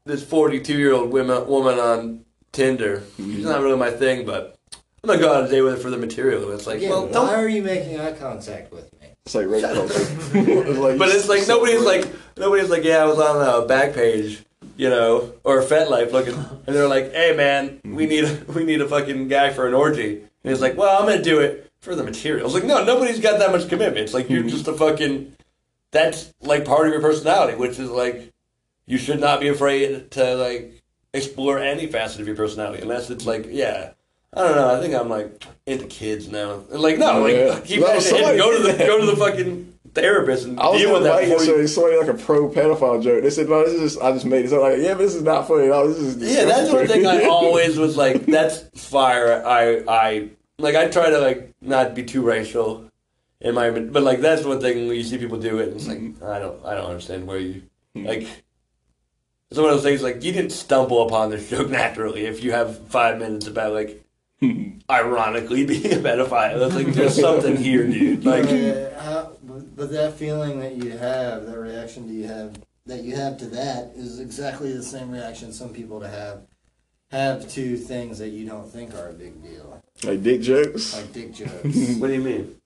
this 0.04 0.22
forty 0.22 0.60
two 0.60 0.76
year 0.76 0.92
old 0.92 1.10
woman 1.10 1.46
woman 1.48 1.78
on 1.78 2.24
Tinder. 2.56 3.02
It's 3.18 3.44
not 3.44 3.60
really 3.60 3.76
my 3.76 3.90
thing, 3.90 4.24
but 4.24 4.56
I'm 5.04 5.08
gonna 5.08 5.20
go 5.20 5.32
out 5.32 5.44
a 5.44 5.48
day 5.48 5.60
with 5.60 5.74
it 5.74 5.82
for 5.82 5.90
the 5.90 5.98
material. 5.98 6.50
It's 6.52 6.66
like, 6.66 6.78
Again, 6.78 6.88
well, 6.90 7.06
why 7.06 7.12
don't. 7.12 7.28
are 7.28 7.48
you 7.48 7.62
making 7.62 8.00
eye 8.00 8.12
contact 8.12 8.72
with 8.72 8.90
me? 8.98 9.08
It's 9.26 9.34
like 9.34 9.46
rape 9.46 9.62
culture. 9.62 9.94
Like- 10.80 10.98
But 10.98 11.10
it's 11.10 11.28
like 11.28 11.46
nobody's 11.46 11.82
like 11.82 12.08
nobody's 12.38 12.70
like, 12.70 12.82
yeah, 12.82 13.02
I 13.02 13.04
was 13.04 13.18
on 13.18 13.36
a 13.36 13.68
Backpage, 13.68 14.42
you 14.78 14.88
know, 14.88 15.34
or 15.44 15.60
a 15.60 15.64
FetLife 15.66 16.12
looking, 16.12 16.34
and 16.34 16.74
they're 16.74 16.88
like, 16.88 17.12
hey 17.12 17.36
man, 17.36 17.78
we 17.84 18.06
need 18.06 18.24
a, 18.24 18.44
we 18.54 18.64
need 18.64 18.80
a 18.80 18.88
fucking 18.88 19.28
guy 19.28 19.52
for 19.52 19.68
an 19.68 19.74
orgy, 19.74 20.16
and 20.16 20.50
he's 20.50 20.62
like, 20.62 20.78
well, 20.78 20.98
I'm 20.98 21.06
gonna 21.06 21.22
do 21.22 21.40
it 21.40 21.70
for 21.80 21.94
the 21.94 22.04
material. 22.04 22.46
It's 22.46 22.54
like, 22.54 22.64
no, 22.64 22.82
nobody's 22.84 23.20
got 23.20 23.38
that 23.38 23.52
much 23.52 23.68
commitment. 23.68 23.98
It's 23.98 24.14
like 24.14 24.30
you're 24.30 24.40
mm-hmm. 24.40 24.48
just 24.48 24.66
a 24.66 24.72
fucking. 24.72 25.34
That's 25.92 26.32
like 26.40 26.64
part 26.64 26.86
of 26.86 26.92
your 26.92 27.02
personality, 27.02 27.56
which 27.56 27.78
is 27.78 27.90
like, 27.90 28.32
you 28.86 28.96
should 28.98 29.20
not 29.20 29.40
be 29.40 29.48
afraid 29.48 30.10
to 30.12 30.34
like 30.36 30.75
explore 31.16 31.58
any 31.58 31.86
facet 31.86 32.20
of 32.20 32.26
your 32.26 32.36
personality, 32.36 32.82
unless 32.82 33.10
it's 33.10 33.26
like, 33.26 33.46
yeah. 33.50 33.90
I 34.32 34.42
don't 34.42 34.56
know. 34.56 34.76
I 34.76 34.80
think 34.80 34.94
I'm 34.94 35.08
like 35.08 35.44
into 35.64 35.86
kids 35.86 36.28
now. 36.28 36.62
Like 36.68 36.98
no, 36.98 37.22
like 37.22 37.34
Yeah. 37.34 37.60
keep 37.60 37.80
No, 37.80 37.98
somebody 38.00 38.36
Go 38.36 38.54
to 38.56 38.62
the 38.62 38.76
go 38.76 39.00
to 39.00 39.06
the 39.06 39.16
fucking 39.16 39.72
therapist 39.94 40.44
and 40.44 40.60
I 40.60 40.68
was 40.68 40.80
deal 40.80 40.92
with 40.92 41.04
that. 41.04 41.20
before 41.22 41.42
you- 41.42 41.66
somebody 41.66 41.96
like 41.96 42.08
a 42.08 42.14
pro 42.14 42.50
pedophile 42.50 43.02
joke. 43.02 43.22
They 43.22 43.30
said, 43.30 43.48
"No, 43.48 43.64
this 43.64 43.72
is 43.72 43.94
just 43.94 44.04
I 44.04 44.12
just 44.12 44.26
made 44.26 44.44
it." 44.44 44.50
So 44.50 44.62
I'm 44.62 44.72
like, 44.72 44.82
"Yeah, 44.82 44.92
but 44.92 44.98
this 44.98 45.14
is 45.14 45.22
not 45.22 45.48
funny. 45.48 45.68
No, 45.68 45.88
this 45.88 45.98
is 45.98 46.16
Yeah, 46.18 46.44
that's 46.44 46.70
one 46.70 46.86
thing 46.86 47.06
I 47.06 47.24
always 47.30 47.78
was 47.78 47.96
like. 47.96 48.26
That's 48.26 48.58
fire. 48.74 49.42
I 49.46 49.82
I 49.88 50.28
like. 50.58 50.74
I 50.74 50.88
try 50.88 51.08
to 51.08 51.18
like 51.18 51.54
not 51.62 51.94
be 51.94 52.02
too 52.02 52.20
racial 52.20 52.90
in 53.40 53.54
my, 53.54 53.70
but 53.70 54.02
like 54.02 54.20
that's 54.20 54.44
one 54.44 54.60
thing 54.60 54.86
when 54.86 54.96
you 54.96 55.02
see 55.04 55.16
people 55.16 55.38
do 55.38 55.58
it. 55.60 55.68
And 55.68 55.76
it's 55.76 55.88
like 55.88 55.98
mm-hmm. 55.98 56.24
I 56.24 56.38
don't 56.40 56.62
I 56.64 56.74
don't 56.74 56.90
understand 56.90 57.26
where 57.26 57.38
you 57.38 57.62
mm-hmm. 57.96 58.06
like. 58.06 58.28
It's 59.50 59.60
one 59.60 59.68
of 59.70 59.76
those 59.76 59.84
things 59.84 60.02
like 60.02 60.24
you 60.24 60.32
didn't 60.32 60.50
stumble 60.50 61.06
upon 61.06 61.30
this 61.30 61.48
joke 61.48 61.70
naturally. 61.82 62.26
If 62.26 62.42
you 62.42 62.52
have 62.52 62.88
five 62.88 63.18
minutes 63.18 63.46
about 63.46 63.72
like 63.74 64.04
ironically 64.90 65.64
being 65.66 65.86
a 65.92 65.96
pedophile, 65.96 66.66
it's 66.66 66.74
like 66.74 66.88
there's 66.88 67.18
something 67.20 67.56
here, 67.56 67.86
dude. 67.86 68.24
Like 68.24 68.44
Uh, 68.46 68.98
how, 69.00 69.32
but- 69.42 69.76
but 69.76 69.90
that 69.92 70.14
feeling 70.14 70.60
that 70.60 70.76
you 70.76 70.90
have, 70.92 71.46
that 71.46 71.58
reaction 71.58 72.06
that 72.08 72.12
you 72.14 72.26
have, 72.26 72.58
that 72.86 73.02
you 73.04 73.14
have 73.14 73.36
to 73.38 73.46
that 73.46 73.92
is 73.94 74.20
exactly 74.20 74.72
the 74.72 74.82
same 74.82 75.10
reaction 75.10 75.52
some 75.52 75.70
people 75.72 76.00
to 76.00 76.08
have 76.08 76.42
have 77.12 77.48
to 77.50 77.76
things 77.76 78.18
that 78.18 78.30
you 78.30 78.46
don't 78.46 78.68
think 78.70 78.94
are 78.94 79.10
a 79.10 79.12
big 79.12 79.40
deal, 79.42 79.80
like 80.02 80.22
dick 80.22 80.40
jokes. 80.40 80.94
like 80.96 81.12
dick 81.12 81.32
jokes. 81.40 81.62
what 81.98 82.08
do 82.08 82.12
you 82.14 82.20
mean? 82.20 82.56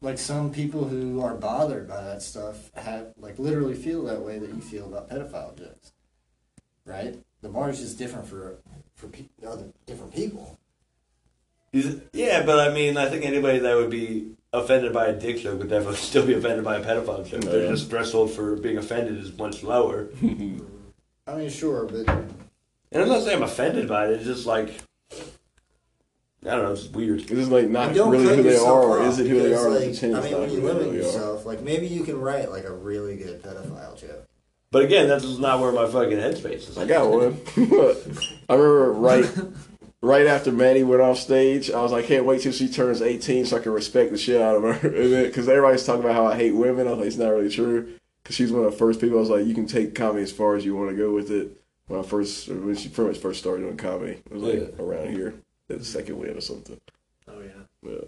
like 0.00 0.18
some 0.18 0.50
people 0.52 0.84
who 0.84 1.22
are 1.22 1.34
bothered 1.34 1.88
by 1.88 2.02
that 2.02 2.20
stuff 2.20 2.70
have 2.74 3.12
like 3.18 3.38
literally 3.38 3.74
feel 3.74 4.02
that 4.04 4.20
way 4.20 4.38
that 4.38 4.50
you 4.50 4.60
feel 4.60 4.86
about 4.86 5.08
pedophile 5.08 5.56
jokes, 5.56 5.92
right? 6.84 7.16
The 7.42 7.48
bar 7.48 7.70
is 7.70 7.80
just 7.80 7.98
different 7.98 8.26
for 8.26 8.56
for 8.94 9.08
pe- 9.08 9.24
other 9.46 9.64
different 9.86 10.14
people. 10.14 10.58
He's- 11.72 11.96
Yeah, 12.12 12.44
but 12.46 12.60
I 12.60 12.72
mean, 12.72 12.96
I 12.96 13.08
think 13.08 13.24
anybody 13.24 13.58
that 13.58 13.76
would 13.76 13.90
be 13.90 14.30
offended 14.52 14.92
by 14.92 15.06
a 15.06 15.12
dick 15.12 15.38
joke 15.38 15.58
would 15.58 15.68
definitely 15.68 15.96
still 16.10 16.24
be 16.24 16.34
offended 16.34 16.64
by 16.64 16.76
a 16.76 16.84
pedophile 16.84 17.26
joke. 17.26 17.42
Oh, 17.44 17.46
yeah. 17.46 17.52
Their 17.52 17.70
just 17.72 17.90
threshold 17.90 18.30
for 18.30 18.56
being 18.56 18.78
offended 18.78 19.18
is 19.18 19.36
much 19.36 19.62
lower. 19.62 20.08
I 21.26 21.36
mean, 21.36 21.50
sure, 21.50 21.86
but 21.86 22.08
And 22.08 23.02
I'm 23.02 23.08
not 23.08 23.22
saying 23.22 23.36
I'm 23.38 23.42
offended 23.42 23.88
by 23.88 24.06
it. 24.06 24.12
It's 24.12 24.24
just 24.24 24.46
like 24.46 24.74
I 26.46 26.50
don't 26.50 26.62
know. 26.64 26.72
It's 26.72 26.88
weird. 26.88 27.20
Is 27.20 27.26
this 27.26 27.48
like 27.48 27.68
not 27.68 27.94
really 27.94 28.36
who 28.36 28.42
they 28.42 28.56
are, 28.56 28.82
or 28.82 29.02
is 29.06 29.18
it 29.18 29.26
who 29.26 29.40
they 29.42 29.54
are? 29.54 29.70
Like, 29.70 29.84
and 29.84 29.92
pretend 29.98 30.16
I 30.16 30.18
it's 30.20 30.30
mean, 30.30 30.40
when 30.40 30.50
you 30.52 30.60
limit 30.60 30.92
yourself, 30.94 31.46
like 31.46 31.62
maybe 31.62 31.86
you 31.86 32.04
can 32.04 32.20
write 32.20 32.50
like 32.50 32.64
a 32.64 32.72
really 32.72 33.16
good 33.16 33.42
pedophile 33.42 33.98
joke. 33.98 34.28
But 34.74 34.86
again, 34.86 35.06
that's 35.06 35.38
not 35.38 35.60
where 35.60 35.70
my 35.70 35.86
fucking 35.86 36.18
headspace 36.18 36.68
is. 36.68 36.76
I 36.76 36.84
got 36.84 37.08
one. 37.08 37.40
I 38.48 38.54
remember 38.54 38.92
right 38.92 39.24
right 40.02 40.26
after 40.26 40.50
Maddie 40.50 40.82
went 40.82 41.00
off 41.00 41.16
stage, 41.18 41.70
I 41.70 41.80
was 41.80 41.92
like, 41.92 42.06
can't 42.06 42.24
wait 42.24 42.42
till 42.42 42.50
she 42.50 42.68
turns 42.68 43.00
18 43.00 43.46
so 43.46 43.56
I 43.56 43.60
can 43.60 43.70
respect 43.70 44.10
the 44.10 44.18
shit 44.18 44.40
out 44.42 44.56
of 44.56 44.62
her. 44.82 44.88
Because 45.26 45.48
everybody's 45.48 45.84
talking 45.86 46.00
about 46.02 46.16
how 46.16 46.26
I 46.26 46.34
hate 46.34 46.56
women. 46.56 46.88
I 46.88 46.90
was 46.90 46.98
like, 46.98 47.06
it's 47.06 47.16
not 47.16 47.28
really 47.28 47.50
true. 47.50 47.94
Because 48.20 48.34
she's 48.34 48.50
one 48.50 48.64
of 48.64 48.72
the 48.72 48.76
first 48.76 49.00
people 49.00 49.16
I 49.18 49.20
was 49.20 49.30
like, 49.30 49.46
you 49.46 49.54
can 49.54 49.68
take 49.68 49.94
comedy 49.94 50.24
as 50.24 50.32
far 50.32 50.56
as 50.56 50.64
you 50.64 50.74
want 50.74 50.90
to 50.90 50.96
go 50.96 51.12
with 51.14 51.30
it. 51.30 51.56
When 51.86 52.00
I 52.00 52.02
first, 52.02 52.48
when 52.48 52.74
she 52.74 52.88
pretty 52.88 53.10
much 53.12 53.20
first 53.20 53.38
started 53.38 53.62
doing 53.62 53.76
comedy, 53.76 54.22
it 54.26 54.32
was 54.32 54.42
like 54.42 54.54
Yeah. 54.54 54.84
around 54.84 55.10
here, 55.10 55.34
the 55.68 55.84
second 55.84 56.18
win 56.18 56.36
or 56.36 56.40
something. 56.40 56.80
Oh 57.28 57.40
yeah. 57.40 57.90
Yeah. 57.90 57.98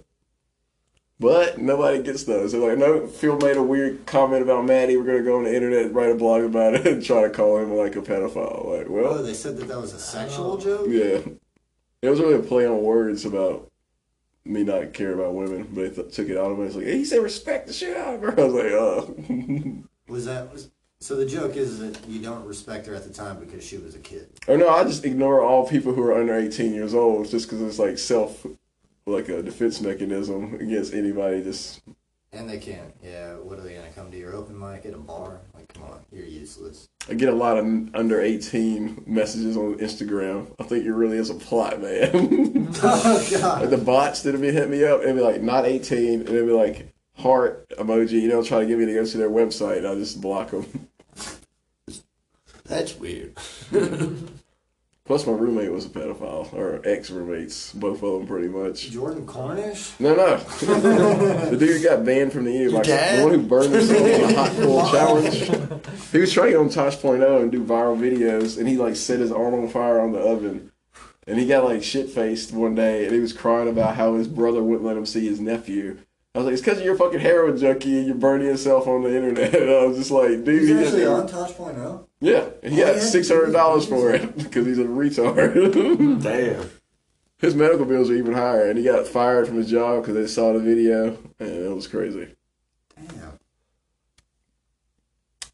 But 1.19 1.57
nobody 1.59 2.03
gets 2.03 2.25
those. 2.25 2.53
They're 2.53 2.61
like, 2.61 2.79
no, 2.79 3.07
Phil 3.07 3.39
made 3.39 3.57
a 3.57 3.63
weird 3.63 4.05
comment 4.05 4.43
about 4.43 4.67
Maddie. 4.67 4.97
We're 4.99 5.05
gonna 5.05 5.23
go 5.23 5.39
on 5.39 5.45
the 5.45 5.55
internet, 5.55 5.95
write 5.95 6.11
a 6.11 6.15
blog 6.15 6.43
about 6.45 6.75
it, 6.75 6.87
and 6.87 7.03
try 7.03 7.23
to 7.23 7.31
call 7.31 7.57
him 7.59 7.73
like 7.75 7.97
a 7.97 8.03
pedophile. 8.03 8.79
Like, 8.79 8.87
Oh, 8.89 8.93
well, 8.93 9.23
they 9.23 9.33
said 9.33 9.57
that 9.57 9.69
that 9.69 9.81
was 9.81 9.95
a 9.95 9.99
sexual 9.99 10.53
oh. 10.53 10.61
joke. 10.61 10.87
yeah. 10.89 11.33
It 12.03 12.11
was 12.11 12.21
really 12.21 12.35
a 12.35 12.43
play 12.43 12.67
on 12.67 12.83
words 12.83 13.25
about 13.25 13.71
me 14.45 14.63
not 14.63 14.93
caring 14.93 15.19
about 15.19 15.35
women, 15.35 15.67
but 15.73 15.95
they 15.97 16.03
th- 16.03 16.15
took 16.15 16.29
it 16.29 16.37
out 16.37 16.53
of 16.53 16.59
me. 16.59 16.67
It's 16.67 16.77
like, 16.77 16.85
hey, 16.85 16.99
he 16.99 17.05
said 17.07 17.23
respect 17.23 17.67
the 17.67 17.73
shit 17.73 17.97
out 17.97 18.17
of 18.17 18.21
her. 18.21 18.31
I 18.41 18.45
was 18.45 18.55
like, 18.55 18.73
oh. 18.73 19.83
Was 20.09 20.27
that 20.27 20.53
was 20.53 20.71
so? 21.01 21.17
The 21.17 21.27
joke 21.27 21.57
is 21.57 21.81
that 21.81 22.07
you 22.07 22.21
don't 22.23 22.45
respect 22.47 22.87
her 22.87 22.95
at 22.95 23.03
the 23.05 23.13
time 23.13 23.41
because 23.41 23.65
she 23.67 23.77
was 23.79 23.97
a 23.97 23.99
kid. 23.99 24.29
or 24.47 24.57
no, 24.57 24.69
I 24.69 24.85
just 24.85 25.05
ignore 25.05 25.41
all 25.41 25.67
people 25.67 25.95
who 25.95 26.03
are 26.05 26.17
under 26.17 26.37
18 26.37 26.73
years 26.75 26.95
old 26.95 27.29
just 27.29 27.49
because 27.49 27.61
it's 27.63 27.81
like 27.81 27.99
self, 27.99 28.47
like 29.07 29.29
a 29.29 29.43
defense 29.43 29.81
mechanism 29.81 30.55
against 30.55 30.93
anybody 30.93 31.43
just 31.43 31.81
And 32.33 32.49
they 32.51 32.59
can't. 32.59 32.93
Yeah, 33.03 33.35
what 33.35 33.59
are 33.59 33.63
they 33.63 33.75
gonna 33.75 33.91
come 33.95 34.11
to 34.11 34.17
your 34.19 34.35
open 34.35 34.59
mic 34.59 34.85
at 34.85 34.95
a 34.95 34.99
bar? 34.99 35.41
Like, 35.55 35.73
come 35.73 35.85
on, 35.85 36.01
you're 36.11 36.27
useless. 36.27 36.89
I 37.09 37.15
get 37.15 37.29
a 37.29 37.35
lot 37.35 37.57
of 37.57 37.65
under 37.95 38.21
18 38.21 39.05
messages 39.07 39.57
on 39.57 39.79
Instagram. 39.79 40.53
I 40.59 40.65
think 40.65 40.85
it 40.85 40.93
really 40.93 41.19
is 41.19 41.31
a 41.31 41.35
plot, 41.35 41.81
man. 41.81 42.11
oh 42.83 43.27
like 43.31 43.41
god. 43.41 43.71
the 43.71 43.79
bots 43.79 44.23
that 44.23 44.41
be 44.41 44.51
hitting 44.51 44.71
me 44.73 44.85
up, 44.85 45.03
it'd 45.03 45.15
be 45.15 45.23
like 45.23 45.41
not 45.41 45.65
18, 45.67 46.21
and 46.21 46.29
it'd 46.29 46.47
be 46.47 46.53
like 46.53 46.93
heart 47.17 47.69
emoji. 47.79 48.21
You 48.21 48.29
know, 48.29 48.43
try 48.43 48.61
to 48.61 48.67
get 48.67 48.79
me 48.79 48.87
to 48.87 48.95
go 48.95 49.07
to 49.07 49.19
their 49.19 49.31
website, 49.31 49.79
and 49.79 49.87
I 49.87 49.95
just 49.95 50.21
block 50.21 50.51
them. 50.51 50.89
That's 52.65 52.97
weird. 52.97 53.39
Plus, 55.07 55.25
my 55.25 55.33
roommate 55.33 55.71
was 55.71 55.87
a 55.87 55.89
pedophile, 55.89 56.53
or 56.53 56.83
ex 56.85 57.11
roommates, 57.11 57.73
both 57.73 58.03
of 58.03 58.19
them 58.19 58.27
pretty 58.27 58.49
much. 58.49 58.91
Jordan 58.91 59.25
Cornish. 59.25 59.93
No, 60.01 60.17
no. 60.17 60.37
the 61.51 61.57
dude 61.57 61.85
got 61.85 62.05
banned 62.05 62.33
from 62.33 62.45
the. 62.45 62.53
Your 62.53 62.73
Like 62.73 62.87
the 62.87 63.21
one 63.23 63.33
who 63.33 63.43
burned 63.43 63.73
himself 63.73 64.03
on 64.03 64.31
a 64.31 64.35
hot 64.35 64.51
coal 64.57 64.91
challenge. 64.91 65.51
He 66.11 66.19
was 66.19 66.33
trying 66.33 66.47
to 66.47 66.53
get 66.53 66.61
on 66.61 66.69
Tosh.0 66.71 67.43
and 67.43 67.53
do 67.53 67.65
viral 67.65 67.97
videos, 67.97 68.59
and 68.59 68.69
he 68.69 68.77
like 68.77 68.97
set 68.97 69.21
his 69.21 69.31
arm 69.31 69.55
on 69.55 69.69
fire 69.69 70.01
on 70.01 70.11
the 70.11 70.19
oven. 70.19 70.73
And 71.29 71.39
he 71.39 71.47
got 71.47 71.65
like 71.65 71.85
shit 71.85 72.11
faced 72.11 72.53
one 72.53 72.75
day, 72.75 73.05
and 73.05 73.15
he 73.15 73.21
was 73.21 73.33
crying 73.33 73.69
about 73.69 73.95
how 73.95 74.15
his 74.15 74.27
brother 74.27 74.63
wouldn't 74.63 74.87
let 74.87 74.97
him 74.97 75.07
see 75.07 75.27
his 75.29 75.39
nephew. 75.39 75.99
I 76.37 76.41
was 76.41 76.45
like, 76.45 76.53
it's 76.53 76.61
because 76.63 76.83
you're 76.83 76.95
a 76.95 76.99
fucking 76.99 77.21
heroin 77.21 77.57
junkie 77.57 77.97
and 77.97 78.07
you're 78.09 78.15
burning 78.15 78.47
yourself 78.49 78.87
on 78.87 79.03
the 79.05 79.17
internet. 79.17 79.55
And 79.63 79.71
I 79.71 79.87
was 79.87 79.97
just 79.97 80.11
like, 80.11 80.45
dude, 80.45 80.61
He's 80.61 80.69
he 80.69 80.75
actually 80.75 80.99
didn't- 80.99 81.13
on 81.15 81.27
Tosh.0. 81.29 82.07
yeah, 82.21 82.45
he 82.63 82.83
Oh, 82.83 82.87
got 82.87 82.97
yeah? 82.97 83.01
six 83.01 83.29
hundred 83.31 83.53
dollars 83.53 83.87
for 83.87 84.13
it 84.13 84.37
because 84.37 84.67
he's 84.67 84.79
a 84.79 84.85
retard. 84.85 86.23
Damn. 86.23 86.71
his 87.39 87.55
medical 87.55 87.87
bills 87.87 88.11
are 88.11 88.15
even 88.15 88.35
higher, 88.35 88.69
and 88.69 88.79
he 88.79 88.85
got 88.85 89.07
fired 89.07 89.47
from 89.49 89.57
his 89.57 89.71
job 89.71 90.03
because 90.03 90.15
they 90.15 90.27
saw 90.27 90.53
the 90.53 90.59
video, 90.59 91.17
and 91.41 91.49
it 91.49 91.75
was 91.75 91.87
crazy. 91.87 92.29
Damn. 92.95 93.39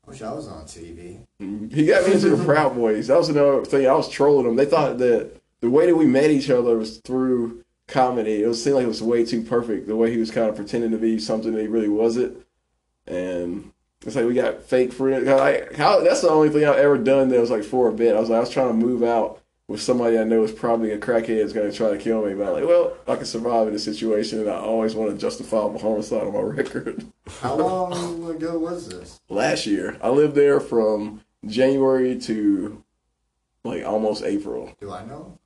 I 0.04 0.10
wish 0.10 0.22
I 0.22 0.32
was 0.32 0.48
on 0.48 0.64
TV. 0.64 1.20
Mm-hmm. 1.40 1.68
He 1.68 1.86
got 1.86 2.06
me 2.08 2.14
into 2.14 2.30
the 2.34 2.44
Proud 2.44 2.74
Boys. 2.74 3.06
That 3.06 3.18
was 3.18 3.28
another 3.28 3.64
thing. 3.64 3.86
I 3.86 3.92
was 3.94 4.08
trolling 4.08 4.46
them. 4.46 4.56
They 4.56 4.66
thought 4.66 4.98
that 4.98 5.40
the 5.60 5.70
way 5.70 5.86
that 5.86 5.94
we 5.96 6.06
met 6.06 6.30
each 6.30 6.50
other 6.50 6.76
was 6.76 6.98
through 6.98 7.61
comedy. 7.86 8.42
It 8.42 8.46
was 8.46 8.62
seemed 8.62 8.76
like 8.76 8.84
it 8.84 8.88
was 8.88 9.02
way 9.02 9.24
too 9.24 9.42
perfect. 9.42 9.86
The 9.86 9.96
way 9.96 10.10
he 10.10 10.18
was 10.18 10.30
kind 10.30 10.48
of 10.48 10.56
pretending 10.56 10.90
to 10.92 10.98
be 10.98 11.18
something 11.18 11.52
that 11.52 11.60
he 11.60 11.68
really 11.68 11.88
wasn't, 11.88 12.44
and 13.06 13.72
it's 14.04 14.16
like 14.16 14.26
we 14.26 14.34
got 14.34 14.62
fake 14.62 14.92
friends. 14.92 15.26
Like, 15.26 15.74
how 15.74 16.00
that's 16.00 16.22
the 16.22 16.30
only 16.30 16.48
thing 16.48 16.64
I've 16.64 16.76
ever 16.76 16.98
done 16.98 17.28
that 17.28 17.40
was 17.40 17.50
like 17.50 17.64
for 17.64 17.88
a 17.88 17.92
bit. 17.92 18.16
I 18.16 18.20
was 18.20 18.30
like 18.30 18.38
I 18.38 18.40
was 18.40 18.50
trying 18.50 18.68
to 18.68 18.86
move 18.86 19.02
out 19.02 19.40
with 19.68 19.80
somebody 19.80 20.18
I 20.18 20.24
know 20.24 20.42
is 20.42 20.52
probably 20.52 20.90
a 20.90 20.98
crackhead 20.98 21.30
is 21.30 21.52
going 21.52 21.70
to 21.70 21.76
try 21.76 21.90
to 21.90 21.98
kill 21.98 22.26
me. 22.26 22.34
But 22.34 22.48
I'm 22.48 22.52
like, 22.54 22.66
well, 22.66 22.96
I 23.06 23.16
can 23.16 23.24
survive 23.24 23.68
in 23.68 23.72
this 23.72 23.84
situation, 23.84 24.40
and 24.40 24.50
I 24.50 24.56
always 24.56 24.94
want 24.94 25.12
a 25.12 25.16
justifiable 25.16 25.78
homicide 25.78 26.24
on 26.24 26.32
my 26.32 26.40
record. 26.40 27.06
How 27.40 27.54
long 27.54 28.30
ago 28.30 28.58
was 28.58 28.88
this? 28.88 29.20
Last 29.28 29.66
year, 29.66 29.96
I 30.02 30.10
lived 30.10 30.34
there 30.34 30.60
from 30.60 31.22
January 31.46 32.18
to 32.20 32.82
like 33.64 33.84
almost 33.84 34.24
April. 34.24 34.74
Do 34.80 34.92
I 34.92 35.04
know? 35.04 35.38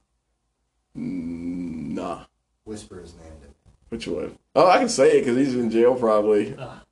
Mm, 0.96 1.75
Nah, 1.96 2.24
Whisper 2.64 3.00
his 3.00 3.14
name 3.14 3.32
to 3.42 3.48
me. 3.48 3.54
which 3.88 4.06
one? 4.06 4.36
Oh, 4.54 4.66
I 4.68 4.78
can 4.78 4.88
say 4.88 5.18
it 5.18 5.20
because 5.20 5.36
he's 5.36 5.54
in 5.54 5.70
jail 5.70 5.94
probably. 5.94 6.50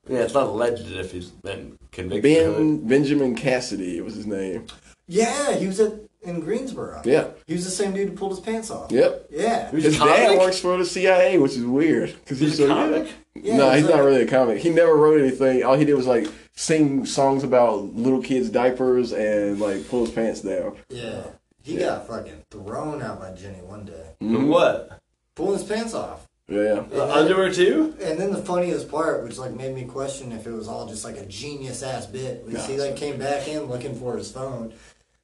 Yeah, 0.09 0.21
it's 0.21 0.35
not 0.35 0.47
alleged 0.49 0.91
if 0.91 1.13
he's 1.13 1.29
been 1.31 1.79
convicted. 1.93 2.23
Ben 2.23 2.87
Benjamin 2.87 3.35
Cassidy 3.35 4.01
was 4.01 4.15
his 4.15 4.27
name. 4.27 4.67
Yeah, 5.07 5.55
he 5.57 5.67
was 5.67 5.81
at 5.81 5.93
in 6.23 6.41
Greensboro. 6.41 7.03
Yeah. 7.05 7.29
He 7.47 7.53
was 7.53 7.65
the 7.67 7.71
same 7.71 7.93
dude 7.93 8.09
who 8.09 8.17
pulled 8.17 8.31
his 8.33 8.41
pants 8.41 8.71
off. 8.71 8.91
Yep. 8.91 9.27
Yeah. 9.31 9.69
Who's 9.71 9.85
His 9.85 9.97
a 9.97 9.99
comic? 9.99 10.17
dad 10.17 10.39
works 10.39 10.59
for 10.59 10.79
the 10.79 10.85
CIA, 10.87 11.37
which 11.37 11.53
is 11.53 11.65
weird 11.67 12.15
because 12.15 12.41
He's 12.41 12.55
a 12.61 12.67
so- 12.67 12.69
comic? 12.69 13.13
Yeah, 13.35 13.57
no, 13.59 13.71
he's 13.73 13.83
he's 13.85 13.91
not 13.91 14.03
really 14.05 14.23
a 14.23 14.27
comic. 14.27 14.59
He 14.61 14.71
never 14.71 14.97
wrote 14.97 15.21
anything. 15.21 15.65
All 15.65 15.75
he 15.77 15.85
did 15.85 15.95
was 15.97 16.07
like 16.07 16.29
sing 16.55 17.05
songs 17.05 17.43
about 17.45 17.95
little 17.95 18.23
kids' 18.23 18.49
diapers 18.49 19.13
and 19.13 19.61
like 19.61 19.87
pull 19.89 20.07
his 20.07 20.15
pants 20.15 20.41
down. 20.41 20.77
Yeah. 20.89 21.25
He 21.65 21.79
got 21.79 22.07
fucking 22.07 22.43
thrown 22.51 23.03
out 23.03 23.21
by 23.21 23.33
Jenny 23.33 23.63
one 23.63 23.85
day. 23.87 24.17
Mhm. 24.23 24.49
What? 24.49 25.01
Pulling 25.35 25.59
his 25.59 25.65
pants 25.67 25.95
off. 25.95 26.27
Yeah. 26.47 26.85
Uh, 26.95 27.11
underwear 27.11 27.51
too? 27.51 27.97
And 28.03 28.21
then 28.21 28.31
the 28.31 28.43
funniest 28.43 28.91
part, 28.91 29.25
which 29.25 29.39
like 29.39 29.53
made 29.53 29.75
me 29.75 29.85
question 29.85 30.31
if 30.31 30.47
it 30.47 30.53
was 30.53 30.69
all 30.69 30.87
just 30.87 31.03
like 31.05 31.17
a 31.17 31.25
genius 31.25 31.83
ass 31.83 32.05
bit, 32.07 32.45
was 32.45 32.67
he 32.67 32.79
like 32.79 32.97
came 32.97 33.19
back 33.19 33.49
in 33.49 33.65
looking 33.65 33.99
for 33.99 34.17
his 34.19 34.31
phone, 34.31 34.75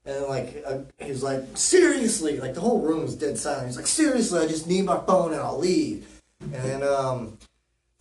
and 0.07 0.14
then 0.16 0.28
like 0.28 0.64
uh, 0.66 0.78
he 0.99 1.11
was 1.11 1.22
like 1.22 1.45
seriously, 1.55 2.41
like 2.41 2.55
the 2.55 2.61
whole 2.62 2.80
room 2.80 3.03
was 3.03 3.14
dead 3.16 3.36
silent. 3.36 3.66
He's 3.66 3.76
like 3.76 3.86
seriously, 3.86 4.41
I 4.41 4.47
just 4.47 4.66
need 4.66 4.86
my 4.86 4.99
phone 5.07 5.32
and 5.32 5.43
I'll 5.43 5.59
leave. 5.59 6.07
And 6.41 6.55
then 6.55 6.82
um, 6.82 7.36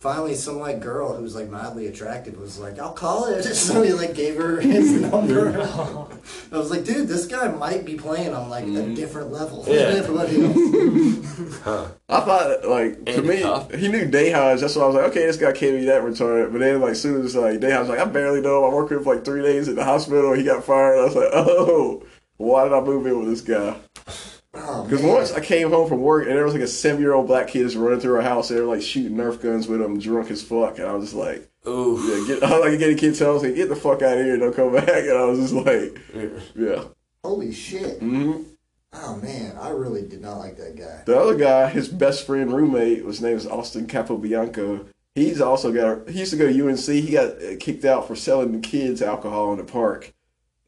finally, 0.00 0.34
some 0.34 0.58
like 0.58 0.80
girl 0.80 1.14
who 1.14 1.22
was 1.22 1.34
like 1.34 1.50
mildly 1.50 1.86
attractive 1.86 2.38
was 2.38 2.58
like, 2.58 2.78
I'll 2.78 2.92
call 2.92 3.26
it. 3.26 3.44
So 3.60 3.82
he 3.82 3.92
like 3.92 4.14
gave 4.14 4.36
her 4.36 4.60
his 4.60 4.92
number. 5.02 5.60
I 5.60 6.56
was 6.56 6.70
like, 6.70 6.84
dude, 6.84 7.08
this 7.08 7.26
guy 7.26 7.48
might 7.48 7.84
be 7.84 7.94
playing 7.96 8.32
on 8.32 8.48
like 8.48 8.64
a 8.64 8.68
mm-hmm. 8.68 8.94
different 8.94 9.30
level 9.30 9.64
Yeah. 9.68 9.90
than 9.90 9.96
everybody 9.98 10.44
else. 10.44 11.26
Huh. 11.62 11.86
I 12.08 12.20
thought 12.20 12.64
like 12.64 13.04
to 13.06 13.12
Andy 13.12 13.28
me 13.28 13.42
Kaufman. 13.42 13.78
he 13.78 13.88
knew 13.88 14.06
Dayhaj. 14.08 14.60
That's 14.60 14.76
why 14.76 14.82
I 14.82 14.86
was 14.86 14.94
like, 14.96 15.04
okay, 15.10 15.26
this 15.26 15.36
guy 15.36 15.52
can't 15.52 15.76
be 15.78 15.84
that 15.86 16.02
retarded. 16.02 16.52
But 16.52 16.58
then 16.60 16.80
like 16.80 16.96
soon 16.96 17.24
as 17.24 17.34
like 17.36 17.60
Dayhaj 17.60 17.80
was 17.80 17.88
like, 17.88 17.98
I 17.98 18.04
barely 18.04 18.40
know 18.40 18.58
him. 18.64 18.70
I 18.70 18.74
worked 18.74 18.90
with 18.90 18.98
him 18.98 19.04
for 19.04 19.14
like 19.14 19.24
three 19.24 19.42
days 19.42 19.68
at 19.68 19.76
the 19.76 19.84
hospital. 19.84 20.32
He 20.32 20.44
got 20.44 20.64
fired. 20.64 20.98
I 20.98 21.04
was 21.04 21.14
like, 21.16 21.30
oh, 21.32 22.04
why 22.36 22.64
did 22.64 22.72
I 22.72 22.80
move 22.80 23.06
in 23.06 23.18
with 23.18 23.28
this 23.28 23.40
guy? 23.42 23.76
Oh, 24.54 24.82
Because 24.84 25.02
man. 25.02 25.12
once 25.14 25.32
I 25.32 25.40
came 25.40 25.70
home 25.70 25.88
from 25.88 26.00
work 26.00 26.26
and 26.26 26.36
there 26.36 26.44
was 26.44 26.54
like 26.54 26.62
a 26.62 26.66
seven 26.66 27.00
year 27.00 27.12
old 27.12 27.26
black 27.28 27.48
kid 27.48 27.62
just 27.64 27.76
running 27.76 28.00
through 28.00 28.16
our 28.16 28.22
house. 28.22 28.50
and 28.50 28.58
They 28.58 28.62
were 28.62 28.74
like 28.74 28.82
shooting 28.82 29.16
Nerf 29.16 29.40
guns 29.40 29.68
with 29.68 29.80
him, 29.80 29.98
drunk 30.00 30.30
as 30.30 30.42
fuck. 30.42 30.78
And 30.78 30.88
I 30.88 30.92
was 30.94 31.04
just 31.12 31.16
like, 31.16 31.48
Ooh. 31.68 31.98
yeah, 32.02 32.26
get, 32.26 32.42
I 32.50 32.58
was 32.58 32.70
like 32.70 32.78
getting 32.78 32.96
kids 32.96 33.18
tell 33.18 33.36
us, 33.36 33.42
like, 33.42 33.54
get 33.54 33.68
the 33.68 33.76
fuck 33.76 34.02
out 34.02 34.18
of 34.18 34.24
here, 34.24 34.32
and 34.34 34.40
don't 34.42 34.54
come 34.56 34.72
back. 34.74 34.88
And 34.88 35.12
I 35.16 35.24
was 35.24 35.38
just 35.38 35.54
like, 35.54 36.00
yeah. 36.56 36.84
Holy 37.24 37.52
shit. 37.52 37.98
hmm 38.00 38.42
Oh 38.92 39.14
man, 39.18 39.56
I 39.60 39.68
really 39.68 40.02
did 40.02 40.20
not 40.20 40.38
like 40.38 40.56
that 40.56 40.74
guy. 40.76 41.02
The 41.06 41.16
other 41.16 41.36
guy, 41.36 41.68
his 41.68 41.88
best 41.88 42.26
friend 42.26 42.52
roommate, 42.52 43.04
was 43.04 43.20
named 43.20 43.46
Austin 43.46 43.86
Capobianco. 43.86 44.86
He's 45.14 45.40
also 45.40 45.72
got. 45.72 46.08
He 46.10 46.18
used 46.18 46.32
to 46.32 46.36
go 46.36 46.52
to 46.52 46.68
UNC. 46.68 46.80
He 46.86 47.12
got 47.12 47.40
uh, 47.40 47.56
kicked 47.60 47.84
out 47.84 48.08
for 48.08 48.16
selling 48.16 48.50
the 48.50 48.58
kids 48.58 49.00
alcohol 49.00 49.52
in 49.52 49.58
the 49.58 49.64
park, 49.64 50.12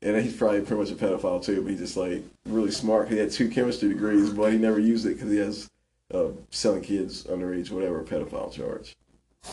and 0.02 0.16
he's 0.22 0.36
probably 0.36 0.60
pretty 0.60 0.82
much 0.82 0.90
a 0.90 0.94
pedophile 0.94 1.42
too. 1.42 1.62
But 1.62 1.70
he's 1.70 1.80
just 1.80 1.96
like 1.96 2.22
really 2.46 2.70
smart. 2.70 3.08
He 3.08 3.16
had 3.18 3.30
two 3.30 3.48
chemistry 3.48 3.88
degrees, 3.88 4.30
but 4.30 4.52
he 4.52 4.58
never 4.58 4.78
used 4.78 5.06
it 5.06 5.14
because 5.14 5.30
he 5.30 5.38
has 5.38 5.70
uh, 6.12 6.28
selling 6.50 6.82
kids 6.82 7.24
underage, 7.24 7.70
whatever, 7.70 8.02
pedophile 8.02 8.52
charge. 8.52 8.94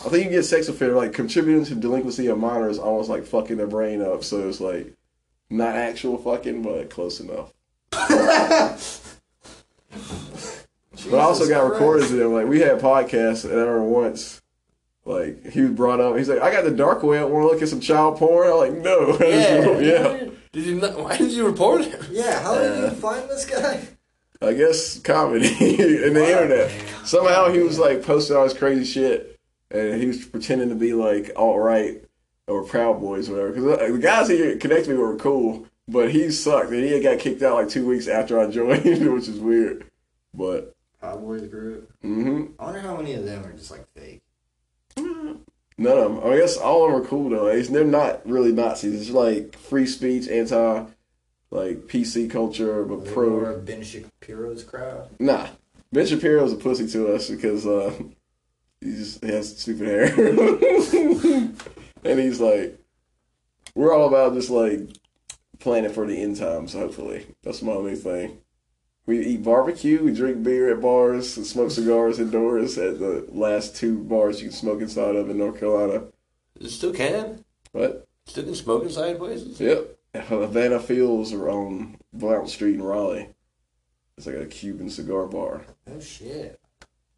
I 0.04 0.08
think 0.08 0.26
you 0.26 0.30
get 0.30 0.44
sex 0.44 0.68
offender 0.68 0.94
like 0.94 1.12
contributing 1.12 1.64
to 1.66 1.74
delinquency 1.74 2.28
of 2.28 2.38
minors, 2.38 2.78
almost 2.78 3.08
like 3.08 3.24
fucking 3.24 3.56
their 3.56 3.66
brain 3.66 4.02
up. 4.02 4.22
So 4.24 4.48
it's 4.48 4.60
like 4.60 4.94
not 5.48 5.74
actual 5.74 6.16
fucking, 6.18 6.62
but 6.62 6.90
close 6.90 7.20
enough. 7.20 7.52
But 11.10 11.18
I 11.18 11.22
also 11.22 11.48
got 11.48 11.70
recordings 11.70 12.12
of 12.12 12.18
them. 12.18 12.32
Like 12.32 12.46
we 12.46 12.60
had 12.60 12.78
podcasts, 12.78 13.44
and 13.44 13.54
I 13.54 13.56
remember 13.56 13.84
once, 13.84 14.40
like 15.04 15.50
he 15.50 15.62
was 15.62 15.72
brought 15.72 16.00
up. 16.00 16.16
He's 16.16 16.28
like, 16.28 16.40
"I 16.42 16.52
got 16.52 16.64
the 16.64 16.70
dark 16.70 17.02
web. 17.02 17.30
Want 17.30 17.42
to 17.42 17.48
look 17.48 17.62
at 17.62 17.68
some 17.68 17.80
child 17.80 18.18
porn?" 18.18 18.48
I'm 18.48 18.58
like, 18.58 18.72
"No." 18.74 19.16
Yeah. 19.20 19.78
yeah. 19.80 20.30
Did 20.52 20.64
you 20.66 20.74
not? 20.80 20.98
Why 20.98 21.16
did 21.16 21.30
you 21.32 21.46
report 21.46 21.84
him? 21.84 22.00
Yeah, 22.10 22.40
how 22.42 22.58
did 22.58 22.72
Uh, 22.72 22.86
you 22.86 22.90
find 22.92 23.28
this 23.30 23.44
guy? 23.46 23.86
I 24.42 24.54
guess 24.54 24.98
comedy 25.00 25.48
and 26.04 26.16
the 26.16 26.30
internet. 26.32 26.72
Somehow 27.04 27.50
he 27.50 27.60
was 27.60 27.78
like 27.78 28.02
posting 28.02 28.36
all 28.36 28.44
this 28.44 28.56
crazy 28.56 28.84
shit, 28.84 29.38
and 29.70 30.00
he 30.00 30.06
was 30.06 30.24
pretending 30.24 30.70
to 30.70 30.74
be 30.74 30.92
like 30.94 31.30
alt 31.36 31.58
right 31.60 32.02
or 32.46 32.64
Proud 32.64 33.00
Boys 33.00 33.28
or 33.28 33.32
whatever. 33.50 33.52
Because 33.78 33.92
the 33.92 33.98
guys 33.98 34.28
he 34.28 34.56
connected 34.56 34.88
me 34.88 34.94
with 34.96 35.06
were 35.06 35.16
cool, 35.16 35.66
but 35.86 36.10
he 36.10 36.30
sucked, 36.30 36.70
and 36.70 36.82
he 36.82 36.92
had 36.92 37.02
got 37.02 37.18
kicked 37.20 37.42
out 37.42 37.54
like 37.56 37.68
two 37.68 37.86
weeks 37.86 38.08
after 38.08 38.40
I 38.40 38.46
joined, 38.50 38.84
which 38.84 39.28
is 39.28 39.38
weird. 39.38 39.84
But 40.34 40.74
Cowboys 41.00 41.46
group. 41.48 41.90
hmm 42.02 42.46
I 42.58 42.64
wonder 42.64 42.80
how 42.80 42.96
many 42.96 43.14
of 43.14 43.24
them 43.24 43.44
are 43.44 43.52
just 43.52 43.70
like 43.70 43.80
fake. 43.80 43.89
None 45.80 45.96
of 45.96 46.14
them. 46.14 46.30
I 46.30 46.36
guess 46.36 46.58
all 46.58 46.84
of 46.84 46.92
them 46.92 47.00
are 47.00 47.06
cool 47.06 47.30
though. 47.30 47.46
It's, 47.46 47.70
they're 47.70 47.84
not 47.84 48.20
really 48.28 48.52
Nazis. 48.52 49.00
It's 49.00 49.10
like 49.10 49.56
free 49.56 49.86
speech, 49.86 50.28
anti, 50.28 50.84
like 51.50 51.78
PC 51.88 52.30
culture, 52.30 52.84
but 52.84 53.06
They're 53.06 53.14
pro. 53.14 53.58
Ben 53.60 53.82
Shapiro's 53.82 54.62
crowd. 54.62 55.08
Nah, 55.18 55.46
Ben 55.90 56.04
Shapiro's 56.04 56.52
a 56.52 56.56
pussy 56.56 56.86
to 56.88 57.14
us 57.14 57.30
because 57.30 57.66
uh, 57.66 57.94
he 58.82 58.90
just 58.90 59.24
he 59.24 59.32
has 59.32 59.58
stupid 59.58 59.86
hair, 59.86 60.04
and 62.04 62.20
he's 62.20 62.42
like, 62.42 62.78
we're 63.74 63.94
all 63.94 64.06
about 64.06 64.34
just 64.34 64.50
like 64.50 64.80
planning 65.60 65.94
for 65.94 66.06
the 66.06 66.20
end 66.20 66.36
times. 66.36 66.74
Hopefully, 66.74 67.24
that's 67.42 67.62
my 67.62 67.72
only 67.72 67.96
thing. 67.96 68.36
We 69.06 69.20
eat 69.24 69.42
barbecue, 69.42 70.02
we 70.04 70.12
drink 70.14 70.42
beer 70.42 70.70
at 70.72 70.80
bars, 70.80 71.36
and 71.36 71.44
smoke 71.46 71.70
cigars 71.70 72.20
indoors 72.20 72.78
at 72.78 72.98
the 72.98 73.26
last 73.30 73.74
two 73.74 73.98
bars 73.98 74.40
you 74.40 74.48
can 74.48 74.56
smoke 74.56 74.80
inside 74.80 75.16
of 75.16 75.28
in 75.30 75.38
North 75.38 75.58
Carolina. 75.58 76.04
You 76.58 76.68
still 76.68 76.92
can? 76.92 77.44
What? 77.72 78.06
Still 78.26 78.44
can 78.44 78.54
smoke 78.54 78.84
inside 78.84 79.18
places? 79.18 79.58
Yep. 79.60 79.96
Havana 80.14 80.78
Fields 80.80 81.32
are 81.32 81.48
on 81.48 81.96
Blount 82.12 82.48
Street 82.48 82.74
in 82.74 82.82
Raleigh. 82.82 83.30
It's 84.16 84.26
like 84.26 84.36
a 84.36 84.46
Cuban 84.46 84.90
cigar 84.90 85.26
bar. 85.26 85.62
Oh 85.90 85.98
shit. 86.00 86.60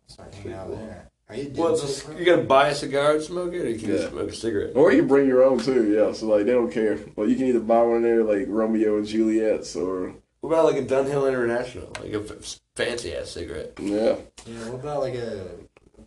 Start 0.07 0.35
hanging 0.35 0.53
out 0.53 0.71
there. 0.71 1.09
Are 1.29 1.35
you 1.35 1.45
doing 1.45 1.57
What's 1.57 2.07
a, 2.09 2.19
you 2.19 2.25
gotta 2.25 2.43
buy 2.43 2.69
a 2.69 2.75
cigar 2.75 3.13
and 3.15 3.23
smoke 3.23 3.53
it, 3.55 3.63
or 3.63 3.69
you 3.71 3.79
can 3.79 3.91
Yeah. 3.91 4.09
smoke 4.09 4.31
a 4.31 4.35
cigarette? 4.35 4.77
Or 4.77 4.93
you 4.93 4.99
can 5.01 5.09
bring 5.09 5.27
your 5.27 5.43
own 5.43 5.59
too, 5.59 5.91
yeah. 5.93 6.13
So 6.13 6.27
like 6.27 6.45
they 6.47 6.53
don't 6.53 6.71
care. 6.71 6.99
Like 7.17 7.29
you 7.29 7.37
can 7.37 7.47
either 7.47 7.61
buy 7.61 7.83
one 7.83 8.03
there 8.03 8.23
like 8.23 8.45
Romeo 8.49 8.99
and 8.99 9.07
Juliet's 9.07 9.75
or 9.75 10.15
What 10.43 10.51
about 10.51 10.65
like 10.65 10.77
a 10.77 10.85
Dunhill 10.85 11.29
International, 11.29 11.89
like 12.01 12.13
a 12.13 12.21
f- 12.21 12.61
fancy 12.75 13.15
ass 13.15 13.31
cigarette? 13.31 13.73
yeah. 13.81 14.17
Yeah, 14.45 14.69
what 14.71 14.81
about 14.81 15.01
like 15.01 15.15
a 15.15 15.47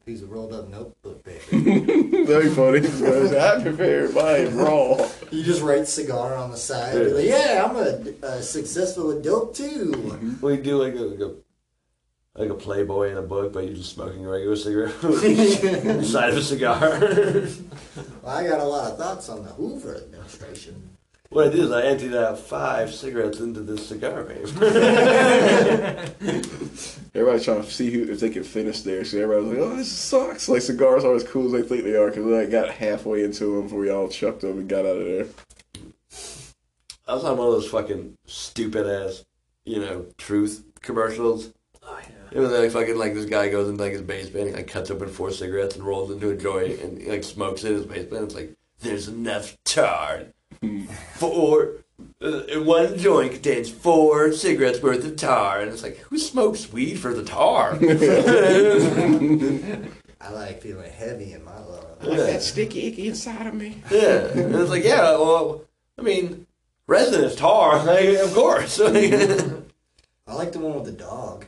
piece 0.05 0.21
of 0.21 0.29
rolled 0.29 0.51
up 0.53 0.67
notebook 0.67 1.23
paper? 1.23 1.55
That'd 1.55 2.43
be 2.43 2.49
funny. 2.49 2.81
Just 2.81 3.01
goes, 3.01 3.33
I 3.33 3.61
prepared 3.63 4.13
mine 4.13 4.53
raw. 4.55 5.09
you 5.31 5.41
just 5.41 5.61
write 5.61 5.87
cigar 5.87 6.35
on 6.35 6.51
the 6.51 6.57
side. 6.57 6.93
Be 6.95 7.11
like, 7.11 7.25
yeah, 7.25 7.65
I'm 7.65 7.77
a, 7.77 8.27
a 8.27 8.41
successful 8.43 9.11
adult 9.17 9.55
too. 9.55 9.93
Mm-hmm. 9.95 10.45
We 10.45 10.57
do 10.57 10.83
like 10.83 10.95
a, 10.95 10.99
like 11.01 11.19
a 11.21 11.35
like 12.37 12.49
a 12.49 12.55
Playboy 12.55 13.11
in 13.11 13.17
a 13.17 13.21
book, 13.21 13.53
but 13.53 13.63
you're 13.63 13.73
just 13.75 13.93
smoking 13.93 14.25
a 14.25 14.29
regular 14.29 14.57
cigarette 14.57 15.01
inside 15.23 16.31
of 16.31 16.37
a 16.37 16.41
cigar. 16.43 16.99
Well, 18.21 18.35
I 18.35 18.45
got 18.45 18.59
a 18.59 18.63
lot 18.65 18.91
of 18.91 18.97
thoughts 18.97 19.29
on 19.29 19.43
the 19.43 19.51
Hoover 19.51 19.95
administration. 19.97 20.84
What 21.29 21.47
I 21.47 21.49
did 21.49 21.59
is 21.59 21.71
I 21.71 21.83
emptied 21.83 22.15
out 22.15 22.39
five 22.39 22.93
cigarettes 22.93 23.39
into 23.39 23.61
this 23.61 23.87
cigar 23.87 24.23
paper. 24.23 24.47
Everybody's 27.15 27.45
trying 27.45 27.63
to 27.63 27.71
see 27.71 27.91
who 27.91 28.11
if 28.11 28.19
they 28.19 28.29
can 28.29 28.43
finish 28.43 28.81
there. 28.81 29.03
So 29.05 29.19
everybody's 29.19 29.57
like, 29.57 29.67
"Oh, 29.67 29.75
this 29.75 29.91
sucks." 29.91 30.49
Like 30.49 30.61
cigars 30.61 31.03
aren't 31.03 31.23
as 31.23 31.29
cool 31.29 31.45
as 31.47 31.51
they 31.53 31.61
think 31.61 31.83
they 31.83 31.95
are 31.95 32.09
because 32.09 32.25
they 32.25 32.41
like, 32.41 32.51
got 32.51 32.69
halfway 32.69 33.23
into 33.23 33.55
them 33.55 33.63
before 33.63 33.79
we 33.79 33.89
all 33.89 34.07
chucked 34.07 34.41
them 34.41 34.59
and 34.59 34.69
got 34.69 34.85
out 34.85 34.97
of 34.97 35.05
there. 35.05 35.25
I 37.07 37.13
was 37.13 37.23
on 37.23 37.37
one 37.37 37.47
of 37.47 37.53
those 37.53 37.69
fucking 37.69 38.17
stupid 38.25 38.87
ass, 38.87 39.25
you 39.63 39.79
know, 39.79 40.07
truth 40.17 40.63
commercials. 40.81 41.53
Oh 41.83 41.99
yeah. 42.01 42.09
It 42.31 42.39
was 42.39 42.51
like 42.51 42.71
fucking 42.71 42.97
like 42.97 43.13
this 43.13 43.25
guy 43.25 43.49
goes 43.49 43.69
into 43.69 43.81
like 43.81 43.93
his 43.93 44.01
basement 44.01 44.47
and 44.47 44.55
like 44.55 44.67
cuts 44.67 44.91
open 44.91 45.09
four 45.09 45.31
cigarettes 45.31 45.75
and 45.75 45.85
rolls 45.85 46.11
into 46.11 46.29
a 46.29 46.35
joint 46.35 46.79
and 46.81 47.05
like 47.07 47.23
smokes 47.23 47.63
it 47.63 47.71
in 47.71 47.77
his 47.77 47.85
basement. 47.85 48.25
It's 48.25 48.35
like 48.35 48.55
there's 48.79 49.07
enough 49.07 49.57
tar 49.63 50.23
for 51.15 51.71
uh, 52.21 52.41
one 52.61 52.97
joint 52.97 53.33
contains 53.33 53.69
four 53.69 54.31
cigarettes 54.33 54.81
worth 54.81 55.05
of 55.05 55.15
tar, 55.15 55.61
and 55.61 55.71
it's 55.71 55.83
like, 55.83 55.97
who 55.97 56.17
smokes 56.17 56.71
weed 56.71 56.95
for 56.95 57.13
the 57.13 57.23
tar? 57.23 57.77
I 60.21 60.31
like 60.31 60.61
feeling 60.61 60.91
heavy 60.91 61.33
in 61.33 61.43
my 61.43 61.59
love. 61.59 62.03
Like 62.03 62.17
that 62.17 62.41
sticky 62.41 62.87
icky 62.87 63.07
inside 63.09 63.47
of 63.47 63.53
me. 63.53 63.81
yeah, 63.91 64.27
and 64.27 64.55
it's 64.55 64.69
like, 64.69 64.83
yeah, 64.83 65.11
well, 65.11 65.61
I 65.97 66.01
mean, 66.01 66.47
resin 66.87 67.23
is 67.23 67.35
tar, 67.35 67.83
like, 67.85 68.15
of 68.15 68.33
course. 68.33 68.79
I 68.81 70.33
like 70.33 70.51
the 70.51 70.59
one 70.59 70.75
with 70.75 70.85
the 70.85 70.91
dog. 70.91 71.45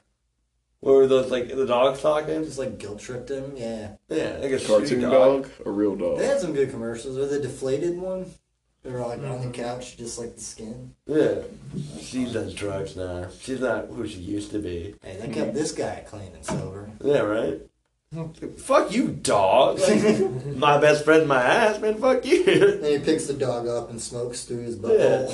what 0.82 0.94
were 0.94 1.08
those 1.08 1.32
like 1.32 1.50
the 1.50 1.66
dogs 1.66 2.02
talking? 2.02 2.44
Just 2.44 2.60
like 2.60 2.78
guilt 2.78 3.00
tripped 3.00 3.32
him. 3.32 3.54
Yeah. 3.56 3.96
Yeah, 4.10 4.38
like 4.40 4.52
a 4.52 4.60
Cartoon 4.60 4.86
street 4.86 5.02
dog, 5.02 5.50
a 5.66 5.72
real 5.72 5.96
dog. 5.96 6.20
They 6.20 6.28
had 6.28 6.40
some 6.40 6.54
good 6.54 6.70
commercials. 6.70 7.18
Or 7.18 7.26
the 7.26 7.40
deflated 7.40 7.98
one. 7.98 8.28
They 8.84 8.91
were 8.91 8.99
like 8.99 9.20
on 9.20 9.22
the 9.22 9.28
mm-hmm. 9.28 9.52
couch, 9.52 9.98
just 9.98 10.18
like 10.18 10.36
the 10.36 10.41
skin. 10.41 10.94
Yeah, 11.06 11.41
she 11.99 12.32
does 12.32 12.54
drugs 12.54 12.95
now. 12.95 13.28
She's 13.40 13.60
not 13.60 13.88
who 13.88 14.08
she 14.08 14.20
used 14.20 14.52
to 14.52 14.60
be. 14.60 14.95
Hey, 15.04 15.18
they 15.20 15.28
kept 15.28 15.54
this 15.54 15.72
guy 15.72 16.06
clean 16.08 16.32
and 16.34 16.45
sober. 16.45 16.90
Yeah, 17.04 17.20
right. 17.20 17.62
Fuck 18.58 18.94
you, 18.94 19.10
dog. 19.10 19.80
Like, 19.80 20.20
my 20.56 20.78
best 20.78 21.04
friend, 21.04 21.28
my 21.28 21.44
ass, 21.44 21.82
man. 21.82 21.95
Fuck 21.99 22.26
you. 22.26 22.45
Then 22.82 22.99
he 22.99 22.99
picks 22.99 23.28
the 23.28 23.34
dog 23.34 23.68
up 23.68 23.90
and 23.90 24.02
smokes 24.02 24.45
through 24.45 24.62
his 24.62 24.78
butthole. 24.78 25.28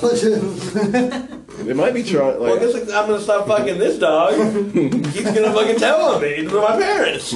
They 1.64 1.72
might 1.72 1.94
be 1.94 2.02
trying 2.02 2.40
Well, 2.40 2.58
I 2.58 2.60
like 2.60 2.72
guess 2.72 2.74
I'm 2.90 3.06
gonna 3.06 3.20
stop 3.20 3.46
fucking 3.46 3.78
this 3.78 3.98
dog. 3.98 4.34
He's 4.34 5.24
gonna 5.24 5.52
fucking 5.52 5.76
tell 5.78 6.16
on 6.16 6.22
me 6.22 6.42
to 6.42 6.60
my 6.60 6.76
parents. 6.76 7.34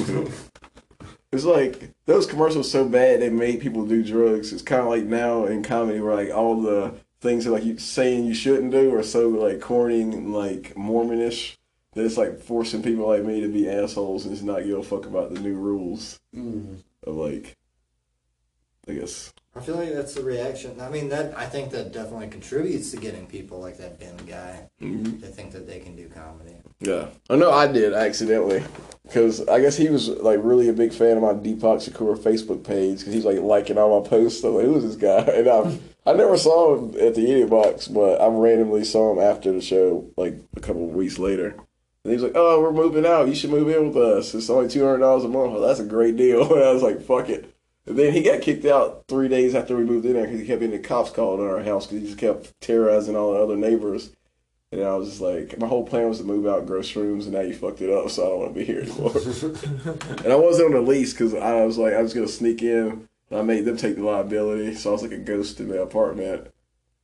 It's 1.31 1.45
like 1.45 1.91
those 2.05 2.25
commercials 2.25 2.71
so 2.71 2.87
bad 2.87 3.21
they 3.21 3.29
made 3.29 3.61
people 3.61 3.85
do 3.85 4.03
drugs. 4.03 4.51
It's 4.51 4.61
kind 4.61 4.81
of 4.81 4.87
like 4.87 5.03
now 5.03 5.45
in 5.45 5.63
comedy 5.63 5.99
where 5.99 6.15
like 6.15 6.35
all 6.35 6.61
the 6.61 6.95
things 7.21 7.45
that 7.45 7.51
like 7.51 7.65
you 7.65 7.77
saying 7.77 8.25
you 8.25 8.33
shouldn't 8.33 8.71
do 8.71 8.95
are 8.95 9.03
so 9.03 9.29
like 9.29 9.61
corny 9.61 10.01
and 10.01 10.33
like 10.33 10.73
Mormonish 10.75 11.57
that 11.93 12.05
it's 12.05 12.17
like 12.17 12.39
forcing 12.39 12.81
people 12.81 13.07
like 13.07 13.23
me 13.23 13.41
to 13.41 13.47
be 13.47 13.69
assholes 13.69 14.25
and 14.25 14.33
just 14.33 14.45
not 14.45 14.63
give 14.63 14.77
a 14.77 14.83
fuck 14.83 15.05
about 15.05 15.33
the 15.33 15.39
new 15.39 15.55
rules 15.55 16.19
mm-hmm. 16.35 16.75
of 17.03 17.15
like 17.15 17.57
I 18.87 18.93
guess 18.93 19.33
I 19.55 19.61
feel 19.61 19.75
like 19.75 19.91
that's 19.91 20.13
the 20.13 20.23
reaction. 20.23 20.79
I 20.79 20.89
mean, 20.89 21.09
that 21.09 21.35
I 21.37 21.45
think 21.47 21.71
that 21.71 21.91
definitely 21.91 22.27
contributes 22.27 22.91
to 22.91 22.97
getting 22.97 23.25
people 23.25 23.59
like 23.59 23.77
that 23.77 23.99
Ben 23.99 24.15
guy 24.17 24.69
mm-hmm. 24.79 25.19
to 25.19 25.27
think 25.27 25.51
that 25.53 25.67
they 25.67 25.79
can 25.79 25.95
do 25.95 26.07
comedy. 26.07 26.55
Yeah, 26.79 27.07
I 27.29 27.35
know 27.35 27.51
I 27.51 27.67
did 27.67 27.93
accidentally 27.93 28.63
because 29.03 29.45
I 29.47 29.59
guess 29.59 29.75
he 29.75 29.89
was 29.89 30.07
like 30.07 30.39
really 30.43 30.69
a 30.69 30.73
big 30.73 30.93
fan 30.93 31.17
of 31.17 31.23
my 31.23 31.33
Deepak 31.33 31.89
Shakur 31.89 32.17
Facebook 32.17 32.63
page 32.63 32.99
because 32.99 33.13
he's 33.13 33.25
like 33.25 33.39
liking 33.39 33.77
all 33.77 34.01
my 34.01 34.07
posts. 34.07 34.43
I'm 34.43 34.53
like, 34.53 34.65
who 34.65 34.77
is 34.77 34.83
this 34.83 34.95
guy? 34.95 35.31
And 35.39 35.47
I 35.47 35.79
I 36.05 36.13
never 36.13 36.37
saw 36.37 36.77
him 36.77 36.89
at 36.99 37.15
the 37.15 37.29
Idiot 37.29 37.49
Box, 37.49 37.87
but 37.87 38.21
I 38.21 38.27
randomly 38.27 38.83
saw 38.83 39.11
him 39.11 39.19
after 39.19 39.51
the 39.51 39.61
show 39.61 40.09
like 40.15 40.39
a 40.55 40.59
couple 40.59 40.87
of 40.87 40.95
weeks 40.95 41.17
later. 41.17 41.55
And 42.03 42.11
he 42.11 42.13
was 42.13 42.23
like, 42.23 42.33
"Oh, 42.35 42.61
we're 42.61 42.71
moving 42.71 43.05
out. 43.05 43.27
You 43.27 43.35
should 43.35 43.49
move 43.49 43.67
in 43.67 43.87
with 43.87 43.97
us. 43.97 44.33
It's 44.33 44.49
only 44.49 44.69
two 44.69 44.85
hundred 44.85 44.99
dollars 44.99 45.23
a 45.23 45.27
month. 45.27 45.53
Well, 45.53 45.61
that's 45.61 45.79
a 45.79 45.85
great 45.85 46.17
deal." 46.17 46.41
And 46.53 46.63
I 46.63 46.71
was 46.71 46.83
like, 46.83 47.01
"Fuck 47.01 47.29
it." 47.29 47.53
And 47.89 47.97
then 47.97 48.13
he 48.13 48.21
got 48.21 48.41
kicked 48.41 48.65
out 48.65 49.05
three 49.07 49.27
days 49.27 49.55
after 49.55 49.75
we 49.75 49.83
moved 49.83 50.05
in 50.05 50.13
there 50.13 50.25
because 50.25 50.39
he 50.39 50.45
kept 50.45 50.61
getting 50.61 50.79
the 50.79 50.87
cops 50.87 51.09
called 51.09 51.39
on 51.39 51.47
our 51.47 51.63
house 51.63 51.87
because 51.87 52.01
he 52.01 52.07
just 52.07 52.19
kept 52.19 52.53
terrorizing 52.61 53.15
all 53.15 53.33
the 53.33 53.39
other 53.39 53.57
neighbors. 53.57 54.11
And 54.71 54.83
I 54.83 54.93
was 54.93 55.09
just 55.09 55.21
like, 55.21 55.57
my 55.57 55.65
whole 55.65 55.83
plan 55.83 56.07
was 56.07 56.19
to 56.19 56.23
move 56.23 56.45
out, 56.45 56.67
grow 56.67 56.81
shrooms, 56.81 57.23
and 57.23 57.31
now 57.31 57.41
you 57.41 57.55
fucked 57.55 57.81
it 57.81 57.89
up, 57.89 58.11
so 58.11 58.23
I 58.23 58.29
don't 58.29 58.39
want 58.39 58.53
to 58.53 58.59
be 58.59 58.65
here 58.65 58.81
anymore. 58.81 59.11
and 60.23 60.31
I 60.31 60.35
wasn't 60.35 60.67
on 60.67 60.73
the 60.73 60.87
lease 60.87 61.13
because 61.13 61.33
I 61.33 61.65
was 61.65 61.79
like, 61.79 61.93
I 61.93 62.03
was 62.03 62.13
gonna 62.13 62.27
sneak 62.27 62.61
in. 62.61 63.07
And 63.31 63.39
I 63.39 63.41
made 63.41 63.65
them 63.65 63.77
take 63.77 63.95
the 63.95 64.03
liability, 64.03 64.75
so 64.75 64.91
I 64.91 64.93
was 64.93 65.01
like 65.01 65.11
a 65.11 65.17
ghost 65.17 65.59
in 65.59 65.69
the 65.69 65.81
apartment. 65.81 66.51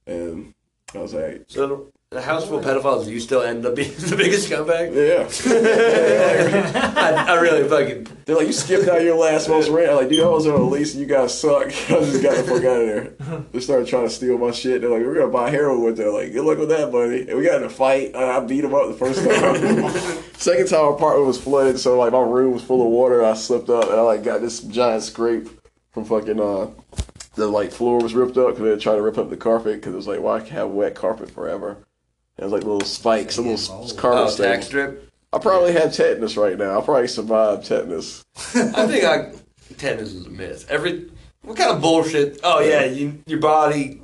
And 0.05 0.53
I 0.93 0.99
was 0.99 1.15
like, 1.15 1.45
So 1.47 1.91
the 2.15 2.21
house 2.21 2.47
full 2.47 2.59
of 2.59 2.65
pedophiles, 2.65 3.07
you 3.07 3.19
still 3.19 3.41
end 3.41 3.65
up 3.65 3.75
being 3.75 3.91
the 3.97 4.15
biggest 4.15 4.49
scumbag. 4.49 4.95
yeah. 4.95 5.27
I, 6.95 7.33
I 7.33 7.39
really 7.41 7.67
fucking. 7.67 8.07
They're 8.25 8.37
like, 8.37 8.47
you 8.47 8.53
skipped 8.53 8.87
out 8.87 9.03
your 9.03 9.17
last 9.17 9.49
month's 9.49 9.69
rent. 9.69 9.89
I'm 9.89 9.97
like, 9.97 10.09
dude, 10.09 10.23
I 10.23 10.27
was 10.27 10.47
on 10.47 10.59
a 10.59 10.63
lease 10.63 10.93
and 10.93 11.01
you 11.01 11.07
guys 11.07 11.39
suck. 11.39 11.67
I 11.67 11.69
just 11.69 12.23
got 12.23 12.37
the 12.37 12.43
fuck 12.43 12.63
out 12.63 12.81
of 12.81 12.87
there. 12.87 13.43
They 13.51 13.59
started 13.59 13.87
trying 13.87 14.05
to 14.05 14.09
steal 14.09 14.37
my 14.37 14.51
shit. 14.51 14.81
They're 14.81 14.89
like, 14.89 15.01
we're 15.01 15.15
gonna 15.15 15.31
buy 15.31 15.49
heroin 15.49 15.83
with 15.83 15.99
it. 15.99 16.09
Like, 16.09 16.31
good 16.31 16.45
luck 16.45 16.57
with 16.57 16.69
that, 16.69 16.91
buddy. 16.91 17.27
And 17.27 17.37
we 17.37 17.45
got 17.45 17.61
in 17.61 17.67
a 17.67 17.69
fight. 17.69 18.15
I 18.15 18.37
I 18.37 18.39
beat 18.39 18.61
them 18.61 18.73
up 18.73 18.87
the 18.87 18.93
first 18.93 19.23
time. 19.23 20.23
Second 20.37 20.67
time, 20.67 20.79
our 20.79 20.95
apartment 20.95 21.27
was 21.27 21.41
flooded, 21.41 21.79
so 21.79 21.97
like 21.99 22.13
my 22.13 22.21
room 22.21 22.53
was 22.53 22.63
full 22.63 22.81
of 22.81 22.87
water. 22.91 23.23
I 23.23 23.33
slipped 23.33 23.69
up 23.69 23.85
and 23.89 23.93
I 23.93 24.01
like 24.01 24.23
got 24.23 24.41
this 24.41 24.61
giant 24.61 25.03
scrape 25.03 25.49
from 25.91 26.05
fucking 26.05 26.39
uh. 26.39 26.69
The 27.35 27.47
like 27.47 27.71
floor 27.71 27.99
was 27.99 28.13
ripped 28.13 28.37
up 28.37 28.51
because 28.51 28.63
they 28.63 28.81
tried 28.81 28.95
to 28.95 29.01
rip 29.01 29.17
up 29.17 29.29
the 29.29 29.35
carpet 29.35 29.75
because 29.75 29.93
it 29.93 29.97
was 29.97 30.07
like, 30.07 30.21
why 30.21 30.37
well, 30.37 30.45
have 30.45 30.69
wet 30.69 30.95
carpet 30.95 31.29
forever? 31.29 31.77
It 32.37 32.43
was 32.43 32.51
like 32.51 32.63
little 32.63 32.81
spikes, 32.81 33.37
a 33.37 33.41
little 33.41 33.53
s- 33.85 33.93
carpet 33.93 34.21
Oh, 34.23 34.29
stains. 34.29 34.65
strip. 34.65 35.09
I 35.31 35.37
probably 35.39 35.73
have 35.73 35.93
tetanus 35.93 36.37
right 36.37 36.57
now. 36.57 36.79
I 36.79 36.83
probably 36.83 37.07
survived 37.07 37.65
tetanus. 37.65 38.23
I 38.55 38.87
think 38.87 39.03
I 39.05 39.31
tetanus 39.77 40.13
is 40.13 40.25
a 40.25 40.29
myth. 40.29 40.65
Every 40.69 41.09
what 41.43 41.57
kind 41.57 41.71
of 41.71 41.81
bullshit? 41.81 42.39
Oh 42.43 42.59
yeah, 42.59 42.85
you, 42.85 43.21
your 43.25 43.39
body 43.39 44.01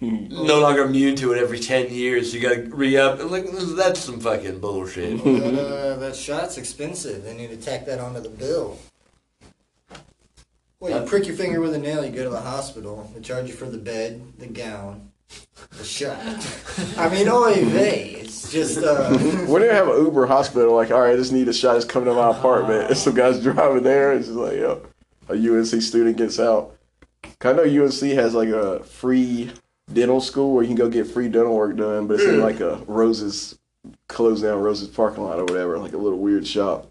no 0.00 0.60
longer 0.60 0.82
immune 0.84 1.16
to 1.16 1.32
it 1.32 1.38
every 1.38 1.58
ten 1.58 1.92
years. 1.92 2.32
You 2.34 2.40
gotta 2.40 2.62
re 2.62 2.96
up. 2.96 3.18
Like 3.30 3.46
that's 3.76 4.00
some 4.00 4.20
fucking 4.20 4.58
bullshit. 4.60 5.22
That, 5.24 5.58
uh, 5.58 5.96
that 5.96 6.16
shot's 6.16 6.58
expensive. 6.58 7.24
They 7.24 7.36
need 7.36 7.50
to 7.50 7.56
tack 7.56 7.86
that 7.86 7.98
onto 8.00 8.20
the 8.20 8.28
bill. 8.28 8.78
Well, 10.80 11.00
you 11.02 11.06
prick 11.08 11.26
your 11.26 11.34
finger 11.34 11.60
with 11.60 11.74
a 11.74 11.78
nail, 11.78 12.04
you 12.04 12.12
go 12.12 12.22
to 12.22 12.30
the 12.30 12.40
hospital. 12.40 13.10
They 13.14 13.20
charge 13.20 13.48
you 13.48 13.54
for 13.54 13.66
the 13.68 13.78
bed, 13.78 14.22
the 14.38 14.46
gown, 14.46 15.07
shot. 15.82 16.18
I 16.96 17.08
mean, 17.08 17.68
vey. 17.70 18.10
It's 18.20 18.52
just, 18.52 18.78
uh, 18.78 19.08
We 19.48 19.60
didn't 19.60 19.74
have 19.74 19.88
an 19.88 20.04
Uber 20.04 20.26
hospital. 20.26 20.74
Like, 20.74 20.90
all 20.90 21.00
right, 21.00 21.14
I 21.14 21.16
just 21.16 21.32
need 21.32 21.48
a 21.48 21.52
shot. 21.52 21.74
Just 21.74 21.88
come 21.88 22.04
to 22.04 22.14
my 22.14 22.30
apartment. 22.30 22.88
And 22.88 22.96
some 22.96 23.14
guys 23.14 23.42
driving 23.42 23.82
there. 23.82 24.12
It's 24.12 24.26
just 24.26 24.38
like, 24.38 24.56
yo, 24.56 24.86
a 25.28 25.34
UNC 25.34 25.82
student 25.82 26.16
gets 26.16 26.38
out. 26.38 26.74
I 27.42 27.52
know 27.52 27.62
UNC 27.62 28.00
has 28.00 28.34
like 28.34 28.48
a 28.48 28.82
free 28.84 29.50
dental 29.92 30.20
school 30.20 30.54
where 30.54 30.62
you 30.62 30.68
can 30.68 30.76
go 30.76 30.88
get 30.88 31.06
free 31.06 31.28
dental 31.28 31.54
work 31.54 31.76
done, 31.76 32.06
but 32.06 32.14
it's 32.14 32.24
in 32.24 32.40
like 32.40 32.60
a 32.60 32.76
Roses 32.86 33.58
closed 34.08 34.42
down 34.42 34.60
Roses 34.60 34.88
parking 34.88 35.24
lot 35.24 35.38
or 35.38 35.44
whatever, 35.44 35.78
like 35.78 35.92
a 35.92 35.98
little 35.98 36.18
weird 36.18 36.46
shop. 36.46 36.90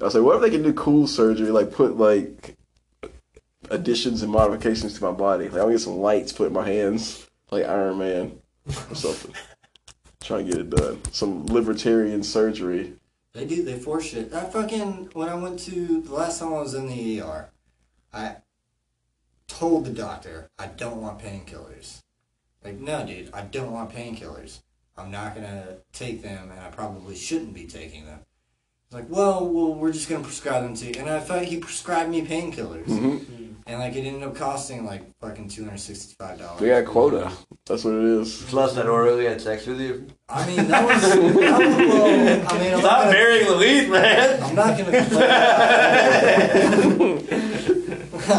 I 0.00 0.04
was 0.04 0.14
like, 0.14 0.24
what 0.24 0.36
if 0.36 0.42
they 0.42 0.50
can 0.50 0.62
do 0.62 0.72
cool 0.72 1.06
surgery, 1.06 1.50
like 1.50 1.72
put 1.72 1.96
like 1.96 2.56
additions 3.70 4.22
and 4.22 4.32
modifications 4.32 4.94
to 4.94 5.04
my 5.04 5.12
body? 5.12 5.48
Like, 5.48 5.60
I'll 5.60 5.70
get 5.70 5.80
some 5.80 5.98
lights 5.98 6.32
put 6.32 6.48
in 6.48 6.52
my 6.52 6.66
hands, 6.66 7.26
like 7.52 7.66
Iron 7.66 7.98
Man 7.98 8.38
or 8.66 8.94
something. 8.94 9.34
Trying 10.22 10.46
to 10.46 10.52
get 10.52 10.60
it 10.60 10.70
done. 10.70 11.00
Some 11.12 11.46
libertarian 11.46 12.22
surgery. 12.22 12.94
they 13.34 13.44
do, 13.44 13.62
they 13.62 13.78
force 13.78 14.14
it. 14.14 14.32
I 14.32 14.44
fucking, 14.44 15.10
when 15.12 15.28
I 15.28 15.34
went 15.34 15.58
to, 15.60 16.00
the 16.00 16.14
last 16.14 16.40
time 16.40 16.54
I 16.54 16.60
was 16.60 16.74
in 16.74 16.86
the 16.86 17.20
ER, 17.20 17.50
I 18.12 18.36
told 19.46 19.84
the 19.84 19.90
doctor, 19.90 20.48
I 20.58 20.66
don't 20.66 21.02
want 21.02 21.18
painkillers. 21.18 22.02
Like, 22.64 22.78
no, 22.78 23.04
dude, 23.04 23.30
I 23.34 23.42
don't 23.42 23.72
want 23.72 23.92
painkillers. 23.92 24.60
I'm 24.96 25.10
not 25.10 25.34
gonna 25.34 25.78
take 25.92 26.22
them, 26.22 26.50
and 26.50 26.60
I 26.60 26.68
probably 26.70 27.16
shouldn't 27.16 27.54
be 27.54 27.66
taking 27.66 28.06
them. 28.06 28.20
He's 28.92 29.00
like, 29.00 29.08
well, 29.08 29.48
well, 29.48 29.72
we're 29.72 29.90
just 29.90 30.06
gonna 30.06 30.22
prescribe 30.22 30.64
them 30.64 30.74
to 30.74 30.84
you. 30.84 30.92
And 30.98 31.08
I 31.08 31.18
thought 31.18 31.44
he 31.44 31.56
prescribed 31.56 32.10
me 32.10 32.26
painkillers, 32.26 32.84
mm-hmm. 32.84 33.54
and 33.66 33.78
like 33.78 33.96
it 33.96 34.04
ended 34.04 34.22
up 34.22 34.36
costing 34.36 34.84
like 34.84 35.18
fucking 35.18 35.48
two 35.48 35.64
hundred 35.64 35.78
sixty-five 35.78 36.38
dollars. 36.38 36.60
We 36.60 36.68
got 36.68 36.84
quota. 36.84 37.32
That's 37.64 37.84
what 37.84 37.94
it 37.94 38.04
is. 38.04 38.44
Plus 38.48 38.74
that 38.74 38.86
orally 38.86 39.24
had 39.24 39.40
sex 39.40 39.66
with 39.66 39.80
you. 39.80 40.08
I 40.28 40.46
mean, 40.46 40.68
that 40.68 40.86
was. 40.86 41.00
That 41.00 41.22
was 41.22 41.34
well, 41.34 42.46
I 42.50 42.58
mean, 42.58 42.66
I'm 42.66 42.70
not, 42.70 42.80
Stop 42.80 42.98
gonna, 42.98 43.12
burying 43.12 43.46
the 43.46 43.56
lead, 43.56 43.88
man. 43.88 44.42
I'm 44.42 44.54
not 44.54 44.76
gonna. 44.76 44.90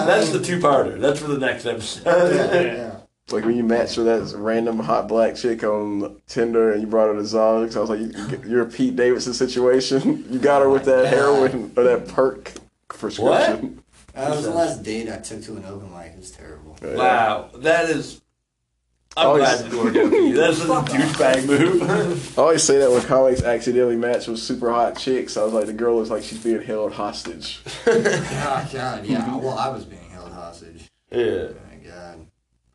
That's 0.05 0.30
the 0.30 0.39
two-parter. 0.39 0.99
That's 0.99 1.19
for 1.19 1.30
the 1.30 1.39
next 1.39 1.65
episode. 1.65 2.05
yeah, 2.05 2.61
yeah. 2.61 2.93
Like 3.32 3.45
when 3.45 3.56
you 3.56 3.64
matched 3.64 3.98
with 3.98 4.06
that 4.08 4.38
random 4.38 4.80
hot 4.80 5.08
black 5.08 5.36
chick 5.36 5.64
on 5.64 6.22
Tinder 6.28 6.72
and 6.74 6.82
you 6.82 6.88
brought 6.88 7.08
her 7.08 7.14
to 7.14 7.22
Zogs. 7.22 7.76
I 7.76 7.80
was 7.80 7.90
like, 7.90 8.00
you, 8.00 8.50
you're 8.50 8.62
a 8.64 8.70
Pete 8.70 8.95
Davidson 8.95 9.34
situation. 9.34 10.26
You 10.34 10.40
got 10.40 10.62
her 10.62 10.70
with 10.70 10.86
that 10.86 11.08
heroin 11.08 11.72
or 11.78 11.84
that 11.84 12.08
perk 12.10 12.52
prescription. 12.90 13.76
What? 13.78 14.16
That 14.16 14.30
was 14.36 14.44
the 14.44 14.52
last 14.52 14.84
date 14.84 15.10
I 15.10 15.18
took 15.18 15.41
to 15.44 15.56
an 15.58 15.66
open 15.66 15.91
mic. 15.91 16.12
It 16.14 16.18
was 16.20 16.32
terrible. 16.32 16.78
Yeah. 16.84 16.95
Wow, 16.95 17.50
that 17.58 17.90
is. 17.90 18.22
I'm 19.16 19.28
Oh, 19.28 19.38
glad 19.38 19.50
he's- 19.50 19.62
it 19.62 19.94
didn't 19.94 20.12
work 20.12 20.36
out. 20.36 20.58
That's 20.58 20.62
a 20.91 20.98
douchebag 20.98 21.48
move. 21.48 22.38
I 22.38 22.41
always 22.41 22.64
say 22.64 22.80
that 22.80 22.91
when 22.91 23.02
comics 23.04 23.41
accidentally 23.44 23.95
match 23.95 24.28
with 24.28 24.40
super 24.40 24.72
hot 24.72 24.98
chicks. 24.98 25.38
I 25.38 25.44
was 25.44 25.54
like, 25.54 25.66
the 25.68 25.74
girl 25.74 25.95
looks 25.98 26.10
like 26.10 26.24
she's 26.24 26.44
being 26.44 26.62
held 26.62 26.91
hostage. 26.94 27.62
Oh 27.88 28.70
God, 28.72 29.06
yeah. 29.06 29.36
Well, 29.38 29.58
I 29.58 29.70
was 29.70 29.86
being 29.86 30.10
held 30.10 30.32
hostage. 30.32 30.90
yeah. 31.12 31.48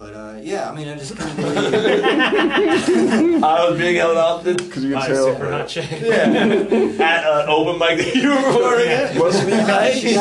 My 0.01 0.07
God. 0.07 0.09
But 0.13 0.15
uh, 0.15 0.39
yeah, 0.43 0.71
I 0.71 0.75
mean, 0.75 0.89
I 0.89 0.97
just 0.97 1.17
kind 1.17 1.39
of 1.39 1.45
I 3.45 3.69
was 3.69 3.79
being 3.79 3.97
held 3.97 4.17
hostage. 4.17 4.59
Because 4.59 4.85
you 4.85 4.91
can 4.93 5.01
Hi, 5.01 5.09
tell. 5.09 5.33
super 5.33 5.51
hot 5.51 5.69
chick. 5.69 5.91
Yeah. 5.91 7.05
At 7.05 7.25
an 7.25 7.49
open 7.49 7.79
mic 7.79 7.99
that 7.99 8.15
you 8.15 8.31
were 8.31 8.43
performing 8.43 8.89
at. 8.89 9.17
Must 9.17 9.47
be 9.47 10.01
She. 10.01 10.15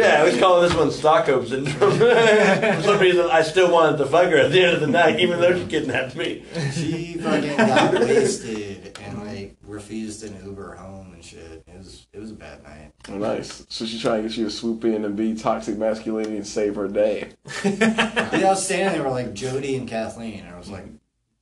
Yeah, 0.00 0.20
I 0.20 0.24
was 0.24 0.38
calling 0.38 0.68
this 0.68 0.76
one 0.76 0.90
Stockholm 0.90 1.46
syndrome. 1.46 1.98
For 1.98 2.82
some 2.82 2.98
reason, 2.98 3.26
I 3.30 3.42
still 3.42 3.70
wanted 3.70 3.98
to 3.98 4.06
fuck 4.06 4.30
her 4.30 4.38
at 4.38 4.52
the 4.52 4.62
end 4.64 4.74
of 4.74 4.80
the 4.80 4.86
night, 4.86 5.20
even 5.20 5.40
though 5.40 5.58
she 5.58 5.66
kidnapped 5.66 6.16
me. 6.16 6.44
she 6.72 7.14
fucking 7.18 7.56
got 7.56 7.92
wasted 7.94 8.98
and 9.02 9.22
like 9.24 9.56
refused 9.66 10.24
an 10.24 10.36
Uber 10.44 10.76
home 10.76 11.03
and 11.24 11.42
shit. 11.42 11.64
It 11.66 11.78
was 11.78 12.06
it 12.12 12.20
was 12.20 12.30
a 12.30 12.34
bad 12.34 12.62
night. 12.62 12.92
Oh, 13.08 13.18
nice. 13.18 13.64
So 13.68 13.84
she's 13.86 14.00
trying 14.00 14.22
to 14.22 14.28
get 14.28 14.36
you 14.36 14.44
to 14.44 14.50
swoop 14.50 14.84
in 14.84 15.04
and 15.04 15.16
be 15.16 15.34
toxic 15.34 15.78
masculinity 15.78 16.36
and 16.36 16.46
save 16.46 16.76
her 16.76 16.88
day. 16.88 17.30
Yeah, 17.64 18.30
I 18.32 18.50
was 18.50 18.64
standing 18.64 18.92
there 18.94 19.02
with 19.04 19.12
like 19.12 19.34
Jody 19.34 19.76
and 19.76 19.88
Kathleen, 19.88 20.40
and 20.44 20.54
I 20.54 20.58
was 20.58 20.70
like, 20.70 20.86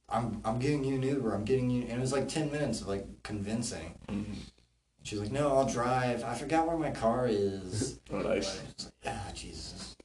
"I'm 0.08 0.40
I'm 0.44 0.58
getting 0.58 0.84
you 0.84 0.96
an 0.96 1.02
Uber. 1.02 1.34
I'm 1.34 1.44
getting 1.44 1.70
you." 1.70 1.82
And 1.82 1.92
it 1.92 2.00
was 2.00 2.12
like 2.12 2.28
ten 2.28 2.50
minutes 2.52 2.80
of 2.80 2.88
like 2.88 3.06
convincing. 3.22 3.94
She's 5.02 5.18
like, 5.18 5.32
"No, 5.32 5.56
I'll 5.56 5.68
drive. 5.68 6.22
I 6.24 6.34
forgot 6.34 6.66
where 6.68 6.76
my 6.76 6.90
car 6.90 7.26
is." 7.28 7.98
Oh, 8.12 8.18
nice. 8.18 8.60
I 8.60 8.64
was 8.76 8.92
like, 9.04 9.14
ah, 9.14 9.30
Jesus. 9.34 9.96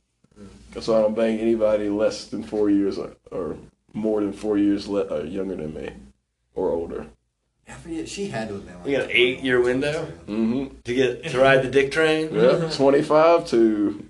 So 0.79 0.97
I 0.97 1.01
don't 1.01 1.15
bang 1.15 1.39
anybody 1.39 1.89
less 1.89 2.27
than 2.27 2.41
four 2.41 2.69
years 2.69 2.97
or, 2.97 3.15
or 3.31 3.57
more 3.93 4.21
than 4.21 4.31
four 4.31 4.57
years 4.57 4.87
le- 4.87 5.11
uh, 5.11 5.23
younger 5.23 5.55
than 5.57 5.73
me 5.73 5.89
or 6.55 6.69
older. 6.69 7.07
I 7.69 7.73
forget. 7.73 8.07
She 8.07 8.27
had 8.27 8.47
to 8.49 8.55
have 8.55 8.65
been. 8.65 8.75
Like, 8.79 8.87
You 8.87 8.97
got 8.97 9.05
an 9.05 9.11
eight-year 9.11 9.61
window 9.61 10.05
Mm-hmm. 10.27 10.75
to 10.83 10.93
get 10.93 11.23
to 11.29 11.39
ride 11.39 11.63
the 11.63 11.69
dick 11.69 11.91
train. 11.91 12.33
Yeah, 12.33 12.69
25 12.73 13.47
to 13.47 14.05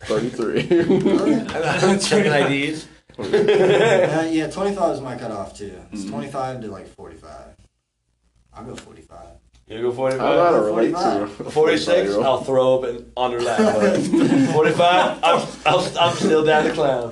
33. 0.00 0.60
I'm 1.54 1.98
checking 2.00 2.32
IDs. 2.32 2.86
Uh, 3.18 4.28
yeah, 4.30 4.46
twenty 4.50 4.74
five 4.76 4.94
is 4.94 5.00
my 5.00 5.16
cutoff 5.16 5.56
too. 5.56 5.72
It's 5.90 6.04
Mhm. 6.04 6.10
twenty 6.10 6.28
five 6.28 6.60
to 6.60 6.66
like 6.70 6.86
forty 6.86 7.16
five. 7.16 7.56
I'll 8.52 8.64
go 8.64 8.76
forty 8.76 9.00
five. 9.00 9.28
You 9.68 9.80
go 9.82 9.90
45? 9.90 10.20
I 10.24 10.34
gotta 10.36 10.60
relate 10.60 10.92
45. 10.92 11.38
to 11.38 11.44
46, 11.50 12.14
I'll 12.14 12.44
throw 12.44 12.78
up 12.78 12.84
and 12.84 13.10
on 13.16 13.32
her 13.32 13.40
lap. 13.40 13.96
45, 14.52 15.18
I'm, 15.24 15.48
I'll, 15.66 15.98
I'm 15.98 16.14
still 16.14 16.44
down 16.44 16.64
to 16.66 16.72
clown. 16.72 17.10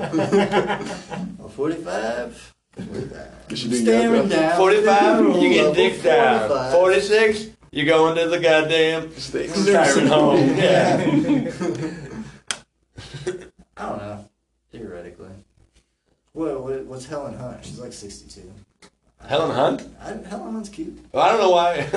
Oh, 1.43 1.49
45? 1.49 2.54
45. 2.77 3.31
You 3.51 3.57
Staring 3.57 4.29
down. 4.29 4.57
45, 4.57 5.37
you 5.43 5.49
get 5.51 5.75
dick 5.75 6.03
down. 6.03 6.73
46, 6.73 7.47
you 7.71 7.85
go 7.85 8.09
into 8.11 8.29
the 8.29 8.41
goddamn 8.41 9.11
Sticks. 9.17 9.55
siren 9.55 10.07
home. 10.07 10.37
Yeah. 10.57 10.97
I 13.77 13.89
don't 13.89 13.99
know. 13.99 14.29
Theoretically. 14.71 15.31
What, 16.33 16.63
what, 16.63 16.85
what's 16.87 17.07
Helen 17.07 17.37
Hunt? 17.37 17.65
She's 17.65 17.79
like 17.79 17.93
62. 17.93 18.53
Helen 19.27 19.51
Hunt? 19.55 19.89
I, 20.01 20.13
Helen 20.29 20.53
Hunt's 20.53 20.69
cute. 20.69 20.99
Well, 21.13 21.25
I 21.25 21.31
don't 21.31 21.41
know 21.41 21.51
why. 21.51 21.89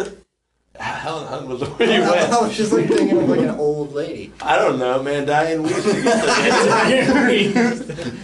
Helen 0.79 1.27
Hunt 1.27 1.47
was 1.47 1.61
where 1.61 1.89
you 1.97 2.03
I 2.07 2.09
went. 2.29 2.29
was 2.41 2.55
just 2.57 2.71
like 2.71 2.87
thinking 2.87 3.17
of 3.17 3.29
like 3.29 3.39
an 3.39 3.49
old 3.51 3.93
lady. 3.93 4.31
I 4.41 4.57
don't 4.57 4.77
know, 4.79 5.01
man. 5.01 5.25
Dianne 5.25 5.65
Wiest. 5.67 5.87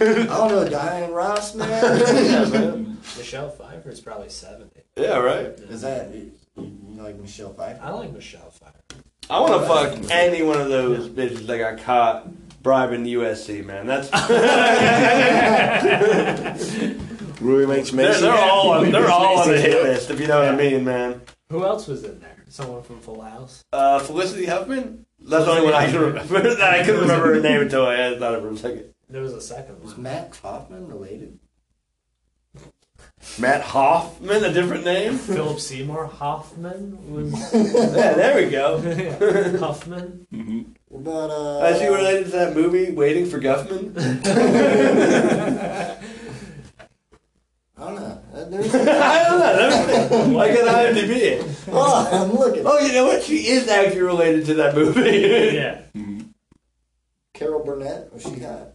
I 0.00 0.26
don't 0.26 0.48
know, 0.50 0.68
Diane 0.68 1.10
Ross, 1.12 1.54
man. 1.54 2.98
Michelle 3.18 3.50
Pfeiffer 3.50 3.90
is 3.90 4.00
probably 4.00 4.28
70. 4.28 4.70
Yeah, 4.96 5.18
right. 5.18 5.46
Is 5.46 5.82
that 5.82 6.14
you 6.14 6.32
you 6.56 7.02
like 7.02 7.16
Michelle 7.18 7.52
Pfeiffer? 7.52 7.80
I 7.82 7.90
like 7.90 8.12
Michelle 8.12 8.50
Pfeiffer. 8.50 8.80
I 9.28 9.40
want 9.40 9.60
to 9.62 9.66
fuck 9.68 10.10
any 10.12 10.42
one 10.42 10.60
of 10.60 10.68
those 10.68 11.08
bitches 11.08 11.46
that 11.46 11.58
got 11.58 11.78
caught 11.84 12.28
bribing 12.62 13.04
USC, 13.04 13.64
man. 13.64 13.86
That's 13.86 14.10
William 17.40 17.70
H. 17.72 17.90
they're, 17.90 18.08
Macy. 18.08 18.20
they're 18.20 18.32
all 18.34 18.70
on, 18.70 18.90
they're 18.92 19.10
all 19.10 19.38
on 19.40 19.48
the 19.50 19.58
hit 19.60 19.82
list, 19.82 20.10
if 20.10 20.20
you 20.20 20.26
know 20.26 20.38
what 20.40 20.48
I 20.48 20.56
mean, 20.56 20.84
man. 20.84 21.20
Who 21.50 21.64
else 21.64 21.86
was 21.88 22.04
in 22.04 22.20
there? 22.20 22.33
Someone 22.54 22.84
from 22.84 23.00
Full 23.00 23.20
House? 23.20 23.64
Uh, 23.72 23.98
Felicity 23.98 24.46
Huffman. 24.46 25.06
That's 25.18 25.44
the 25.44 25.50
only 25.50 25.64
one 25.64 25.74
I 25.74 25.90
can 25.90 26.00
remember. 26.00 26.40
That 26.40 26.60
I 26.74 26.84
couldn't 26.84 27.00
remember 27.00 27.34
her 27.34 27.40
name 27.40 27.62
until 27.62 27.84
I 27.84 27.96
had 27.96 28.20
thought 28.20 28.36
of 28.36 28.44
her 28.44 28.50
for 28.50 28.54
a 28.54 28.58
second. 28.58 28.94
There 29.10 29.22
was 29.22 29.32
a 29.32 29.40
second 29.40 29.82
Was 29.82 29.94
one. 29.94 30.04
Matt 30.04 30.38
Kaufman 30.40 30.86
related? 30.86 31.40
Matt 33.40 33.62
Hoffman, 33.62 34.44
a 34.44 34.52
different 34.52 34.84
name. 34.84 35.18
Philip 35.18 35.58
Seymour 35.58 36.06
Hoffman 36.06 37.12
was 37.12 37.32
Yeah, 37.52 38.12
there 38.14 38.36
we 38.36 38.48
go. 38.48 38.78
Huffman. 39.58 40.24
What 40.86 41.00
about, 41.00 41.30
uh... 41.30 41.66
Is 41.74 41.80
he 41.80 41.88
related 41.88 42.26
to 42.26 42.30
that 42.30 42.54
movie, 42.54 42.92
Waiting 42.92 43.26
for 43.26 43.40
Guffman? 43.40 43.94
I 47.76 47.84
don't 47.84 47.94
know. 47.96 48.22
Uh, 48.32 48.36
I 48.36 49.24
don't 49.24 49.38
know. 49.40 49.56
Let 49.58 49.86
me 49.86 49.96
think. 49.96 50.36
I 50.36 50.54
got 50.54 50.94
IMDb 50.94 51.54
oh, 51.68 52.08
I'm 52.12 52.32
looking. 52.32 52.62
Oh, 52.66 52.78
you 52.78 52.92
know 52.92 53.06
what? 53.06 53.22
She 53.22 53.48
is 53.48 53.68
actually 53.68 54.02
related 54.02 54.46
to 54.46 54.54
that 54.54 54.74
movie. 54.74 55.54
Yeah. 55.56 55.82
Carol 57.34 57.64
Burnett, 57.64 58.12
was 58.12 58.22
she 58.22 58.40
hot? 58.40 58.74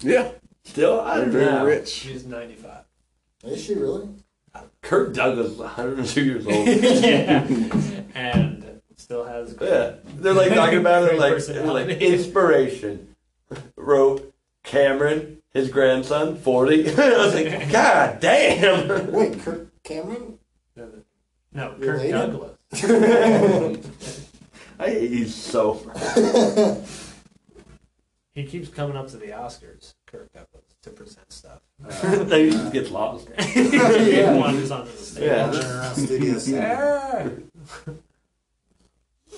Yeah, 0.00 0.30
Still, 0.64 1.00
I 1.00 1.16
they're 1.16 1.24
don't 1.24 1.32
very 1.32 1.46
know. 1.46 1.66
rich. 1.66 1.88
She's 1.88 2.24
95. 2.24 2.84
Is 3.44 3.64
she 3.64 3.74
really? 3.74 4.08
Kirk 4.82 5.12
Douglas 5.14 5.52
is 5.52 5.58
102 5.58 6.24
years 6.24 6.46
old. 6.46 6.66
yeah. 7.02 7.46
And 8.14 8.80
still 8.96 9.24
has. 9.24 9.56
Yeah, 9.60 9.94
they're 10.16 10.32
like 10.34 10.54
talking 10.54 10.78
about 10.78 11.12
it 11.12 11.18
like 11.18 11.48
like 11.66 11.88
inspiration. 12.00 13.16
Wrote 13.76 14.32
Cameron, 14.62 15.37
his 15.58 15.70
grandson, 15.70 16.36
40. 16.36 16.88
I 16.96 17.24
was 17.24 17.34
like, 17.34 17.70
God 17.70 18.20
damn. 18.20 19.12
Wait, 19.12 19.40
Kirk 19.40 19.68
Cameron? 19.82 20.38
No, 21.52 21.70
Kirk 21.80 21.80
Related? 21.80 22.12
Douglas. 22.12 22.54
I, 24.78 24.90
hate 24.90 25.10
you 25.10 25.26
so. 25.26 25.82
much. 25.84 26.78
He 28.34 28.44
keeps 28.44 28.68
coming 28.68 28.96
up 28.96 29.08
to 29.08 29.16
the 29.16 29.30
Oscars, 29.30 29.94
Kirk 30.06 30.32
Douglas, 30.32 30.62
to 30.82 30.90
present 30.90 31.32
stuff. 31.32 31.60
he 32.30 32.50
just 32.50 32.72
gets 32.72 32.88
lost. 32.92 33.28
He 33.36 34.22
wanders 34.22 34.70
onto 34.70 34.92
the 34.92 34.96
stage. 34.96 35.24
Yeah. 35.24 35.92
Studio 35.92 36.38
city. 36.38 36.58
Ah. 36.60 37.26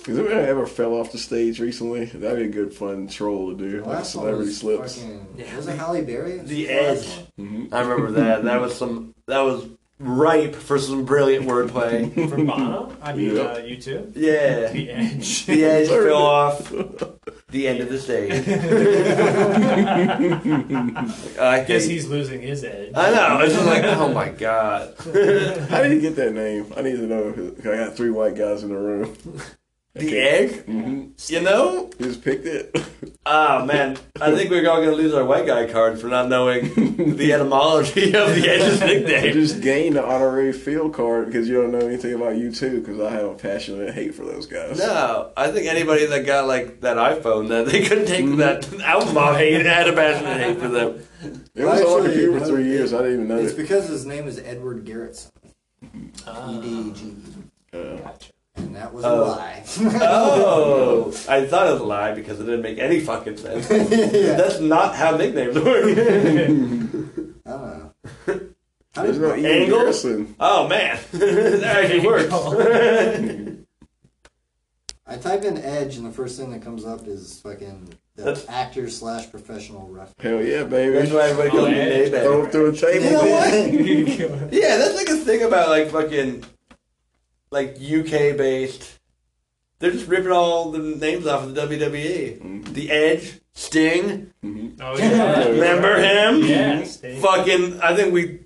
Has 0.05 0.17
anyone 0.17 0.37
ever 0.37 0.65
fell 0.65 0.93
off 0.93 1.11
the 1.11 1.17
stage 1.17 1.59
recently? 1.59 2.05
That'd 2.05 2.39
be 2.39 2.45
a 2.45 2.47
good 2.63 2.73
fun 2.73 3.07
troll 3.07 3.51
to 3.51 3.57
do. 3.57 3.69
The 3.71 3.77
Like 3.79 3.87
last 3.97 4.15
one 4.15 4.23
celebrity 4.25 4.45
was 4.47 4.57
slips. 4.57 4.95
fucking- 4.97 5.27
Yeah. 5.37 5.55
Was 5.57 5.67
it 5.67 5.77
Halle 5.77 6.01
Berry? 6.03 6.37
The 6.39 6.69
Edge. 6.69 7.07
one? 7.37 7.47
hmm 7.47 7.65
I 7.73 7.81
remember 7.81 8.11
that. 8.19 8.43
That 8.45 8.59
was 8.61 8.75
some. 8.75 9.13
That 9.27 9.41
was 9.41 9.65
ripe 9.99 10.55
for 10.55 10.79
some 10.79 11.05
brilliant 11.05 11.45
wordplay. 11.45 12.11
From 12.29 12.47
Bono? 12.47 12.91
I 13.03 13.13
mean, 13.13 13.35
Yep. 13.35 13.57
uh, 13.57 13.59
you 13.61 13.77
too? 13.77 14.11
Yeah. 14.15 14.71
The 14.73 14.89
Edge. 14.89 15.45
The 15.45 15.63
edge 15.65 15.87
fell 15.89 16.23
off 16.23 16.69
the 17.51 17.67
end 17.67 17.81
of 17.81 17.89
the 17.89 17.99
stage. 17.99 18.31
I 21.37 21.59
I 21.59 21.63
guess 21.63 21.83
can, 21.83 21.91
he's 21.91 22.07
losing 22.07 22.41
his 22.41 22.63
edge. 22.63 22.93
I 22.95 23.11
know. 23.11 23.39
It's 23.41 23.53
just 23.53 23.65
like, 23.67 23.83
oh 23.83 24.11
my 24.11 24.29
god. 24.29 24.95
How 25.69 25.83
did 25.83 25.91
he 25.91 25.99
get 25.99 26.15
that 26.15 26.33
name? 26.33 26.73
I 26.75 26.81
need 26.81 26.95
to 26.95 27.03
know. 27.07 27.31
'cause 27.33 27.67
I 27.67 27.77
got 27.85 27.95
three 27.95 28.09
white 28.09 28.35
guys 28.35 28.63
in 28.63 28.69
the 28.69 28.77
room. 28.79 29.15
The 29.93 30.17
egg? 30.17 30.65
hmm 30.65 31.07
You 31.27 31.41
know? 31.41 31.89
He 31.97 32.05
just 32.05 32.23
picked 32.23 32.45
it. 32.45 32.73
Oh 33.25 33.65
man, 33.71 33.97
I 34.21 34.33
think 34.33 34.49
we're 34.49 34.67
all 34.69 34.79
gonna 34.81 34.93
lose 34.95 35.13
our 35.13 35.25
white 35.25 35.45
guy 35.45 35.69
card 35.69 35.99
for 35.99 36.07
not 36.07 36.29
knowing 36.29 36.73
the 37.17 37.33
etymology 37.33 38.15
of 38.15 38.33
the 38.33 38.47
edge's 38.49 38.79
You 38.81 38.87
nickname. 38.87 39.33
just 39.33 39.61
gained 39.61 39.97
the 39.97 40.03
honorary 40.05 40.53
field 40.53 40.93
card 40.93 41.25
because 41.25 41.49
you 41.49 41.61
don't 41.61 41.71
know 41.71 41.85
anything 41.85 42.13
about 42.13 42.37
you 42.37 42.51
too. 42.53 42.79
Because 42.79 43.01
I 43.01 43.11
have 43.11 43.25
a 43.25 43.35
passionate 43.35 43.93
hate 43.93 44.15
for 44.15 44.23
those 44.23 44.45
guys. 44.45 44.77
No, 44.79 45.31
I 45.35 45.51
think 45.51 45.67
anybody 45.67 46.05
that 46.05 46.25
got 46.25 46.47
like 46.47 46.79
that 46.81 46.95
iPhone 46.95 47.49
that 47.49 47.65
they 47.65 47.83
couldn't 47.83 48.05
take 48.07 48.25
that 48.37 48.71
album 48.81 49.17
off 49.17 49.35
hate 49.35 49.65
had 49.65 49.89
a 49.89 49.93
passionate 49.93 50.37
hate 50.41 50.57
for 50.59 50.69
them. 50.69 51.03
It 51.53 51.65
was 51.65 51.65
on 51.65 51.65
my 51.65 51.71
Actually, 51.73 52.03
computer 52.13 52.39
for 52.39 52.45
three 52.45 52.63
years. 52.65 52.93
I 52.93 52.97
didn't 52.99 53.13
even 53.13 53.27
know 53.27 53.37
It's 53.39 53.53
it. 53.53 53.57
because 53.57 53.89
his 53.89 54.05
name 54.05 54.25
is 54.27 54.39
Edward 54.39 54.85
Garrettson. 54.85 55.31
Ah, 56.25 56.49
E-D-G. 56.61 57.13
Uh, 57.73 57.97
gotcha. 57.97 58.31
And 58.61 58.75
that 58.75 58.93
was 58.93 59.03
Oh. 59.05 59.23
a 59.23 59.25
lie. 59.25 59.63
Oh, 60.01 61.07
I 61.29 61.45
thought 61.45 61.67
it 61.67 61.71
was 61.73 61.81
a 61.81 61.85
lie 61.85 62.13
because 62.13 62.39
it 62.39 62.45
didn't 62.45 62.61
make 62.61 62.77
any 62.79 62.99
fucking 62.99 63.37
sense. 63.37 63.69
yeah. 63.71 64.35
That's 64.35 64.59
not 64.59 64.95
how 64.95 65.15
nicknames 65.17 65.55
work. 65.59 65.83
I 65.85 65.97
don't 65.97 67.37
know. 67.45 67.91
How 68.93 69.03
there's 69.03 69.17
did 69.17 69.21
no 69.21 69.33
Angle? 69.33 69.77
Garrison. 69.79 70.35
oh 70.39 70.67
man, 70.67 70.99
that 71.13 71.63
actually 71.63 72.05
works. 72.05 72.33
I 75.07 75.17
type 75.17 75.43
in 75.43 75.57
Edge, 75.57 75.97
and 75.97 76.05
the 76.05 76.11
first 76.11 76.37
thing 76.39 76.51
that 76.51 76.61
comes 76.61 76.85
up 76.85 77.07
is 77.07 77.39
fucking 77.41 77.93
the 78.15 78.45
actor 78.49 78.89
slash 78.89 79.29
professional 79.31 79.87
reference. 79.89 80.13
Hell 80.19 80.41
yeah, 80.43 80.63
baby! 80.63 80.93
That's 80.97 81.11
why 81.11 81.23
everybody 81.29 81.49
calls 81.49 81.69
me 81.69 81.81
Oh, 81.81 81.85
Nate. 81.85 82.11
Throw 82.11 82.43
him 82.45 82.51
through 82.51 82.69
a 82.69 82.75
table. 82.75 83.05
You 83.05 83.11
know 83.11 84.29
what? 84.29 84.41
what? 84.41 84.53
Yeah, 84.53 84.77
that's 84.77 84.95
like 84.95 85.07
a 85.09 85.15
thing 85.17 85.43
about 85.43 85.69
like 85.69 85.89
fucking 85.89 86.43
like 87.51 87.75
UK 87.81 88.35
based. 88.37 88.99
They're 89.79 89.91
just 89.91 90.07
ripping 90.07 90.31
all 90.31 90.71
the 90.71 90.79
names 90.79 91.25
off 91.27 91.43
of 91.43 91.53
the 91.55 91.61
WWE. 91.61 92.39
Mhm. 92.39 92.73
The 92.73 92.91
Edge, 92.91 93.39
Sting. 93.53 94.31
Oh 94.79 94.97
yeah. 94.97 95.47
Remember 95.49 95.97
him? 95.97 96.43
Yeah. 96.45 96.83
Sting. 96.83 97.21
Fucking, 97.21 97.81
I 97.81 97.95
think 97.95 98.13
we 98.13 98.39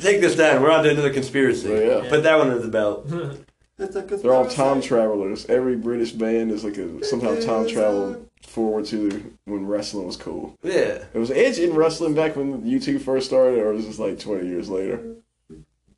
take 0.00 0.20
this 0.20 0.36
down. 0.36 0.62
We're 0.62 0.70
on 0.70 0.84
to 0.84 0.90
another 0.90 1.12
conspiracy. 1.12 1.70
Oh, 1.72 2.02
yeah. 2.02 2.08
Put 2.10 2.22
that 2.24 2.38
one 2.38 2.48
under 2.50 2.62
the 2.62 2.68
belt. 2.68 3.08
They're 3.76 4.34
all 4.34 4.48
time 4.48 4.82
travelers. 4.82 5.46
Every 5.46 5.76
British 5.76 6.10
band 6.10 6.50
is 6.50 6.64
like 6.64 6.76
a 6.78 7.04
somehow 7.04 7.38
time 7.38 7.68
travel 7.68 8.26
forward 8.42 8.86
to 8.86 9.32
when 9.44 9.66
wrestling 9.66 10.06
was 10.06 10.16
cool. 10.16 10.56
Yeah. 10.64 11.04
It 11.14 11.18
was 11.18 11.30
Edge 11.30 11.58
in 11.60 11.74
wrestling 11.74 12.14
back 12.14 12.34
when 12.34 12.62
YouTube 12.62 13.02
first 13.02 13.26
started, 13.26 13.60
or 13.60 13.72
was 13.74 13.86
this 13.86 14.00
like 14.00 14.18
20 14.18 14.48
years 14.48 14.68
later? 14.68 15.16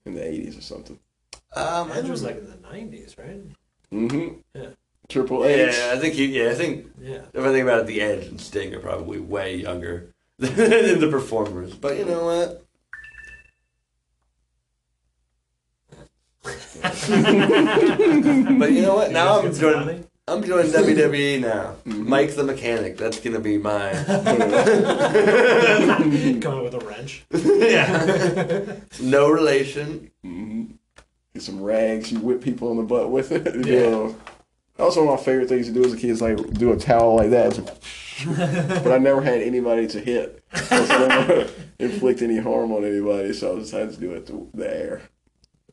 In 0.04 0.14
the 0.14 0.20
80s 0.20 0.58
or 0.58 0.62
something. 0.62 0.98
Um, 1.54 1.90
I 1.92 1.98
Edge 1.98 2.08
was 2.08 2.22
like 2.22 2.38
in 2.38 2.48
the 2.48 2.56
nineties, 2.56 3.16
right? 3.18 3.40
Mm-hmm. 3.92 4.38
Yeah. 4.54 4.66
Triple 5.08 5.44
H. 5.44 5.74
Yeah, 5.76 5.92
I 5.94 5.98
think 5.98 6.14
he. 6.14 6.26
Yeah, 6.26 6.50
I 6.50 6.54
think 6.54 6.86
Yeah. 7.00 7.22
if 7.32 7.44
I 7.44 7.50
think 7.50 7.64
about 7.64 7.80
it, 7.80 7.86
the 7.86 8.00
Edge 8.00 8.26
and 8.26 8.40
Sting 8.40 8.72
are 8.74 8.78
probably 8.80 9.18
way 9.18 9.56
younger 9.56 10.14
than 10.38 11.00
the 11.00 11.08
performers. 11.10 11.74
But 11.74 11.98
you 11.98 12.04
know 12.04 12.24
what? 12.24 12.64
but 16.82 18.72
you 18.72 18.82
know 18.82 18.94
what? 18.94 19.10
Now 19.12 19.38
I'm 19.40 19.50
Get 19.50 19.60
joining. 19.60 20.06
I'm 20.28 20.44
joining 20.44 20.70
WWE 20.70 21.40
now. 21.50 21.76
Mike 21.84 22.34
the 22.36 22.44
Mechanic. 22.44 22.96
That's 22.96 23.18
gonna 23.20 23.40
be 23.40 23.58
my. 23.58 23.92
Come 26.40 26.54
out 26.54 26.64
with 26.64 26.74
a 26.74 26.78
wrench. 26.86 27.24
yeah. 27.32 28.76
No 29.00 29.28
relation. 29.30 30.10
hmm 30.22 30.64
Get 31.34 31.42
some 31.42 31.62
rags, 31.62 32.10
you 32.10 32.18
whip 32.18 32.42
people 32.42 32.70
in 32.72 32.76
the 32.78 32.82
butt 32.82 33.10
with 33.10 33.30
it. 33.32 33.54
You 33.66 33.72
Yeah. 33.74 33.90
know. 33.90 34.16
That 34.76 34.86
was 34.86 34.96
one 34.96 35.08
of 35.08 35.18
my 35.18 35.22
favorite 35.22 35.48
things 35.48 35.66
to 35.66 35.72
do 35.72 35.84
as 35.84 35.92
a 35.92 35.96
kid 35.96 36.08
is 36.10 36.22
like 36.22 36.38
do 36.54 36.72
a 36.72 36.76
towel 36.76 37.16
like 37.16 37.30
that. 37.30 37.54
but 38.82 38.92
I 38.92 38.98
never 38.98 39.20
had 39.20 39.42
anybody 39.42 39.86
to 39.88 40.00
hit. 40.00 40.42
So 40.54 40.76
I 40.76 41.06
never 41.08 41.50
inflict 41.78 42.22
any 42.22 42.38
harm 42.38 42.72
on 42.72 42.84
anybody, 42.84 43.32
so 43.34 43.56
I 43.56 43.60
just 43.60 43.72
had 43.72 43.92
to 43.92 44.00
do 44.00 44.12
it 44.12 44.26
to 44.28 44.48
the 44.54 44.74
air. 44.74 45.02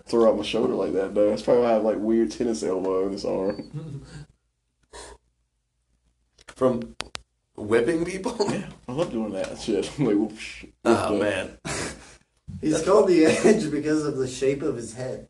Throw 0.08 0.30
out 0.30 0.38
my 0.38 0.44
shoulder 0.44 0.74
like 0.74 0.94
that 0.94 1.16
though. 1.16 1.30
That's 1.30 1.42
probably 1.42 1.64
why 1.64 1.70
I 1.70 1.74
have 1.74 1.84
like 1.84 1.98
weird 2.00 2.32
tennis 2.32 2.64
elbow 2.64 3.06
in 3.08 3.14
this 3.14 3.26
arm. 3.26 4.04
From 6.48 6.96
whipping 7.56 8.04
people. 8.06 8.36
Yeah, 8.50 8.68
I 8.88 8.92
love 8.92 9.12
doing 9.12 9.32
that 9.34 9.60
shit. 9.60 9.90
I'm 10.00 10.06
like, 10.06 10.16
whoosh, 10.16 10.66
Oh 10.86 11.12
whoop, 11.14 11.22
man. 11.22 11.58
He's 12.62 12.82
called 12.84 13.08
the 13.10 13.26
Edge 13.26 13.70
because 13.70 14.06
of 14.06 14.18
the 14.18 14.28
shape 14.28 14.62
of 14.64 14.76
his 14.76 14.94
head. 14.94 15.28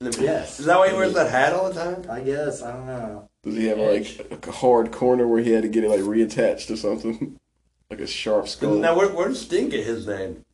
No. 0.00 0.10
Yes. 0.18 0.60
Is 0.60 0.66
that 0.66 0.78
why 0.78 0.90
he 0.90 0.94
wears 0.94 1.14
that 1.14 1.30
hat 1.30 1.54
all 1.54 1.70
the 1.70 1.74
time? 1.74 2.04
I 2.10 2.20
guess. 2.20 2.62
I 2.62 2.72
don't 2.72 2.86
know. 2.86 3.28
Does 3.42 3.56
he 3.56 3.66
have 3.66 3.78
like 3.78 4.46
a 4.46 4.52
hard 4.52 4.92
corner 4.92 5.26
where 5.26 5.42
he 5.42 5.52
had 5.52 5.62
to 5.62 5.68
get 5.68 5.84
it 5.84 5.90
like 5.90 6.00
reattached 6.00 6.70
or 6.70 6.76
something? 6.76 7.38
like 7.90 8.00
a 8.00 8.06
sharp 8.06 8.48
skull. 8.48 8.74
Now, 8.74 8.96
where, 8.96 9.08
where 9.08 9.28
did 9.28 9.36
Sting 9.36 9.68
get 9.70 9.86
his 9.86 10.06
name? 10.06 10.44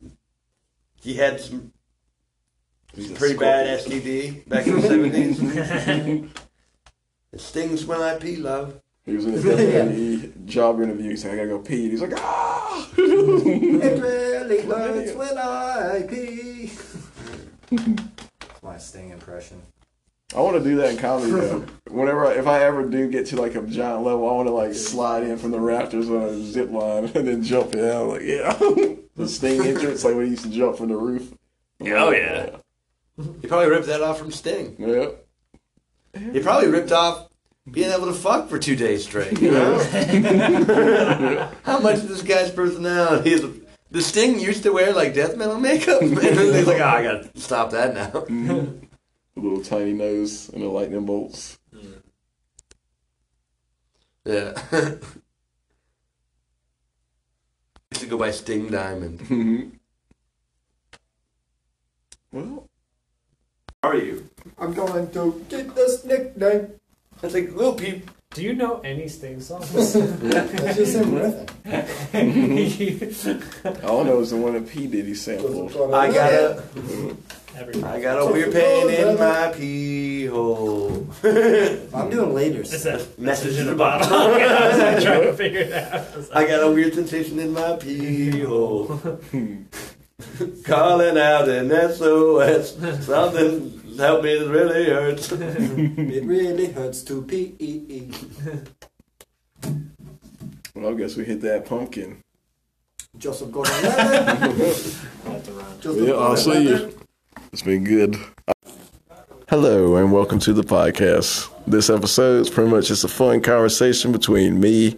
He 1.01 1.15
had 1.15 1.41
some 1.41 1.73
He's 2.95 3.11
pretty 3.11 3.35
bad 3.35 3.81
scorpion. 3.81 4.01
STD 4.01 4.47
back 4.49 4.67
in 4.67 4.75
the 4.75 4.81
seventies. 4.81 5.41
it 7.31 7.39
stings 7.41 7.85
when 7.85 8.01
I 8.01 8.15
pee, 8.15 8.37
love. 8.37 8.79
He 9.05 9.15
was 9.15 9.25
in 9.25 9.33
a 9.35 9.37
WWE 9.37 10.45
job 10.45 10.79
interview. 10.79 11.09
He 11.09 11.17
said, 11.17 11.33
I 11.33 11.35
gotta 11.35 11.49
go 11.49 11.59
pee. 11.59 11.89
He's 11.89 12.01
like, 12.01 12.13
ah! 12.15 12.89
It 12.97 14.01
really 14.01 14.61
hurts 14.61 15.13
when 15.13 15.37
I 15.37 16.03
pee. 16.07 16.71
My 18.63 18.77
Sting 18.77 19.09
impression. 19.09 19.61
I 20.35 20.39
want 20.39 20.57
to 20.57 20.63
do 20.63 20.77
that 20.77 20.91
in 20.91 20.97
comedy 20.97 21.31
though. 21.31 21.65
Whenever, 21.89 22.25
I, 22.25 22.33
if 22.33 22.47
I 22.47 22.63
ever 22.63 22.87
do 22.87 23.07
get 23.09 23.27
to 23.27 23.35
like 23.39 23.55
a 23.55 23.61
giant 23.61 24.03
level, 24.03 24.27
I 24.27 24.33
want 24.33 24.47
to 24.47 24.53
like 24.53 24.73
slide 24.73 25.23
in 25.23 25.37
from 25.37 25.51
the 25.51 25.59
rafters 25.59 26.09
on 26.09 26.23
a 26.23 26.43
zip 26.43 26.71
line 26.71 27.05
and 27.15 27.27
then 27.27 27.43
jump 27.43 27.75
in. 27.75 28.07
Like, 28.07 28.21
yeah, 28.23 28.53
the 29.15 29.27
Sting 29.27 29.61
entrance, 29.63 30.03
like 30.03 30.15
when 30.15 30.25
he 30.25 30.31
used 30.31 30.43
to 30.43 30.49
jump 30.49 30.77
from 30.77 30.89
the 30.89 30.95
roof. 30.95 31.33
Oh, 31.81 32.11
yeah. 32.11 32.55
He 33.41 33.47
probably 33.47 33.69
ripped 33.69 33.87
that 33.87 34.01
off 34.01 34.17
from 34.17 34.31
Sting. 34.31 34.75
yeah. 34.79 35.09
He 36.31 36.39
probably 36.39 36.69
ripped 36.69 36.91
off 36.91 37.27
being 37.69 37.91
able 37.91 38.05
to 38.05 38.13
fuck 38.13 38.49
for 38.49 38.59
two 38.59 38.75
days 38.75 39.03
straight. 39.03 39.39
You 39.41 39.51
know? 39.51 39.77
How 41.63 41.79
much 41.79 41.95
of 41.97 42.07
this 42.07 42.21
guy's 42.21 42.51
personality 42.51 43.33
is? 43.33 43.45
The 43.93 44.01
Sting 44.01 44.39
used 44.39 44.63
to 44.63 44.71
wear 44.73 44.91
like 44.91 45.13
death 45.13 45.37
metal 45.37 45.59
makeup, 45.59 46.01
and 46.01 46.17
then 46.17 46.35
he's 46.55 46.65
like, 46.65 46.81
"Oh, 46.81 46.83
I 46.85 47.03
gotta 47.03 47.29
stop 47.39 47.69
that 47.71 47.93
now." 47.93 48.25
A 49.35 49.39
little 49.39 49.63
tiny 49.63 49.93
nose 49.93 50.49
and 50.49 50.63
the 50.63 50.67
lightning 50.67 51.05
bolts. 51.05 51.59
Yeah. 54.25 54.53
used 57.91 58.01
to 58.01 58.05
go 58.07 58.17
by 58.17 58.31
Sting 58.31 58.69
Diamond. 58.69 59.19
Mhm. 59.19 59.71
well, 62.31 62.67
How 63.83 63.89
are 63.89 63.97
you? 63.97 64.27
I'm 64.57 64.73
going 64.73 65.11
to 65.11 65.45
get 65.49 65.75
this 65.75 66.03
nickname. 66.03 66.79
I 67.21 67.25
was 67.25 67.33
like, 67.33 67.51
little 67.55 67.73
peep. 67.73 68.09
Do 68.33 68.41
you 68.41 68.53
know 68.53 68.79
any 68.79 69.07
Sting 69.07 69.39
songs? 69.39 69.71
That's 69.93 70.75
just 70.77 70.95
him 70.95 71.11
riffing. 71.11 71.47
all 73.83 74.01
I 74.01 74.03
know 74.05 74.19
is 74.21 74.31
the 74.31 74.37
one 74.37 74.53
that 74.53 74.67
P 74.67 74.87
Diddy 74.87 75.13
sampled. 75.13 75.71
I 75.93 76.11
got 76.11 76.33
a, 76.33 76.63
Every 77.55 77.83
I 77.83 78.01
got 78.01 78.17
a 78.19 78.25
weird 78.31 78.51
pain 78.51 78.89
in 78.89 79.19
my 79.19 79.53
pee 79.55 80.25
hole. 80.25 81.07
I'm 81.23 82.09
doing 82.09 82.33
later. 82.33 82.61
It's 82.61 82.81
that 82.83 83.19
Message 83.19 83.59
in 83.59 83.67
the 83.67 83.75
bottle. 83.75 84.09
bottle. 84.09 84.33
I 84.35 84.95
was 84.95 85.03
trying 85.03 85.21
to 85.21 85.33
figure 85.33 85.59
it 85.59 85.73
out. 85.73 86.07
I 86.35 86.47
got 86.47 86.63
a 86.63 86.71
weird 86.71 86.95
sensation 86.95 87.37
in 87.37 87.53
my 87.53 87.75
pee 87.75 88.41
hole. 88.41 88.99
Calling 90.63 91.17
out 91.19 91.47
an 91.47 91.69
SOS. 91.69 93.05
Something 93.05 93.82
help 93.97 94.23
me, 94.23 94.31
it 94.31 94.49
really 94.49 94.85
hurts. 94.85 95.31
It 95.41 96.23
really 96.25 96.71
hurts 96.71 97.03
to 97.03 97.21
pee. 97.21 98.11
Well, 100.75 100.93
I 100.93 100.97
guess 100.97 101.15
we 101.15 101.25
hit 101.25 101.41
that 101.41 101.65
pumpkin. 101.65 102.21
Joseph 103.17 103.51
Gordon-Levitt. 103.51 104.97
I'll 105.25 105.31
have 105.33 105.43
to 105.45 105.51
run. 105.51 105.79
Joseph 105.81 106.07
Yeah, 106.07 106.13
I'll 106.15 106.37
see 106.37 106.69
you. 106.69 106.97
It's 107.51 107.61
been 107.61 107.83
good. 107.83 108.17
Hello 109.49 109.97
and 109.97 110.11
welcome 110.11 110.39
to 110.39 110.53
the 110.53 110.63
podcast. 110.63 111.49
This 111.67 111.89
episode 111.89 112.41
is 112.41 112.49
pretty 112.49 112.71
much 112.71 112.87
just 112.87 113.03
a 113.03 113.07
fun 113.07 113.41
conversation 113.41 114.11
between 114.11 114.59
me, 114.59 114.97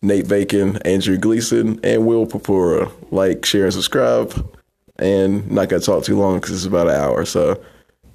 Nate 0.00 0.26
Bacon, 0.26 0.78
Andrew 0.78 1.18
Gleason, 1.18 1.78
and 1.84 2.06
Will 2.06 2.26
Papura. 2.26 2.90
Like, 3.10 3.44
share, 3.44 3.64
and 3.64 3.74
subscribe. 3.74 4.56
And 4.96 5.50
not 5.50 5.68
gonna 5.68 5.82
talk 5.82 6.04
too 6.04 6.18
long 6.18 6.36
because 6.40 6.52
it's 6.54 6.64
about 6.64 6.88
an 6.88 6.96
hour, 6.96 7.24
so 7.24 7.62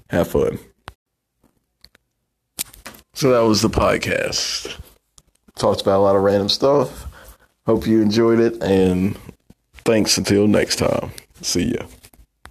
have 0.10 0.30
fun. 0.30 0.60
So 3.14 3.32
that 3.32 3.48
was 3.48 3.62
the 3.62 3.70
podcast. 3.70 4.80
Talked 5.58 5.82
about 5.82 6.00
a 6.00 6.04
lot 6.04 6.16
of 6.16 6.22
random 6.24 6.50
stuff. 6.50 7.06
Hope 7.66 7.88
you 7.88 8.02
enjoyed 8.02 8.40
it, 8.40 8.62
and 8.62 9.18
thanks 9.86 10.18
until 10.18 10.48
next 10.48 10.76
time. 10.76 11.12
See 11.42 11.74
ya. 11.74 11.86